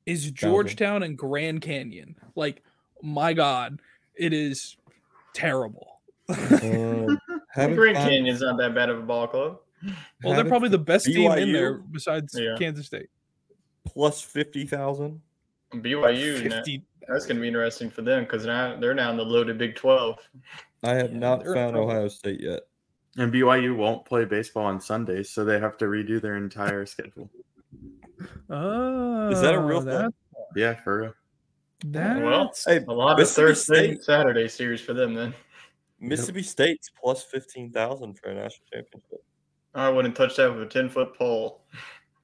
is 0.06 0.32
Georgetown 0.32 1.04
and 1.04 1.18
Grand 1.18 1.62
Canyon. 1.62 2.16
Like, 2.36 2.64
my 3.02 3.34
God, 3.34 3.82
it 4.16 4.32
is 4.32 4.78
terrible. 5.34 6.00
Um, 6.30 7.20
haven't 7.54 7.76
Grand 7.76 7.98
found- 7.98 8.10
Canyon's 8.10 8.42
not 8.42 8.58
that 8.58 8.74
bad 8.76 8.90
of 8.90 9.00
a 9.00 9.02
ball 9.04 9.28
club. 9.28 9.60
Well, 10.24 10.34
they're 10.36 10.46
probably 10.46 10.70
the 10.70 10.78
best 10.78 11.06
team 11.06 11.32
in 11.34 11.52
there 11.52 11.74
besides 11.80 12.38
Yeah. 12.40 12.56
Kansas 12.58 12.86
State. 12.86 13.10
plus 13.86 14.22
fifty 14.22 14.66
thousand. 14.66 15.22
BYU, 15.74 16.44
na- 16.50 16.56
50 16.58 16.86
that's 17.10 17.26
going 17.26 17.36
to 17.36 17.42
be 17.42 17.48
interesting 17.50 17.90
for 17.90 18.02
them 18.02 18.24
because 18.24 18.46
now 18.46 18.78
they're 18.80 18.94
now 18.94 19.12
in 19.12 19.18
the 19.18 19.26
loaded 19.26 19.58
Big 19.58 19.76
Twelve. 19.76 20.20
I 20.84 20.94
have 20.96 21.12
not 21.14 21.44
they're 21.44 21.54
found 21.54 21.74
trouble. 21.74 21.90
Ohio 21.92 22.08
State 22.08 22.40
yet. 22.42 22.62
And 23.18 23.32
BYU 23.32 23.76
won't 23.76 24.06
play 24.06 24.24
baseball 24.26 24.66
on 24.66 24.80
Sundays, 24.80 25.30
so 25.32 25.44
they 25.44 25.60
have 25.60 25.78
to 25.80 25.86
redo 25.86 26.22
their 26.22 26.38
entire 26.38 26.86
schedule. 26.86 27.30
Oh, 28.50 29.30
is 29.30 29.42
that 29.42 29.54
a 29.54 29.60
real 29.60 29.82
thing? 29.82 30.14
Yeah, 30.56 30.76
for 30.76 31.02
real. 31.02 31.14
Well, 31.94 32.46
that's 32.46 32.64
Hey, 32.66 32.78
A 32.88 32.92
lot 32.92 33.14
of 33.14 33.18
Mississippi 33.20 33.48
Thursday, 33.48 33.88
State- 33.96 34.04
Saturday 34.04 34.48
series 34.48 34.80
for 34.82 34.94
them 34.94 35.14
then. 35.14 35.34
Mississippi 36.10 36.44
State's 36.44 36.90
plus 37.02 37.24
fifteen 37.24 37.72
thousand 37.72 38.18
for 38.20 38.30
a 38.30 38.34
national 38.36 38.66
championship. 38.74 39.24
I 39.76 39.90
wouldn't 39.90 40.16
touch 40.16 40.36
that 40.38 40.54
with 40.54 40.62
a 40.64 40.66
ten 40.68 40.90
foot 40.90 41.16
pole. 41.18 41.64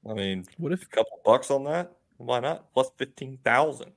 I 0.10 0.14
mean, 0.14 0.46
what 0.58 0.72
if 0.72 0.84
a 0.84 0.88
couple 0.88 1.20
bucks 1.26 1.50
on 1.52 1.64
that. 1.66 1.92
Why 2.18 2.40
not? 2.40 2.72
Plus 2.74 2.90
fifteen 2.98 3.38
thousand. 3.44 3.92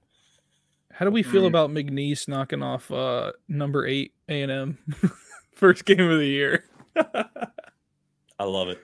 how 0.92 1.04
do 1.04 1.10
we 1.10 1.22
feel 1.22 1.42
Mm. 1.44 1.48
about 1.48 1.70
McNeese 1.70 2.28
knocking 2.28 2.62
off 2.62 2.90
uh 2.90 3.32
number 3.48 3.86
eight 3.86 4.12
A 4.28 4.42
and 4.42 4.52
M 4.52 4.78
first 5.54 5.84
game 5.84 6.00
of 6.10 6.18
the 6.18 6.26
year? 6.26 6.64
I 6.96 8.44
love 8.44 8.68
it. 8.68 8.78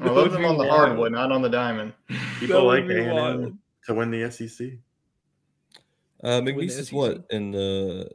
I 0.00 0.10
love 0.10 0.30
them 0.32 0.44
on 0.44 0.58
the 0.58 0.64
wild. 0.64 0.88
hardwood, 0.88 1.12
not 1.12 1.32
on 1.32 1.40
the 1.42 1.48
diamond. 1.48 1.92
People 2.38 2.64
like 2.64 2.86
be 2.86 2.96
A&M 2.98 3.14
wild. 3.14 3.58
to 3.86 3.94
win 3.94 4.10
the 4.10 4.30
SEC. 4.30 4.68
Uh, 6.22 6.40
win 6.42 6.44
the 6.44 6.52
McNeese 6.52 6.78
is 6.78 6.92
what 6.92 7.24
in 7.30 7.50
the 7.50 8.10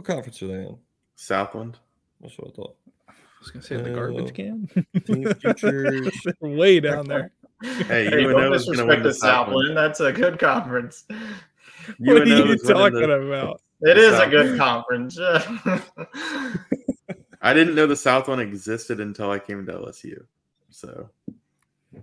what 0.00 0.06
conference 0.06 0.42
are 0.42 0.46
they 0.48 0.54
in? 0.54 0.76
Southland. 1.16 1.78
That's 2.20 2.38
what 2.38 2.48
I 2.52 2.56
thought. 2.56 2.76
I 3.08 3.12
was 3.40 3.50
gonna 3.50 3.62
say 3.64 3.76
the 3.76 3.90
garbage 3.90 4.30
Uh, 4.30 4.32
can. 4.32 4.68
Team 5.06 5.34
Futures. 5.40 6.10
Way 6.40 6.80
down 6.80 7.06
there. 7.06 7.32
Hey, 7.62 8.06
Hey, 8.06 8.24
UNO 8.24 8.32
don't 8.40 8.54
is 8.54 8.64
gonna 8.64 8.76
disrespect 8.76 8.88
win 8.88 9.02
the 9.02 9.08
the 9.10 9.14
Southland. 9.14 9.68
Southland. 9.68 9.76
That's 9.76 10.00
a 10.00 10.12
good 10.12 10.38
conference. 10.38 11.04
What 11.98 12.22
are 12.22 12.26
you 12.26 12.56
talking 12.58 12.98
the- 13.00 13.10
about? 13.10 13.60
It 13.82 13.96
is 13.98 14.12
a 14.12 14.18
Southland. 14.18 14.30
good 14.30 14.58
conference. 14.58 15.18
I 17.42 17.54
didn't 17.54 17.74
know 17.74 17.86
the 17.86 17.96
Southland 17.96 18.42
existed 18.42 19.00
until 19.00 19.30
I 19.30 19.38
came 19.38 19.64
to 19.66 19.72
LSU. 19.72 20.24
So 20.70 21.08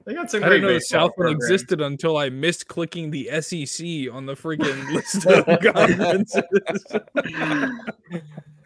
they 0.06 0.14
got 0.14 0.30
some 0.32 0.44
I 0.44 0.48
great 0.48 0.56
didn't 0.58 0.62
know 0.64 0.74
the 0.74 0.80
baseball 0.80 1.10
Southland 1.10 1.16
programs. 1.40 1.44
existed 1.44 1.82
until 1.82 2.18
I 2.18 2.30
missed 2.30 2.68
clicking 2.68 3.12
the 3.12 3.30
SEC 3.42 4.14
on 4.14 4.26
the 4.26 4.36
freaking 4.36 4.92
list 4.94 5.26
of 5.26 5.46
conferences. 5.74 6.44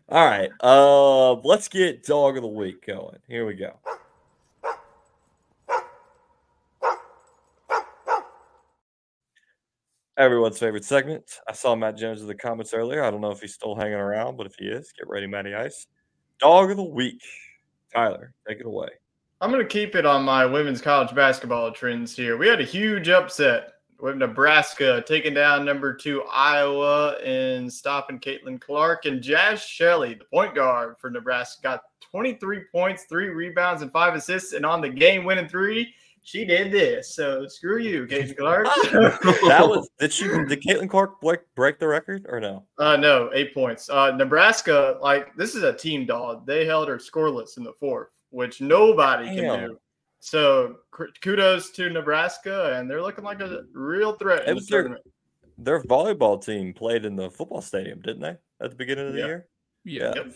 All 0.10 0.26
right. 0.26 0.50
Uh, 0.62 1.34
let's 1.42 1.68
get 1.68 2.04
dog 2.04 2.38
of 2.38 2.44
the 2.44 2.50
week 2.50 2.86
going. 2.86 3.18
Here 3.28 3.46
we 3.46 3.54
go. 3.54 3.78
Everyone's 10.18 10.60
favorite 10.60 10.84
segment. 10.86 11.40
I 11.48 11.54
saw 11.54 11.76
Matt 11.76 11.98
Jones 11.98 12.22
in 12.22 12.28
the 12.28 12.36
comments 12.36 12.74
earlier. 12.74 13.04
I 13.04 13.10
don't 13.10 13.22
know 13.22 13.32
if 13.32 13.40
he's 13.40 13.54
still 13.54 13.76
hanging 13.76 13.94
around, 13.94 14.38
but 14.38 14.46
if 14.46 14.54
he 14.60 14.66
is, 14.66 14.92
get 14.92 15.08
ready, 15.08 15.26
Matty 15.26 15.56
Ice. 15.56 15.88
Dog 16.40 16.72
of 16.72 16.78
the 16.78 16.84
week. 16.84 17.24
Tyler, 17.94 18.34
take 18.48 18.60
it 18.60 18.66
away. 18.66 18.90
I'm 19.42 19.50
going 19.50 19.64
to 19.64 19.68
keep 19.68 19.96
it 19.96 20.06
on 20.06 20.24
my 20.24 20.46
women's 20.46 20.82
college 20.82 21.16
basketball 21.16 21.72
trends 21.72 22.16
here. 22.16 22.38
We 22.38 22.48
had 22.48 22.62
a 22.62 22.64
huge 22.64 23.10
upset 23.10 23.74
with 24.00 24.18
Nebraska 24.18 25.04
taking 25.08 25.34
down 25.34 25.66
number 25.66 25.96
two 25.96 26.22
Iowa 26.32 27.14
and 27.24 27.72
stopping 27.74 28.20
Caitlin 28.20 28.62
Clark 28.62 29.06
and 29.06 29.20
Jaz 29.20 29.58
Shelley, 29.58 30.14
the 30.14 30.26
point 30.26 30.54
guard 30.54 30.94
for 31.00 31.10
Nebraska, 31.10 31.60
got 31.64 31.82
23 32.12 32.66
points, 32.72 33.06
three 33.10 33.30
rebounds, 33.30 33.82
and 33.82 33.92
five 33.92 34.14
assists. 34.14 34.54
And 34.54 34.64
on 34.64 34.80
the 34.80 34.90
game 34.90 35.24
winning 35.24 35.48
three, 35.48 35.92
she 36.22 36.46
did 36.46 36.72
this. 36.72 37.16
So 37.16 37.48
screw 37.48 37.80
you, 37.80 38.06
Caitlin 38.06 38.38
Clark. 38.38 38.66
that 38.92 39.66
was 39.68 39.90
did 39.98 40.14
she 40.14 40.28
did 40.28 40.62
Caitlin 40.62 40.88
Clark 40.88 41.20
break, 41.20 41.40
break 41.56 41.80
the 41.80 41.88
record 41.88 42.28
or 42.30 42.40
no? 42.40 42.64
Uh, 42.78 42.96
no, 42.96 43.32
eight 43.34 43.56
points. 43.56 43.90
Uh, 43.90 44.12
Nebraska, 44.12 45.00
like 45.02 45.36
this 45.36 45.56
is 45.56 45.64
a 45.64 45.74
team 45.74 46.06
dog. 46.06 46.46
They 46.46 46.64
held 46.64 46.88
her 46.90 46.98
scoreless 46.98 47.58
in 47.58 47.64
the 47.64 47.74
fourth, 47.80 48.10
which 48.32 48.60
nobody 48.62 49.26
Damn. 49.36 49.36
can 49.60 49.70
do. 49.70 49.78
So 50.20 50.78
kudos 51.22 51.72
to 51.72 51.90
Nebraska, 51.90 52.74
and 52.78 52.90
they're 52.90 53.02
looking 53.02 53.24
like 53.24 53.40
a 53.42 53.64
real 53.74 54.14
threat 54.14 54.42
It 54.42 54.48
in 54.48 54.50
the 54.50 54.56
was 54.56 54.68
their- 54.68 54.82
tournament. 54.84 55.06
Their 55.58 55.84
volleyball 55.84 56.44
team 56.44 56.74
played 56.74 57.06
in 57.06 57.16
the 57.16 57.30
football 57.30 57.62
stadium, 57.62 58.02
didn't 58.02 58.22
they? 58.22 58.36
At 58.60 58.72
the 58.72 58.76
beginning 58.76 59.08
of 59.08 59.14
the 59.14 59.20
Yeah. 59.20 59.26
year? 59.26 59.48
Yeah. 59.84 60.14
Yep. 60.16 60.34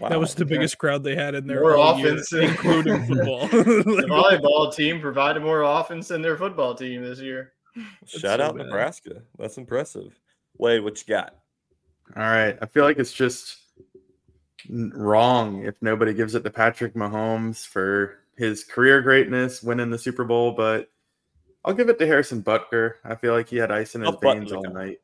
Wow. 0.00 0.08
That 0.08 0.18
was 0.20 0.34
the 0.34 0.44
biggest 0.46 0.78
crowd 0.78 1.04
they 1.04 1.14
had 1.14 1.34
in 1.34 1.46
there, 1.46 1.60
More 1.60 1.76
all 1.76 1.98
year, 1.98 2.14
offense. 2.14 2.32
including 2.32 3.04
football. 3.06 3.46
The 3.48 4.06
volleyball 4.08 4.74
team 4.74 5.00
provided 5.00 5.42
more 5.42 5.62
offense 5.62 6.08
than 6.08 6.22
their 6.22 6.36
football 6.36 6.74
team 6.74 7.02
this 7.02 7.20
year. 7.20 7.52
Shout 8.06 8.40
so 8.40 8.46
out 8.46 8.56
bad. 8.56 8.66
Nebraska. 8.66 9.22
That's 9.38 9.58
impressive. 9.58 10.18
Wade, 10.58 10.82
what 10.82 10.98
you 11.00 11.06
got? 11.14 11.36
All 12.16 12.22
right. 12.22 12.56
I 12.62 12.66
feel 12.66 12.84
like 12.84 12.98
it's 12.98 13.12
just 13.12 13.58
n- 13.58 13.61
wrong 14.68 15.64
if 15.64 15.74
nobody 15.80 16.14
gives 16.14 16.34
it 16.34 16.44
to 16.44 16.50
Patrick 16.50 16.94
Mahomes 16.94 17.66
for 17.66 18.18
his 18.36 18.64
career 18.64 19.00
greatness, 19.02 19.62
winning 19.62 19.90
the 19.90 19.98
Super 19.98 20.24
Bowl, 20.24 20.52
but 20.52 20.88
I'll 21.64 21.74
give 21.74 21.88
it 21.88 21.98
to 21.98 22.06
Harrison 22.06 22.42
Butker. 22.42 22.94
I 23.04 23.14
feel 23.14 23.34
like 23.34 23.48
he 23.48 23.56
had 23.56 23.70
ice 23.70 23.94
in 23.94 24.02
his 24.02 24.10
Butler 24.12 24.34
veins 24.34 24.52
all 24.52 24.62
night 24.62 24.98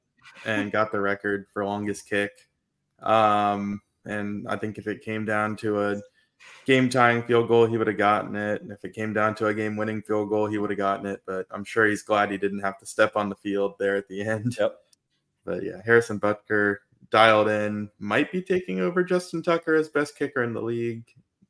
and 0.45 0.73
got 0.73 0.91
the 0.91 1.01
record 1.01 1.47
for 1.53 1.65
longest 1.65 2.09
kick. 2.09 2.33
Um, 3.01 3.81
and 4.05 4.47
I 4.49 4.57
think 4.57 4.79
if 4.79 4.87
it 4.87 5.03
came 5.03 5.25
down 5.25 5.57
to 5.59 5.83
a 5.83 6.01
game 6.67 6.89
tying 6.89 7.23
field 7.23 7.49
goal, 7.49 7.67
he 7.67 7.77
would 7.77 7.87
have 7.87 7.99
gotten 7.99 8.35
it. 8.35 8.63
And 8.63 8.73
if 8.73 8.85
it 8.85 8.95
came 8.95 9.13
down 9.13 9.35
to 9.37 9.47
a 9.47 9.55
game 9.55 9.77
winning 9.77 10.03
field 10.03 10.31
goal, 10.31 10.47
he 10.47 10.59
would 10.59 10.71
have 10.71 10.79
gotten 10.79 11.07
it. 11.07 11.23
But 11.27 11.47
I'm 11.51 11.65
sure 11.65 11.87
he's 11.87 12.03
glad 12.03 12.31
he 12.31 12.39
didn't 12.39 12.61
have 12.61 12.79
to 12.79 12.87
step 12.87 13.17
on 13.17 13.29
the 13.29 13.37
field 13.37 13.75
there 13.79 13.97
at 13.97 14.09
the 14.09 14.23
end. 14.23 14.57
Yep. 14.59 14.77
But 15.45 15.63
yeah, 15.63 15.81
Harrison 15.83 16.21
Butker 16.21 16.77
dialed 17.11 17.49
in, 17.49 17.91
might 17.99 18.31
be 18.33 18.43
taking 18.43 18.81
over 18.81 19.03
Justin 19.03 19.43
Tucker 19.43 19.75
as 19.75 19.89
best 19.89 20.17
kicker 20.19 20.43
in 20.43 20.53
the 20.53 20.63
league. 20.63 21.05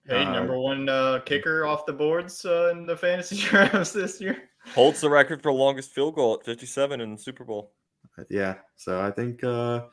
Hey, 0.06 0.24
Uh, 0.24 0.32
number 0.32 0.58
one 0.58 0.88
uh, 0.88 1.20
kicker 1.26 1.66
off 1.66 1.84
the 1.86 1.92
boards 1.92 2.44
uh, 2.44 2.70
in 2.72 2.86
the 2.86 2.96
fantasy 2.96 3.36
drafts 3.48 3.92
this 3.92 4.20
year. 4.20 4.48
Holds 4.74 5.00
the 5.00 5.10
record 5.10 5.42
for 5.42 5.52
longest 5.52 5.92
field 5.92 6.14
goal 6.14 6.34
at 6.38 6.44
57 6.44 7.00
in 7.00 7.12
the 7.12 7.18
Super 7.18 7.44
Bowl. 7.44 7.72
Yeah, 8.28 8.54
so 8.76 9.00
I 9.00 9.10
think 9.10 9.44
uh, 9.44 9.86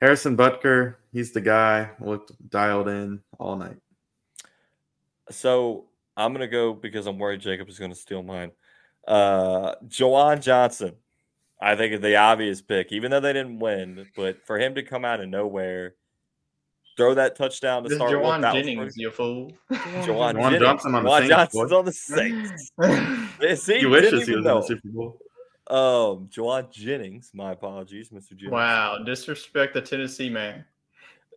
Harrison 0.00 0.36
Butker, 0.36 0.96
he's 1.12 1.32
the 1.32 1.40
guy. 1.40 1.90
Looked 2.00 2.32
dialed 2.50 2.88
in 2.88 3.20
all 3.38 3.56
night. 3.56 3.76
So 5.30 5.86
I'm 6.16 6.32
gonna 6.32 6.46
go 6.48 6.74
because 6.74 7.06
I'm 7.06 7.18
worried 7.18 7.40
Jacob 7.40 7.68
is 7.68 7.78
gonna 7.78 7.94
steal 7.94 8.22
mine. 8.22 8.50
Uh 9.06 9.74
Juwan 9.86 10.40
Johnson. 10.42 10.94
I 11.64 11.76
think 11.76 11.94
is 11.94 12.00
the 12.00 12.16
obvious 12.16 12.60
pick, 12.60 12.92
even 12.92 13.10
though 13.10 13.20
they 13.20 13.32
didn't 13.32 13.58
win. 13.58 14.06
But 14.16 14.44
for 14.46 14.58
him 14.58 14.74
to 14.74 14.82
come 14.82 15.04
out 15.04 15.20
of 15.20 15.28
nowhere, 15.28 15.94
throw 16.96 17.14
that 17.14 17.36
touchdown 17.36 17.82
to 17.84 17.88
This 17.88 17.96
start 17.98 18.10
with, 18.12 18.20
Jauan 18.20 18.40
that 18.42 18.54
was 18.54 18.62
Jennings, 18.62 18.78
pretty- 18.94 19.00
you 19.00 19.10
fool. 19.10 19.52
Jauan, 19.72 20.04
Jauan 20.34 20.42
Jennings. 20.42 20.62
Johnson 20.62 20.94
on 20.94 21.02
the 21.04 21.08
Juwan 21.10 21.18
Saints, 21.18 21.28
Johnson's 21.30 21.70
boy. 21.70 21.78
on 21.78 21.84
the 21.84 21.92
Saints. 21.92 22.72
Yeah, 23.40 23.54
See, 23.56 23.72
He 23.74 23.78
didn't 23.80 23.90
wishes 23.90 24.26
he 24.26 24.32
even 24.32 24.36
was 24.36 24.36
in 24.36 24.42
know. 24.44 24.60
the 24.60 24.66
Super 24.66 24.88
Bowl. 24.88 25.18
Um, 25.68 26.28
Jauan 26.28 26.70
Jennings. 26.70 27.30
My 27.34 27.52
apologies, 27.52 28.10
Mr. 28.10 28.30
Jennings. 28.36 28.52
wow, 28.52 28.98
disrespect 29.04 29.74
the 29.74 29.80
Tennessee 29.80 30.28
man. 30.30 30.64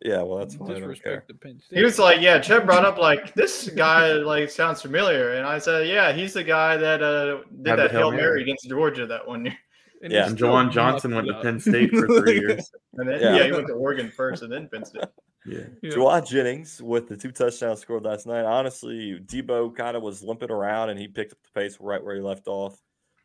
Yeah, 0.02 0.22
well, 0.22 0.38
that's 0.38 0.54
fine. 0.54 0.68
I 0.68 0.72
don't 0.74 0.80
care. 0.80 0.88
Disrespect 0.90 1.28
the 1.28 1.34
Penn 1.34 1.60
He 1.70 1.82
was 1.82 1.98
like, 1.98 2.20
"Yeah." 2.20 2.38
Chet 2.38 2.64
brought 2.66 2.84
up 2.84 2.98
like 2.98 3.34
this 3.40 3.68
guy 3.70 4.12
like 4.12 4.48
sounds 4.48 4.80
familiar, 4.80 5.32
and 5.32 5.44
I 5.46 5.58
said, 5.58 5.88
"Yeah, 5.88 6.12
he's 6.12 6.34
the 6.34 6.44
guy 6.44 6.76
that 6.76 7.02
uh, 7.02 7.38
did 7.62 7.66
Had 7.70 7.78
that 7.80 7.90
Hail 7.90 8.00
hail 8.02 8.10
Mary 8.12 8.22
Mary. 8.22 8.42
against 8.42 8.68
Georgia 8.68 9.06
that 9.06 9.26
one 9.26 9.46
year." 9.46 9.58
And 10.02 10.12
Yeah. 10.12 10.22
he's 10.24 10.30
And 10.32 10.38
Juwan 10.40 10.70
Johnson 10.72 11.14
went 11.14 11.26
to. 11.28 11.40
Penn 11.42 11.58
State 11.60 11.90
for 11.90 12.06
three 12.20 12.34
years. 12.40 12.70
And 12.94 13.08
then 13.08 13.20
Yeah. 13.20 13.36
yeah. 13.36 13.44
he 13.46 13.52
went 13.52 13.66
to 13.68 13.74
Oregon 13.74 14.10
first, 14.10 14.42
and 14.42 14.52
then 14.52 14.68
Penn 14.68 14.84
State. 14.84 15.04
Yeah. 15.46 15.60
Yeah. 15.82 15.90
Jauan 15.92 16.26
Jennings 16.28 16.82
with 16.82 17.08
the 17.08 17.16
two 17.16 17.30
touchdowns 17.32 17.80
scored 17.80 18.04
last 18.04 18.26
night. 18.26 18.44
Honestly, 18.44 19.18
Deebo 19.24 19.74
kind 19.74 19.96
of 19.96 20.02
was 20.02 20.22
limping 20.22 20.50
around 20.50 20.90
and 20.90 20.98
he 20.98 21.08
picked 21.08 21.32
up 21.32 21.38
the 21.42 21.60
pace 21.60 21.78
right 21.80 22.02
where 22.04 22.14
he 22.16 22.20
left 22.20 22.48
off 22.48 22.78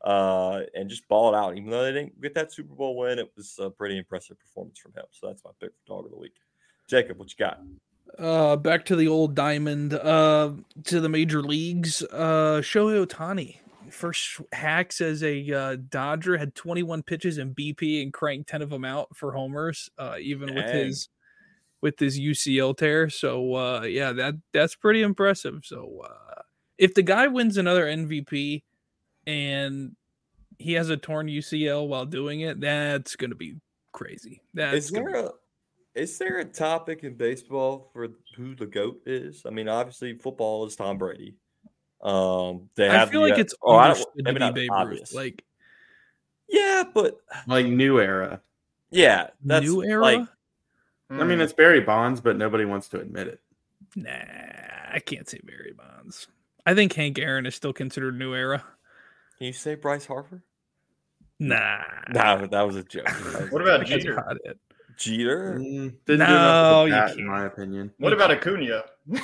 uh, 0.05 0.61
and 0.73 0.89
just 0.89 1.05
balled 1.09 1.35
out. 1.35 1.57
Even 1.57 1.69
though 1.69 1.83
they 1.83 1.91
didn't 1.91 2.21
get 2.21 2.33
that 2.35 2.53
Super 2.53 2.73
Bowl 2.75 2.95
win, 2.95 3.19
it 3.19 3.29
was 3.35 3.55
a 3.59 3.69
pretty 3.69 3.97
impressive 3.97 4.39
performance 4.39 4.79
from 4.79 4.93
him. 4.93 5.03
So 5.11 5.27
that's 5.27 5.43
my 5.43 5.51
pick 5.59 5.71
for 5.71 5.95
dog 5.95 6.05
of 6.05 6.11
the 6.11 6.17
week. 6.17 6.35
Jacob, 6.89 7.17
what 7.19 7.29
you 7.29 7.35
got? 7.37 7.59
Uh, 8.17 8.55
back 8.57 8.85
to 8.85 8.95
the 8.95 9.07
old 9.07 9.35
diamond. 9.35 9.93
Uh, 9.93 10.53
to 10.85 11.01
the 11.01 11.09
major 11.09 11.41
leagues. 11.41 12.03
Uh, 12.03 12.61
Shohei 12.61 13.05
Ohtani. 13.05 13.57
First 13.93 14.41
hacks 14.51 15.01
as 15.01 15.23
a 15.23 15.51
uh, 15.51 15.77
Dodger 15.89 16.37
had 16.37 16.55
21 16.55 17.03
pitches 17.03 17.37
in 17.37 17.53
BP 17.53 18.01
and 18.01 18.11
cranked 18.11 18.49
10 18.49 18.61
of 18.61 18.69
them 18.69 18.83
out 18.83 19.15
for 19.15 19.31
homers. 19.31 19.89
Uh, 19.97 20.15
even 20.19 20.53
with 20.53 20.69
his 20.69 21.09
with 21.81 21.99
his 21.99 22.19
UCL 22.19 22.77
tear. 22.77 23.09
So 23.09 23.55
uh, 23.55 23.81
yeah, 23.81 24.13
that 24.13 24.35
that's 24.53 24.75
pretty 24.75 25.01
impressive. 25.01 25.61
So 25.63 26.01
uh, 26.05 26.41
if 26.77 26.95
the 26.95 27.03
guy 27.03 27.27
wins 27.27 27.57
another 27.57 27.85
MVP 27.85 28.63
and 29.27 29.95
he 30.57 30.73
has 30.73 30.89
a 30.89 30.97
torn 30.97 31.27
UCL 31.27 31.87
while 31.87 32.05
doing 32.05 32.41
it, 32.41 32.59
that's 32.59 33.15
gonna 33.15 33.35
be 33.35 33.57
crazy. 33.91 34.41
That's 34.53 34.85
Is 34.85 34.91
there 34.91 35.11
be- 35.11 35.19
a 35.19 35.29
is 35.95 36.17
there 36.17 36.39
a 36.39 36.45
topic 36.45 37.03
in 37.03 37.15
baseball 37.15 37.91
for 37.93 38.07
who 38.35 38.55
the 38.55 38.65
goat 38.65 39.01
is? 39.05 39.43
I 39.45 39.51
mean, 39.51 39.67
obviously, 39.67 40.17
football 40.17 40.65
is 40.65 40.75
Tom 40.75 40.97
Brady. 40.97 41.35
Um, 42.03 42.69
they 42.75 42.89
I 42.89 43.05
feel 43.05 43.21
like 43.21 43.37
it's 43.39 43.55
oh, 43.61 43.75
I 43.75 43.87
don't- 43.87 43.91
understood 43.97 44.17
to 44.17 44.23
maybe 44.23 44.39
not 44.39 44.53
Babe 44.55 44.69
obvious. 44.71 45.11
Ruth. 45.11 45.13
Like 45.13 45.43
yeah, 46.49 46.83
but 46.93 47.17
Like 47.47 47.65
new 47.65 47.99
era. 47.99 48.41
yeah, 48.91 49.27
that's 49.43 49.65
new 49.65 49.83
era. 49.83 50.01
Like, 50.01 50.27
I 51.09 51.23
mean, 51.23 51.39
Mm. 51.39 51.41
it's 51.41 51.53
Barry 51.53 51.79
Bonds, 51.79 52.19
but 52.21 52.35
nobody 52.37 52.65
wants 52.65 52.89
to 52.89 52.99
admit 52.99 53.27
it. 53.27 53.39
nah, 53.95 54.09
I 54.11 54.99
can't 55.05 55.27
say 55.29 55.39
Barry 55.43 55.73
Bonds. 55.77 56.27
I 56.65 56.73
think 56.75 56.93
Hank 56.93 57.17
Aaron 57.19 57.45
is 57.45 57.55
still 57.55 57.73
considered 57.73 58.17
new 58.19 58.33
era. 58.35 58.63
can 59.37 59.47
you 59.47 59.53
say 59.53 59.75
Bryce 59.75 60.05
Harper? 60.05 60.43
Nah, 61.39 61.81
nah, 62.09 62.45
that 62.47 62.61
was 62.61 62.75
a 62.75 62.83
joke. 62.83 63.07
What 63.51 63.61
about 63.61 63.79
joke. 63.81 63.89
that's 63.89 64.03
Jeter? 64.03 64.13
about. 64.13 64.37
Jeter? 64.97 65.55
Mm, 65.59 65.93
didn't 66.05 66.05
do 66.05 66.15
No, 66.17 66.25
enough 66.25 66.83
with 66.83 66.87
you 66.87 66.93
the 66.93 66.99
bat, 66.99 67.09
in 67.11 67.15
can't. 67.17 67.27
my 67.27 67.45
opinion. 67.45 67.91
what 67.97 68.13
about 68.13 68.31
Acuna? 68.31 68.83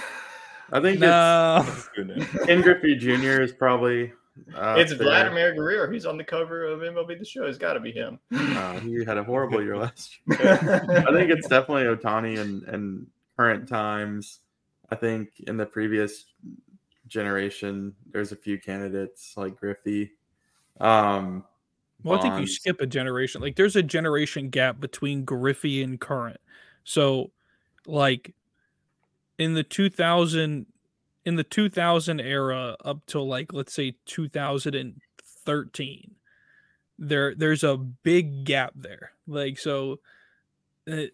I 0.72 0.80
think 0.80 1.00
No, 1.00 1.66
it's 1.66 2.46
Ken 2.46 2.62
Griffey 2.62 2.96
Jr. 2.96 3.42
is 3.42 3.52
probably. 3.52 4.14
Uh, 4.56 4.76
it's 4.78 4.92
there. 4.92 5.00
Vladimir 5.00 5.54
Guerrero. 5.54 5.92
He's 5.92 6.06
on 6.06 6.18
the 6.18 6.24
cover 6.24 6.66
of 6.66 6.80
MLB 6.80 7.20
The 7.20 7.26
Show. 7.26 7.46
It's 7.46 7.58
got 7.58 7.74
to 7.74 7.80
be 7.80 7.92
him. 7.92 8.20
Uh, 8.32 8.80
he 8.82 9.04
had 9.06 9.18
a 9.18 9.24
horrible 9.24 9.64
year 9.64 9.78
last 9.78 10.20
year. 10.28 10.38
I 11.08 11.12
think 11.12 11.32
it's 11.32 11.48
definitely 11.48 11.84
Ohtani 11.84 12.40
and 12.40 12.64
and 12.64 13.08
current 13.38 13.68
times. 13.68 14.40
I 14.90 14.96
think 14.96 15.30
in 15.48 15.56
the 15.58 15.66
previous 15.66 16.26
generation, 17.08 17.96
there's 18.12 18.32
a 18.32 18.36
few 18.36 18.60
candidates 18.60 19.34
like 19.38 19.58
Griffey. 19.58 20.12
Um, 20.80 21.44
well, 22.04 22.20
I 22.20 22.22
think 22.22 22.40
you 22.40 22.48
skip 22.48 22.80
a 22.82 22.86
generation. 22.86 23.42
Like, 23.42 23.56
there's 23.56 23.76
a 23.76 23.84
generation 23.84 24.50
gap 24.50 24.80
between 24.80 25.26
Griffey 25.26 25.84
and 25.84 26.00
current. 26.00 26.40
So, 26.84 27.32
like, 27.86 28.34
in 29.40 29.56
the 29.56 29.64
2000, 29.64 30.68
in 31.26 31.36
the 31.36 31.44
2000 31.44 32.20
era 32.20 32.76
up 32.86 33.04
till 33.08 33.28
like 33.28 33.52
let's 33.52 33.74
say 33.74 33.96
2013, 34.06 36.12
there 37.00 37.34
there's 37.34 37.64
a 37.64 37.78
big 37.78 38.46
gap 38.46 38.74
there. 38.76 39.14
Like, 39.28 39.58
so. 39.58 40.00
It, 40.86 41.14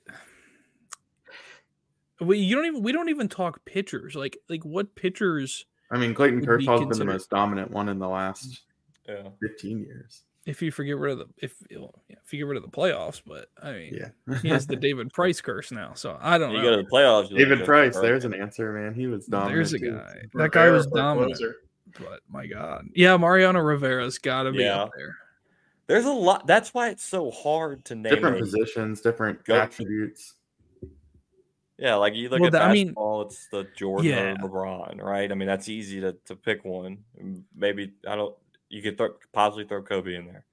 we 2.22 2.38
you 2.38 2.56
don't 2.56 2.66
even 2.66 2.82
we 2.82 2.94
don't 2.94 3.10
even 3.10 3.28
talk 3.28 3.66
pitchers 3.66 4.16
like 4.16 4.38
like 4.48 4.64
what 4.64 4.96
pitchers 4.96 5.66
I 5.92 5.98
mean, 5.98 6.14
Clayton 6.14 6.40
Would 6.40 6.60
be 6.60 6.66
Kershaw's 6.66 6.88
been 6.88 7.08
the 7.08 7.14
most 7.14 7.30
dominant 7.30 7.72
one 7.72 7.90
in 7.90 8.00
the 8.00 8.08
last 8.08 8.62
Yeah. 9.08 9.30
15 9.42 9.80
years. 9.80 10.24
If 10.46 10.62
you 10.62 10.72
forget 10.72 10.98
rid 10.98 11.14
of 11.14 11.18
the 11.20 11.26
if 11.38 11.56
if 11.70 12.34
you 12.34 12.40
get 12.40 12.48
rid 12.48 12.58
of 12.58 12.64
the 12.64 12.70
playoffs 12.70 13.22
but 13.26 13.48
I 13.62 13.72
mean 13.74 13.94
Yeah. 14.28 14.38
he 14.42 14.50
has 14.50 14.68
the 14.68 14.76
David 14.88 15.12
Price 15.14 15.42
curse 15.42 15.72
now 15.72 15.94
so 15.96 16.18
I 16.22 16.38
don't 16.38 16.52
You 16.52 16.58
know 16.58 16.64
go 16.64 16.76
to 16.78 16.84
the 16.84 16.90
playoffs. 16.90 17.30
David 17.30 17.60
good, 17.60 17.66
Price, 17.66 17.96
there's 18.00 18.26
an 18.26 18.34
answer, 18.34 18.72
man. 18.74 18.94
He 18.94 19.08
was 19.08 19.26
dominant. 19.26 19.56
there's 19.56 19.74
a 19.74 19.80
too. 19.80 19.92
guy 19.92 20.16
that 20.36 20.52
guy 20.52 20.70
was 20.70 20.86
Rivera 20.86 21.02
dominant 21.02 21.38
closer. 21.38 21.56
but 22.00 22.20
my 22.30 22.46
god 22.46 22.88
yeah 22.94 23.18
Mariano 23.18 23.60
Rivera's 23.60 24.18
got 24.20 24.44
to 24.44 24.52
be 24.52 24.60
Yeah. 24.60 24.84
up 24.84 24.92
there 24.98 25.16
There's 25.88 26.06
a 26.06 26.12
lot. 26.12 26.48
That's 26.48 26.74
why 26.74 26.90
it's 26.90 27.04
so 27.06 27.30
hard 27.32 27.86
to 27.86 27.96
name 27.96 28.12
Different 28.14 28.38
a- 28.38 28.40
positions, 28.40 29.02
different 29.02 29.44
Go- 29.46 29.56
attributes. 29.56 30.34
Yeah, 31.78 31.96
like 31.96 32.16
you 32.16 32.30
look 32.30 32.40
Well, 32.40 32.48
at 32.48 32.54
that- 32.54 32.62
I 32.64 32.74
mean- 32.74 32.88
basketball, 32.88 33.22
it's 33.24 33.48
the 33.50 33.68
Jordan 33.76 34.06
Yeah. 34.10 34.36
or 34.42 34.50
LeBron, 34.50 35.02
right? 35.02 35.30
I 35.32 35.36
mean, 35.36 35.48
that's 35.48 35.68
easy 35.70 36.00
to, 36.02 36.14
to 36.26 36.36
pick 36.36 36.64
one. 36.66 37.04
Maybe 37.56 37.94
I 38.08 38.16
don't. 38.16 38.34
You 38.76 38.82
could 38.82 38.98
throw, 38.98 39.12
possibly 39.32 39.64
throw 39.66 39.82
Kobe 39.82 40.16
in 40.16 40.26
there. 40.26 40.44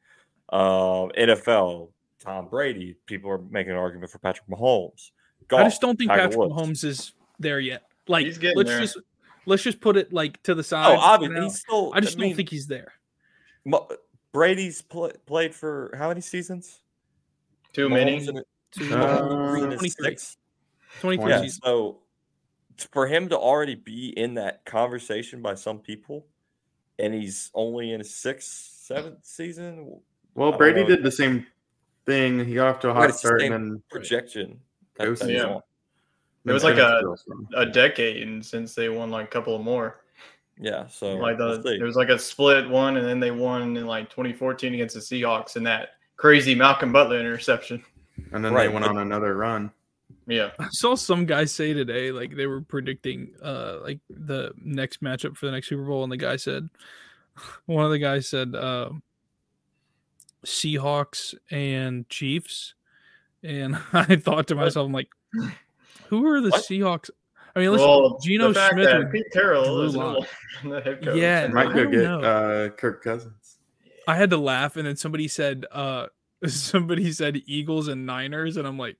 Um, 0.57 1.11
NFL, 1.19 1.89
Tom 2.21 2.47
Brady. 2.49 2.95
People 3.07 3.31
are 3.33 3.39
making 3.39 3.73
an 3.73 3.79
argument 3.79 4.13
for 4.13 4.19
Patrick 4.21 4.47
Mahomes. 4.49 5.11
I 5.51 5.65
just 5.65 5.81
don't 5.81 5.97
think 5.99 6.09
Tiger 6.11 6.23
Patrick 6.29 6.39
Woods. 6.39 6.55
Mahomes 6.55 6.85
is 6.85 7.15
there 7.41 7.59
yet. 7.59 7.83
Like, 8.07 8.27
He's 8.27 8.39
getting 8.39 8.57
let's 8.59 8.71
there. 8.71 8.81
just 8.81 8.99
let's 9.45 9.63
just 9.65 9.81
put 9.81 9.97
it 9.97 10.13
like 10.13 10.41
to 10.45 10.55
the 10.55 10.63
side. 10.63 10.87
Oh, 10.95 10.99
obviously, 11.01 11.43
he's 11.43 11.59
still. 11.59 11.93
I 11.95 11.99
just 12.01 12.17
mean, 12.17 12.29
don't 12.31 12.37
think 12.37 12.49
he's 12.51 12.69
there. 12.69 12.93
Mo- 13.65 13.89
Brady's 14.33 14.83
pl- 14.83 15.13
played 15.27 15.53
for 15.53 15.93
how 15.99 16.07
many 16.09 16.21
seasons? 16.21 16.81
Too 17.73 17.89
Mahomes 17.89 17.91
many. 17.93 18.29
in 18.29 18.37
it- 18.39 18.49
Two- 18.71 18.95
Uh, 18.95 19.51
three 19.51 19.63
and 19.65 19.73
a 19.73 19.77
23. 19.77 20.17
23 21.01 21.31
Yeah, 21.31 21.47
so 21.49 21.99
for 22.93 23.07
him 23.09 23.29
to 23.31 23.37
already 23.37 23.75
be 23.75 24.17
in 24.17 24.35
that 24.35 24.65
conversation 24.65 25.43
by 25.43 25.55
some 25.55 25.79
people, 25.81 26.27
and 27.03 27.13
he's 27.13 27.51
only 27.55 27.93
in 27.93 28.01
his 28.01 28.15
sixth, 28.15 28.49
seventh 28.81 29.25
season, 29.25 30.01
Well, 30.35 30.53
Brady 30.53 30.81
know. 30.83 30.87
did 30.89 31.03
the 31.03 31.11
same 31.13 31.47
thing. 32.07 32.45
He 32.45 32.55
got 32.55 32.69
off 32.69 32.81
to 32.81 32.91
a 32.91 32.93
Right, 32.95 33.01
hot 33.01 33.09
it's 33.11 33.21
the 33.21 33.29
start 33.29 33.41
same 33.43 33.53
and 33.53 33.73
then 33.73 33.83
projection. 33.91 34.61
that- 34.97 35.05
Ghost- 35.07 35.23
that 35.23 35.29
he's 35.31 35.39
Yeah. 35.43 35.47
on. 35.57 35.63
It 36.47 36.53
was 36.53 36.65
like 36.65 36.75
a- 36.79 36.87
finished 36.89 37.05
real 37.05 37.17
strong. 37.17 37.49
A 37.55 37.67
decade 37.67 38.23
and 38.27 38.45
since 38.45 38.75
they 38.75 38.89
won 38.89 39.11
like 39.11 39.27
a 39.27 39.31
couple 39.31 39.55
of 39.55 39.63
more. 39.63 39.99
yeah. 40.59 40.87
So 40.87 41.15
like 41.17 41.39
the 41.39 41.45
we'll 41.47 41.63
see. 41.63 41.77
there 41.79 41.87
was 41.87 41.97
like 41.97 42.09
a 42.09 42.19
split 42.19 42.69
one, 42.69 42.97
and 42.97 43.07
then 43.07 43.21
they 43.21 43.31
won 43.31 43.77
in 43.77 43.87
like 43.87 44.09
2014 44.11 44.75
against 44.75 44.95
the 44.95 45.01
Seahawks 45.01 45.57
in 45.57 45.63
that 45.65 45.91
crazy 46.17 46.55
Malcolm 46.55 46.93
Butler 46.93 47.19
interception. 47.21 47.83
and 48.33 48.45
then 48.45 48.53
Right, 48.53 48.67
they 48.67 48.73
went 48.73 48.85
but- 48.85 48.91
on 48.93 48.99
another 48.99 49.35
run. 49.35 49.71
Yeah, 50.27 50.51
I 50.59 50.69
saw 50.71 50.95
some 50.95 51.27
guy 51.27 51.45
say 51.45 51.73
today, 51.73 52.11
like 52.13 52.37
they 52.37 52.47
were 52.47 52.61
predicting 52.61 53.35
uh 53.43 53.79
like 53.83 54.01
the 54.11 54.53
next 54.57 55.03
matchup 55.03 55.37
for 55.37 55.47
the 55.47 55.53
next 55.53 55.69
Super 55.69 55.85
Bowl, 55.85 56.03
and 56.03 56.13
the 56.13 56.17
guy 56.17 56.37
said 56.37 56.69
one 57.67 57.85
of 57.85 57.91
the 57.91 57.99
guys 57.99 58.29
said 58.29 58.55
uh, 58.55 58.91
Seahawks 60.45 61.35
and 61.51 62.09
Chiefs. 62.09 62.75
And 63.43 63.77
I 63.93 64.17
thought 64.17 64.49
to 64.49 64.55
myself, 64.55 64.87
I'm 64.87 64.93
like, 64.93 65.11
who 66.09 66.27
are 66.27 66.41
the 66.41 66.51
What? 66.51 66.65
Seahawks? 66.65 67.11
I 67.55 67.61
mean, 67.61 67.71
listen, 67.71 67.87
well, 67.87 68.19
Geno 68.23 68.53
Smith 68.53 68.77
that 68.77 69.13
Pete 69.13 69.27
Carroll 69.31 69.83
is 69.83 69.95
no 69.95 70.13
Lock. 70.13 70.29
the 70.65 70.81
head 70.81 71.03
coach. 71.05 71.17
Yeah, 71.17 71.49
Might 71.49 71.75
go 71.75 71.85
get 71.85 72.03
know. 72.03 72.21
uh, 72.21 72.69
Kirk 72.71 73.05
Cousins. 73.05 73.59
I 74.09 74.17
had 74.17 74.31
to 74.31 74.39
laugh, 74.39 74.77
and 74.77 74.87
then 74.87 74.97
somebody 74.97 75.29
said, 75.29 75.67
uh 75.71 76.07
somebody 76.47 77.13
said 77.13 77.43
Eagles 77.47 77.89
and 77.89 78.07
Niners, 78.07 78.57
and 78.57 78.67
I'm 78.67 78.79
like, 78.79 78.97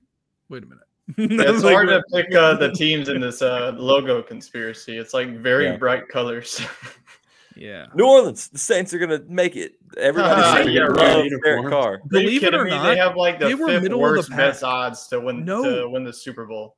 wait 0.49 0.63
a 0.63 0.65
minute. 0.65 0.83
I 1.09 1.13
it's 1.17 1.63
like, 1.63 1.73
hard 1.73 1.87
to 1.89 2.01
pick 2.13 2.33
uh, 2.35 2.55
the 2.55 2.71
teams 2.71 3.09
in 3.09 3.19
this 3.21 3.41
uh, 3.41 3.73
logo 3.77 4.21
conspiracy. 4.23 4.97
It's 4.97 5.13
like 5.13 5.37
very 5.37 5.65
Yeah. 5.65 5.77
bright 5.77 6.07
colors. 6.07 6.61
yeah. 7.55 7.87
New 7.95 8.05
Orleans, 8.05 8.47
the 8.47 8.57
Saints 8.59 8.93
are 8.93 8.99
gonna 8.99 9.21
make 9.27 9.55
it. 9.55 9.73
Everybody 9.97 10.41
Ah, 10.41 10.55
says 10.57 10.67
yeah, 10.67 10.81
they 10.87 10.87
right. 11.03 11.31
love 11.31 11.41
Derek 11.43 11.69
Carr. 11.69 12.01
Believe 12.07 12.43
it 12.43 12.53
or 12.55 12.63
me? 12.63 12.69
not, 12.71 12.83
they 12.87 12.97
have 12.97 13.15
like 13.17 13.39
the 13.39 13.47
they 13.47 13.55
were 13.55 13.67
fifth 13.67 13.83
middle 13.83 13.99
of 14.05 14.11
the 14.13 14.17
worst 14.17 14.29
pack. 14.29 14.37
best 14.37 14.63
odds 14.63 15.07
to 15.09 15.19
win 15.19 15.43
No. 15.45 15.81
to 15.81 15.89
win 15.89 16.03
the 16.03 16.13
Super 16.13 16.45
Bowl. 16.45 16.77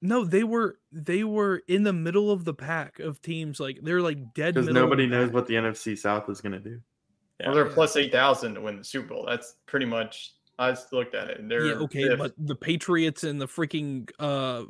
No, 0.00 0.24
they 0.24 0.44
were 0.44 0.78
they 0.92 1.24
were 1.24 1.62
in 1.66 1.82
the 1.82 1.92
middle 1.92 2.30
of 2.30 2.44
the 2.44 2.54
pack 2.54 3.00
of 3.00 3.20
teams. 3.22 3.58
Like 3.58 3.78
they're 3.82 4.02
like 4.02 4.34
dead. 4.34 4.54
Because 4.54 4.68
nobody 4.68 5.06
knows 5.06 5.28
pack. 5.28 5.34
what 5.34 5.46
the 5.46 5.54
NFC 5.54 5.96
South 5.98 6.28
is 6.28 6.40
going 6.40 6.52
to 6.52 6.60
do. 6.60 6.78
Yeah. 7.40 7.46
Well, 7.48 7.54
they're 7.56 7.64
plus 7.66 7.96
eight 7.96 8.12
thousand 8.12 8.54
to 8.54 8.60
win 8.60 8.76
the 8.76 8.84
Super 8.84 9.08
Bowl. 9.08 9.26
That's 9.28 9.56
pretty 9.66 9.86
much. 9.86 10.32
I 10.58 10.70
just 10.70 10.92
looked 10.92 11.14
at 11.14 11.28
it. 11.30 11.40
And 11.40 11.50
They're 11.50 11.66
Yeah, 11.66 11.72
okay, 11.74 12.04
fifth. 12.08 12.18
but 12.18 12.32
the 12.38 12.54
Patriots 12.54 13.24
and 13.24 13.40
the 13.40 13.46
freaking 13.46 14.08
uh 14.18 14.64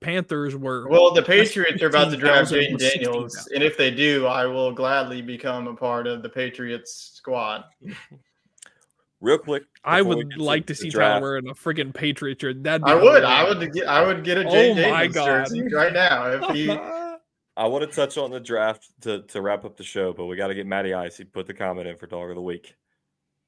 Panthers 0.00 0.56
were. 0.56 0.88
well, 0.88 1.12
the 1.14 1.20
That's 1.26 1.28
Patriots 1.28 1.80
are 1.82 1.86
about 1.86 2.10
to 2.10 2.16
draft 2.16 2.50
Jayden 2.50 2.76
Daniels, 2.76 3.34
16,000. 3.34 3.54
and 3.54 3.62
if 3.62 3.76
they 3.76 3.90
do, 3.92 4.26
I 4.26 4.46
will 4.46 4.72
gladly 4.72 5.22
become 5.22 5.68
a 5.68 5.74
part 5.76 6.08
of 6.08 6.22
the 6.22 6.28
Patriots 6.28 7.12
squad. 7.14 7.64
Real 9.20 9.38
quick, 9.38 9.62
I 9.84 10.02
would 10.02 10.36
like 10.36 10.66
to 10.66 10.72
the 10.72 10.76
see 10.76 10.88
draft, 10.90 11.20
Tyler 11.20 11.20
wearing 11.22 11.48
a 11.48 11.54
freaking 11.54 11.94
Patriot 11.94 12.40
shirt. 12.40 12.64
That'd 12.64 12.84
be 12.84 12.90
I 12.90 12.94
would, 12.96 13.22
I 13.22 13.44
would 13.48 13.72
get, 13.72 13.86
I 13.86 14.04
would 14.04 14.24
get 14.24 14.38
a 14.38 14.40
Oh 14.44 14.52
Jayden 14.52 14.90
my 14.90 15.06
Daniels 15.06 15.14
God. 15.14 15.26
jersey 15.26 15.62
right 15.72 15.92
now 15.92 16.26
if 16.26 16.56
he. 16.56 16.70
I 17.56 17.66
want 17.66 17.88
to 17.88 17.94
touch 17.94 18.18
on 18.18 18.30
the 18.32 18.40
draft 18.40 18.88
to, 19.02 19.22
to 19.22 19.40
wrap 19.42 19.64
up 19.64 19.76
the 19.76 19.84
show, 19.84 20.12
but 20.14 20.24
we 20.24 20.36
got 20.36 20.48
to 20.48 20.54
get 20.54 20.66
Matty 20.66 20.94
Ice. 20.94 21.18
He 21.18 21.24
put 21.24 21.46
the 21.46 21.52
comment 21.54 21.86
in 21.86 21.96
for 21.98 22.06
dog 22.06 22.30
of 22.30 22.34
the 22.34 22.42
week. 22.42 22.74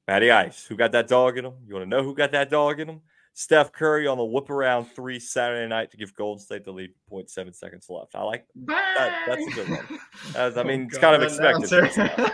Matty 0.07 0.29
Ice, 0.31 0.65
who 0.65 0.75
got 0.75 0.91
that 0.91 1.07
dog 1.07 1.37
in 1.37 1.45
him? 1.45 1.53
You 1.67 1.73
want 1.75 1.85
to 1.85 1.89
know 1.89 2.03
who 2.03 2.13
got 2.15 2.31
that 2.33 2.49
dog 2.49 2.79
in 2.79 2.89
him? 2.89 3.01
Steph 3.33 3.71
Curry 3.73 4.07
on 4.07 4.17
the 4.17 4.23
whip 4.23 4.49
around 4.49 4.85
three 4.85 5.19
Saturday 5.19 5.67
night 5.67 5.91
to 5.91 5.97
give 5.97 6.15
Golden 6.15 6.39
State 6.41 6.63
the 6.63 6.71
lead. 6.71 6.91
0.7 7.11 7.53
seconds 7.53 7.87
left. 7.89 8.15
I 8.15 8.23
like. 8.23 8.45
That- 8.67 9.25
that's 9.27 9.47
a 9.47 9.51
good 9.51 9.69
one. 9.69 9.99
That's, 10.33 10.55
I 10.57 10.61
Oh, 10.61 10.63
mean, 10.63 10.83
it's 10.83 10.97
God. 10.97 11.01
kind 11.01 11.15
of 11.15 11.23
expected. 11.23 11.73
Announcer. 11.73 12.33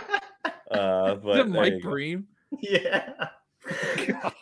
Uh, 0.70 1.14
Is 1.16 1.22
but 1.24 1.30
it 1.30 1.34
there 1.34 1.46
Mike. 1.46 1.82
Breen? 1.82 2.26
yeah. 2.60 3.28
God, 4.06 4.32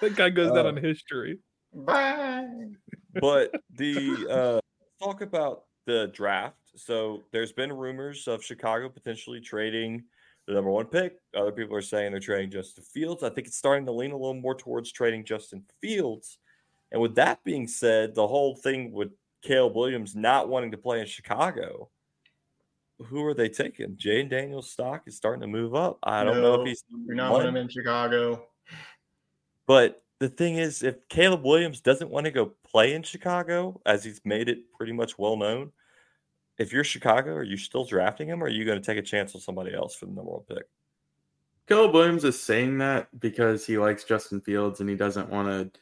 that 0.00 0.16
guy 0.16 0.30
goes 0.30 0.52
down 0.52 0.66
in 0.78 0.82
history. 0.82 1.38
Bye. 1.74 2.46
but 3.20 3.50
the 3.76 4.26
uh 4.30 5.04
talk 5.04 5.20
about 5.22 5.64
the 5.86 6.08
draft. 6.14 6.56
So 6.76 7.22
there's 7.32 7.52
been 7.52 7.72
rumors 7.72 8.26
of 8.28 8.42
Chicago 8.44 8.88
potentially 8.88 9.40
trading 9.40 10.04
the 10.50 10.56
number 10.56 10.70
one 10.70 10.86
pick. 10.86 11.16
Other 11.36 11.52
people 11.52 11.76
are 11.76 11.82
saying 11.82 12.10
they're 12.10 12.20
trading 12.20 12.50
Justin 12.50 12.82
Fields. 12.82 13.22
I 13.22 13.30
think 13.30 13.46
it's 13.46 13.56
starting 13.56 13.86
to 13.86 13.92
lean 13.92 14.10
a 14.10 14.16
little 14.16 14.34
more 14.34 14.56
towards 14.56 14.90
trading 14.90 15.24
Justin 15.24 15.62
Fields. 15.80 16.38
And 16.90 17.00
with 17.00 17.14
that 17.14 17.44
being 17.44 17.68
said, 17.68 18.16
the 18.16 18.26
whole 18.26 18.56
thing 18.56 18.90
with 18.90 19.10
Caleb 19.42 19.76
Williams 19.76 20.16
not 20.16 20.48
wanting 20.48 20.72
to 20.72 20.76
play 20.76 21.00
in 21.00 21.06
Chicago, 21.06 21.88
who 22.98 23.24
are 23.24 23.32
they 23.32 23.48
taking? 23.48 23.96
Jayden 23.96 24.28
Daniels' 24.28 24.70
stock 24.70 25.02
is 25.06 25.16
starting 25.16 25.40
to 25.42 25.46
move 25.46 25.74
up. 25.74 26.00
I 26.02 26.24
don't 26.24 26.42
know 26.42 26.60
if 26.60 26.66
he's 26.66 26.82
You're 27.06 27.14
not 27.14 27.30
one, 27.30 27.44
want 27.44 27.48
him 27.50 27.56
in 27.56 27.68
Chicago. 27.68 28.44
but 29.68 30.02
the 30.18 30.28
thing 30.28 30.56
is, 30.56 30.82
if 30.82 31.08
Caleb 31.08 31.44
Williams 31.44 31.80
doesn't 31.80 32.10
want 32.10 32.24
to 32.24 32.32
go 32.32 32.52
play 32.66 32.92
in 32.94 33.04
Chicago, 33.04 33.80
as 33.86 34.02
he's 34.02 34.20
made 34.24 34.48
it 34.48 34.70
pretty 34.76 34.92
much 34.92 35.16
well 35.16 35.36
known, 35.36 35.70
if 36.60 36.74
you're 36.74 36.84
Chicago, 36.84 37.32
are 37.32 37.42
you 37.42 37.56
still 37.56 37.84
drafting 37.84 38.28
him 38.28 38.42
or 38.42 38.46
are 38.46 38.50
you 38.50 38.66
going 38.66 38.80
to 38.80 38.84
take 38.84 38.98
a 38.98 39.02
chance 39.02 39.34
on 39.34 39.40
somebody 39.40 39.74
else 39.74 39.94
for 39.94 40.04
the 40.04 40.12
number 40.12 40.30
one 40.30 40.42
pick? 40.42 40.64
Caleb 41.66 41.94
Williams 41.94 42.24
is 42.24 42.38
saying 42.38 42.76
that 42.78 43.08
because 43.18 43.64
he 43.64 43.78
likes 43.78 44.04
Justin 44.04 44.42
Fields 44.42 44.80
and 44.80 44.90
he 44.90 44.94
doesn't 44.94 45.30
want 45.30 45.48
to 45.48 45.80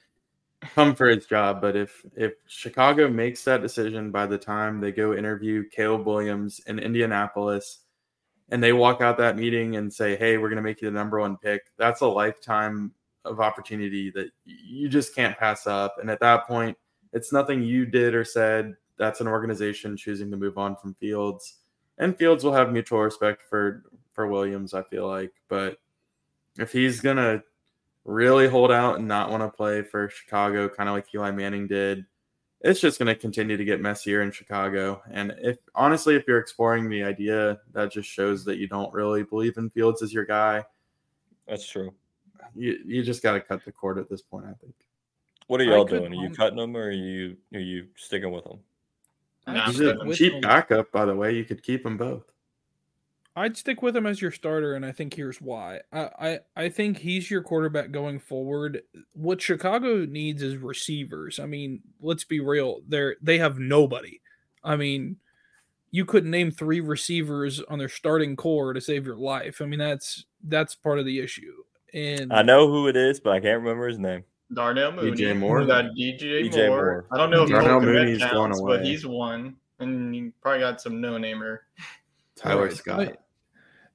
come 0.74 0.94
for 0.94 1.08
his 1.08 1.26
job. 1.26 1.60
But 1.60 1.74
if 1.74 2.04
if 2.14 2.34
Chicago 2.46 3.08
makes 3.08 3.42
that 3.42 3.60
decision 3.60 4.12
by 4.12 4.26
the 4.26 4.38
time 4.38 4.80
they 4.80 4.92
go 4.92 5.14
interview 5.14 5.68
Caleb 5.68 6.06
Williams 6.06 6.60
in 6.68 6.78
Indianapolis, 6.78 7.80
and 8.50 8.62
they 8.62 8.72
walk 8.72 9.00
out 9.00 9.18
that 9.18 9.36
meeting 9.36 9.76
and 9.76 9.92
say, 9.92 10.14
"Hey, 10.14 10.38
we're 10.38 10.48
going 10.48 10.56
to 10.56 10.62
make 10.62 10.80
you 10.80 10.88
the 10.88 10.96
number 10.96 11.18
one 11.18 11.38
pick," 11.38 11.62
that's 11.76 12.02
a 12.02 12.06
lifetime 12.06 12.92
of 13.24 13.40
opportunity 13.40 14.10
that 14.12 14.30
you 14.44 14.88
just 14.88 15.12
can't 15.12 15.36
pass 15.38 15.66
up. 15.66 15.96
And 16.00 16.08
at 16.08 16.20
that 16.20 16.46
point, 16.46 16.78
it's 17.12 17.32
nothing 17.32 17.62
you 17.62 17.84
did 17.84 18.14
or 18.14 18.24
said. 18.24 18.74
That's 18.98 19.20
an 19.20 19.28
organization 19.28 19.96
choosing 19.96 20.30
to 20.30 20.36
move 20.36 20.58
on 20.58 20.76
from 20.76 20.94
Fields, 20.94 21.58
and 21.98 22.16
Fields 22.16 22.44
will 22.44 22.52
have 22.52 22.72
mutual 22.72 23.00
respect 23.00 23.42
for 23.48 23.84
for 24.12 24.26
Williams. 24.26 24.74
I 24.74 24.82
feel 24.82 25.06
like, 25.06 25.32
but 25.48 25.78
if 26.58 26.72
he's 26.72 27.00
gonna 27.00 27.42
really 28.04 28.48
hold 28.48 28.72
out 28.72 28.98
and 28.98 29.06
not 29.06 29.30
want 29.30 29.42
to 29.42 29.56
play 29.56 29.82
for 29.82 30.08
Chicago, 30.08 30.68
kind 30.68 30.88
of 30.88 30.94
like 30.94 31.14
Eli 31.14 31.30
Manning 31.30 31.66
did, 31.66 32.06
it's 32.62 32.80
just 32.80 32.98
going 32.98 33.06
to 33.06 33.14
continue 33.14 33.56
to 33.56 33.64
get 33.64 33.80
messier 33.80 34.22
in 34.22 34.32
Chicago. 34.32 35.02
And 35.10 35.34
if 35.38 35.58
honestly, 35.74 36.16
if 36.16 36.24
you're 36.26 36.38
exploring 36.38 36.88
the 36.88 37.04
idea, 37.04 37.60
that 37.72 37.92
just 37.92 38.08
shows 38.08 38.44
that 38.46 38.58
you 38.58 38.66
don't 38.66 38.92
really 38.92 39.22
believe 39.22 39.58
in 39.58 39.70
Fields 39.70 40.02
as 40.02 40.12
your 40.12 40.24
guy. 40.24 40.64
That's 41.46 41.66
true. 41.66 41.94
You 42.54 42.78
you 42.84 43.02
just 43.02 43.22
got 43.22 43.32
to 43.32 43.40
cut 43.40 43.64
the 43.64 43.72
cord 43.72 43.98
at 43.98 44.08
this 44.08 44.22
point. 44.22 44.46
I 44.46 44.54
think. 44.54 44.74
What 45.46 45.60
are 45.60 45.64
y'all 45.64 45.84
doing? 45.84 46.12
Are 46.12 46.22
you 46.22 46.30
cutting 46.30 46.58
them 46.58 46.76
or 46.76 46.88
are 46.88 46.90
you 46.90 47.36
are 47.54 47.60
you 47.60 47.86
sticking 47.96 48.30
with 48.32 48.44
them? 48.44 48.58
Nah, 49.54 49.66
He's 49.66 49.80
a 49.80 49.96
cheap 50.14 50.34
him. 50.34 50.40
backup, 50.40 50.92
by 50.92 51.04
the 51.04 51.14
way. 51.14 51.34
You 51.34 51.44
could 51.44 51.62
keep 51.62 51.82
them 51.82 51.96
both. 51.96 52.24
I'd 53.36 53.56
stick 53.56 53.82
with 53.82 53.96
him 53.96 54.04
as 54.04 54.20
your 54.20 54.32
starter, 54.32 54.74
and 54.74 54.84
I 54.84 54.90
think 54.90 55.14
here's 55.14 55.40
why. 55.40 55.80
I, 55.92 56.00
I 56.18 56.38
I 56.56 56.68
think 56.68 56.98
he's 56.98 57.30
your 57.30 57.42
quarterback 57.42 57.92
going 57.92 58.18
forward. 58.18 58.82
What 59.12 59.40
Chicago 59.40 60.04
needs 60.04 60.42
is 60.42 60.56
receivers. 60.56 61.38
I 61.38 61.46
mean, 61.46 61.80
let's 62.00 62.24
be 62.24 62.40
real. 62.40 62.80
They're 62.88 63.14
they 63.22 63.38
have 63.38 63.60
nobody. 63.60 64.20
I 64.64 64.74
mean, 64.74 65.18
you 65.92 66.04
couldn't 66.04 66.32
name 66.32 66.50
three 66.50 66.80
receivers 66.80 67.60
on 67.60 67.78
their 67.78 67.88
starting 67.88 68.34
core 68.34 68.72
to 68.72 68.80
save 68.80 69.06
your 69.06 69.16
life. 69.16 69.62
I 69.62 69.66
mean, 69.66 69.78
that's 69.78 70.24
that's 70.42 70.74
part 70.74 70.98
of 70.98 71.06
the 71.06 71.20
issue. 71.20 71.62
And 71.94 72.32
I 72.32 72.42
know 72.42 72.66
who 72.66 72.88
it 72.88 72.96
is, 72.96 73.20
but 73.20 73.30
I 73.34 73.40
can't 73.40 73.62
remember 73.62 73.86
his 73.86 74.00
name. 74.00 74.24
Darnell 74.52 74.92
Mooney. 74.92 75.16
DJ 75.16 75.38
Moore? 75.38 75.60
We 75.60 75.66
got 75.66 75.84
DJ, 75.96 76.48
DJ 76.50 76.68
Moore. 76.68 76.76
Moore. 76.76 77.06
I 77.12 77.16
don't 77.16 77.30
know 77.30 77.42
if 77.42 77.50
Darnell 77.50 77.80
Darnell 77.80 77.92
Mooney's 77.92 78.18
Mooney's 78.18 78.32
going 78.32 78.50
counts, 78.50 78.60
away. 78.60 78.76
but 78.78 78.86
he's 78.86 79.06
one. 79.06 79.56
And 79.80 80.14
you 80.14 80.32
probably 80.42 80.60
got 80.60 80.80
some 80.80 81.00
no-namer. 81.00 81.62
Tyler 82.36 82.62
Alright, 82.62 82.76
Scott. 82.76 83.16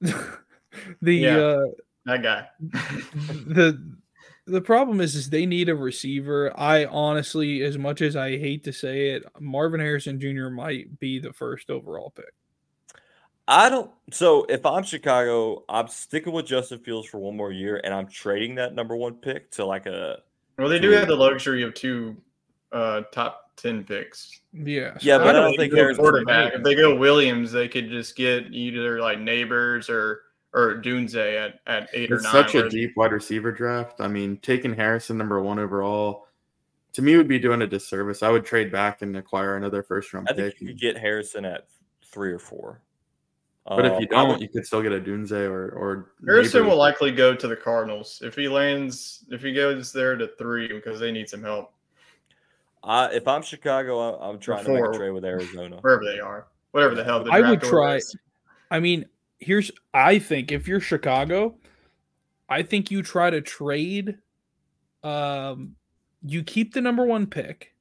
the 0.00 1.14
Yeah. 1.14 1.36
uh 1.36 1.66
That 2.06 2.22
guy. 2.22 2.48
the 2.60 3.94
the 4.46 4.60
problem 4.60 5.00
is, 5.00 5.14
is 5.14 5.30
they 5.30 5.46
need 5.46 5.68
a 5.70 5.74
receiver. 5.74 6.52
I 6.58 6.84
honestly, 6.84 7.62
as 7.62 7.78
much 7.78 8.02
as 8.02 8.14
I 8.14 8.36
hate 8.38 8.64
to 8.64 8.72
say 8.72 9.10
it, 9.10 9.24
Marvin 9.40 9.80
Harrison 9.80 10.20
Jr. 10.20 10.50
might 10.50 10.98
be 11.00 11.18
the 11.18 11.32
first 11.32 11.70
overall 11.70 12.10
pick. 12.14 12.32
I 13.48 13.68
don't. 13.68 13.90
So 14.10 14.44
if 14.48 14.64
I'm 14.66 14.84
Chicago, 14.84 15.64
I'm 15.68 15.88
sticking 15.88 16.32
with 16.32 16.46
Justin 16.46 16.78
Fields 16.78 17.08
for 17.08 17.18
one 17.18 17.36
more 17.36 17.52
year, 17.52 17.80
and 17.82 17.92
I'm 17.92 18.06
trading 18.06 18.54
that 18.56 18.74
number 18.74 18.96
one 18.96 19.14
pick 19.14 19.50
to 19.52 19.64
like 19.64 19.86
a. 19.86 20.18
Well, 20.58 20.68
they 20.68 20.78
do 20.78 20.90
have 20.90 21.08
the 21.08 21.16
luxury 21.16 21.62
of 21.62 21.74
two 21.74 22.16
uh, 22.72 23.02
top 23.12 23.50
ten 23.56 23.84
picks. 23.84 24.40
Yeah. 24.52 24.96
Yeah, 25.00 25.18
but 25.18 25.28
I 25.28 25.32
don't 25.32 25.52
If 25.52 25.58
think 25.58 25.72
they 25.72 25.76
go 25.76 25.82
Harrison's 25.82 25.98
quarterback. 25.98 26.54
If 26.54 26.62
they 26.62 26.74
go 26.74 26.94
Williams, 26.94 27.50
they 27.52 27.68
could 27.68 27.88
just 27.90 28.14
get 28.16 28.52
either 28.52 29.00
like 29.00 29.18
Nabers 29.18 29.88
or 29.88 30.22
or 30.52 30.76
Dunze 30.80 31.16
at, 31.16 31.58
at 31.66 31.88
eight 31.94 32.12
or 32.12 32.16
It's 32.16 32.24
nine. 32.24 32.32
such 32.32 32.54
a 32.54 32.68
deep 32.68 32.92
wide 32.96 33.10
receiver 33.12 33.50
draft. 33.50 34.00
I 34.00 34.06
mean, 34.06 34.36
taking 34.38 34.72
Harrison 34.72 35.18
number 35.18 35.40
one 35.42 35.58
overall 35.58 36.28
to 36.92 37.02
me 37.02 37.16
would 37.16 37.26
be 37.26 37.40
doing 37.40 37.62
a 37.62 37.66
disservice. 37.66 38.22
I 38.22 38.28
would 38.30 38.44
trade 38.44 38.70
back 38.70 39.02
and 39.02 39.16
acquire 39.16 39.56
another 39.56 39.82
first 39.82 40.14
round 40.14 40.28
I 40.30 40.34
think 40.34 40.52
pick. 40.54 40.60
you 40.60 40.68
could 40.68 40.80
get 40.80 40.96
Harrison 40.96 41.44
at 41.44 41.66
three 42.06 42.30
or 42.32 42.38
four. 42.38 42.80
But 43.66 43.86
if 43.86 43.92
Um, 43.92 44.00
you 44.02 44.06
don't, 44.08 44.42
you 44.42 44.48
could 44.48 44.66
still 44.66 44.82
get 44.82 44.92
a 44.92 45.00
Dunze 45.00 45.32
or 45.32 45.70
or 45.70 46.10
Harrison 46.24 46.62
Nabers. 46.64 46.68
will 46.68 46.76
likely 46.76 47.10
go 47.12 47.34
to 47.34 47.48
the 47.48 47.56
Cardinals 47.56 48.20
if 48.22 48.34
he 48.36 48.46
lands. 48.48 49.24
If 49.30 49.40
he 49.42 49.52
goes 49.54 49.90
there 49.92 50.16
to 50.16 50.28
three 50.38 50.68
because 50.68 51.00
they 51.00 51.10
need 51.10 51.28
some 51.30 51.42
help 51.42 51.72
I, 52.82 53.06
if 53.14 53.26
I'm 53.26 53.40
Chicago, 53.40 53.98
I- 54.18 54.28
I'm 54.28 54.38
trying 54.38 54.64
to 54.66 54.72
make 54.74 54.84
a 54.84 54.92
trade 54.92 55.10
with 55.12 55.24
Arizona. 55.24 55.78
wherever 55.80 56.04
they 56.04 56.20
are, 56.20 56.48
whatever 56.72 56.94
the 56.94 57.02
hell. 57.04 57.24
The 57.24 57.30
I 57.30 57.40
would 57.40 57.60
draft 57.60 57.72
order 57.72 57.86
try- 57.86 57.96
is. 57.96 58.16
I 58.70 58.80
mean, 58.80 59.06
here's 59.38 59.70
I 59.94 60.18
think 60.18 60.52
if 60.52 60.68
you're 60.68 60.80
Chicago, 60.80 61.56
I 62.50 62.62
think 62.62 62.90
you 62.90 63.02
try 63.02 63.30
to 63.30 63.40
trade 63.40 64.18
um 65.02 65.76
you 66.22 66.42
keep 66.42 66.74
the 66.74 66.80
number 66.82 67.04
1 67.06 67.26
pick. 67.26 67.74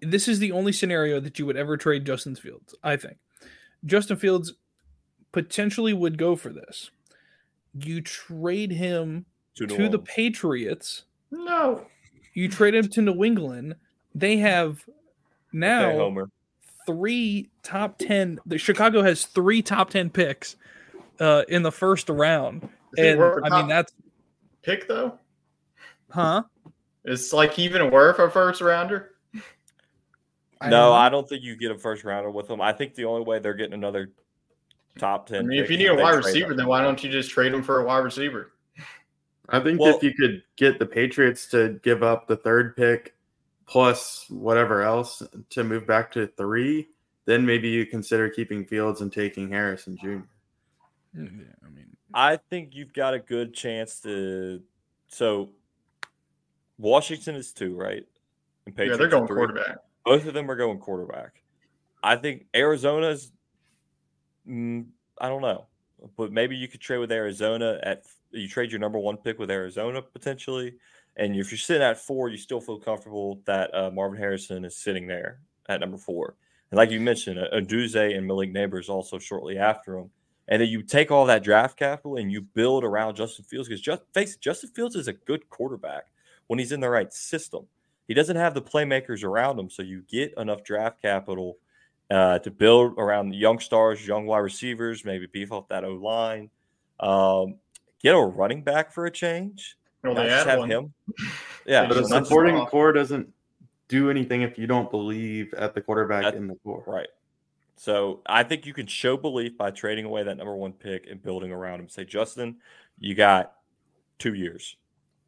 This 0.00 0.28
is 0.28 0.38
the 0.38 0.52
only 0.52 0.72
scenario 0.72 1.20
that 1.20 1.38
you 1.38 1.44
would 1.46 1.56
ever 1.58 1.76
trade 1.76 2.04
Justin 2.06 2.34
Fields, 2.36 2.74
I 2.82 2.96
think. 2.96 3.16
Justin 3.86 4.16
Fields 4.18 4.52
potentially 5.34 5.92
would 5.92 6.16
go 6.16 6.36
for 6.36 6.50
this. 6.50 6.90
You 7.76 8.00
trade 8.00 8.70
him 8.70 9.26
To, 9.56 9.66
to 9.66 9.88
the 9.88 9.98
Patriots. 9.98 11.04
No, 11.32 11.86
You 12.34 12.48
trade 12.48 12.74
him 12.76 12.88
to 12.90 13.02
New 13.02 13.24
England. 13.24 13.74
They 14.14 14.36
have 14.38 14.84
now 15.52 15.88
Okay, 15.88 15.98
Homer. 15.98 16.30
three 16.86 17.50
top 17.64 17.98
10 17.98 18.38
the 18.46 18.58
chicago 18.58 19.02
has 19.02 19.24
three 19.26 19.62
top 19.62 19.88
10 19.90 20.10
picks 20.10 20.56
uh 21.20 21.42
in 21.48 21.62
the 21.62 21.70
first 21.72 22.08
round 22.08 22.62
Is 22.64 22.68
he 23.04 23.08
and 23.08 23.18
worth 23.20 23.42
a 23.44 23.46
i 23.46 23.60
mean 23.60 23.68
that's 23.68 23.92
pick 24.62 24.86
though. 24.88 25.18
huh 26.10 26.42
It's 27.04 27.32
like 27.32 27.58
even 27.58 27.90
worth 27.90 28.18
a 28.18 28.28
first 28.30 28.60
rounder. 28.60 29.10
I 30.60 30.70
no, 30.70 30.70
don't 30.70 30.70
know. 30.70 30.92
I 30.92 31.08
don't 31.08 31.28
think 31.28 31.42
you 31.42 31.56
get 31.56 31.70
a 31.70 31.78
first 31.78 32.04
rounder 32.04 32.30
with 32.30 32.48
them. 32.48 32.60
I 32.60 32.72
think 32.72 32.94
the 32.94 33.04
only 33.04 33.24
way 33.24 33.38
they're 33.38 33.54
getting 33.54 33.74
another 33.74 34.10
top 34.98 35.26
ten. 35.26 35.40
I 35.40 35.42
mean, 35.42 35.62
if 35.62 35.70
you 35.70 35.76
need 35.76 35.88
a 35.88 35.94
wide 35.94 36.16
receiver, 36.16 36.52
up. 36.52 36.56
then 36.56 36.66
why 36.66 36.82
don't 36.82 37.02
you 37.02 37.10
just 37.10 37.30
trade 37.30 37.52
him 37.52 37.62
for 37.62 37.80
a 37.80 37.84
wide 37.84 37.98
receiver? 37.98 38.52
I 39.48 39.60
think 39.60 39.80
Well- 39.80 39.96
if 39.96 40.02
you 40.02 40.14
could 40.14 40.42
get 40.56 40.78
the 40.78 40.86
Patriots 40.86 41.46
to 41.50 41.78
give 41.82 42.02
up 42.02 42.26
the 42.26 42.36
third 42.36 42.76
pick 42.76 43.14
plus 43.66 44.26
whatever 44.30 44.82
else 44.82 45.22
to 45.50 45.64
move 45.64 45.86
back 45.86 46.12
to 46.12 46.26
three, 46.28 46.88
then 47.26 47.44
maybe 47.44 47.68
you 47.68 47.86
consider 47.86 48.28
keeping 48.28 48.64
Fields 48.64 49.00
and 49.00 49.12
taking 49.12 49.48
Harrison 49.50 49.96
Jr. 49.96 50.08
Yeah, 51.14 51.28
i 51.64 51.68
mean 51.70 51.96
I 52.12 52.36
think 52.36 52.74
you've 52.74 52.92
got 52.92 53.14
a 53.14 53.18
good 53.18 53.54
chance 53.54 54.00
to. 54.00 54.62
So, 55.08 55.50
Washington 56.78 57.34
is 57.34 57.52
two, 57.52 57.74
right? 57.74 58.04
And 58.66 58.74
Patriots 58.74 58.94
yeah, 58.94 58.96
they're 58.98 59.06
are 59.06 59.10
going 59.10 59.26
three. 59.26 59.36
quarterback. 59.36 59.78
Both 60.04 60.26
of 60.26 60.34
them 60.34 60.50
are 60.50 60.56
going 60.56 60.78
quarterback. 60.78 61.42
I 62.02 62.16
think 62.16 62.46
Arizona's. 62.54 63.32
Mm, 64.48 64.86
I 65.18 65.28
don't 65.28 65.42
know, 65.42 65.66
but 66.16 66.32
maybe 66.32 66.56
you 66.56 66.68
could 66.68 66.80
trade 66.80 66.98
with 66.98 67.12
Arizona 67.12 67.78
at. 67.82 68.04
You 68.30 68.48
trade 68.48 68.72
your 68.72 68.80
number 68.80 68.98
one 68.98 69.16
pick 69.16 69.38
with 69.38 69.50
Arizona 69.50 70.02
potentially, 70.02 70.74
and 71.16 71.36
if 71.36 71.50
you're 71.50 71.58
sitting 71.58 71.82
at 71.82 71.98
four, 71.98 72.28
you 72.28 72.36
still 72.36 72.60
feel 72.60 72.78
comfortable 72.78 73.40
that 73.46 73.72
uh, 73.74 73.90
Marvin 73.90 74.18
Harrison 74.18 74.64
is 74.64 74.76
sitting 74.76 75.06
there 75.06 75.40
at 75.68 75.80
number 75.80 75.96
four. 75.96 76.34
And 76.70 76.76
like 76.76 76.90
you 76.90 77.00
mentioned, 77.00 77.38
uh, 77.38 77.46
Odunze 77.54 78.16
and 78.16 78.26
Malik 78.26 78.52
Nabers 78.52 78.88
also 78.88 79.18
shortly 79.18 79.56
after 79.56 79.96
him. 79.96 80.10
And 80.48 80.60
then 80.60 80.68
you 80.68 80.82
take 80.82 81.10
all 81.10 81.24
that 81.26 81.44
draft 81.44 81.78
capital 81.78 82.16
and 82.16 82.30
you 82.30 82.42
build 82.42 82.84
around 82.84 83.14
Justin 83.14 83.44
Fields 83.44 83.68
because 83.68 83.80
just 83.80 84.02
face 84.12 84.36
Justin 84.36 84.70
Fields 84.70 84.96
is 84.96 85.08
a 85.08 85.12
good 85.12 85.48
quarterback 85.48 86.06
when 86.48 86.58
he's 86.58 86.72
in 86.72 86.80
the 86.80 86.90
right 86.90 87.12
system. 87.12 87.66
He 88.08 88.14
doesn't 88.14 88.36
have 88.36 88.52
the 88.52 88.60
playmakers 88.60 89.24
around 89.24 89.58
him, 89.58 89.70
so 89.70 89.82
you 89.82 90.02
get 90.02 90.34
enough 90.36 90.64
draft 90.64 91.00
capital 91.00 91.56
uh, 92.10 92.38
to 92.40 92.50
build 92.50 92.94
around 92.98 93.30
the 93.30 93.36
young 93.36 93.58
stars, 93.58 94.06
young 94.06 94.26
wide 94.26 94.38
receivers, 94.38 95.04
maybe 95.04 95.26
beef 95.26 95.52
up 95.52 95.68
that 95.68 95.84
O 95.84 95.94
line. 95.94 96.50
Um, 97.00 97.56
get 98.02 98.14
a 98.14 98.20
running 98.20 98.62
back 98.62 98.92
for 98.92 99.06
a 99.06 99.10
change. 99.10 99.76
Well, 100.02 100.14
they 100.14 100.26
just 100.28 100.46
have 100.46 100.58
one. 100.60 100.70
him. 100.70 100.92
Yeah, 101.66 101.86
But 101.88 101.96
a 101.96 102.00
just 102.00 102.10
not 102.10 102.18
just- 102.18 102.28
supporting 102.28 102.56
core 102.66 102.92
doesn't 102.92 103.26
do 103.88 104.10
anything 104.10 104.42
if 104.42 104.58
you 104.58 104.66
don't 104.66 104.90
believe 104.90 105.54
at 105.54 105.74
the 105.74 105.80
quarterback 105.80 106.24
That- 106.24 106.34
in 106.34 106.46
the 106.46 106.56
core. 106.56 106.84
Right. 106.86 107.08
So 107.76 108.20
I 108.26 108.42
think 108.44 108.66
you 108.66 108.74
can 108.74 108.86
show 108.86 109.16
belief 109.16 109.56
by 109.56 109.70
trading 109.70 110.04
away 110.04 110.22
that 110.24 110.36
number 110.36 110.54
one 110.54 110.72
pick 110.74 111.06
and 111.10 111.22
building 111.22 111.50
around 111.50 111.80
him. 111.80 111.88
Say, 111.88 112.04
Justin, 112.04 112.56
you 113.00 113.14
got 113.14 113.54
two 114.18 114.34
years, 114.34 114.76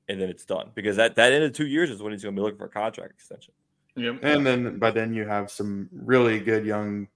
and 0.09 0.21
then 0.21 0.29
it's 0.29 0.45
done 0.45 0.71
because 0.75 0.97
that 0.97 1.17
that 1.17 1.33
end 1.33 1.43
of 1.43 1.53
two 1.55 1.67
years 1.67 1.91
is 1.91 2.01
when 2.03 2.13
he's 2.13 2.23
going 2.23 2.37
to 2.37 2.39
be 2.39 2.45
looking 2.45 2.59
for 2.59 2.67
a 2.67 2.71
contract 2.71 3.13
extension. 3.13 3.53
Yep. 3.97 4.21
And 4.23 4.47
then 4.47 4.79
by 4.79 4.91
then 4.91 5.15
you 5.15 5.27
have 5.27 5.51
some 5.51 5.89
really 5.93 6.39
good 6.39 6.65
young 6.67 7.09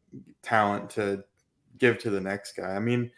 talent 0.43 0.90
to 0.90 1.23
give 1.78 1.98
to 1.98 2.11
the 2.11 2.20
next 2.20 2.52
guy. 2.57 2.74
I 2.74 2.78
mean, 2.78 3.11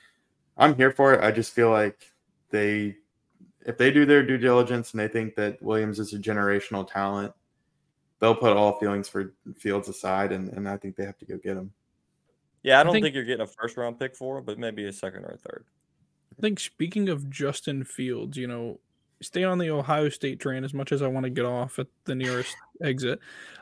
I'm 0.56 0.74
here 0.76 0.90
for 0.90 1.14
it. 1.14 1.22
I 1.22 1.30
just 1.30 1.52
feel 1.52 1.70
like 1.70 2.12
they 2.50 2.96
if 3.64 3.78
they 3.78 3.92
do 3.92 4.04
their 4.04 4.24
due 4.24 4.38
diligence 4.38 4.90
and 4.90 5.00
they 5.00 5.08
think 5.08 5.36
that 5.36 5.62
Williams 5.62 6.00
is 6.00 6.12
a 6.12 6.18
generational 6.18 6.86
talent, 6.90 7.32
they'll 8.18 8.34
put 8.34 8.56
all 8.56 8.78
feelings 8.80 9.08
for 9.08 9.32
Fields 9.56 9.88
aside 9.88 10.32
and, 10.32 10.48
and 10.50 10.68
I 10.68 10.76
think 10.76 10.96
they 10.96 11.04
have 11.04 11.18
to 11.18 11.24
go 11.24 11.36
get 11.36 11.56
him. 11.56 11.72
Yeah, 12.64 12.80
I 12.80 12.82
don't 12.82 12.92
think- 12.92 13.04
think, 13.04 13.14
you're 13.14 13.24
getting 13.24 13.42
a 13.42 13.46
first 13.46 13.76
round 13.76 13.98
pick 13.98 14.16
for 14.16 14.38
him, 14.38 14.44
but 14.44 14.58
maybe 14.58 14.86
a 14.86 14.92
second 14.92 15.24
or 15.24 15.30
a 15.30 15.36
third. 15.36 15.64
I 16.36 16.40
think 16.40 16.58
speaking 16.58 17.08
of 17.08 17.30
Justin 17.30 17.84
Fields, 17.84 18.36
you 18.36 18.46
know, 18.46 18.80
stay 19.22 19.44
on 19.44 19.58
the 19.58 19.70
Ohio 19.70 20.08
State 20.08 20.40
train 20.40 20.64
as 20.64 20.74
much 20.74 20.92
as 20.92 21.02
I 21.02 21.06
want 21.08 21.24
to 21.24 21.30
get 21.30 21.44
off 21.44 21.78
at 21.78 21.86
the 22.04 22.14
nearest 22.14 22.54
exit. 22.82 23.18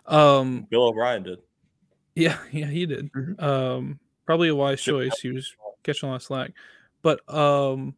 Um, 0.06 0.66
Bill 0.70 0.88
O'Brien 0.88 1.22
did. 1.22 1.38
yeah, 2.14 2.38
yeah, 2.52 2.66
he 2.66 2.86
did. 2.86 3.12
Mhm. 3.12 3.42
Um, 3.42 3.98
probably 4.26 4.48
a 4.48 4.54
wise 4.54 4.80
choice. 4.80 5.18
He 5.20 5.30
was 5.30 5.54
catching 5.82 6.08
a 6.08 6.10
lot 6.12 6.16
of 6.16 6.22
slack, 6.22 6.52
but 7.02 7.20
um, 7.32 7.94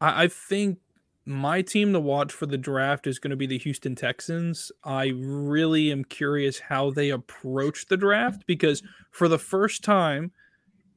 I, 0.00 0.24
I 0.24 0.28
think 0.28 0.78
my 1.26 1.62
team 1.62 1.92
to 1.92 2.00
watch 2.00 2.32
for 2.32 2.46
the 2.46 2.58
draft 2.58 3.06
is 3.06 3.18
going 3.18 3.30
to 3.30 3.36
be 3.36 3.46
the 3.46 3.58
Houston 3.58 3.94
Texans. 3.94 4.72
I 4.82 5.12
really 5.14 5.92
am 5.92 6.02
curious 6.04 6.58
how 6.58 6.90
they 6.90 7.10
approach 7.10 7.86
the 7.86 7.96
draft 7.96 8.46
because 8.46 8.82
for 9.12 9.28
the 9.28 9.38
first 9.38 9.84
time 9.84 10.32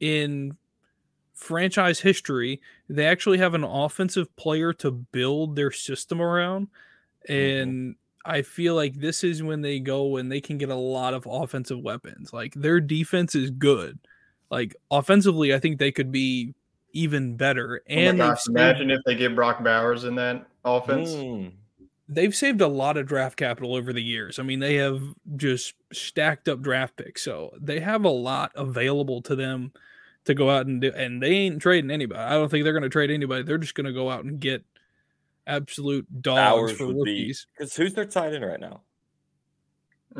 in 0.00 0.56
franchise 1.44 2.00
history, 2.00 2.60
they 2.88 3.06
actually 3.06 3.38
have 3.38 3.54
an 3.54 3.64
offensive 3.64 4.34
player 4.36 4.72
to 4.72 4.90
build 4.90 5.54
their 5.56 5.70
system 5.70 6.20
around. 6.20 6.68
And 7.28 7.94
I 8.24 8.42
feel 8.42 8.74
like 8.74 8.94
this 8.94 9.22
is 9.22 9.42
when 9.42 9.60
they 9.60 9.78
go 9.80 10.16
and 10.16 10.32
they 10.32 10.40
can 10.40 10.58
get 10.58 10.70
a 10.70 10.74
lot 10.74 11.14
of 11.14 11.26
offensive 11.30 11.80
weapons. 11.80 12.32
Like 12.32 12.54
their 12.54 12.80
defense 12.80 13.34
is 13.34 13.50
good. 13.50 13.98
Like 14.50 14.74
offensively, 14.90 15.54
I 15.54 15.58
think 15.58 15.78
they 15.78 15.92
could 15.92 16.10
be 16.10 16.54
even 16.92 17.36
better. 17.36 17.82
Oh 17.88 17.94
my 17.94 18.00
And 18.00 18.20
they've 18.20 18.28
gosh, 18.28 18.44
saved- 18.44 18.56
imagine 18.56 18.90
if 18.90 19.00
they 19.04 19.14
get 19.14 19.34
Brock 19.34 19.62
Bowers 19.62 20.04
in 20.04 20.14
that 20.16 20.46
offense. 20.64 21.10
Mm. 21.10 21.52
they've 22.08 22.34
saved 22.34 22.60
a 22.60 22.68
lot 22.68 22.96
of 22.96 23.06
draft 23.06 23.36
capital 23.36 23.74
over 23.74 23.92
the 23.92 24.02
years. 24.02 24.38
I 24.38 24.42
mean, 24.42 24.60
they 24.60 24.74
have 24.76 25.02
just 25.36 25.74
stacked 25.92 26.48
up 26.48 26.60
draft 26.62 26.96
picks, 26.96 27.22
so 27.22 27.52
they 27.60 27.80
have 27.80 28.04
a 28.04 28.10
lot 28.10 28.52
available 28.54 29.20
to 29.22 29.34
them 29.34 29.72
to 30.24 30.34
go 30.34 30.50
out 30.50 30.66
and 30.66 30.80
do. 30.80 30.90
And 30.94 31.22
they 31.22 31.30
ain't 31.30 31.60
trading 31.62 31.90
anybody. 31.90 32.20
I 32.20 32.30
don't 32.34 32.48
think 32.50 32.64
they're 32.64 32.72
going 32.72 32.82
to 32.82 32.88
trade 32.88 33.10
anybody. 33.10 33.42
They're 33.42 33.58
just 33.58 33.74
going 33.74 33.86
to 33.86 33.92
go 33.92 34.10
out 34.10 34.24
and 34.24 34.40
get 34.40 34.64
absolute 35.46 36.06
dogs 36.22 36.36
Bowers 36.38 36.72
for 36.78 36.86
would 36.86 36.96
rookies. 36.96 37.46
because 37.56 37.76
who's 37.76 37.94
their 37.94 38.06
tight 38.06 38.32
end 38.34 38.44
right 38.44 38.60
now? 38.60 38.80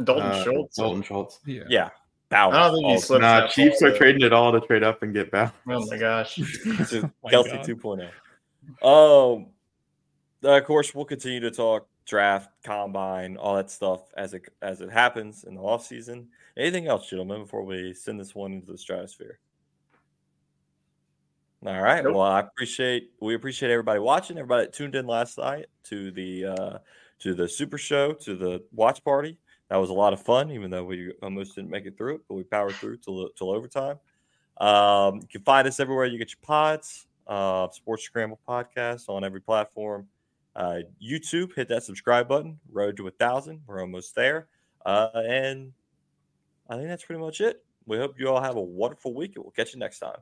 Dalton 0.03 0.27
Uh, 0.27 0.45
Schultz. 0.45 0.77
Dalton 0.77 1.03
Schultz. 1.03 1.41
Yeah. 1.47 1.63
Yeah, 1.69 1.91
Bowers. 2.29 2.55
I 2.55 2.59
don't 2.63 2.75
think 2.75 2.87
he 2.87 2.93
all- 2.95 3.01
slipped 3.01 3.23
Nah, 3.23 3.47
Chiefs 3.47 3.83
are 3.83 3.97
trading 3.97 4.23
it 4.23 4.33
all 4.33 4.53
to 4.53 4.61
trade 4.61 4.83
up 4.83 5.03
and 5.03 5.15
get 5.15 5.31
back. 5.31 5.55
Oh 5.69 5.87
my 5.87 5.97
gosh. 5.97 6.35
to 6.91 7.11
my 7.23 7.31
Kelce 7.31 7.65
God. 7.67 8.11
2.0. 8.83 9.37
Um, 9.37 9.47
of 10.43 10.65
course, 10.65 10.95
we'll 10.95 11.05
continue 11.05 11.41
to 11.41 11.51
talk 11.51 11.87
draft, 12.07 12.51
combine, 12.65 13.37
all 13.37 13.55
that 13.57 13.71
stuff 13.71 14.01
as 14.17 14.35
it 14.35 14.43
as 14.61 14.81
it 14.83 14.91
happens 14.91 15.45
in 15.45 15.55
the 15.55 15.61
off 15.63 15.87
season. 15.87 16.29
Anything 16.57 16.87
else, 16.87 17.09
gentlemen, 17.09 17.43
before 17.43 17.63
we 17.65 17.95
send 17.95 18.21
this 18.21 18.35
one 18.35 18.53
into 18.53 18.73
the 18.73 18.79
stratosphere? 18.79 19.39
All 21.67 21.81
right. 21.81 22.05
Nope. 22.05 22.15
Well, 22.15 22.23
I 22.23 22.41
appreciate 22.41 23.11
we 23.21 23.35
appreciate 23.35 23.71
everybody 23.71 23.99
watching, 23.99 24.37
everybody 24.37 24.67
that 24.67 24.75
tuned 24.75 24.95
in 24.95 25.07
last 25.07 25.39
night 25.39 25.67
to 25.85 26.11
the 26.11 26.45
uh 26.47 26.79
to 27.21 27.35
the 27.35 27.49
super 27.49 27.79
show, 27.79 28.13
to 28.13 28.37
the 28.37 28.63
watch 28.73 29.03
party. 29.03 29.39
That 29.71 29.77
was 29.77 29.89
a 29.89 29.95
lot 29.95 30.13
of 30.13 30.23
fun, 30.23 30.51
even 30.51 30.71
though 30.71 30.85
we 30.85 31.13
almost 31.23 31.55
didn't 31.55 31.71
make 31.71 31.87
it 31.87 31.97
through 31.97 32.17
it, 32.17 32.21
but 32.29 32.35
we 32.35 32.43
powered 32.43 32.75
through 32.75 32.99
till 32.99 33.31
till 33.31 33.51
overtime. 33.51 33.99
Um, 34.59 35.17
you 35.17 35.29
can 35.29 35.43
find 35.43 35.67
us 35.67 35.81
everywhere 35.81 36.05
you 36.05 36.19
get 36.19 36.31
your 36.31 36.39
pods, 36.43 37.07
uh, 37.27 37.69
Sports 37.71 38.05
Scramble 38.05 38.41
podcast 38.47 39.09
on 39.09 39.25
every 39.25 39.41
platform. 39.41 40.07
Uh, 40.55 40.81
YouTube, 41.03 41.55
hit 41.57 41.69
that 41.69 41.83
subscribe 41.83 42.29
button. 42.29 42.61
Road 42.71 42.97
to 42.99 43.09
a 43.09 43.11
thousand. 43.11 43.63
We're 43.67 43.81
almost 43.81 44.15
there. 44.15 44.49
Uh, 44.85 45.09
and 45.15 45.73
I 46.69 46.77
think 46.77 46.89
that's 46.89 47.05
pretty 47.05 47.23
much 47.23 47.41
it. 47.41 47.65
We 47.87 47.97
hope 47.97 48.19
you 48.19 48.29
all 48.29 48.41
have 48.41 48.57
a 48.57 48.63
wonderful 48.63 49.15
week, 49.15 49.33
and 49.35 49.45
we'll 49.45 49.53
catch 49.53 49.73
you 49.73 49.81
next 49.81 49.99
time. 49.99 50.19